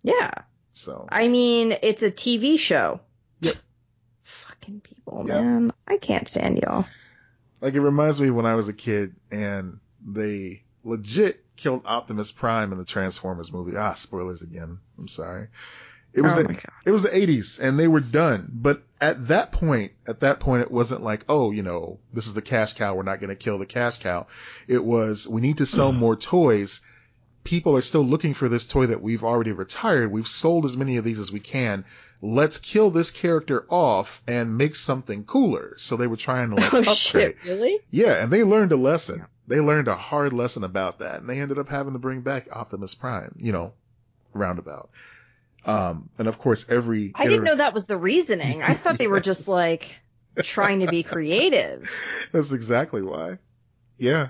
Yeah. 0.03 0.31
So, 0.73 1.07
I 1.11 1.27
mean, 1.27 1.75
it's 1.81 2.03
a 2.03 2.11
TV 2.11 2.57
show. 2.57 2.99
Yep. 3.41 3.55
Fucking 4.21 4.81
people, 4.81 5.25
Yep. 5.27 5.43
man. 5.43 5.73
I 5.87 5.97
can't 5.97 6.27
stand 6.27 6.59
y'all. 6.59 6.85
Like, 7.61 7.73
it 7.73 7.81
reminds 7.81 8.19
me 8.21 8.29
when 8.29 8.45
I 8.45 8.55
was 8.55 8.67
a 8.67 8.73
kid 8.73 9.15
and 9.31 9.79
they 10.05 10.63
legit 10.83 11.43
killed 11.55 11.81
Optimus 11.85 12.31
Prime 12.31 12.71
in 12.71 12.77
the 12.77 12.85
Transformers 12.85 13.51
movie. 13.51 13.75
Ah, 13.75 13.93
spoilers 13.93 14.41
again. 14.41 14.79
I'm 14.97 15.07
sorry. 15.07 15.47
It 16.13 16.21
was 16.21 16.37
oh 16.37 16.43
the, 16.43 16.65
it 16.85 16.91
was 16.91 17.03
the 17.03 17.09
80s 17.09 17.59
and 17.59 17.77
they 17.77 17.87
were 17.87 17.99
done. 17.99 18.49
But 18.51 18.81
at 19.01 19.27
that 19.27 19.51
point, 19.51 19.91
at 20.07 20.21
that 20.21 20.39
point, 20.39 20.63
it 20.63 20.71
wasn't 20.71 21.03
like, 21.03 21.25
oh, 21.29 21.51
you 21.51 21.63
know, 21.63 21.99
this 22.13 22.27
is 22.27 22.33
the 22.33 22.41
cash 22.41 22.73
cow. 22.73 22.95
We're 22.95 23.03
not 23.03 23.19
going 23.19 23.29
to 23.29 23.35
kill 23.35 23.59
the 23.59 23.65
cash 23.65 23.99
cow. 23.99 24.27
It 24.67 24.83
was, 24.83 25.27
we 25.27 25.41
need 25.41 25.57
to 25.57 25.65
sell 25.65 25.91
more 25.91 26.15
toys. 26.15 26.81
People 27.47 27.77
are 27.77 27.81
still 27.81 28.03
looking 28.03 28.33
for 28.33 28.49
this 28.49 28.65
toy 28.65 28.87
that 28.87 29.01
we've 29.01 29.23
already 29.23 29.53
retired. 29.53 30.11
We've 30.11 30.27
sold 30.27 30.65
as 30.65 30.75
many 30.75 30.97
of 30.97 31.05
these 31.05 31.17
as 31.17 31.31
we 31.31 31.39
can. 31.39 31.85
Let's 32.21 32.57
kill 32.57 32.91
this 32.91 33.09
character 33.09 33.65
off 33.69 34.21
and 34.27 34.57
make 34.57 34.75
something 34.75 35.23
cooler. 35.23 35.75
So 35.77 35.95
they 35.95 36.07
were 36.07 36.17
trying 36.17 36.49
to 36.49 36.57
like 36.57 36.73
Oh 36.73 36.79
upgrade. 36.79 36.97
shit, 36.97 37.37
really? 37.45 37.79
Yeah, 37.89 38.21
and 38.21 38.29
they 38.29 38.43
learned 38.43 38.73
a 38.73 38.75
lesson. 38.75 39.25
They 39.47 39.61
learned 39.61 39.87
a 39.87 39.95
hard 39.95 40.33
lesson 40.33 40.65
about 40.65 40.99
that, 40.99 41.21
and 41.21 41.29
they 41.29 41.39
ended 41.39 41.57
up 41.57 41.69
having 41.69 41.93
to 41.93 41.99
bring 41.99 42.19
back 42.19 42.49
Optimus 42.51 42.93
Prime, 42.93 43.33
you 43.39 43.53
know, 43.53 43.71
roundabout. 44.33 44.89
Um, 45.65 46.09
and 46.17 46.27
of 46.27 46.37
course, 46.39 46.67
every 46.67 47.13
I 47.15 47.27
didn't 47.27 47.45
know 47.45 47.55
that 47.55 47.73
was 47.73 47.85
the 47.85 47.95
reasoning. 47.95 48.61
I 48.61 48.73
thought 48.73 48.97
they 48.97 49.07
were 49.07 49.21
just 49.21 49.47
like 49.47 49.95
trying 50.43 50.81
to 50.81 50.87
be 50.87 51.01
creative. 51.03 51.89
That's 52.33 52.51
exactly 52.51 53.03
why. 53.03 53.37
Yeah. 53.97 54.29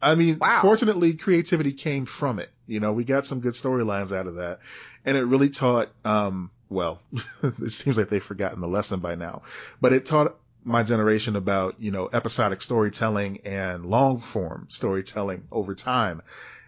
I 0.00 0.14
mean, 0.14 0.38
Wow. 0.38 0.60
fortunately, 0.62 1.14
creativity 1.14 1.72
came 1.72 2.06
from 2.06 2.38
it. 2.38 2.50
You 2.66 2.80
know, 2.80 2.92
we 2.92 3.04
got 3.04 3.26
some 3.26 3.40
good 3.40 3.54
storylines 3.54 4.16
out 4.16 4.26
of 4.26 4.36
that, 4.36 4.60
and 5.04 5.16
it 5.16 5.24
really 5.24 5.50
taught. 5.50 5.88
Um, 6.04 6.50
well, 6.68 7.00
it 7.42 7.70
seems 7.70 7.96
like 7.98 8.08
they've 8.08 8.22
forgotten 8.22 8.60
the 8.60 8.68
lesson 8.68 9.00
by 9.00 9.14
now, 9.14 9.42
but 9.80 9.92
it 9.92 10.06
taught 10.06 10.36
my 10.64 10.82
generation 10.82 11.34
about 11.36 11.76
you 11.80 11.90
know 11.90 12.08
episodic 12.12 12.60
storytelling 12.62 13.40
and 13.44 13.86
long 13.86 14.20
form 14.20 14.66
storytelling 14.70 15.46
over 15.50 15.74
time. 15.74 16.22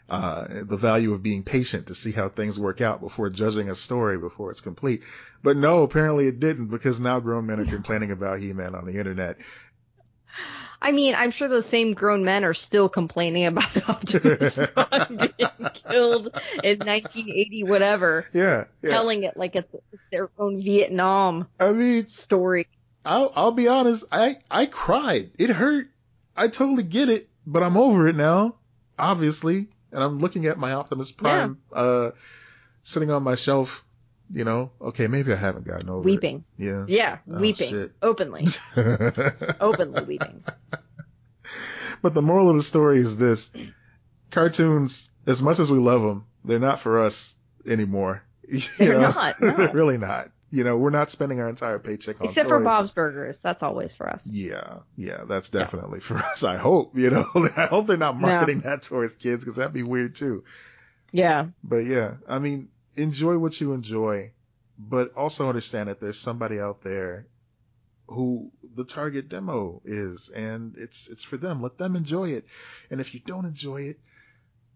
Uh, 0.09 0.65
the 0.65 0.77
value 0.77 1.12
of 1.12 1.23
being 1.23 1.44
patient 1.44 1.86
to 1.86 1.94
see 1.94 2.11
how 2.11 2.28
things 2.28 2.59
work 2.59 2.81
out 2.81 3.01
before 3.01 3.28
judging 3.28 3.70
a 3.70 3.77
story 3.77 4.19
before 4.19 4.51
it's 4.51 4.61
complete. 4.61 5.05
But 5.40 5.57
no, 5.57 5.85
apparently 5.85 6.27
it 6.27 6.40
didn't 6.40 6.66
because 6.66 6.98
now 6.98 7.20
grown 7.20 7.47
men 7.47 7.61
are 7.61 7.65
complaining 7.65 8.11
about 8.11 8.40
He-Man 8.40 8.74
on 8.74 8.86
the 8.86 8.98
internet. 8.98 9.39
I 10.82 10.93
mean, 10.93 11.15
I'm 11.15 11.31
sure 11.31 11.48
those 11.48 11.66
same 11.66 11.93
grown 11.94 12.24
men 12.24 12.44
are 12.44 12.55
still 12.55 12.89
complaining 12.89 13.44
about 13.47 13.89
Optimus 13.89 14.55
Prime 14.57 15.16
being 15.16 15.70
killed 15.74 16.28
in 16.65 16.78
1980, 16.78 17.65
whatever, 17.65 18.27
Yeah, 18.32 18.65
yeah. 18.82 18.90
telling 18.90 19.24
it 19.24 19.36
like 19.36 19.57
it's 19.57 19.74
it's 19.93 20.09
their 20.11 20.31
own 20.39 20.61
Vietnam 20.62 21.48
I 21.59 21.73
mean, 21.73 22.07
story. 22.07 22.66
I'll 23.05 23.32
I'll 23.35 23.52
be 23.52 23.69
honest. 23.69 24.05
I 24.11 24.36
I 24.51 24.66
cried. 24.66 25.31
It 25.39 25.51
hurt. 25.51 25.89
I 26.36 26.48
totally 26.48 26.82
get 26.85 27.09
it, 27.11 27.28
but 27.47 27.62
I'm 27.62 27.77
over 27.77 28.09
it 28.09 28.16
now. 28.16 28.57
Obviously, 28.98 29.69
and 29.93 30.02
I'm 30.02 30.19
looking 30.19 30.47
at 30.47 30.59
my 30.59 30.73
Optimus 30.73 31.12
Prime 31.12 31.59
uh 31.73 32.11
sitting 32.82 33.11
on 33.11 33.23
my 33.23 33.35
shelf. 33.35 33.85
You 34.32 34.44
know, 34.44 34.70
okay, 34.81 35.09
maybe 35.09 35.32
I 35.32 35.36
haven't 35.36 35.66
gotten 35.66 35.89
over 35.89 36.02
Weeping. 36.02 36.44
it. 36.59 36.65
Yeah. 36.65 36.85
Yeah, 36.86 37.19
Oh, 37.28 37.40
weeping. 37.40 37.70
shit. 37.70 37.93
Openly. 38.01 38.47
Openly 39.61 40.05
weeping. 40.05 40.44
but 42.02 42.15
the 42.15 42.23
moral 42.23 42.48
of 42.51 42.57
the 42.57 42.62
story 42.62 42.98
is 42.98 43.16
this: 43.16 43.51
cartoons, 44.31 45.11
as 45.27 45.43
much 45.43 45.59
as 45.59 45.70
we 45.70 45.78
love 45.78 46.02
them, 46.02 46.27
they're 46.44 46.59
not 46.59 46.81
for 46.81 47.01
us 47.01 47.35
anymore. 47.66 48.23
You 48.48 48.61
They're 48.78 48.94
know? 49.01 49.11
not, 49.12 49.40
no. 49.40 49.51
they're 49.57 49.73
really 49.73 49.97
not. 49.98 50.31
You 50.51 50.65
know, 50.65 50.77
we're 50.77 50.90
not 50.90 51.09
spending 51.11 51.39
our 51.40 51.48
entire 51.48 51.78
paycheck 51.78 52.20
on 52.20 52.27
Except 52.27 52.48
for. 52.48 52.59
Bob's 52.59 52.90
Burgers. 52.90 53.39
That's 53.39 53.62
always 53.62 53.94
for 53.94 54.09
us. 54.09 54.28
Yeah, 54.32 54.78
yeah, 54.97 55.23
that's 55.28 55.51
definitely 55.51 56.01
for 56.01 56.16
us. 56.19 56.43
I 56.43 56.57
hope, 56.57 56.97
you 56.97 57.11
know, 57.11 57.24
I 57.57 57.66
hope 57.66 57.86
they're 57.86 57.97
not 57.97 58.19
marketing 58.19 58.62
that 58.62 58.82
towards 58.82 59.15
kids 59.15 59.44
because 59.44 59.55
that'd 59.57 59.73
be 59.73 59.85
weird 59.85 60.16
too. 60.16 60.43
Yeah. 61.12 61.47
But 61.62 61.85
yeah, 61.86 62.15
I 62.28 62.40
mean, 62.40 62.70
enjoy 62.97 63.39
what 63.39 63.61
you 63.61 63.73
enjoy, 63.73 64.33
but 64.79 65.15
also 65.15 65.49
understand 65.49 65.89
that 65.89 66.01
there's 66.01 66.19
somebody 66.19 66.59
out 66.61 66.83
there 66.83 67.27
who 68.07 68.51
the 68.75 68.85
target 68.85 69.29
demo 69.29 69.81
is, 69.85 70.29
and 70.29 70.77
it's 70.77 71.09
it's 71.09 71.25
for 71.25 71.37
them. 71.37 71.62
Let 71.62 71.79
them 71.79 71.97
enjoy 71.97 72.31
it, 72.31 72.47
and 72.91 73.01
if 73.01 73.15
you 73.15 73.21
don't 73.21 73.45
enjoy 73.45 73.83
it, 73.83 74.01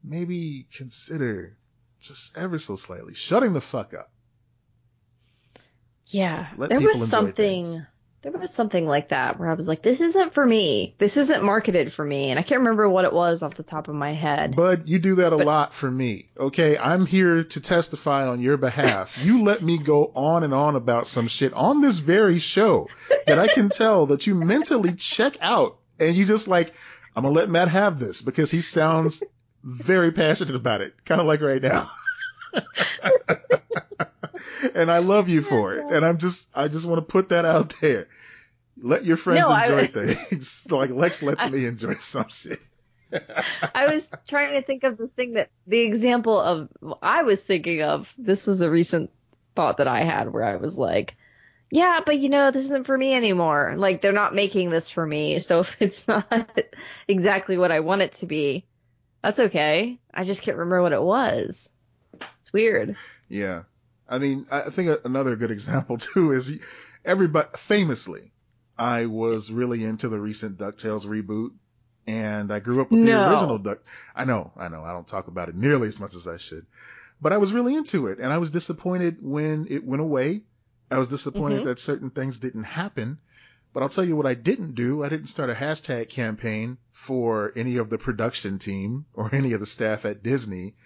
maybe 0.02 0.66
consider 0.76 1.56
just 2.00 2.36
ever 2.36 2.58
so 2.58 2.76
slightly 2.76 3.14
shutting 3.14 3.52
the 3.52 3.60
fuck 3.60 3.94
up. 3.94 4.10
Yeah. 6.06 6.48
Let 6.56 6.68
there 6.68 6.80
was 6.80 7.08
something 7.08 7.64
things. 7.64 7.80
There 8.32 8.40
was 8.40 8.52
something 8.52 8.86
like 8.86 9.10
that 9.10 9.38
where 9.38 9.48
I 9.50 9.54
was 9.54 9.68
like, 9.68 9.82
this 9.82 10.00
isn't 10.00 10.34
for 10.34 10.44
me. 10.44 10.94
This 10.98 11.16
isn't 11.16 11.44
marketed 11.44 11.92
for 11.92 12.04
me. 12.04 12.30
And 12.30 12.38
I 12.38 12.42
can't 12.42 12.60
remember 12.60 12.88
what 12.88 13.04
it 13.04 13.12
was 13.12 13.42
off 13.42 13.54
the 13.54 13.62
top 13.62 13.88
of 13.88 13.94
my 13.94 14.12
head. 14.12 14.56
Bud, 14.56 14.88
you 14.88 14.98
do 14.98 15.16
that 15.16 15.32
a 15.32 15.36
But- 15.36 15.46
lot 15.46 15.74
for 15.74 15.90
me. 15.90 16.30
Okay, 16.38 16.76
I'm 16.78 17.06
here 17.06 17.44
to 17.44 17.60
testify 17.60 18.26
on 18.26 18.40
your 18.40 18.56
behalf. 18.56 19.18
You 19.22 19.44
let 19.44 19.62
me 19.62 19.78
go 19.78 20.10
on 20.14 20.42
and 20.42 20.54
on 20.54 20.74
about 20.74 21.06
some 21.06 21.28
shit 21.28 21.52
on 21.52 21.80
this 21.80 21.98
very 21.98 22.38
show 22.38 22.88
that 23.26 23.38
I 23.38 23.46
can 23.48 23.68
tell 23.68 24.06
that 24.06 24.26
you 24.26 24.34
mentally 24.34 24.94
check 24.94 25.36
out 25.40 25.78
and 26.00 26.16
you 26.16 26.24
just 26.24 26.48
like, 26.48 26.72
I'm 27.14 27.22
gonna 27.22 27.34
let 27.34 27.48
Matt 27.48 27.68
have 27.68 27.98
this 27.98 28.22
because 28.22 28.50
he 28.50 28.60
sounds 28.60 29.22
very 29.62 30.10
passionate 30.12 30.56
about 30.56 30.80
it, 30.80 30.94
kind 31.04 31.20
of 31.20 31.26
like 31.26 31.40
right 31.40 31.62
now. 31.62 31.90
and 34.74 34.90
I 34.90 34.98
love 34.98 35.28
you 35.28 35.42
for 35.42 35.74
it. 35.74 35.92
And 35.92 36.04
I'm 36.04 36.18
just, 36.18 36.48
I 36.54 36.68
just 36.68 36.86
want 36.86 36.98
to 36.98 37.12
put 37.12 37.30
that 37.30 37.44
out 37.44 37.74
there. 37.80 38.08
Let 38.76 39.04
your 39.04 39.16
friends 39.16 39.48
No, 39.48 39.54
I- 39.54 39.64
enjoy 39.64 39.86
things. 39.86 40.66
like 40.70 40.90
Lex 40.90 41.22
lets 41.22 41.48
me 41.48 41.66
enjoy 41.66 41.94
some 41.94 42.28
shit. 42.28 42.58
I 43.74 43.86
was 43.86 44.12
trying 44.26 44.54
to 44.54 44.62
think 44.62 44.82
of 44.82 44.96
the 44.96 45.06
thing 45.06 45.34
that 45.34 45.50
the 45.66 45.80
example 45.80 46.40
of 46.40 46.68
I 47.00 47.22
was 47.22 47.44
thinking 47.44 47.82
of. 47.82 48.12
This 48.18 48.48
was 48.48 48.60
a 48.60 48.70
recent 48.70 49.10
thought 49.54 49.76
that 49.76 49.86
I 49.86 50.02
had 50.02 50.32
where 50.32 50.42
I 50.42 50.56
was 50.56 50.78
like, 50.78 51.16
yeah, 51.70 52.00
but 52.04 52.18
you 52.18 52.28
know, 52.28 52.50
this 52.50 52.64
isn't 52.64 52.86
for 52.86 52.98
me 52.98 53.14
anymore. 53.14 53.74
Like 53.76 54.00
they're 54.00 54.12
not 54.12 54.34
making 54.34 54.70
this 54.70 54.90
for 54.90 55.06
me. 55.06 55.38
So 55.38 55.60
if 55.60 55.76
it's 55.80 56.08
not 56.08 56.26
exactly 57.06 57.56
what 57.56 57.70
I 57.70 57.80
want 57.80 58.02
it 58.02 58.14
to 58.14 58.26
be, 58.26 58.64
that's 59.22 59.38
okay. 59.38 60.00
I 60.12 60.24
just 60.24 60.42
can't 60.42 60.56
remember 60.56 60.82
what 60.82 60.92
it 60.92 61.02
was. 61.02 61.70
Weird. 62.54 62.96
Yeah. 63.28 63.64
I 64.08 64.18
mean, 64.18 64.46
I 64.50 64.70
think 64.70 65.00
another 65.04 65.34
good 65.36 65.50
example 65.50 65.98
too 65.98 66.30
is 66.32 66.58
everybody 67.04 67.48
famously, 67.56 68.32
I 68.78 69.06
was 69.06 69.50
really 69.52 69.84
into 69.84 70.08
the 70.08 70.18
recent 70.20 70.56
DuckTales 70.58 71.04
reboot 71.04 71.50
and 72.06 72.52
I 72.52 72.60
grew 72.60 72.80
up 72.80 72.90
with 72.90 73.04
the 73.04 73.12
original 73.12 73.58
Duck. 73.58 73.78
I 74.14 74.24
know, 74.24 74.52
I 74.56 74.68
know, 74.68 74.84
I 74.84 74.92
don't 74.92 75.06
talk 75.08 75.26
about 75.28 75.48
it 75.48 75.54
nearly 75.56 75.88
as 75.88 75.98
much 75.98 76.14
as 76.14 76.28
I 76.28 76.36
should, 76.36 76.64
but 77.20 77.32
I 77.32 77.38
was 77.38 77.52
really 77.52 77.74
into 77.74 78.06
it 78.06 78.18
and 78.20 78.32
I 78.32 78.38
was 78.38 78.50
disappointed 78.50 79.18
when 79.20 79.66
it 79.68 79.84
went 79.84 80.02
away. 80.02 80.42
I 80.90 80.98
was 80.98 81.08
disappointed 81.08 81.62
Mhm. 81.62 81.64
that 81.64 81.78
certain 81.80 82.10
things 82.10 82.38
didn't 82.38 82.64
happen, 82.64 83.18
But 83.72 83.82
I'll 83.82 83.88
tell 83.88 84.04
you 84.04 84.14
what 84.14 84.26
I 84.26 84.34
didn't 84.34 84.76
do. 84.76 85.02
I 85.02 85.08
didn't 85.08 85.26
start 85.26 85.50
a 85.50 85.54
hashtag 85.54 86.08
campaign 86.08 86.78
for 86.92 87.52
any 87.56 87.78
of 87.78 87.90
the 87.90 87.98
production 87.98 88.60
team 88.60 89.04
or 89.14 89.34
any 89.34 89.52
of 89.54 89.58
the 89.58 89.66
staff 89.66 90.04
at 90.04 90.22
Disney 90.22 90.76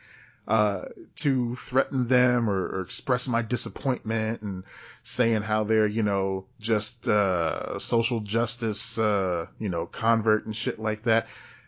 uh, 0.49 0.87
to 1.15 1.55
threaten 1.57 2.09
them 2.09 2.49
or, 2.49 2.69
or, 2.69 2.81
express 2.81 3.29
my 3.29 3.43
disappointment 3.43 4.41
and 4.41 4.65
saying 5.03 5.43
how 5.43 5.65
they're, 5.65 5.87
you 5.87 6.03
know, 6.03 6.47
just 6.59 7.07
uh, 7.07 7.79
social 7.79 8.21
justice, 8.21 8.97
uh, 8.97 9.45
you 9.59 9.69
know, 9.69 9.85
convert 9.85 10.47
and 10.47 10.57
shit 10.57 10.79
like 10.79 11.03
that. 11.03 11.27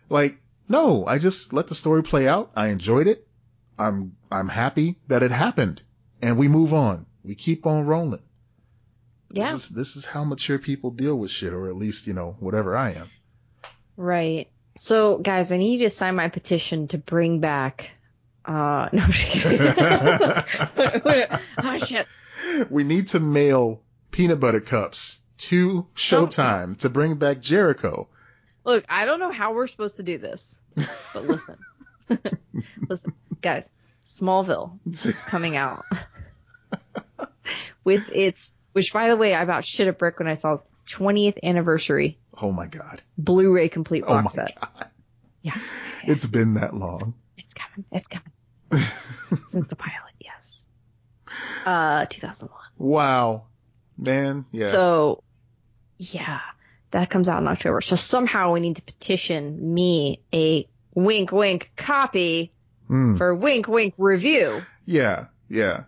Like, 0.09 0.39
no, 0.67 1.05
I 1.05 1.19
just 1.19 1.53
let 1.53 1.67
the 1.67 1.75
story 1.75 2.03
play 2.03 2.27
out. 2.27 2.53
I 2.57 2.69
enjoyed 2.69 3.07
it. 3.07 3.29
I'm 3.79 4.17
I'm 4.33 4.49
happy 4.49 4.97
that 5.09 5.23
it 5.23 5.31
happened, 5.31 5.83
and 6.23 6.39
we 6.39 6.49
move 6.49 6.73
on. 6.73 7.05
We 7.23 7.35
keep 7.35 7.67
on 7.67 7.87
rolling. 7.87 8.23
Yeah. 9.31 9.53
This 9.53 9.65
is, 9.65 9.69
this 9.69 9.97
is 9.97 10.05
how 10.07 10.25
mature 10.25 10.59
people 10.59 10.91
deal 10.91 11.17
with 11.17 11.31
shit, 11.31 11.53
or 11.53 11.69
at 11.69 11.77
least 11.77 12.07
you 12.07 12.15
know 12.15 12.35
whatever 12.41 12.79
I 12.79 12.93
am. 12.93 13.11
Right. 13.99 14.49
So, 14.77 15.19
guys, 15.19 15.53
I 15.53 15.59
need 15.59 15.81
you 15.81 15.89
to 15.89 15.91
sign 15.91 16.15
my 16.15 16.29
petition 16.29 16.89
to 16.89 16.99
bring 16.99 17.41
back. 17.41 17.91
Uh, 18.45 18.89
no, 18.93 19.03
I'm 19.03 19.11
just 19.11 19.29
kidding. 19.29 19.75
oh 21.59 21.79
shit. 21.85 22.07
We 22.71 22.85
need 22.85 23.09
to 23.09 23.21
mail 23.21 23.81
peanut 24.11 24.41
butter 24.41 24.61
cups 24.61 25.19
to 25.39 25.87
Showtime 25.95 26.79
to 26.79 26.89
bring 26.89 27.15
back 27.17 27.41
Jericho. 27.41 28.09
Look, 28.65 28.85
I 28.89 29.05
don't 29.05 29.21
know 29.21 29.31
how 29.31 29.53
we're 29.55 29.67
supposed 29.67 29.97
to 29.97 30.03
do 30.03 30.19
this, 30.19 30.61
but 31.15 31.25
listen, 31.25 31.59
listen, 32.89 33.13
guys, 33.41 33.69
Smallville 34.05 34.79
is 34.87 35.23
coming 35.25 35.57
out 35.57 35.85
with 37.85 38.11
its, 38.13 38.53
which 38.73 38.93
by 38.93 39.09
the 39.09 39.17
way, 39.17 39.35
I 39.35 39.43
about 39.43 39.65
shit 39.65 39.87
a 39.87 39.93
brick 39.93 40.19
when 40.19 40.29
I 40.29 40.35
saw 40.35 40.59
20th 40.89 41.39
anniversary. 41.43 42.19
Oh 42.41 42.53
my 42.53 42.67
god. 42.67 43.03
Blu-ray 43.17 43.69
complete 43.69 44.05
box 44.07 44.37
Oh 44.37 44.41
my 44.43 44.47
set. 44.47 44.61
god. 44.61 44.89
Yeah. 45.43 45.59
It's 46.05 46.27
been 46.27 46.55
that 46.55 46.75
long. 46.75 47.15
It's 47.93 48.09
coming. 48.09 48.33
It's 48.71 48.81
coming. 48.81 48.91
Since 49.51 49.67
the 49.69 49.77
pilot, 49.77 50.15
yes. 50.21 50.67
Uh, 51.67 52.07
2001. 52.07 52.59
wow. 52.79 53.45
Man, 53.99 54.47
yeah. 54.51 54.67
So, 54.67 55.23
yeah, 55.99 56.41
that 56.91 57.11
comes 57.11 57.29
out 57.29 57.43
in 57.43 57.49
October. 57.49 57.81
So 57.83 57.97
somehow 57.97 58.53
we 58.53 58.61
need 58.61 58.77
to 58.77 58.83
petition 58.83 59.75
me 59.75 60.23
a 60.33 60.67
wink 60.95 61.33
wink 61.33 61.71
copy 61.77 62.53
Mm. 62.89 63.19
for 63.19 63.33
wink 63.35 63.69
wink 63.69 63.95
review. 63.99 64.63
Yeah, 64.85 65.27
yeah. 65.49 65.85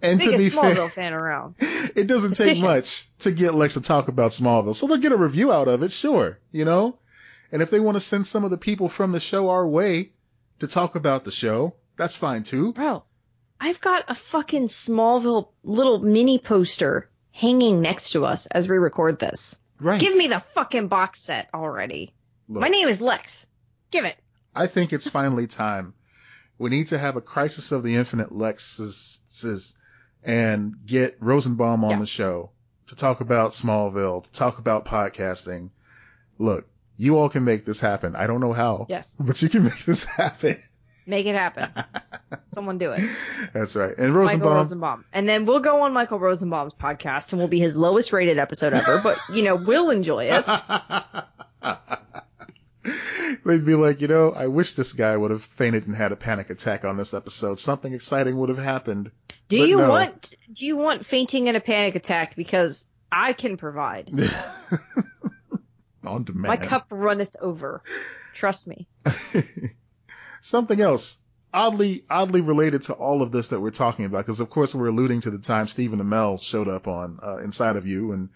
And 0.00 0.18
to 0.22 0.30
be 0.30 0.48
Smallville 0.48 0.74
fair, 0.74 0.88
fan 0.88 1.12
around. 1.12 1.56
it 1.60 2.06
doesn't 2.06 2.32
take 2.34 2.58
much 2.60 3.06
to 3.20 3.30
get 3.30 3.54
Lex 3.54 3.74
to 3.74 3.82
talk 3.82 4.08
about 4.08 4.30
Smallville. 4.30 4.74
So 4.74 4.86
they'll 4.86 4.96
get 4.96 5.12
a 5.12 5.16
review 5.18 5.52
out 5.52 5.68
of 5.68 5.82
it, 5.82 5.92
sure, 5.92 6.38
you 6.52 6.64
know? 6.64 6.98
And 7.52 7.60
if 7.60 7.70
they 7.70 7.78
want 7.78 7.96
to 7.96 8.00
send 8.00 8.26
some 8.26 8.42
of 8.44 8.50
the 8.50 8.56
people 8.56 8.88
from 8.88 9.12
the 9.12 9.20
show 9.20 9.50
our 9.50 9.66
way 9.66 10.12
to 10.60 10.66
talk 10.66 10.94
about 10.96 11.24
the 11.24 11.30
show, 11.30 11.74
that's 11.96 12.16
fine 12.16 12.42
too. 12.42 12.72
Bro, 12.72 13.04
I've 13.60 13.80
got 13.80 14.04
a 14.08 14.14
fucking 14.14 14.64
Smallville 14.64 15.48
little 15.62 15.98
mini 15.98 16.38
poster 16.38 17.08
hanging 17.32 17.80
next 17.80 18.10
to 18.12 18.24
us 18.24 18.46
as 18.46 18.68
we 18.68 18.76
record 18.78 19.18
this. 19.18 19.58
Right. 19.80 20.00
Give 20.00 20.16
me 20.16 20.26
the 20.28 20.40
fucking 20.40 20.88
box 20.88 21.20
set 21.20 21.48
already. 21.52 22.12
Look, 22.48 22.60
My 22.62 22.68
name 22.68 22.88
is 22.88 23.00
Lex. 23.00 23.46
Give 23.90 24.04
it. 24.04 24.16
I 24.54 24.66
think 24.66 24.92
it's 24.92 25.08
finally 25.08 25.46
time. 25.64 25.94
We 26.58 26.70
need 26.70 26.88
to 26.88 26.98
have 26.98 27.16
a 27.16 27.20
crisis 27.20 27.72
of 27.72 27.82
the 27.82 27.96
infinite 27.96 28.30
Lexus 28.30 29.74
and 30.24 30.74
get 30.86 31.16
Rosenbaum 31.20 31.84
on 31.84 31.90
Yeah. 31.90 31.98
the 32.00 32.06
show 32.06 32.50
to 32.86 32.96
talk 32.96 33.20
about 33.20 33.50
Smallville, 33.50 34.24
to 34.24 34.32
talk 34.32 34.58
about 34.58 34.86
podcasting. 34.86 35.70
Look, 36.38 36.66
you 36.96 37.18
all 37.18 37.28
can 37.28 37.44
make 37.44 37.64
this 37.64 37.80
happen. 37.80 38.16
I 38.16 38.26
don't 38.26 38.40
know 38.40 38.52
how, 38.52 38.86
Yes. 38.88 39.14
but 39.20 39.40
you 39.42 39.48
can 39.48 39.64
make 39.64 39.84
this 39.84 40.04
happen. 40.04 40.60
Make 41.08 41.26
it 41.26 41.36
happen. 41.36 41.70
Someone 42.46 42.78
do 42.78 42.90
it. 42.90 43.00
That's 43.52 43.76
right. 43.76 43.96
And 43.96 44.12
Rosenbaum. 44.12 44.40
Michael 44.40 44.56
Rosenbaum. 44.56 45.04
And 45.12 45.28
then 45.28 45.46
we'll 45.46 45.60
go 45.60 45.82
on 45.82 45.92
Michael 45.92 46.18
Rosenbaum's 46.18 46.74
podcast 46.74 47.30
and 47.32 47.38
we'll 47.38 47.46
be 47.46 47.60
his 47.60 47.76
lowest 47.76 48.12
rated 48.12 48.38
episode 48.38 48.74
ever, 48.74 49.00
but 49.00 49.16
you 49.32 49.44
know, 49.44 49.54
we'll 49.54 49.90
enjoy 49.90 50.24
it. 50.24 50.46
they'd 53.44 53.64
be 53.64 53.74
like, 53.74 54.00
you 54.00 54.08
know, 54.08 54.32
I 54.32 54.46
wish 54.48 54.74
this 54.74 54.92
guy 54.92 55.16
would 55.16 55.30
have 55.30 55.42
fainted 55.42 55.86
and 55.86 55.96
had 55.96 56.12
a 56.12 56.16
panic 56.16 56.50
attack 56.50 56.84
on 56.84 56.96
this 56.96 57.14
episode. 57.14 57.58
Something 57.60 57.94
exciting 57.94 58.36
would 58.38 58.48
have 58.48 58.58
happened. 58.58 59.10
Do 59.48 59.58
But 59.60 59.68
you 59.68 59.76
no. 59.78 59.88
want 59.88 60.34
do 60.52 60.66
you 60.66 60.76
want 60.76 61.04
fainting 61.06 61.46
and 61.48 61.56
a 61.56 61.60
panic 61.60 61.94
attack? 61.94 62.34
Because 62.34 62.86
I 63.12 63.32
can 63.32 63.56
provide. 63.56 64.10
On 66.06 66.24
demand. 66.24 66.46
My 66.48 66.56
cup 66.56 66.86
runneth 66.90 67.36
over. 67.40 67.82
Trust 68.34 68.66
me. 68.66 68.86
Something 70.40 70.80
else 70.80 71.18
oddly 71.52 72.04
oddly 72.10 72.40
related 72.40 72.82
to 72.82 72.92
all 72.92 73.22
of 73.22 73.32
this 73.32 73.48
that 73.48 73.60
we're 73.60 73.70
talking 73.70 74.04
about, 74.04 74.18
because 74.18 74.40
of 74.40 74.50
course 74.50 74.74
we're 74.74 74.88
alluding 74.88 75.20
to 75.22 75.30
the 75.30 75.38
time 75.38 75.66
Stephen 75.66 76.00
Amell 76.00 76.40
showed 76.40 76.68
up 76.68 76.86
on 76.86 77.18
uh, 77.22 77.38
Inside 77.38 77.76
of 77.76 77.86
You 77.86 78.12
and 78.12 78.28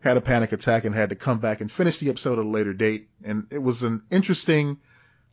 had 0.00 0.16
a 0.16 0.20
panic 0.20 0.52
attack 0.52 0.84
and 0.84 0.94
had 0.94 1.10
to 1.10 1.16
come 1.16 1.38
back 1.38 1.60
and 1.60 1.70
finish 1.70 1.98
the 1.98 2.08
episode 2.08 2.38
at 2.38 2.44
a 2.44 2.48
later 2.48 2.72
date. 2.72 3.08
And 3.24 3.46
it 3.50 3.58
was 3.58 3.82
an 3.82 4.02
interesting 4.10 4.78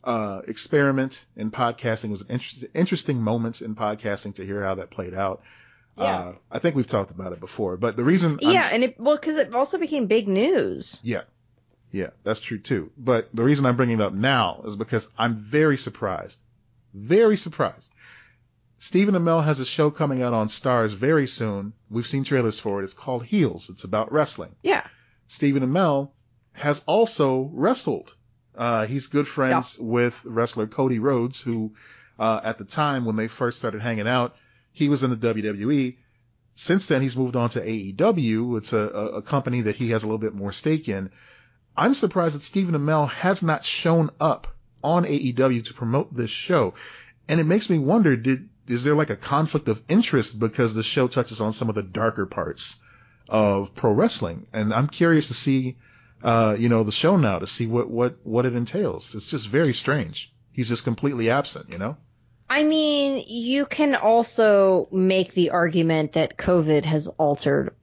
uh, 0.04 0.42
experiment 0.46 1.24
in 1.36 1.50
podcasting. 1.50 2.06
It 2.06 2.10
was 2.12 2.22
an 2.22 2.28
interest, 2.30 2.64
interesting 2.74 3.20
moment 3.22 3.62
in 3.62 3.74
podcasting 3.74 4.34
to 4.36 4.44
hear 4.44 4.62
how 4.64 4.76
that 4.76 4.90
played 4.90 5.14
out. 5.14 5.42
Yeah. 5.96 6.04
Uh, 6.04 6.32
I 6.50 6.58
think 6.60 6.76
we've 6.76 6.86
talked 6.86 7.10
about 7.10 7.32
it 7.32 7.40
before, 7.40 7.76
but 7.76 7.96
the 7.96 8.04
reason 8.04 8.38
I'm- 8.42 8.52
Yeah, 8.54 8.68
and 8.72 8.84
it 8.84 8.98
well 8.98 9.16
because 9.16 9.36
it 9.36 9.54
also 9.54 9.78
became 9.78 10.06
big 10.06 10.28
news. 10.28 11.00
yeah. 11.04 11.22
Yeah, 11.92 12.10
that's 12.22 12.40
true 12.40 12.58
too. 12.58 12.92
But 12.96 13.28
the 13.34 13.42
reason 13.42 13.66
I'm 13.66 13.76
bringing 13.76 14.00
it 14.00 14.02
up 14.02 14.12
now 14.12 14.62
is 14.64 14.76
because 14.76 15.10
I'm 15.18 15.34
very 15.34 15.76
surprised. 15.76 16.38
Very 16.94 17.36
surprised. 17.36 17.92
Stephen 18.78 19.14
Amell 19.14 19.44
has 19.44 19.60
a 19.60 19.64
show 19.64 19.90
coming 19.90 20.22
out 20.22 20.32
on 20.32 20.48
Starz 20.48 20.94
very 20.94 21.26
soon. 21.26 21.74
We've 21.90 22.06
seen 22.06 22.24
trailers 22.24 22.58
for 22.58 22.80
it. 22.80 22.84
It's 22.84 22.94
called 22.94 23.24
Heels. 23.24 23.68
It's 23.68 23.84
about 23.84 24.10
wrestling. 24.10 24.56
Yeah. 24.62 24.86
Stephen 25.28 25.62
Amell 25.62 26.12
has 26.52 26.82
also 26.86 27.50
wrestled. 27.52 28.14
Uh, 28.54 28.86
he's 28.86 29.06
good 29.06 29.28
friends 29.28 29.78
with 29.78 30.24
wrestler 30.24 30.66
Cody 30.66 30.98
Rhodes, 30.98 31.40
who, 31.40 31.74
uh, 32.18 32.40
at 32.42 32.58
the 32.58 32.64
time 32.64 33.04
when 33.04 33.16
they 33.16 33.28
first 33.28 33.58
started 33.58 33.82
hanging 33.82 34.08
out, 34.08 34.34
he 34.72 34.88
was 34.88 35.02
in 35.02 35.10
the 35.10 35.34
WWE. 35.34 35.96
Since 36.54 36.86
then, 36.86 37.02
he's 37.02 37.16
moved 37.16 37.36
on 37.36 37.50
to 37.50 37.60
AEW. 37.60 38.58
It's 38.58 38.72
a, 38.72 38.78
a, 38.78 39.06
a 39.18 39.22
company 39.22 39.62
that 39.62 39.76
he 39.76 39.90
has 39.90 40.02
a 40.02 40.06
little 40.06 40.18
bit 40.18 40.34
more 40.34 40.52
stake 40.52 40.88
in. 40.88 41.10
I'm 41.76 41.94
surprised 41.94 42.34
that 42.34 42.42
Stephen 42.42 42.74
Amell 42.74 43.08
has 43.10 43.42
not 43.42 43.64
shown 43.64 44.10
up 44.20 44.48
on 44.82 45.04
AEW 45.04 45.64
to 45.64 45.74
promote 45.74 46.14
this 46.14 46.30
show. 46.30 46.74
And 47.28 47.40
it 47.40 47.44
makes 47.44 47.70
me 47.70 47.78
wonder, 47.78 48.16
did, 48.16 48.48
is 48.66 48.84
there 48.84 48.94
like 48.94 49.10
a 49.10 49.16
conflict 49.16 49.68
of 49.68 49.82
interest 49.88 50.38
because 50.38 50.74
the 50.74 50.82
show 50.82 51.08
touches 51.08 51.40
on 51.40 51.52
some 51.52 51.68
of 51.68 51.74
the 51.74 51.82
darker 51.82 52.26
parts 52.26 52.76
of 53.28 53.74
pro 53.74 53.92
wrestling? 53.92 54.46
And 54.52 54.74
I'm 54.74 54.88
curious 54.88 55.28
to 55.28 55.34
see, 55.34 55.76
uh, 56.22 56.56
you 56.58 56.68
know, 56.68 56.82
the 56.82 56.92
show 56.92 57.16
now 57.16 57.38
to 57.38 57.46
see 57.46 57.66
what, 57.66 57.88
what, 57.88 58.18
what 58.24 58.46
it 58.46 58.54
entails. 58.54 59.14
It's 59.14 59.28
just 59.28 59.48
very 59.48 59.72
strange. 59.72 60.32
He's 60.52 60.68
just 60.68 60.84
completely 60.84 61.30
absent, 61.30 61.70
you 61.70 61.78
know? 61.78 61.96
I 62.48 62.64
mean, 62.64 63.24
you 63.28 63.64
can 63.64 63.94
also 63.94 64.88
make 64.90 65.34
the 65.34 65.50
argument 65.50 66.14
that 66.14 66.36
COVID 66.36 66.84
has 66.84 67.06
altered 67.06 67.74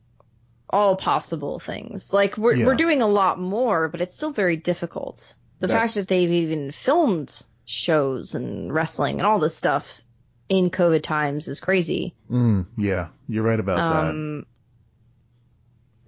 all 0.69 0.95
possible 0.95 1.59
things. 1.59 2.13
Like 2.13 2.37
we're 2.37 2.55
Yeah. 2.55 2.65
we're 2.65 2.75
doing 2.75 3.01
a 3.01 3.07
lot 3.07 3.39
more, 3.39 3.87
but 3.87 4.01
it's 4.01 4.15
still 4.15 4.31
very 4.31 4.57
difficult. 4.57 5.35
The 5.59 5.67
That's- 5.67 5.85
fact 5.87 5.95
that 5.95 6.07
they've 6.07 6.29
even 6.29 6.71
filmed 6.71 7.33
shows 7.65 8.35
and 8.35 8.73
wrestling 8.73 9.19
and 9.19 9.25
all 9.27 9.39
this 9.39 9.55
stuff 9.55 10.01
in 10.49 10.69
COVID 10.69 11.03
times 11.03 11.47
is 11.47 11.59
crazy. 11.59 12.15
Mm, 12.31 12.67
yeah, 12.77 13.07
you're 13.27 13.43
right 13.43 13.59
about 13.59 13.77
that. 13.77 14.09
Um, 14.09 14.45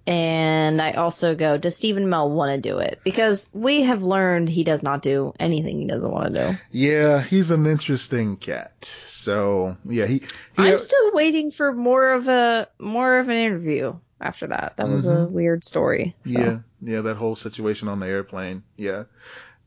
and 0.08 0.82
I 0.82 0.94
also 0.94 1.36
go, 1.36 1.58
does 1.58 1.76
Stephen 1.76 2.06
Amell 2.06 2.32
want 2.32 2.56
to 2.56 2.70
do 2.70 2.80
it? 2.80 3.00
Because 3.04 3.48
we 3.54 3.84
have 3.84 4.02
learned 4.02 4.50
he 4.50 4.64
does 4.64 4.82
not 4.82 5.02
do 5.04 5.34
anything 5.40 5.80
he 5.80 5.86
doesn't 5.88 6.10
want 6.12 6.34
to 6.34 6.52
do. 6.52 6.58
Yeah, 6.72 7.22
he's 7.22 7.52
an 7.52 7.66
interesting 7.68 8.38
cat. 8.38 8.86
So 8.86 9.78
yeah, 9.86 10.06
he. 10.08 10.20
he 10.20 10.24
I'm 10.58 10.80
still 10.80 11.12
waiting 11.14 11.52
for 11.52 11.74
more 11.74 12.14
of 12.14 12.28
a 12.28 12.68
more 12.80 13.20
of 13.20 13.28
an 13.30 13.36
interview 13.36 13.96
after 14.22 14.48
that. 14.48 14.74
That 14.78 14.88
was 14.88 15.06
a 15.06 15.10
Mhm. 15.10 15.32
weird 15.32 15.64
story. 15.66 16.16
So. 16.26 16.32
Yeah, 16.32 16.60
yeah, 16.82 17.02
that 17.02 17.18
whole 17.18 17.36
situation 17.36 17.88
on 17.88 18.00
the 18.00 18.08
airplane. 18.08 18.64
Yeah, 18.78 19.06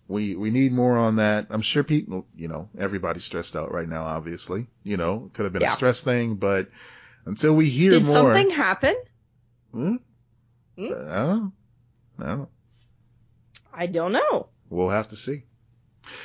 we 0.08 0.34
we 0.34 0.50
need 0.50 0.72
more 0.72 0.96
on 0.98 1.16
that. 1.16 1.46
I'm 1.50 1.62
sure 1.62 1.82
people, 1.84 2.26
you 2.36 2.48
know, 2.48 2.68
everybody's 2.78 3.24
stressed 3.24 3.56
out 3.56 3.72
right 3.72 3.88
now. 3.88 4.04
Obviously, 4.04 4.66
you 4.84 4.96
know, 4.96 5.30
could 5.32 5.44
have 5.44 5.52
been 5.52 5.62
Yeah. 5.62 5.72
a 5.72 5.76
stress 5.76 6.02
thing, 6.02 6.36
but 6.36 6.68
until 7.24 7.54
we 7.54 7.68
hear 7.68 7.92
more 7.92 8.00
Did 8.00 8.06
more, 8.06 8.12
something 8.12 8.50
happen? 8.50 8.94
Hmm? 9.72 9.96
Hmm? 10.76 10.84
I 10.84 10.86
don't 10.88 10.98
know. 10.98 11.52
I 12.18 12.26
don't 12.26 12.38
know. 12.38 12.48
I 13.74 13.86
don't 13.86 14.12
know. 14.12 14.48
We'll 14.68 14.90
have 14.90 15.08
to 15.10 15.16
see. 15.16 15.44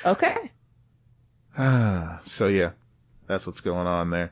Okay. 0.05 0.51
Ah, 1.57 2.19
so 2.25 2.47
yeah, 2.47 2.71
that's 3.27 3.47
what's 3.47 3.61
going 3.61 3.87
on 3.87 4.09
there. 4.09 4.31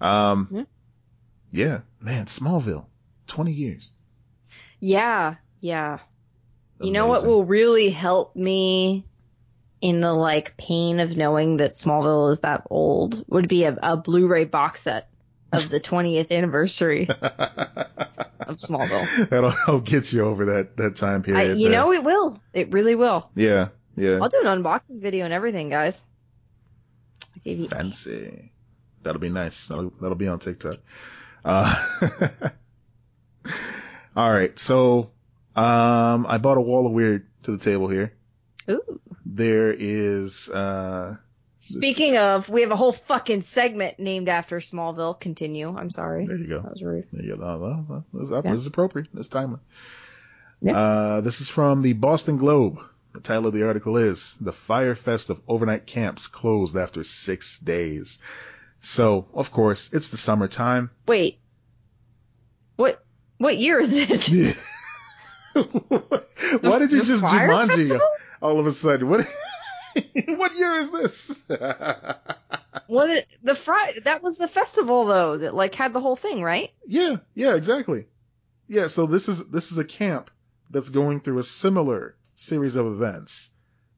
Um, 0.00 0.48
Yeah. 0.50 0.64
yeah, 1.52 1.80
man, 2.00 2.26
Smallville, 2.26 2.86
20 3.28 3.52
years. 3.52 3.90
Yeah. 4.80 5.36
Yeah. 5.60 5.98
You 6.80 6.92
know 6.92 7.06
what 7.06 7.26
will 7.26 7.44
really 7.44 7.90
help 7.90 8.36
me 8.36 9.04
in 9.80 10.00
the 10.00 10.12
like 10.12 10.56
pain 10.56 11.00
of 11.00 11.16
knowing 11.16 11.58
that 11.58 11.74
Smallville 11.74 12.30
is 12.32 12.40
that 12.40 12.64
old 12.70 13.24
would 13.28 13.48
be 13.48 13.64
a, 13.64 13.76
a 13.82 13.96
Blu-ray 13.96 14.44
box 14.44 14.82
set 14.82 15.08
of 15.52 15.70
the 15.70 15.80
20th 15.80 16.30
anniversary 16.30 17.08
of 17.20 18.56
Smallville. 18.56 19.28
That'll 19.28 19.50
help 19.50 19.84
get 19.84 20.12
you 20.12 20.24
over 20.24 20.46
that 20.46 20.76
that 20.76 20.96
time 20.96 21.20
I, 21.20 21.24
period. 21.24 21.58
you 21.58 21.68
there. 21.68 21.78
know 21.78 21.92
it 21.92 22.04
will. 22.04 22.40
It 22.52 22.72
really 22.72 22.94
will. 22.94 23.30
Yeah, 23.34 23.68
yeah. 23.96 24.18
I'll 24.20 24.28
do 24.28 24.42
an 24.44 24.62
unboxing 24.62 25.00
video 25.00 25.24
and 25.24 25.34
everything, 25.34 25.68
guys. 25.68 26.04
I 27.46 27.66
Fancy. 27.66 28.52
That'll 29.02 29.20
be 29.20 29.28
nice. 29.28 29.68
That'll, 29.68 29.90
that'll 30.00 30.16
be 30.16 30.28
on 30.28 30.38
TikTok. 30.38 30.76
Uh, 31.44 31.74
all 34.18 34.30
right. 34.32 34.58
So, 34.58 35.10
um, 35.56 36.26
I 36.28 36.38
bought 36.38 36.56
a 36.58 36.60
wall 36.60 36.86
of 36.86 36.92
weird 36.92 37.26
to 37.44 37.52
the 37.56 37.58
table 37.58 37.88
here. 37.88 38.12
Ooh. 38.68 39.00
There 39.24 39.72
is, 39.72 40.48
uh, 40.48 41.16
Speaking 41.60 42.16
of, 42.16 42.48
we 42.48 42.60
have 42.62 42.70
a 42.70 42.76
whole 42.76 42.92
fucking 42.92 43.42
segment 43.42 43.98
named 43.98 44.28
after 44.28 44.58
Smallville. 44.60 45.18
Continue. 45.18 45.76
I'm 45.76 45.90
sorry. 45.90 46.26
there 46.26 46.36
you 46.36 46.46
go. 46.46 46.60
That 46.62 46.70
was 46.70 46.82
rude. 46.82 47.06
There 47.12 47.24
you 47.24 47.36
go. 47.36 47.58
Well, 47.58 47.86
well, 47.88 48.04
this, 48.12 48.28
is- 48.30 48.44
Yeah. 48.44 48.52
this 48.54 48.66
appropriate. 48.66 49.08
It's 49.16 49.28
timely. 49.28 49.58
Yeah. 50.60 50.76
Uh, 50.78 51.20
this 51.20 51.40
is 51.40 51.48
from 51.48 51.82
the 51.82 51.92
Boston 51.94 52.36
Globe. 52.36 52.78
The 53.14 53.20
title 53.20 53.46
of 53.48 53.54
the 53.54 53.66
article 53.66 53.96
is 53.96 54.36
The 54.40 54.52
Fyre 54.52 54.94
Fest 54.94 55.30
of 55.30 55.40
Overnight 55.48 55.86
Camps 55.86 56.26
Closed 56.28 56.76
After 56.76 57.02
Six 57.02 57.58
Days. 57.58 58.18
So, 58.80 59.26
of 59.34 59.50
course, 59.50 59.90
it's 59.92 60.10
the 60.10 60.16
summertime. 60.16 60.90
Wait. 61.06 61.40
What? 62.76 63.04
What 63.38 63.56
year 63.56 63.80
is 63.80 63.94
it? 63.94 64.56
Why 66.60 66.78
did 66.78 66.92
you 66.92 67.04
just 67.04 67.22
Fire 67.22 67.48
Jumanji 67.48 67.68
Festival? 67.68 68.08
all 68.42 68.58
of 68.60 68.66
a 68.66 68.72
sudden? 68.72 69.08
What 69.08 69.26
what 70.26 70.54
year 70.56 70.74
is 70.74 70.90
this? 70.90 71.44
What? 72.86 73.10
It, 73.10 73.28
the 73.42 73.54
Fri 73.54 74.00
That 74.04 74.22
was 74.22 74.38
the 74.38 74.48
festival 74.48 75.04
though 75.04 75.36
that 75.38 75.54
like 75.54 75.74
had 75.74 75.92
the 75.92 76.00
whole 76.00 76.16
thing, 76.16 76.42
right? 76.42 76.70
yeah, 76.86 77.16
yeah, 77.34 77.54
exactly. 77.54 78.06
Yeah, 78.66 78.86
so 78.86 79.06
this 79.06 79.28
is 79.28 79.46
this 79.48 79.72
is 79.72 79.78
a 79.78 79.84
camp 79.84 80.30
that's 80.70 80.88
going 80.88 81.20
through 81.20 81.38
a 81.38 81.42
similar 81.42 82.16
series 82.34 82.76
of 82.76 82.86
events 82.86 83.52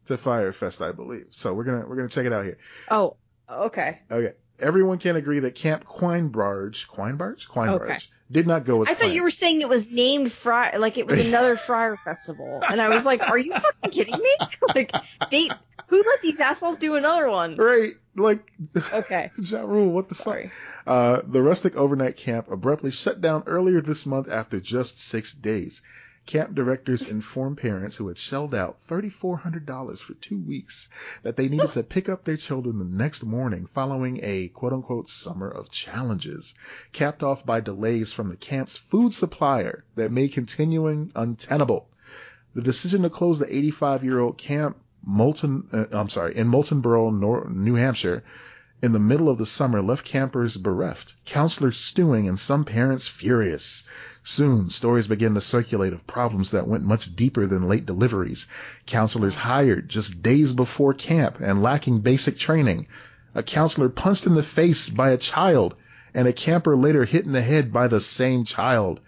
to 0.06 0.16
Fyre 0.16 0.52
Fest, 0.52 0.82
I 0.82 0.90
believe. 0.90 1.26
So 1.30 1.54
we're 1.54 1.64
gonna 1.64 1.84
we're 1.86 1.96
gonna 1.96 2.08
check 2.08 2.26
it 2.26 2.32
out 2.32 2.44
here. 2.44 2.58
Oh, 2.90 3.16
okay. 3.48 4.00
Okay. 4.10 4.34
Everyone 4.60 4.98
can 4.98 5.16
agree 5.16 5.40
that 5.40 5.54
Camp 5.54 5.84
Quinebarge, 5.84 6.86
Quinebarge, 6.88 7.48
Quinebarge, 7.48 7.82
Okay. 7.82 7.98
did 8.30 8.46
not 8.46 8.64
go 8.64 8.82
as 8.82 8.88
I 8.88 8.92
thought 8.94 9.00
planned. 9.00 9.14
you 9.14 9.22
were 9.22 9.30
saying 9.30 9.60
it 9.60 9.68
was 9.68 9.90
named 9.90 10.32
Fry, 10.32 10.76
like 10.76 10.98
it 10.98 11.06
was 11.06 11.18
another 11.26 11.56
Fyre 11.56 11.96
Festival, 11.96 12.62
and 12.68 12.80
I 12.80 12.88
was 12.90 13.04
like, 13.04 13.22
"Are 13.28 13.38
you 13.38 13.52
fucking 13.52 13.90
kidding 13.90 14.18
me? 14.18 14.36
like 14.74 14.92
they, 15.30 15.48
who 15.86 15.96
let 15.96 16.22
these 16.22 16.40
assholes 16.40 16.78
do 16.78 16.94
another 16.96 17.28
one?" 17.28 17.56
right, 17.56 17.94
like 18.16 18.52
Okay, 18.92 19.30
Ja 19.42 19.62
Rule, 19.62 19.90
what 19.90 20.08
the 20.08 20.14
fuck? 20.14 20.38
Uh, 20.86 21.22
the 21.24 21.42
rustic 21.42 21.76
overnight 21.76 22.16
camp 22.16 22.50
abruptly 22.50 22.90
shut 22.90 23.20
down 23.20 23.44
earlier 23.46 23.80
this 23.80 24.06
month 24.06 24.28
after 24.30 24.60
just 24.60 25.00
six 25.00 25.32
days. 25.32 25.82
Camp 26.26 26.54
directors 26.54 27.08
informed 27.08 27.58
parents 27.58 27.96
who 27.96 28.08
had 28.08 28.18
shelled 28.18 28.54
out 28.54 28.78
$3,400 28.86 29.98
for 29.98 30.14
two 30.14 30.38
weeks 30.38 30.88
that 31.22 31.36
they 31.36 31.48
needed 31.48 31.70
to 31.70 31.82
pick 31.82 32.08
up 32.08 32.24
their 32.24 32.36
children 32.36 32.78
the 32.78 32.84
next 32.84 33.24
morning 33.24 33.66
following 33.66 34.20
a 34.22 34.48
quote 34.48 34.72
unquote 34.72 35.08
summer 35.08 35.48
of 35.48 35.70
challenges, 35.70 36.54
capped 36.92 37.22
off 37.22 37.44
by 37.44 37.60
delays 37.60 38.12
from 38.12 38.28
the 38.28 38.36
camp's 38.36 38.76
food 38.76 39.12
supplier 39.12 39.84
that 39.96 40.12
made 40.12 40.32
continuing 40.32 41.10
untenable. 41.14 41.88
The 42.54 42.62
decision 42.62 43.02
to 43.02 43.10
close 43.10 43.38
the 43.38 43.54
85 43.54 44.04
year 44.04 44.18
old 44.20 44.38
camp 44.38 44.76
Molten, 45.02 45.66
uh, 45.72 45.86
I'm 45.92 46.10
sorry, 46.10 46.36
in 46.36 46.46
Moultonboro, 46.48 47.10
Nor- 47.10 47.48
New 47.48 47.74
Hampshire, 47.74 48.22
in 48.82 48.92
the 48.92 48.98
middle 48.98 49.28
of 49.30 49.38
the 49.38 49.46
summer 49.46 49.80
left 49.80 50.04
campers 50.04 50.56
bereft, 50.56 51.14
counselors 51.24 51.78
stewing, 51.78 52.28
and 52.28 52.38
some 52.38 52.64
parents 52.64 53.06
furious. 53.06 53.84
Soon, 54.22 54.68
stories 54.70 55.06
began 55.06 55.34
to 55.34 55.40
circulate 55.40 55.92
of 55.92 56.06
problems 56.06 56.50
that 56.50 56.68
went 56.68 56.84
much 56.84 57.16
deeper 57.16 57.46
than 57.46 57.68
late 57.68 57.86
deliveries. 57.86 58.46
Counselors 58.86 59.34
hired 59.34 59.88
just 59.88 60.22
days 60.22 60.52
before 60.52 60.92
camp 60.92 61.38
and 61.40 61.62
lacking 61.62 62.00
basic 62.00 62.36
training. 62.36 62.86
A 63.34 63.42
counselor 63.42 63.88
punched 63.88 64.26
in 64.26 64.34
the 64.34 64.42
face 64.42 64.88
by 64.88 65.10
a 65.10 65.16
child, 65.16 65.74
and 66.12 66.28
a 66.28 66.32
camper 66.32 66.76
later 66.76 67.04
hit 67.04 67.24
in 67.24 67.32
the 67.32 67.40
head 67.40 67.72
by 67.72 67.88
the 67.88 68.00
same 68.00 68.44
child. 68.44 69.00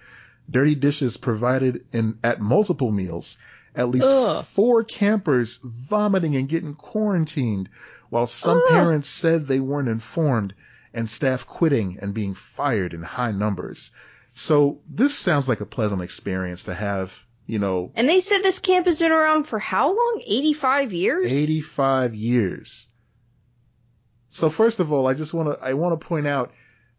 Dirty 0.51 0.75
dishes 0.75 1.17
provided 1.17 1.85
in 1.93 2.19
at 2.25 2.41
multiple 2.41 2.91
meals. 2.91 3.37
At 3.75 3.91
least 3.91 4.07
Ugh. 4.07 4.45
four 4.45 4.85
campers 4.85 5.59
vomiting 5.63 6.37
and 6.37 6.49
getting 6.49 6.75
quarantined, 6.75 7.69
while 8.11 8.27
some 8.27 8.59
Ugh. 8.59 8.69
parents 8.69 9.09
said 9.09 9.47
they 9.47 9.61
weren't 9.61 9.89
informed, 9.89 10.55
and 10.95 11.09
staff 11.09 11.47
quitting 11.47 11.99
and 12.01 12.15
being 12.15 12.35
fired 12.35 12.95
in 12.95 13.03
high 13.03 13.33
numbers. 13.33 13.91
So 14.35 14.81
this 14.89 15.15
sounds 15.15 15.49
like 15.49 15.61
a 15.61 15.67
pleasant 15.67 16.03
experience 16.03 16.65
to 16.65 16.75
have, 16.75 17.27
you 17.47 17.59
know, 17.59 17.93
And 17.95 18.09
they 18.09 18.21
said 18.21 18.43
this 18.43 18.59
camp 18.59 18.87
has 18.87 18.99
been 18.99 19.13
around 19.13 19.45
for 19.45 19.59
how 19.59 19.89
long? 19.89 20.23
85 20.25 20.93
years? 20.93 21.27
85 21.27 22.15
years. 22.15 22.89
So 24.31 24.49
first 24.49 24.81
of 24.81 24.93
all, 24.93 25.07
I 25.07 25.15
just 25.15 25.35
want 25.35 25.51
to 25.51 25.65
I 25.65 25.75
want 25.75 26.01
to 26.01 26.07
point 26.07 26.27
out 26.27 26.53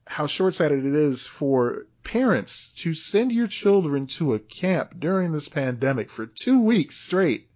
how 0.06 0.28
short-sighted 0.28 0.86
it 0.86 0.94
is 0.94 1.26
for 1.26 1.88
parents 2.04 2.70
to 2.78 2.94
send 2.94 3.32
your 3.32 3.48
children 3.48 4.06
to 4.06 4.34
a 4.34 4.40
camp 4.40 5.00
during 5.00 5.32
this 5.32 5.48
pandemic 5.48 6.12
for 6.12 6.28
2 6.28 6.62
weeks 6.62 6.98
straight. 6.98 7.50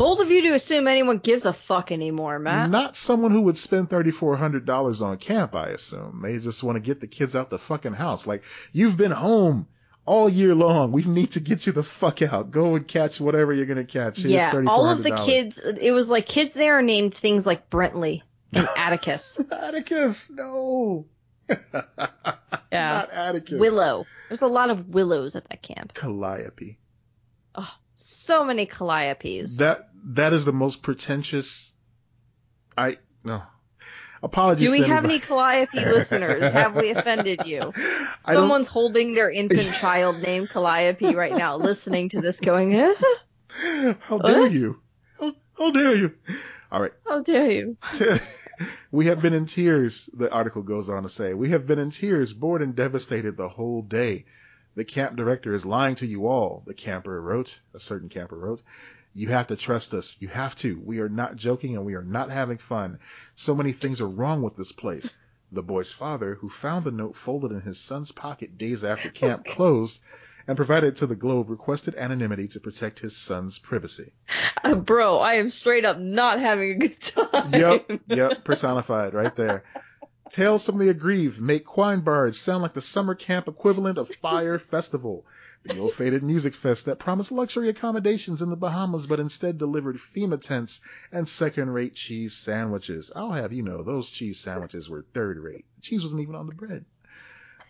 Bold 0.00 0.22
of 0.22 0.30
you 0.30 0.40
to 0.40 0.54
assume 0.54 0.88
anyone 0.88 1.18
gives 1.18 1.44
a 1.44 1.52
fuck 1.52 1.92
anymore, 1.92 2.38
Matt. 2.38 2.70
Not 2.70 2.96
someone 2.96 3.32
who 3.32 3.42
would 3.42 3.58
spend 3.58 3.90
$3400 3.90 5.02
on 5.02 5.18
camp, 5.18 5.54
I 5.54 5.66
assume. 5.66 6.20
They 6.22 6.38
just 6.38 6.62
want 6.62 6.76
to 6.76 6.80
get 6.80 7.00
the 7.00 7.06
kids 7.06 7.36
out 7.36 7.50
the 7.50 7.58
fucking 7.58 7.92
house. 7.92 8.26
Like, 8.26 8.42
you've 8.72 8.96
been 8.96 9.10
home 9.10 9.68
all 10.06 10.26
year 10.26 10.54
long. 10.54 10.92
We 10.92 11.02
need 11.02 11.32
to 11.32 11.40
get 11.40 11.66
you 11.66 11.74
the 11.74 11.82
fuck 11.82 12.22
out. 12.22 12.50
Go 12.50 12.76
and 12.76 12.88
catch 12.88 13.20
whatever 13.20 13.52
you're 13.52 13.66
going 13.66 13.76
to 13.76 13.84
catch. 13.84 14.20
Here's 14.20 14.32
yeah, 14.32 14.62
all 14.68 14.88
of 14.88 15.02
the 15.02 15.10
kids, 15.10 15.58
it 15.58 15.92
was 15.92 16.08
like 16.08 16.24
kids 16.24 16.54
there 16.54 16.78
are 16.78 16.82
named 16.82 17.14
things 17.14 17.44
like 17.44 17.68
Brentley 17.68 18.22
and 18.54 18.66
Atticus. 18.78 19.38
Atticus, 19.52 20.30
no. 20.30 21.04
Yeah. 22.72 22.92
Not 22.92 23.10
Atticus. 23.10 23.58
Willow. 23.58 24.06
There's 24.28 24.42
a 24.42 24.46
lot 24.46 24.70
of 24.70 24.88
willows 24.88 25.34
at 25.34 25.48
that 25.48 25.60
camp. 25.60 25.92
Calliope. 25.92 26.78
Oh, 27.56 27.74
so 28.00 28.44
many 28.44 28.66
calliopes. 28.66 29.58
That 29.58 29.88
that 30.04 30.32
is 30.32 30.44
the 30.44 30.52
most 30.52 30.82
pretentious. 30.82 31.72
I 32.76 32.98
no. 33.24 33.42
Apologies. 34.22 34.68
Do 34.68 34.72
we 34.72 34.80
have 34.86 35.04
anybody. 35.04 35.14
any 35.14 35.20
calliope 35.20 35.84
listeners? 35.86 36.52
Have 36.52 36.76
we 36.76 36.90
offended 36.90 37.46
you? 37.46 37.72
Someone's 38.24 38.66
holding 38.66 39.14
their 39.14 39.30
infant 39.30 39.72
child 39.80 40.20
named 40.20 40.50
Calliope 40.50 41.14
right 41.14 41.34
now, 41.34 41.56
listening 41.56 42.10
to 42.10 42.20
this, 42.20 42.38
going, 42.38 42.74
eh, 42.74 42.94
How 44.00 44.18
dare 44.18 44.40
What? 44.42 44.52
you? 44.52 44.80
How, 45.18 45.32
how 45.58 45.70
dare 45.70 45.96
you? 45.96 46.14
All 46.70 46.82
right. 46.82 46.92
"How 47.08 47.22
dare 47.22 47.50
you?" 47.50 47.76
we 48.92 49.06
have 49.06 49.22
been 49.22 49.32
in 49.32 49.46
tears, 49.46 50.08
the 50.12 50.30
article 50.30 50.62
goes 50.62 50.90
on 50.90 51.02
to 51.04 51.08
say. 51.08 51.32
We 51.32 51.50
have 51.50 51.66
been 51.66 51.78
in 51.78 51.90
tears, 51.90 52.32
bored 52.34 52.60
and 52.62 52.76
devastated 52.76 53.36
the 53.38 53.48
whole 53.48 53.80
day. 53.82 54.26
The 54.74 54.84
camp 54.84 55.16
director 55.16 55.52
is 55.52 55.64
lying 55.64 55.96
to 55.96 56.06
you 56.06 56.28
all, 56.28 56.62
the 56.66 56.74
camper 56.74 57.20
wrote, 57.20 57.60
a 57.74 57.80
certain 57.80 58.08
camper 58.08 58.36
wrote. 58.36 58.62
You 59.14 59.28
have 59.28 59.48
to 59.48 59.56
trust 59.56 59.92
us. 59.92 60.16
You 60.20 60.28
have 60.28 60.54
to. 60.56 60.80
We 60.84 61.00
are 61.00 61.08
not 61.08 61.34
joking 61.34 61.76
and 61.76 61.84
we 61.84 61.94
are 61.94 62.02
not 62.02 62.30
having 62.30 62.58
fun. 62.58 63.00
So 63.34 63.56
many 63.56 63.72
things 63.72 64.00
are 64.00 64.08
wrong 64.08 64.42
with 64.42 64.56
this 64.56 64.70
place. 64.70 65.16
The 65.50 65.64
boy's 65.64 65.90
father, 65.90 66.36
who 66.36 66.48
found 66.48 66.84
the 66.84 66.92
note 66.92 67.16
folded 67.16 67.50
in 67.50 67.60
his 67.60 67.80
son's 67.80 68.12
pocket 68.12 68.56
days 68.56 68.84
after 68.84 69.10
camp 69.10 69.44
closed 69.44 70.00
and 70.46 70.56
provided 70.56 70.88
it 70.88 70.96
to 70.96 71.06
the 71.08 71.16
Globe, 71.16 71.50
requested 71.50 71.96
anonymity 71.96 72.46
to 72.48 72.60
protect 72.60 73.00
his 73.00 73.16
son's 73.16 73.58
privacy. 73.58 74.12
Uh, 74.62 74.76
bro, 74.76 75.18
I 75.18 75.34
am 75.34 75.50
straight 75.50 75.84
up 75.84 75.98
not 75.98 76.38
having 76.38 76.70
a 76.70 76.74
good 76.74 77.00
time. 77.00 77.52
Yep, 77.52 77.90
yep, 78.06 78.44
personified 78.44 79.12
right 79.12 79.34
there. 79.34 79.64
Tales 80.30 80.64
from 80.64 80.78
the 80.78 80.88
aggrieved 80.88 81.40
make 81.40 81.66
Quinebarge 81.66 82.36
sound 82.36 82.62
like 82.62 82.72
the 82.72 82.80
summer 82.80 83.16
camp 83.16 83.48
equivalent 83.48 83.98
of 83.98 84.08
Fyre 84.08 84.58
Festival, 84.60 85.26
the 85.64 85.74
ill-fated 85.74 86.22
music 86.22 86.54
fest 86.54 86.84
that 86.84 87.00
promised 87.00 87.32
luxury 87.32 87.68
accommodations 87.68 88.40
in 88.40 88.48
the 88.48 88.56
Bahamas 88.56 89.08
but 89.08 89.18
instead 89.18 89.58
delivered 89.58 89.96
FEMA 89.96 90.40
tents 90.40 90.82
and 91.10 91.28
second-rate 91.28 91.96
cheese 91.96 92.32
sandwiches. 92.32 93.10
I'll 93.16 93.32
have 93.32 93.52
you 93.52 93.64
know, 93.64 93.82
those 93.82 94.12
cheese 94.12 94.38
sandwiches 94.38 94.88
were 94.88 95.04
third-rate. 95.12 95.64
The 95.74 95.82
cheese 95.82 96.04
wasn't 96.04 96.22
even 96.22 96.36
on 96.36 96.46
the 96.46 96.54
bread. 96.54 96.84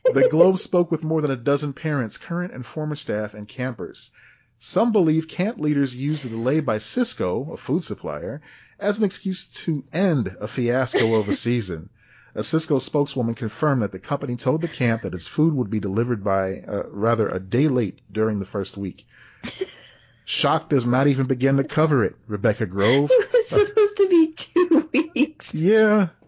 The 0.05 0.29
Globe 0.29 0.59
spoke 0.59 0.91
with 0.91 1.03
more 1.03 1.23
than 1.23 1.31
a 1.31 1.37
dozen 1.37 1.73
parents, 1.73 2.19
current 2.19 2.53
and 2.53 2.67
former 2.67 2.95
staff, 2.95 3.33
and 3.33 3.49
campers. 3.49 4.11
Some 4.59 4.93
believe 4.93 5.29
camp 5.29 5.59
leaders 5.59 5.97
used 5.97 6.25
the 6.25 6.29
delay 6.29 6.61
by 6.61 6.77
Sysco, 6.77 7.55
a 7.55 7.57
food 7.57 7.85
supplier, 7.85 8.43
as 8.79 8.99
an 8.99 9.05
excuse 9.05 9.49
to 9.65 9.83
end 9.95 10.37
a 10.39 10.47
fiasco 10.47 11.15
of 11.15 11.31
a 11.31 11.33
season. 11.33 11.89
A 12.35 12.41
Sysco 12.41 12.81
spokeswoman 12.81 13.35
confirmed 13.35 13.83
that 13.83 13.93
the 13.93 13.99
company 13.99 14.37
told 14.37 14.61
the 14.61 14.69
camp 14.69 15.03
that 15.03 15.15
its 15.15 15.27
food 15.27 15.55
would 15.55 15.71
be 15.71 15.81
delivered 15.81 16.23
by, 16.23 16.61
uh, 16.61 16.85
rather, 16.89 17.29
a 17.29 17.41
day 17.41 17.69
late 17.69 18.01
during 18.11 18.39
the 18.39 18.45
first 18.45 18.77
week. 18.77 19.07
Shock 20.25 20.69
does 20.69 20.87
not 20.87 21.09
even 21.09 21.27
begin 21.27 21.57
to 21.57 21.65
cover 21.65 22.05
it. 22.05 22.15
Rebecca 22.29 22.67
Grove. 22.67 23.11
It 23.21 23.33
was 23.33 23.49
supposed 23.49 23.97
to 23.97 24.09
be 24.09 24.33
two 24.33 24.89
weeks. 24.93 25.55
Yeah. 25.55 26.09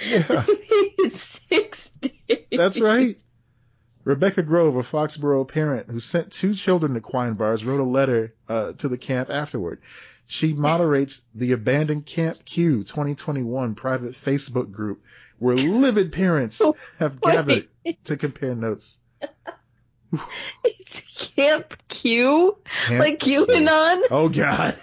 Yeah. 0.00 0.44
It's 0.46 1.42
six 1.50 1.88
days. 1.88 2.44
That's 2.52 2.80
right. 2.80 3.20
Rebecca 4.04 4.44
Grove, 4.44 4.76
a 4.76 4.82
Foxborough 4.82 5.48
parent 5.48 5.90
who 5.90 5.98
sent 5.98 6.30
two 6.30 6.54
children 6.54 6.94
to 6.94 7.00
Quinebarge, 7.00 7.66
wrote 7.66 7.80
a 7.80 7.82
letter 7.82 8.32
uh, 8.48 8.74
to 8.74 8.88
the 8.88 8.96
camp 8.96 9.28
afterward. 9.28 9.80
She 10.28 10.52
moderates 10.52 11.22
the 11.34 11.52
Abandoned 11.52 12.06
Camp 12.06 12.44
Q 12.44 12.84
2021 12.84 13.74
private 13.74 14.12
Facebook 14.12 14.70
group 14.70 15.02
where 15.38 15.56
livid 15.56 16.12
parents 16.12 16.62
have 16.98 17.20
gathered 17.20 17.68
to 18.04 18.16
compare 18.16 18.54
notes. 18.54 18.98
It's 20.64 21.00
Camp 21.36 21.76
Q? 21.88 22.56
Camp 22.86 23.00
like 23.00 23.18
QAnon? 23.18 24.02
Oh 24.10 24.28
God. 24.28 24.76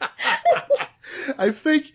I 1.38 1.50
think 1.50 1.92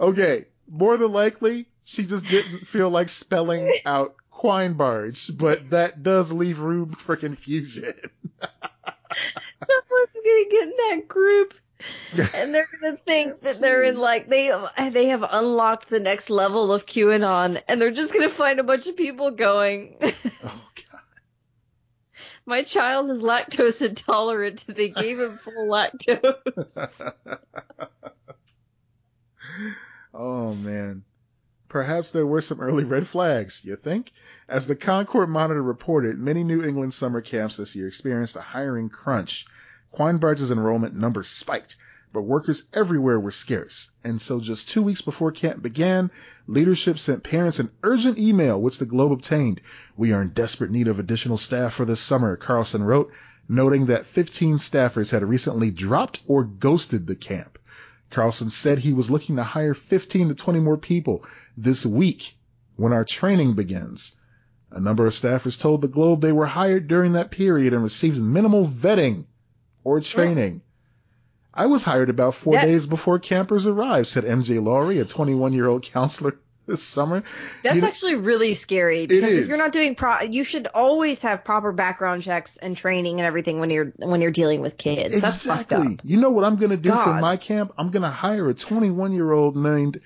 okay, 0.00 0.46
more 0.68 0.96
than 0.96 1.12
likely 1.12 1.66
she 1.84 2.04
just 2.04 2.26
didn't 2.26 2.66
feel 2.66 2.90
like 2.90 3.08
spelling 3.08 3.72
out 3.84 4.16
Quinebarge, 4.32 5.36
but 5.36 5.70
that 5.70 6.02
does 6.02 6.32
leave 6.32 6.58
room 6.58 6.92
for 6.92 7.16
confusion. 7.16 7.92
Someone's 9.62 10.12
gonna 10.14 10.50
get 10.50 10.68
in 10.68 10.74
that 10.90 11.08
group 11.08 11.54
and 12.34 12.54
they're 12.54 12.68
gonna 12.80 12.96
think 12.96 13.40
that 13.42 13.60
they're 13.60 13.82
in 13.82 13.98
like 13.98 14.28
they 14.28 14.50
they 14.90 15.08
have 15.08 15.24
unlocked 15.28 15.88
the 15.88 16.00
next 16.00 16.30
level 16.30 16.72
of 16.72 16.86
QAnon 16.86 17.62
and 17.68 17.80
they're 17.80 17.90
just 17.90 18.12
gonna 18.12 18.28
find 18.28 18.58
a 18.58 18.64
bunch 18.64 18.86
of 18.86 18.96
people 18.96 19.30
going 19.30 19.96
oh 20.02 20.10
God. 20.42 21.00
My 22.46 22.62
child 22.62 23.10
is 23.10 23.22
lactose 23.22 23.86
intolerant. 23.86 24.64
They 24.68 24.88
gave 24.88 25.18
him 25.18 25.38
full 25.38 25.66
lactose. 25.68 27.12
oh 30.12 30.54
man. 30.54 31.04
Perhaps 31.68 32.12
there 32.12 32.26
were 32.26 32.40
some 32.40 32.60
early 32.60 32.84
red 32.84 33.04
flags, 33.04 33.62
you 33.64 33.74
think? 33.74 34.12
As 34.48 34.68
the 34.68 34.76
Concord 34.76 35.28
Monitor 35.28 35.60
reported, 35.60 36.16
many 36.16 36.44
New 36.44 36.62
England 36.62 36.94
summer 36.94 37.20
camps 37.20 37.56
this 37.56 37.74
year 37.74 37.88
experienced 37.88 38.36
a 38.36 38.40
hiring 38.40 38.88
crunch. 38.88 39.46
Quinebarge's 39.94 40.50
enrollment 40.50 40.94
numbers 40.94 41.28
spiked, 41.28 41.76
but 42.12 42.22
workers 42.22 42.64
everywhere 42.72 43.20
were 43.20 43.30
scarce. 43.30 43.90
And 44.02 44.20
so 44.20 44.40
just 44.40 44.68
two 44.68 44.82
weeks 44.82 45.02
before 45.02 45.30
camp 45.30 45.62
began, 45.62 46.10
leadership 46.48 46.98
sent 46.98 47.22
parents 47.22 47.60
an 47.60 47.70
urgent 47.82 48.18
email, 48.18 48.60
which 48.60 48.78
the 48.78 48.86
Globe 48.86 49.12
obtained. 49.12 49.60
We 49.96 50.12
are 50.12 50.22
in 50.22 50.30
desperate 50.30 50.72
need 50.72 50.88
of 50.88 50.98
additional 50.98 51.38
staff 51.38 51.74
for 51.74 51.84
this 51.84 52.00
summer, 52.00 52.36
Carlson 52.36 52.82
wrote, 52.82 53.12
noting 53.48 53.86
that 53.86 54.06
15 54.06 54.56
staffers 54.58 55.10
had 55.10 55.22
recently 55.22 55.70
dropped 55.70 56.22
or 56.26 56.44
ghosted 56.44 57.06
the 57.06 57.16
camp. 57.16 57.58
Carlson 58.10 58.50
said 58.50 58.78
he 58.78 58.92
was 58.92 59.10
looking 59.10 59.36
to 59.36 59.44
hire 59.44 59.74
15 59.74 60.28
to 60.28 60.34
20 60.34 60.60
more 60.60 60.76
people 60.76 61.24
this 61.56 61.86
week 61.86 62.36
when 62.76 62.92
our 62.92 63.04
training 63.04 63.54
begins. 63.54 64.16
A 64.70 64.80
number 64.80 65.06
of 65.06 65.12
staffers 65.12 65.60
told 65.60 65.82
the 65.82 65.88
Globe 65.88 66.20
they 66.20 66.32
were 66.32 66.46
hired 66.46 66.88
during 66.88 67.12
that 67.12 67.30
period 67.30 67.72
and 67.72 67.82
received 67.84 68.20
minimal 68.20 68.66
vetting 68.66 69.26
or 69.84 70.00
training. 70.00 70.62
I 71.52 71.66
was 71.66 71.84
hired 71.84 72.10
about 72.10 72.34
four 72.34 72.54
That- 72.54 72.64
days 72.64 72.86
before 72.86 73.18
campers 73.20 73.66
arrived, 73.66 74.08
said 74.08 74.24
MJ 74.24 74.60
Laurie, 74.62 74.98
a 74.98 75.04
21 75.04 75.52
year 75.52 75.68
old 75.68 75.82
counselor 75.92 76.36
this 76.66 76.82
summer. 76.82 77.22
That's 77.62 77.76
You 77.76 77.82
actually 77.86 78.14
really 78.16 78.54
scary 78.54 79.06
because 79.06 79.30
is. 79.34 79.38
if 79.40 79.48
you're 79.48 79.58
not 79.58 79.70
doing 79.70 79.94
pro, 79.94 80.22
you 80.22 80.44
should 80.44 80.66
always 80.66 81.20
have 81.22 81.44
proper 81.44 81.72
background 81.72 82.22
checks 82.22 82.56
and 82.56 82.74
training 82.76 83.20
and 83.20 83.26
everything 83.26 83.60
when 83.60 83.68
you're 83.70 83.92
when 83.98 84.20
you're 84.22 84.30
dealing 84.30 84.62
with 84.62 84.78
kids. 84.78 85.20
That's 85.20 85.44
fucked 85.46 85.72
up. 85.74 85.80
Exactly. 85.84 86.10
You 86.10 86.16
know 86.20 86.30
what 86.30 86.42
I'm 86.44 86.56
going 86.56 86.70
to 86.70 86.76
do 86.78 86.90
for 86.90 87.12
my 87.20 87.36
camp? 87.36 87.72
I'm 87.78 87.90
going 87.90 88.02
to 88.02 88.08
hire 88.10 88.48
a 88.48 88.54
21 88.54 89.12
year 89.12 89.30
old 89.30 89.56
named 89.56 90.00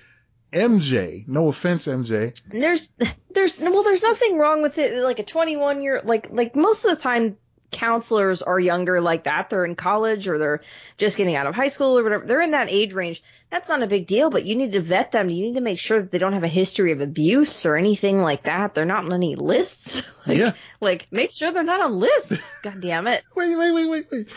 MJ. 0.51 1.27
No 1.27 1.47
offense, 1.47 1.87
MJ. 1.87 2.39
There's 2.49 2.89
there's 3.31 3.59
well 3.59 3.83
there's 3.83 4.01
nothing 4.01 4.37
wrong 4.37 4.61
with 4.61 4.77
it 4.77 5.01
like 5.01 5.19
a 5.19 5.23
21 5.23 5.81
year 5.81 6.01
like 6.03 6.27
like 6.31 6.55
most 6.55 6.85
of 6.85 6.95
the 6.95 7.01
time 7.01 7.37
counselors 7.71 8.41
are 8.41 8.59
younger 8.59 8.99
like 9.01 9.25
that 9.25 9.49
they're 9.49 9.65
in 9.65 9.75
college 9.75 10.27
or 10.27 10.37
they're 10.37 10.61
just 10.97 11.17
getting 11.17 11.35
out 11.35 11.45
of 11.47 11.53
high 11.55 11.67
school 11.67 11.97
or 11.99 12.03
whatever 12.03 12.25
they're 12.25 12.41
in 12.41 12.51
that 12.51 12.69
age 12.69 12.93
range 12.93 13.21
that's 13.51 13.69
not 13.69 13.83
a 13.83 13.87
big 13.87 14.07
deal 14.07 14.29
but 14.29 14.43
you 14.45 14.55
need 14.55 14.71
to 14.71 14.81
vet 14.81 15.11
them 15.11 15.29
you 15.29 15.45
need 15.45 15.55
to 15.55 15.61
make 15.61 15.77
sure 15.79 16.01
that 16.01 16.09
they 16.11 16.17
don't 16.17 16.33
have 16.33 16.43
a 16.43 16.47
history 16.47 16.91
of 16.91 17.01
abuse 17.01 17.65
or 17.65 17.75
anything 17.75 18.17
like 18.21 18.43
that 18.43 18.73
they're 18.73 18.85
not 18.85 19.05
on 19.05 19.13
any 19.13 19.35
lists 19.35 20.01
like, 20.27 20.37
Yeah. 20.37 20.53
like 20.81 21.07
make 21.11 21.31
sure 21.31 21.51
they're 21.51 21.63
not 21.63 21.81
on 21.81 21.99
lists 21.99 22.57
god 22.63 22.81
damn 22.81 23.05
it 23.07 23.23
Wait, 23.35 23.55
wait, 23.55 23.71
wait, 23.71 23.87
wait, 23.89 24.05
wait. 24.11 24.27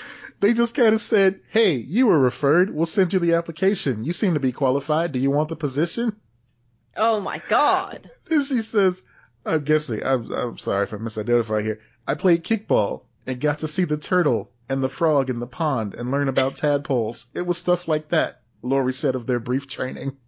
They 0.41 0.53
just 0.55 0.75
kind 0.75 0.93
of 0.95 1.01
said, 1.01 1.41
hey, 1.51 1.75
you 1.75 2.09
were 2.09 2.19
referred. 2.19 2.75
We'll 2.75 2.87
send 2.87 3.13
you 3.13 3.21
the 3.21 3.35
application. 3.35 4.05
You 4.05 4.13
seem 4.13 4.35
to 4.35 4.41
be 4.41 4.51
qualified. 4.51 5.13
Do 5.13 5.21
you 5.21 5.31
want 5.31 5.49
the 5.49 5.55
position? 5.57 6.17
oh 6.97 7.21
my 7.21 7.41
god 7.49 8.09
Then 8.27 8.43
she 8.45 8.61
says, 8.63 9.03
I'm 9.47 9.63
guessing, 9.65 10.05
I'm, 10.05 10.31
I'm 10.33 10.59
sorry 10.59 10.83
if 10.85 10.93
I 10.93 10.97
misidentify 10.97 11.63
here. 11.63 11.81
I 12.07 12.15
played 12.15 12.45
kickball 12.45 13.03
and 13.27 13.41
got 13.41 13.61
to 13.61 13.69
see 13.69 13.85
the 13.85 13.97
turtle 13.97 14.51
and 14.69 14.83
the 14.83 14.89
frog 14.89 15.31
in 15.31 15.39
the 15.41 15.47
pond 15.47 15.95
and 15.95 16.11
learn 16.11 16.29
about 16.29 16.57
tadpoles. 16.57 17.27
It 17.35 17.43
was 17.43 17.59
stuff 17.59 17.87
like 17.89 18.09
that, 18.09 18.41
Lori 18.63 18.93
said 18.93 19.15
of 19.15 19.27
their 19.27 19.41
brief 19.41 19.69
training. 19.69 20.17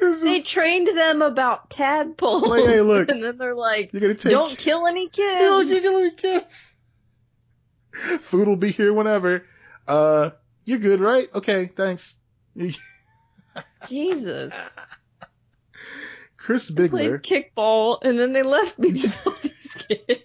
This 0.00 0.22
they 0.22 0.36
is- 0.38 0.44
trained 0.46 0.88
them 0.88 1.22
about 1.22 1.70
tadpoles 1.70 2.42
Like, 2.42 2.64
hey, 2.64 2.80
look, 2.80 3.08
and 3.10 3.22
then 3.22 3.38
they're 3.38 3.54
like 3.54 3.92
you're 3.92 4.00
gonna 4.00 4.14
take 4.14 4.32
don't 4.32 4.56
kill 4.58 4.86
any 4.88 5.08
kids 5.08 5.40
Yo, 5.40 5.60
you 5.60 5.80
killing 5.80 6.10
kids. 6.16 6.74
Food 8.22 8.48
will 8.48 8.56
be 8.56 8.72
here 8.72 8.92
whenever. 8.92 9.46
Uh, 9.86 10.30
you're 10.64 10.80
good, 10.80 10.98
right? 11.00 11.28
Okay, 11.32 11.66
thanks. 11.66 12.16
jesus 13.88 14.52
Chris 16.36 16.70
Bigler 16.70 16.88
played 16.90 17.22
Bigler. 17.22 17.44
kickball 17.56 17.98
and 18.02 18.18
then 18.18 18.32
they 18.32 18.42
left 18.42 18.78
me 18.78 18.90
with 18.92 19.26
all 19.26 19.34
these 19.42 19.52
kids. 19.88 20.22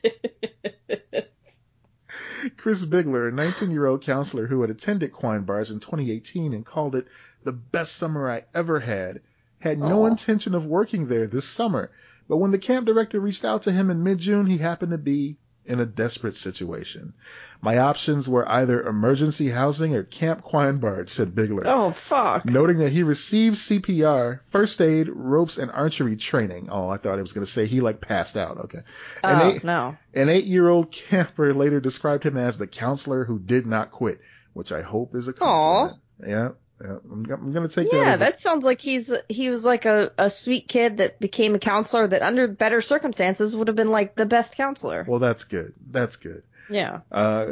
Chris 2.57 2.85
Bigler, 2.85 3.27
a 3.27 3.31
19 3.31 3.71
year 3.71 3.85
old 3.85 4.01
counselor 4.01 4.47
who 4.47 4.61
had 4.61 4.69
attended 4.69 5.11
Quinebarge 5.11 5.71
in 5.71 5.79
2018 5.79 6.53
and 6.53 6.65
called 6.65 6.95
it 6.95 7.07
the 7.43 7.51
best 7.51 7.95
summer 7.95 8.29
I 8.29 8.45
ever 8.53 8.79
had, 8.79 9.21
had 9.59 9.79
no 9.79 10.05
intention 10.05 10.55
of 10.55 10.65
working 10.65 11.07
there 11.07 11.27
this 11.27 11.45
summer. 11.45 11.91
But 12.27 12.37
when 12.37 12.51
the 12.51 12.57
camp 12.57 12.85
director 12.85 13.19
reached 13.19 13.43
out 13.43 13.63
to 13.63 13.71
him 13.71 13.89
in 13.89 14.03
mid 14.03 14.19
June, 14.19 14.45
he 14.45 14.57
happened 14.57 14.91
to 14.91 14.97
be 14.97 15.37
in 15.69 15.79
a 15.79 15.85
desperate 15.85 16.35
situation. 16.35 17.13
My 17.61 17.77
options 17.77 18.27
were 18.27 18.47
either 18.49 18.81
emergency 18.81 19.49
housing 19.49 19.95
or 19.95 20.03
Camp 20.03 20.43
Quinebarge, 20.43 21.09
said 21.09 21.35
Bigler. 21.35 21.63
Oh 21.65 21.91
fuck. 21.91 22.45
noting 22.45 22.79
that 22.79 22.91
he 22.91 23.03
received 23.03 23.55
CPR, 23.57 24.39
first 24.49 24.81
aid, 24.81 25.07
ropes, 25.09 25.57
and 25.57 25.69
archery 25.71 26.15
training. 26.15 26.69
Oh, 26.71 26.89
I 26.89 26.97
thought 26.97 27.19
it 27.19 27.21
was 27.21 27.33
going 27.33 27.45
to 27.45 27.51
say 27.51 27.65
he 27.65 27.81
like 27.81 28.01
passed 28.01 28.35
out. 28.37 28.57
Okay. 28.65 28.79
An, 29.23 29.41
Oh 29.41 29.51
eight, 29.51 29.63
no. 29.63 29.95
an 30.13 30.29
eight-year-old 30.29 30.91
camper 30.91 31.53
later 31.53 31.79
described 31.79 32.23
him 32.25 32.37
as 32.37 32.57
the 32.57 32.67
counselor 32.67 33.25
who 33.25 33.39
did 33.39 33.67
not 33.67 33.91
quit, 33.91 34.19
which 34.53 34.71
I 34.71 34.81
hope 34.81 35.13
is 35.15 35.27
a 35.27 35.33
compliment. 35.33 36.01
Yeah, 36.21 36.27
yeah. 36.27 36.49
I'm, 36.81 37.25
I'm 37.29 37.51
going 37.51 37.67
to 37.67 37.73
take 37.73 37.91
that 37.91 37.97
Yeah, 37.97 38.09
as 38.11 38.15
a, 38.17 38.19
that 38.19 38.39
sounds 38.39 38.63
like 38.63 38.79
he's 38.79 39.11
he 39.27 39.49
was 39.49 39.65
like 39.65 39.85
a, 39.85 40.11
a 40.17 40.29
sweet 40.29 40.67
kid 40.67 40.97
that 40.97 41.19
became 41.19 41.55
a 41.55 41.59
counselor 41.59 42.07
that 42.07 42.21
under 42.21 42.47
better 42.47 42.81
circumstances 42.81 43.55
would 43.55 43.67
have 43.67 43.75
been 43.75 43.91
like 43.91 44.15
the 44.15 44.25
best 44.25 44.55
counselor. 44.55 45.05
well, 45.07 45.19
that's 45.19 45.43
good. 45.43 45.73
That's 45.89 46.15
good. 46.15 46.43
Yeah. 46.69 47.01
Uh, 47.11 47.47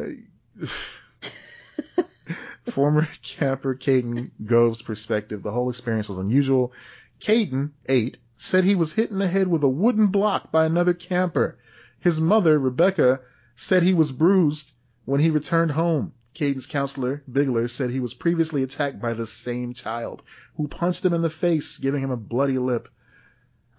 former 2.71 3.07
camper 3.21 3.75
Caden 3.75 4.31
Gove's 4.43 4.81
perspective, 4.81 5.43
the 5.43 5.51
whole 5.51 5.69
experience 5.69 6.09
was 6.09 6.17
unusual. 6.17 6.73
Caden, 7.19 7.71
eight, 7.87 8.17
said 8.37 8.63
he 8.63 8.75
was 8.75 8.93
hit 8.93 9.09
in 9.11 9.17
the 9.19 9.27
head 9.27 9.47
with 9.47 9.63
a 9.63 9.69
wooden 9.69 10.07
block 10.07 10.51
by 10.51 10.65
another 10.65 10.93
camper. 10.93 11.57
His 11.99 12.19
mother, 12.19 12.57
Rebecca, 12.59 13.21
said 13.55 13.83
he 13.83 13.93
was 13.93 14.11
bruised 14.11 14.71
when 15.05 15.19
he 15.19 15.29
returned 15.31 15.71
home. 15.71 16.13
Caden's 16.38 16.68
counselor, 16.68 17.23
Bigler, 17.31 17.68
said 17.68 17.89
he 17.89 17.99
was 17.99 18.14
previously 18.14 18.61
attacked 18.61 19.01
by 19.01 19.14
the 19.14 19.26
same 19.26 19.73
child, 19.73 20.22
who 20.55 20.68
punched 20.68 21.03
him 21.03 21.14
in 21.14 21.23
the 21.23 21.31
face, 21.31 21.77
giving 21.77 21.99
him 22.01 22.11
a 22.11 22.15
bloody 22.18 22.59
lip. 22.59 22.88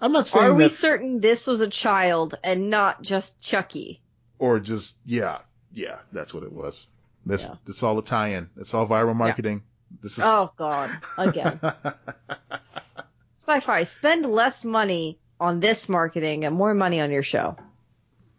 I'm 0.01 0.11
not 0.11 0.27
saying 0.27 0.45
Are 0.47 0.55
we 0.55 0.65
that, 0.65 0.71
certain 0.71 1.21
this 1.21 1.47
was 1.47 1.61
a 1.61 1.69
child 1.69 2.37
and 2.43 2.69
not 2.69 3.01
just 3.03 3.41
Chucky? 3.41 4.01
or 4.41 4.59
just, 4.61 4.97
yeah, 5.07 5.39
yeah, 5.73 5.99
that's 6.13 6.35
what 6.35 6.43
it 6.43 6.53
was. 6.53 6.89
This, 7.25 7.45
Yeah. 7.45 7.55
it's 7.69 7.83
all 7.85 7.97
a 7.99 8.05
tie-in. 8.05 8.51
It's 8.57 8.75
all 8.75 8.87
viral 8.89 9.15
marketing. 9.17 9.63
This 10.03 10.19
is, 10.19 10.25
Oh 10.25 10.51
god. 10.57 10.91
Again. 11.17 11.61
Syfy, 13.39 13.87
spend 13.87 14.27
less 14.27 14.65
money 14.65 15.19
on 15.41 15.61
this 15.61 15.89
marketing 15.89 16.45
and 16.45 16.55
more 16.57 16.75
money 16.75 17.01
on 17.01 17.11
your 17.13 17.23
show. 17.23 17.57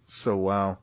So 0.07 0.35
wow. 0.35 0.77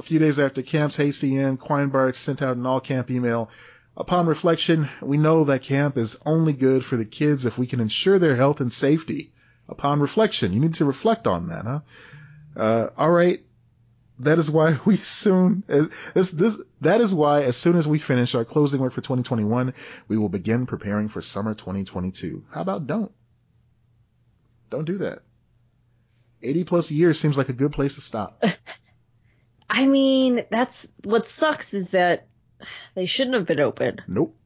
A 0.00 0.02
few 0.02 0.18
days 0.18 0.38
after 0.38 0.62
camp's 0.62 0.96
hasty 0.96 1.36
end, 1.36 1.60
Quinebarge 1.60 2.14
sent 2.14 2.40
out 2.40 2.56
an 2.56 2.64
all-camp 2.64 3.10
email 3.10 3.50
Upon 4.00 4.26
reflection, 4.26 4.88
we 5.02 5.18
know 5.18 5.44
that 5.44 5.62
camp 5.62 5.98
is 5.98 6.18
only 6.24 6.54
good 6.54 6.82
for 6.82 6.96
the 6.96 7.04
kids 7.04 7.44
if 7.44 7.58
we 7.58 7.66
can 7.66 7.80
ensure 7.80 8.18
their 8.18 8.34
health 8.34 8.62
and 8.62 8.72
safety. 8.72 9.30
Upon 9.68 10.00
reflection, 10.00 10.54
you 10.54 10.60
need 10.60 10.76
to 10.76 10.86
reflect 10.86 11.26
on 11.26 11.48
that, 11.48 11.66
huh? 11.66 11.80
Uh, 12.56 12.88
all 12.96 13.10
right. 13.10 13.44
That 14.20 14.38
is 14.38 14.50
why 14.50 14.78
we 14.86 14.96
soon, 14.96 15.64
this, 16.14 16.30
this, 16.30 16.58
that 16.80 17.02
is 17.02 17.12
why 17.12 17.42
as 17.42 17.58
soon 17.58 17.76
as 17.76 17.86
we 17.86 17.98
finish 17.98 18.34
our 18.34 18.46
closing 18.46 18.80
work 18.80 18.94
for 18.94 19.02
2021, 19.02 19.74
we 20.08 20.16
will 20.16 20.30
begin 20.30 20.64
preparing 20.64 21.08
for 21.08 21.20
summer 21.20 21.52
2022. 21.52 22.44
How 22.50 22.62
about 22.62 22.86
don't? 22.86 23.12
Don't 24.70 24.86
do 24.86 24.96
that. 24.98 25.18
80 26.42 26.64
plus 26.64 26.90
years 26.90 27.20
seems 27.20 27.36
like 27.36 27.50
a 27.50 27.52
good 27.52 27.72
place 27.72 27.96
to 27.96 28.00
stop. 28.00 28.42
I 29.70 29.86
mean, 29.86 30.44
that's 30.50 30.88
what 31.04 31.26
sucks 31.26 31.74
is 31.74 31.90
that 31.90 32.26
they 32.94 33.06
shouldn't 33.06 33.36
have 33.36 33.46
been 33.46 33.60
open. 33.60 34.00
Nope. 34.08 34.36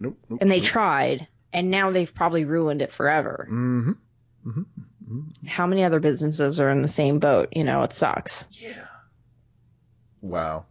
Nope. 0.00 0.18
nope 0.28 0.38
and 0.40 0.50
they 0.50 0.60
nope. 0.60 0.66
tried, 0.66 1.28
and 1.52 1.70
now 1.70 1.90
they've 1.90 2.12
probably 2.12 2.46
ruined 2.46 2.80
it 2.80 2.90
forever. 2.90 3.46
Mm-hmm. 3.50 3.90
Mm-hmm. 3.90 4.60
mm-hmm. 4.60 5.46
How 5.46 5.66
many 5.66 5.84
other 5.84 6.00
businesses 6.00 6.58
are 6.58 6.70
in 6.70 6.80
the 6.80 6.88
same 6.88 7.18
boat? 7.18 7.50
You 7.52 7.64
know, 7.64 7.82
it 7.82 7.92
sucks. 7.92 8.48
Yeah. 8.52 8.86
Wow. 10.22 10.64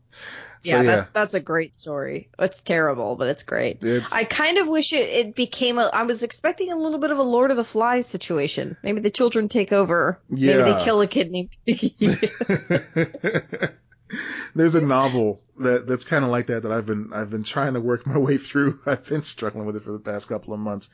So, 0.63 0.71
yeah, 0.71 0.83
that's 0.83 1.09
that's 1.09 1.33
a 1.33 1.39
great 1.39 1.75
story. 1.75 2.29
It's 2.39 2.61
terrible, 2.61 3.15
but 3.15 3.27
it's 3.27 3.43
great. 3.43 3.79
It's, 3.81 4.11
I 4.11 4.23
kind 4.23 4.57
of 4.57 4.67
wish 4.67 4.93
it, 4.93 5.09
it 5.09 5.35
became 5.35 5.77
a. 5.77 5.89
I 5.93 6.03
was 6.03 6.23
expecting 6.23 6.71
a 6.71 6.75
little 6.75 6.99
bit 6.99 7.11
of 7.11 7.19
a 7.19 7.23
Lord 7.23 7.51
of 7.51 7.57
the 7.57 7.63
Flies 7.63 8.07
situation. 8.07 8.77
Maybe 8.83 9.01
the 9.01 9.11
children 9.11 9.49
take 9.49 9.71
over. 9.71 10.19
Yeah. 10.29 10.57
Maybe 10.57 10.71
they 10.71 10.83
kill 10.83 11.01
a 11.01 11.07
kid 11.07 11.31
named 11.31 11.55
There's 14.55 14.75
a 14.75 14.81
novel 14.81 15.41
that 15.59 15.87
that's 15.87 16.05
kind 16.05 16.23
of 16.23 16.31
like 16.31 16.47
that 16.47 16.63
that 16.63 16.71
I've 16.71 16.85
been 16.85 17.11
I've 17.13 17.29
been 17.29 17.43
trying 17.43 17.73
to 17.73 17.81
work 17.81 18.05
my 18.05 18.17
way 18.17 18.37
through. 18.37 18.79
I've 18.85 19.05
been 19.05 19.23
struggling 19.23 19.65
with 19.65 19.75
it 19.75 19.83
for 19.83 19.91
the 19.91 19.99
past 19.99 20.29
couple 20.29 20.53
of 20.53 20.59
months. 20.59 20.89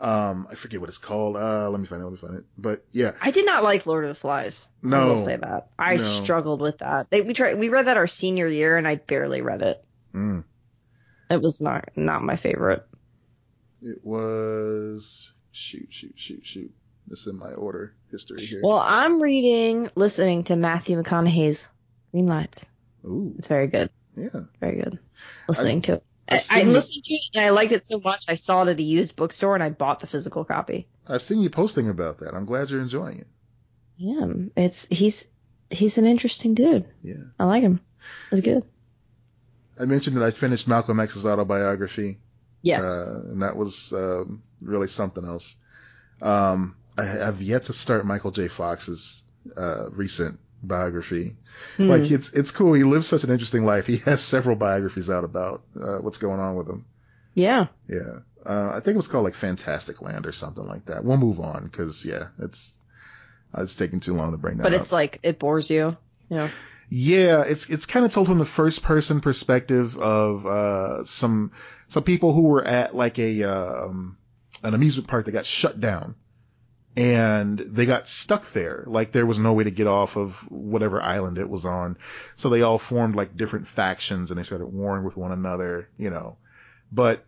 Um, 0.00 0.46
I 0.50 0.54
forget 0.54 0.80
what 0.80 0.88
it's 0.88 0.98
called. 0.98 1.36
Uh, 1.36 1.68
let 1.70 1.80
me 1.80 1.86
find 1.86 2.00
it. 2.00 2.04
Let 2.04 2.12
me 2.12 2.18
find 2.18 2.34
it. 2.36 2.44
But 2.56 2.84
yeah, 2.92 3.12
I 3.20 3.32
did 3.32 3.46
not 3.46 3.64
like 3.64 3.84
Lord 3.84 4.04
of 4.04 4.08
the 4.08 4.14
Flies. 4.14 4.68
No, 4.80 5.02
I 5.02 5.04
will 5.06 5.16
say 5.16 5.36
that 5.36 5.70
I 5.78 5.96
no. 5.96 6.02
struggled 6.02 6.60
with 6.60 6.78
that. 6.78 7.10
They, 7.10 7.20
we 7.20 7.34
tried. 7.34 7.58
We 7.58 7.68
read 7.68 7.86
that 7.86 7.96
our 7.96 8.06
senior 8.06 8.46
year, 8.46 8.76
and 8.76 8.86
I 8.86 8.96
barely 8.96 9.40
read 9.40 9.62
it. 9.62 9.84
Mm. 10.14 10.44
It 11.30 11.42
was 11.42 11.60
not 11.60 11.90
not 11.96 12.22
my 12.22 12.36
favorite. 12.36 12.86
It 13.82 14.04
was 14.04 15.32
shoot 15.50 15.88
shoot 15.90 16.14
shoot 16.16 16.46
shoot. 16.46 16.72
This 17.08 17.20
is 17.20 17.26
in 17.28 17.38
my 17.38 17.52
order 17.52 17.94
history 18.10 18.44
here. 18.44 18.60
Well, 18.62 18.78
I'm 18.78 19.20
reading, 19.20 19.90
listening 19.94 20.44
to 20.44 20.56
Matthew 20.56 21.00
McConaughey's 21.02 21.68
Green 22.12 22.26
Lights. 22.26 22.66
Ooh, 23.04 23.34
it's 23.38 23.48
very 23.48 23.66
good. 23.66 23.90
Yeah, 24.14 24.28
very 24.60 24.82
good. 24.82 24.98
Listening 25.48 25.78
I, 25.78 25.80
to 25.80 25.92
it. 25.94 26.04
I, 26.28 26.40
I 26.50 26.62
listened 26.64 27.04
to 27.04 27.14
it 27.14 27.30
and 27.34 27.44
I 27.44 27.50
liked 27.50 27.72
it 27.72 27.84
so 27.86 28.00
much. 28.00 28.26
I 28.28 28.34
saw 28.34 28.62
it 28.62 28.68
at 28.68 28.78
a 28.78 28.82
used 28.82 29.16
bookstore 29.16 29.54
and 29.54 29.62
I 29.62 29.70
bought 29.70 30.00
the 30.00 30.06
physical 30.06 30.44
copy. 30.44 30.86
I've 31.06 31.22
seen 31.22 31.40
you 31.40 31.50
posting 31.50 31.88
about 31.88 32.18
that. 32.20 32.34
I'm 32.34 32.44
glad 32.44 32.70
you're 32.70 32.80
enjoying 32.80 33.20
it. 33.20 33.26
Yeah, 33.96 34.26
it's 34.56 34.86
he's 34.88 35.28
he's 35.70 35.98
an 35.98 36.06
interesting 36.06 36.54
dude. 36.54 36.86
Yeah, 37.02 37.14
I 37.38 37.44
like 37.44 37.62
him. 37.62 37.80
It's 38.30 38.40
good. 38.40 38.64
I 39.80 39.86
mentioned 39.86 40.16
that 40.16 40.24
I 40.24 40.30
finished 40.30 40.68
Malcolm 40.68 41.00
X's 41.00 41.26
autobiography. 41.26 42.18
Yes, 42.62 42.84
uh, 42.84 43.30
and 43.30 43.42
that 43.42 43.56
was 43.56 43.92
um, 43.92 44.42
really 44.60 44.88
something 44.88 45.24
else. 45.24 45.56
Um, 46.20 46.76
I 46.96 47.04
have 47.04 47.40
yet 47.40 47.64
to 47.64 47.72
start 47.72 48.04
Michael 48.04 48.32
J. 48.32 48.48
Fox's 48.48 49.22
uh, 49.56 49.90
recent 49.90 50.40
biography. 50.62 51.36
Hmm. 51.76 51.88
Like 51.88 52.10
it's 52.10 52.32
it's 52.32 52.50
cool. 52.50 52.72
He 52.72 52.84
lives 52.84 53.06
such 53.06 53.24
an 53.24 53.30
interesting 53.30 53.64
life. 53.64 53.86
He 53.86 53.98
has 53.98 54.22
several 54.22 54.56
biographies 54.56 55.10
out 55.10 55.24
about 55.24 55.62
uh, 55.76 55.98
what's 55.98 56.18
going 56.18 56.40
on 56.40 56.56
with 56.56 56.68
him. 56.68 56.84
Yeah. 57.34 57.66
Yeah. 57.88 58.20
Uh, 58.44 58.70
I 58.70 58.80
think 58.80 58.94
it 58.94 58.96
was 58.96 59.08
called 59.08 59.24
like 59.24 59.34
Fantastic 59.34 60.00
Land 60.00 60.26
or 60.26 60.32
something 60.32 60.66
like 60.66 60.86
that. 60.86 61.04
We'll 61.04 61.16
move 61.16 61.40
on 61.40 61.64
because 61.64 62.04
yeah, 62.04 62.28
it's 62.38 62.78
uh, 63.56 63.62
it's 63.62 63.74
taking 63.74 64.00
too 64.00 64.14
long 64.14 64.32
to 64.32 64.38
bring 64.38 64.58
that 64.58 64.64
but 64.64 64.74
up. 64.74 64.80
it's 64.80 64.92
like 64.92 65.20
it 65.22 65.38
bores 65.38 65.70
you. 65.70 65.96
Yeah. 66.28 66.50
Yeah, 66.90 67.42
it's 67.42 67.68
it's 67.68 67.84
kind 67.84 68.06
of 68.06 68.12
told 68.12 68.28
from 68.28 68.38
the 68.38 68.46
first 68.46 68.82
person 68.82 69.20
perspective 69.20 69.98
of 69.98 70.46
uh, 70.46 71.04
some 71.04 71.52
some 71.88 72.02
people 72.02 72.32
who 72.32 72.44
were 72.44 72.64
at 72.64 72.94
like 72.94 73.18
a 73.18 73.42
um, 73.44 74.16
an 74.62 74.72
amusement 74.72 75.06
park 75.06 75.26
that 75.26 75.32
got 75.32 75.44
shut 75.44 75.78
down 75.78 76.14
and 76.98 77.56
they 77.60 77.86
got 77.86 78.08
stuck 78.08 78.50
there. 78.50 78.82
Like 78.88 79.12
there 79.12 79.24
was 79.24 79.38
no 79.38 79.52
way 79.52 79.62
to 79.64 79.70
get 79.70 79.86
off 79.86 80.16
of 80.16 80.36
whatever 80.50 81.00
island 81.00 81.38
it 81.38 81.48
was 81.48 81.64
on. 81.64 81.96
So 82.34 82.48
they 82.48 82.62
all 82.62 82.76
formed 82.78 83.14
like 83.14 83.36
different 83.36 83.68
factions 83.68 84.30
and 84.32 84.38
they 84.38 84.42
started 84.42 84.66
warring 84.66 85.04
with 85.04 85.16
one 85.16 85.30
another, 85.30 85.88
you 85.96 86.10
know. 86.10 86.38
But 86.90 87.24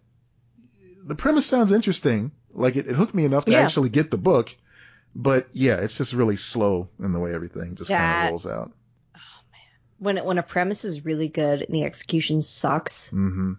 the 1.05 1.15
premise 1.15 1.47
sounds 1.47 1.71
interesting. 1.71 2.33
Like 2.53 2.75
it, 2.75 2.89
it 2.89 2.97
hooked 2.97 3.15
me 3.15 3.25
enough 3.25 3.45
to 3.45 3.53
Yeah. 3.53 3.61
actually 3.61 3.91
get 3.91 4.11
the 4.11 4.19
book. 4.19 4.55
But 5.15 5.49
yeah, 5.53 5.77
it's 5.77 5.97
just 5.99 6.15
really 6.15 6.37
slow 6.37 6.89
in 6.99 7.13
the 7.13 7.21
way 7.21 7.33
everything 7.33 7.77
just 7.77 7.91
kind 7.91 8.13
of 8.25 8.29
rolls 8.29 8.47
out. 8.47 8.73
Oh 9.15 9.19
man, 9.53 9.61
when 9.99 10.19
it, 10.19 10.25
when 10.25 10.39
a 10.39 10.43
premise 10.43 10.85
is 10.85 11.05
really 11.05 11.29
good 11.29 11.63
and 11.63 11.73
the 11.73 11.85
execution 11.85 12.41
sucks, 12.41 13.09
hmm 13.11 13.53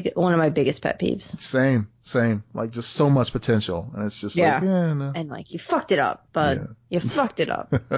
big 0.00 0.12
one 0.14 0.32
of 0.32 0.38
my 0.38 0.50
biggest 0.50 0.82
pet 0.82 0.98
peeves. 1.00 1.38
Same, 1.40 1.88
same. 2.02 2.42
Like 2.52 2.70
just 2.70 2.92
so 2.92 3.08
much 3.10 3.32
potential. 3.32 3.90
And 3.94 4.04
it's 4.04 4.20
just 4.20 4.36
Yeah. 4.36 4.54
like, 4.54 4.62
yeah, 4.64 4.92
no. 4.94 5.12
And 5.14 5.28
like 5.28 5.52
you 5.52 5.58
fucked 5.58 5.92
it 5.92 5.98
up, 5.98 6.26
but 6.32 6.58
Yeah. 6.58 6.64
you 6.90 7.00
fucked 7.00 7.40
it 7.40 7.48
up. 7.50 7.72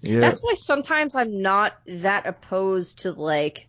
yeah. 0.00 0.20
That's 0.20 0.40
why 0.40 0.54
sometimes 0.54 1.14
I'm 1.14 1.42
not 1.42 1.74
that 1.86 2.26
opposed 2.26 3.00
to 3.00 3.12
like 3.12 3.66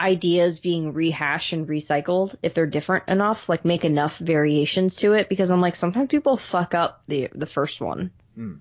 ideas 0.00 0.60
being 0.60 0.92
rehashed 0.94 1.52
and 1.52 1.68
recycled 1.68 2.34
if 2.42 2.54
they're 2.54 2.66
different 2.66 3.04
enough, 3.08 3.48
like 3.48 3.64
make 3.64 3.84
enough 3.84 4.18
variations 4.18 4.96
to 4.96 5.12
it 5.12 5.28
because 5.28 5.50
I'm 5.50 5.60
like 5.60 5.74
sometimes 5.76 6.08
people 6.08 6.36
fuck 6.36 6.74
up 6.74 7.02
the 7.06 7.28
the 7.34 7.46
first 7.46 7.80
one. 7.80 8.10
Mm. 8.36 8.58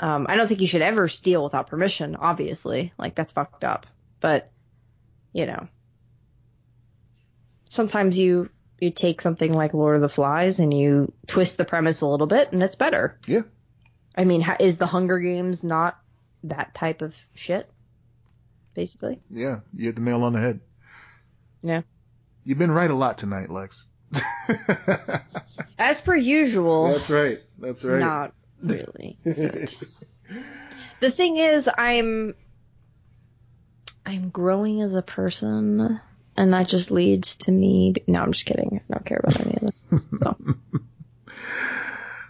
Um, 0.00 0.26
I 0.28 0.36
don't 0.36 0.48
think 0.48 0.60
you 0.60 0.66
should 0.66 0.82
ever 0.82 1.08
steal 1.08 1.44
without 1.44 1.68
permission, 1.68 2.16
obviously. 2.16 2.92
Like 2.98 3.14
that's 3.14 3.32
fucked 3.32 3.64
up. 3.64 3.86
But 4.20 4.50
you 5.32 5.46
know, 5.46 5.68
sometimes 7.64 8.18
you 8.18 8.50
you 8.80 8.90
take 8.90 9.20
something 9.20 9.52
like 9.52 9.72
Lord 9.72 9.96
of 9.96 10.02
the 10.02 10.08
Flies 10.08 10.58
and 10.58 10.72
you 10.76 11.12
twist 11.26 11.56
the 11.56 11.64
premise 11.64 12.00
a 12.00 12.06
little 12.06 12.26
bit 12.26 12.52
and 12.52 12.62
it's 12.62 12.74
better. 12.74 13.18
Yeah. 13.26 13.42
I 14.16 14.24
mean, 14.24 14.44
is 14.60 14.78
the 14.78 14.86
Hunger 14.86 15.18
Games 15.18 15.64
not 15.64 15.98
that 16.44 16.74
type 16.74 17.02
of 17.02 17.16
shit? 17.34 17.70
Basically. 18.74 19.20
Yeah. 19.30 19.60
You 19.74 19.86
hit 19.86 19.96
the 19.96 20.02
nail 20.02 20.24
on 20.24 20.32
the 20.32 20.40
head. 20.40 20.60
Yeah. 21.62 21.82
You've 22.44 22.58
been 22.58 22.72
right 22.72 22.90
a 22.90 22.94
lot 22.94 23.16
tonight, 23.18 23.48
Lex. 23.50 23.86
As 25.78 26.00
per 26.00 26.14
usual, 26.14 26.92
That's 26.92 27.10
right. 27.10 27.40
That's 27.58 27.84
right. 27.84 28.00
not 28.00 28.34
really. 28.60 29.18
The 31.00 31.10
thing 31.10 31.36
is, 31.36 31.68
I'm 31.76 32.34
I'm 34.06 34.30
growing 34.30 34.80
as 34.82 34.94
a 34.94 35.02
person, 35.02 36.00
and 36.36 36.52
that 36.52 36.68
just 36.68 36.90
leads 36.90 37.36
to 37.38 37.52
me. 37.52 37.94
No, 38.06 38.20
I'm 38.22 38.32
just 38.32 38.46
kidding. 38.46 38.80
I 38.90 38.94
don't 38.94 39.06
care 39.06 39.20
about 39.22 39.40
any 39.40 39.54
of 39.56 39.60
this. 39.62 40.00
So. 40.22 40.36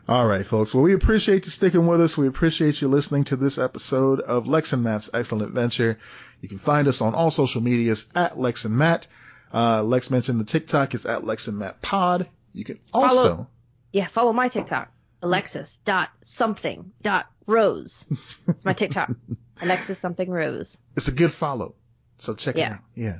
All 0.07 0.27
right, 0.27 0.45
folks. 0.45 0.75
Well, 0.75 0.85
we 0.85 0.93
appreciate 0.93 1.47
you 1.47 1.51
sticking 1.51 1.87
with 1.87 2.01
us. 2.03 2.19
We 2.19 2.27
appreciate 2.27 2.81
you 2.83 2.89
listening 2.89 3.25
to 3.25 3.37
this 3.37 3.57
episode 3.57 4.21
of 4.21 4.47
Lex 4.47 4.75
and 4.75 4.85
Matt's 4.85 5.09
Excellent 5.15 5.45
Adventure. 5.49 5.99
You 6.43 6.49
can 6.51 6.59
find 6.59 6.87
us 6.89 7.01
on 7.01 7.15
all 7.15 7.31
social 7.31 7.63
medias 7.63 8.07
at 8.15 8.39
Lex 8.39 8.67
and 8.67 8.77
Matt. 8.77 9.07
Uh, 9.53 9.83
Lex 9.83 10.11
mentioned 10.11 10.39
the 10.41 10.45
TikTok 10.45 10.93
is 10.95 11.07
at 11.07 11.25
Lex 11.25 11.49
and 11.49 11.59
Matt 11.59 11.81
Pod. 11.81 12.29
You 12.53 12.65
can 12.65 12.81
also, 12.93 13.17
Follow- 13.17 13.47
Yeah, 13.93 14.09
follow 14.09 14.33
my 14.35 14.49
TikTok. 14.49 14.91
Alexis 15.23 15.79
dot 15.87 16.11
something 16.23 16.93
dot 17.01 17.25
Rose. 17.47 18.07
It's 18.47 18.67
my 18.67 18.75
TikTok. 18.75 19.11
Alexis 19.63 19.99
something 19.99 20.29
Rose. 20.29 20.77
it's 20.97 21.09
a 21.09 21.13
good 21.13 21.33
follow. 21.33 21.77
So 22.19 22.35
check 22.35 22.57
it 22.57 22.63
out. 22.63 22.79
Yeah. 22.95 23.19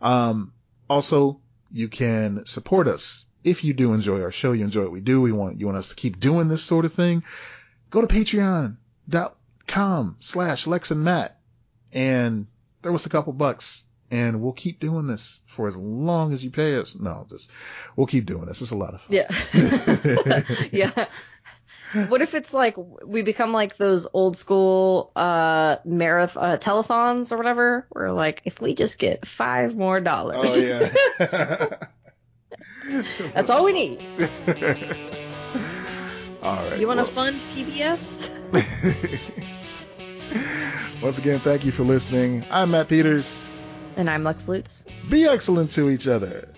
Um, 0.00 0.52
also, 0.88 1.40
you 1.70 1.88
can 1.88 2.46
support 2.46 2.88
us. 2.88 3.24
If 3.44 3.64
you 3.64 3.72
do 3.72 3.92
enjoy 3.92 4.22
our 4.22 4.30
show, 4.30 4.52
you 4.52 4.64
enjoy 4.64 4.82
what 4.82 4.92
we 4.92 5.00
do, 5.00 5.20
we 5.20 5.32
want, 5.32 5.58
you 5.58 5.66
want 5.66 5.78
us 5.78 5.88
to 5.88 5.94
keep 5.94 6.20
doing 6.20 6.48
this 6.48 6.62
sort 6.62 6.84
of 6.84 6.92
thing, 6.92 7.24
go 7.90 8.00
to 8.00 8.06
patreon.com 8.06 8.76
slash 10.20 10.66
Lex 10.66 10.90
and 10.92 11.02
Matt 11.02 11.40
and 11.92 12.46
throw 12.82 12.94
us 12.94 13.06
a 13.06 13.10
couple 13.10 13.32
bucks 13.32 13.84
and 14.12 14.42
we'll 14.42 14.52
keep 14.52 14.78
doing 14.78 15.06
this 15.06 15.40
for 15.46 15.66
as 15.66 15.76
long 15.76 16.32
as 16.32 16.44
you 16.44 16.50
pay 16.50 16.76
us. 16.76 16.94
No, 16.94 17.26
just, 17.30 17.50
we'll 17.96 18.06
keep 18.06 18.26
doing 18.26 18.44
this. 18.44 18.60
It's 18.60 18.70
a 18.70 18.76
lot 18.76 18.94
of 18.94 19.00
fun. 19.00 19.16
Yeah. 19.16 20.44
yeah. 20.72 21.06
What 22.08 22.22
if 22.22 22.34
it's 22.34 22.54
like 22.54 22.76
we 23.04 23.22
become 23.22 23.52
like 23.52 23.76
those 23.76 24.06
old 24.12 24.36
school 24.36 25.12
uh 25.14 25.76
marathon 25.84 26.52
uh, 26.52 26.56
telethons 26.56 27.32
or 27.32 27.36
whatever? 27.36 27.86
Where 27.90 28.12
like 28.12 28.42
if 28.44 28.60
we 28.60 28.74
just 28.74 28.98
get 28.98 29.26
five 29.26 29.76
more 29.76 30.00
dollars, 30.00 30.56
Oh 30.56 30.60
yeah. 30.60 30.88
that's 33.34 33.50
all 33.50 33.64
we 33.64 33.72
need. 33.72 33.98
all 36.42 36.56
right. 36.56 36.80
You 36.80 36.86
want 36.86 36.98
to 36.98 37.04
well- 37.04 37.12
fund 37.12 37.40
PBS? 37.54 38.30
Once 41.02 41.18
again, 41.18 41.40
thank 41.40 41.64
you 41.64 41.72
for 41.72 41.82
listening. 41.82 42.44
I'm 42.50 42.70
Matt 42.70 42.88
Peters. 42.88 43.44
And 43.96 44.08
I'm 44.08 44.24
Lex 44.24 44.48
Lutz. 44.48 44.84
Be 45.10 45.26
excellent 45.26 45.72
to 45.72 45.90
each 45.90 46.06
other. 46.06 46.48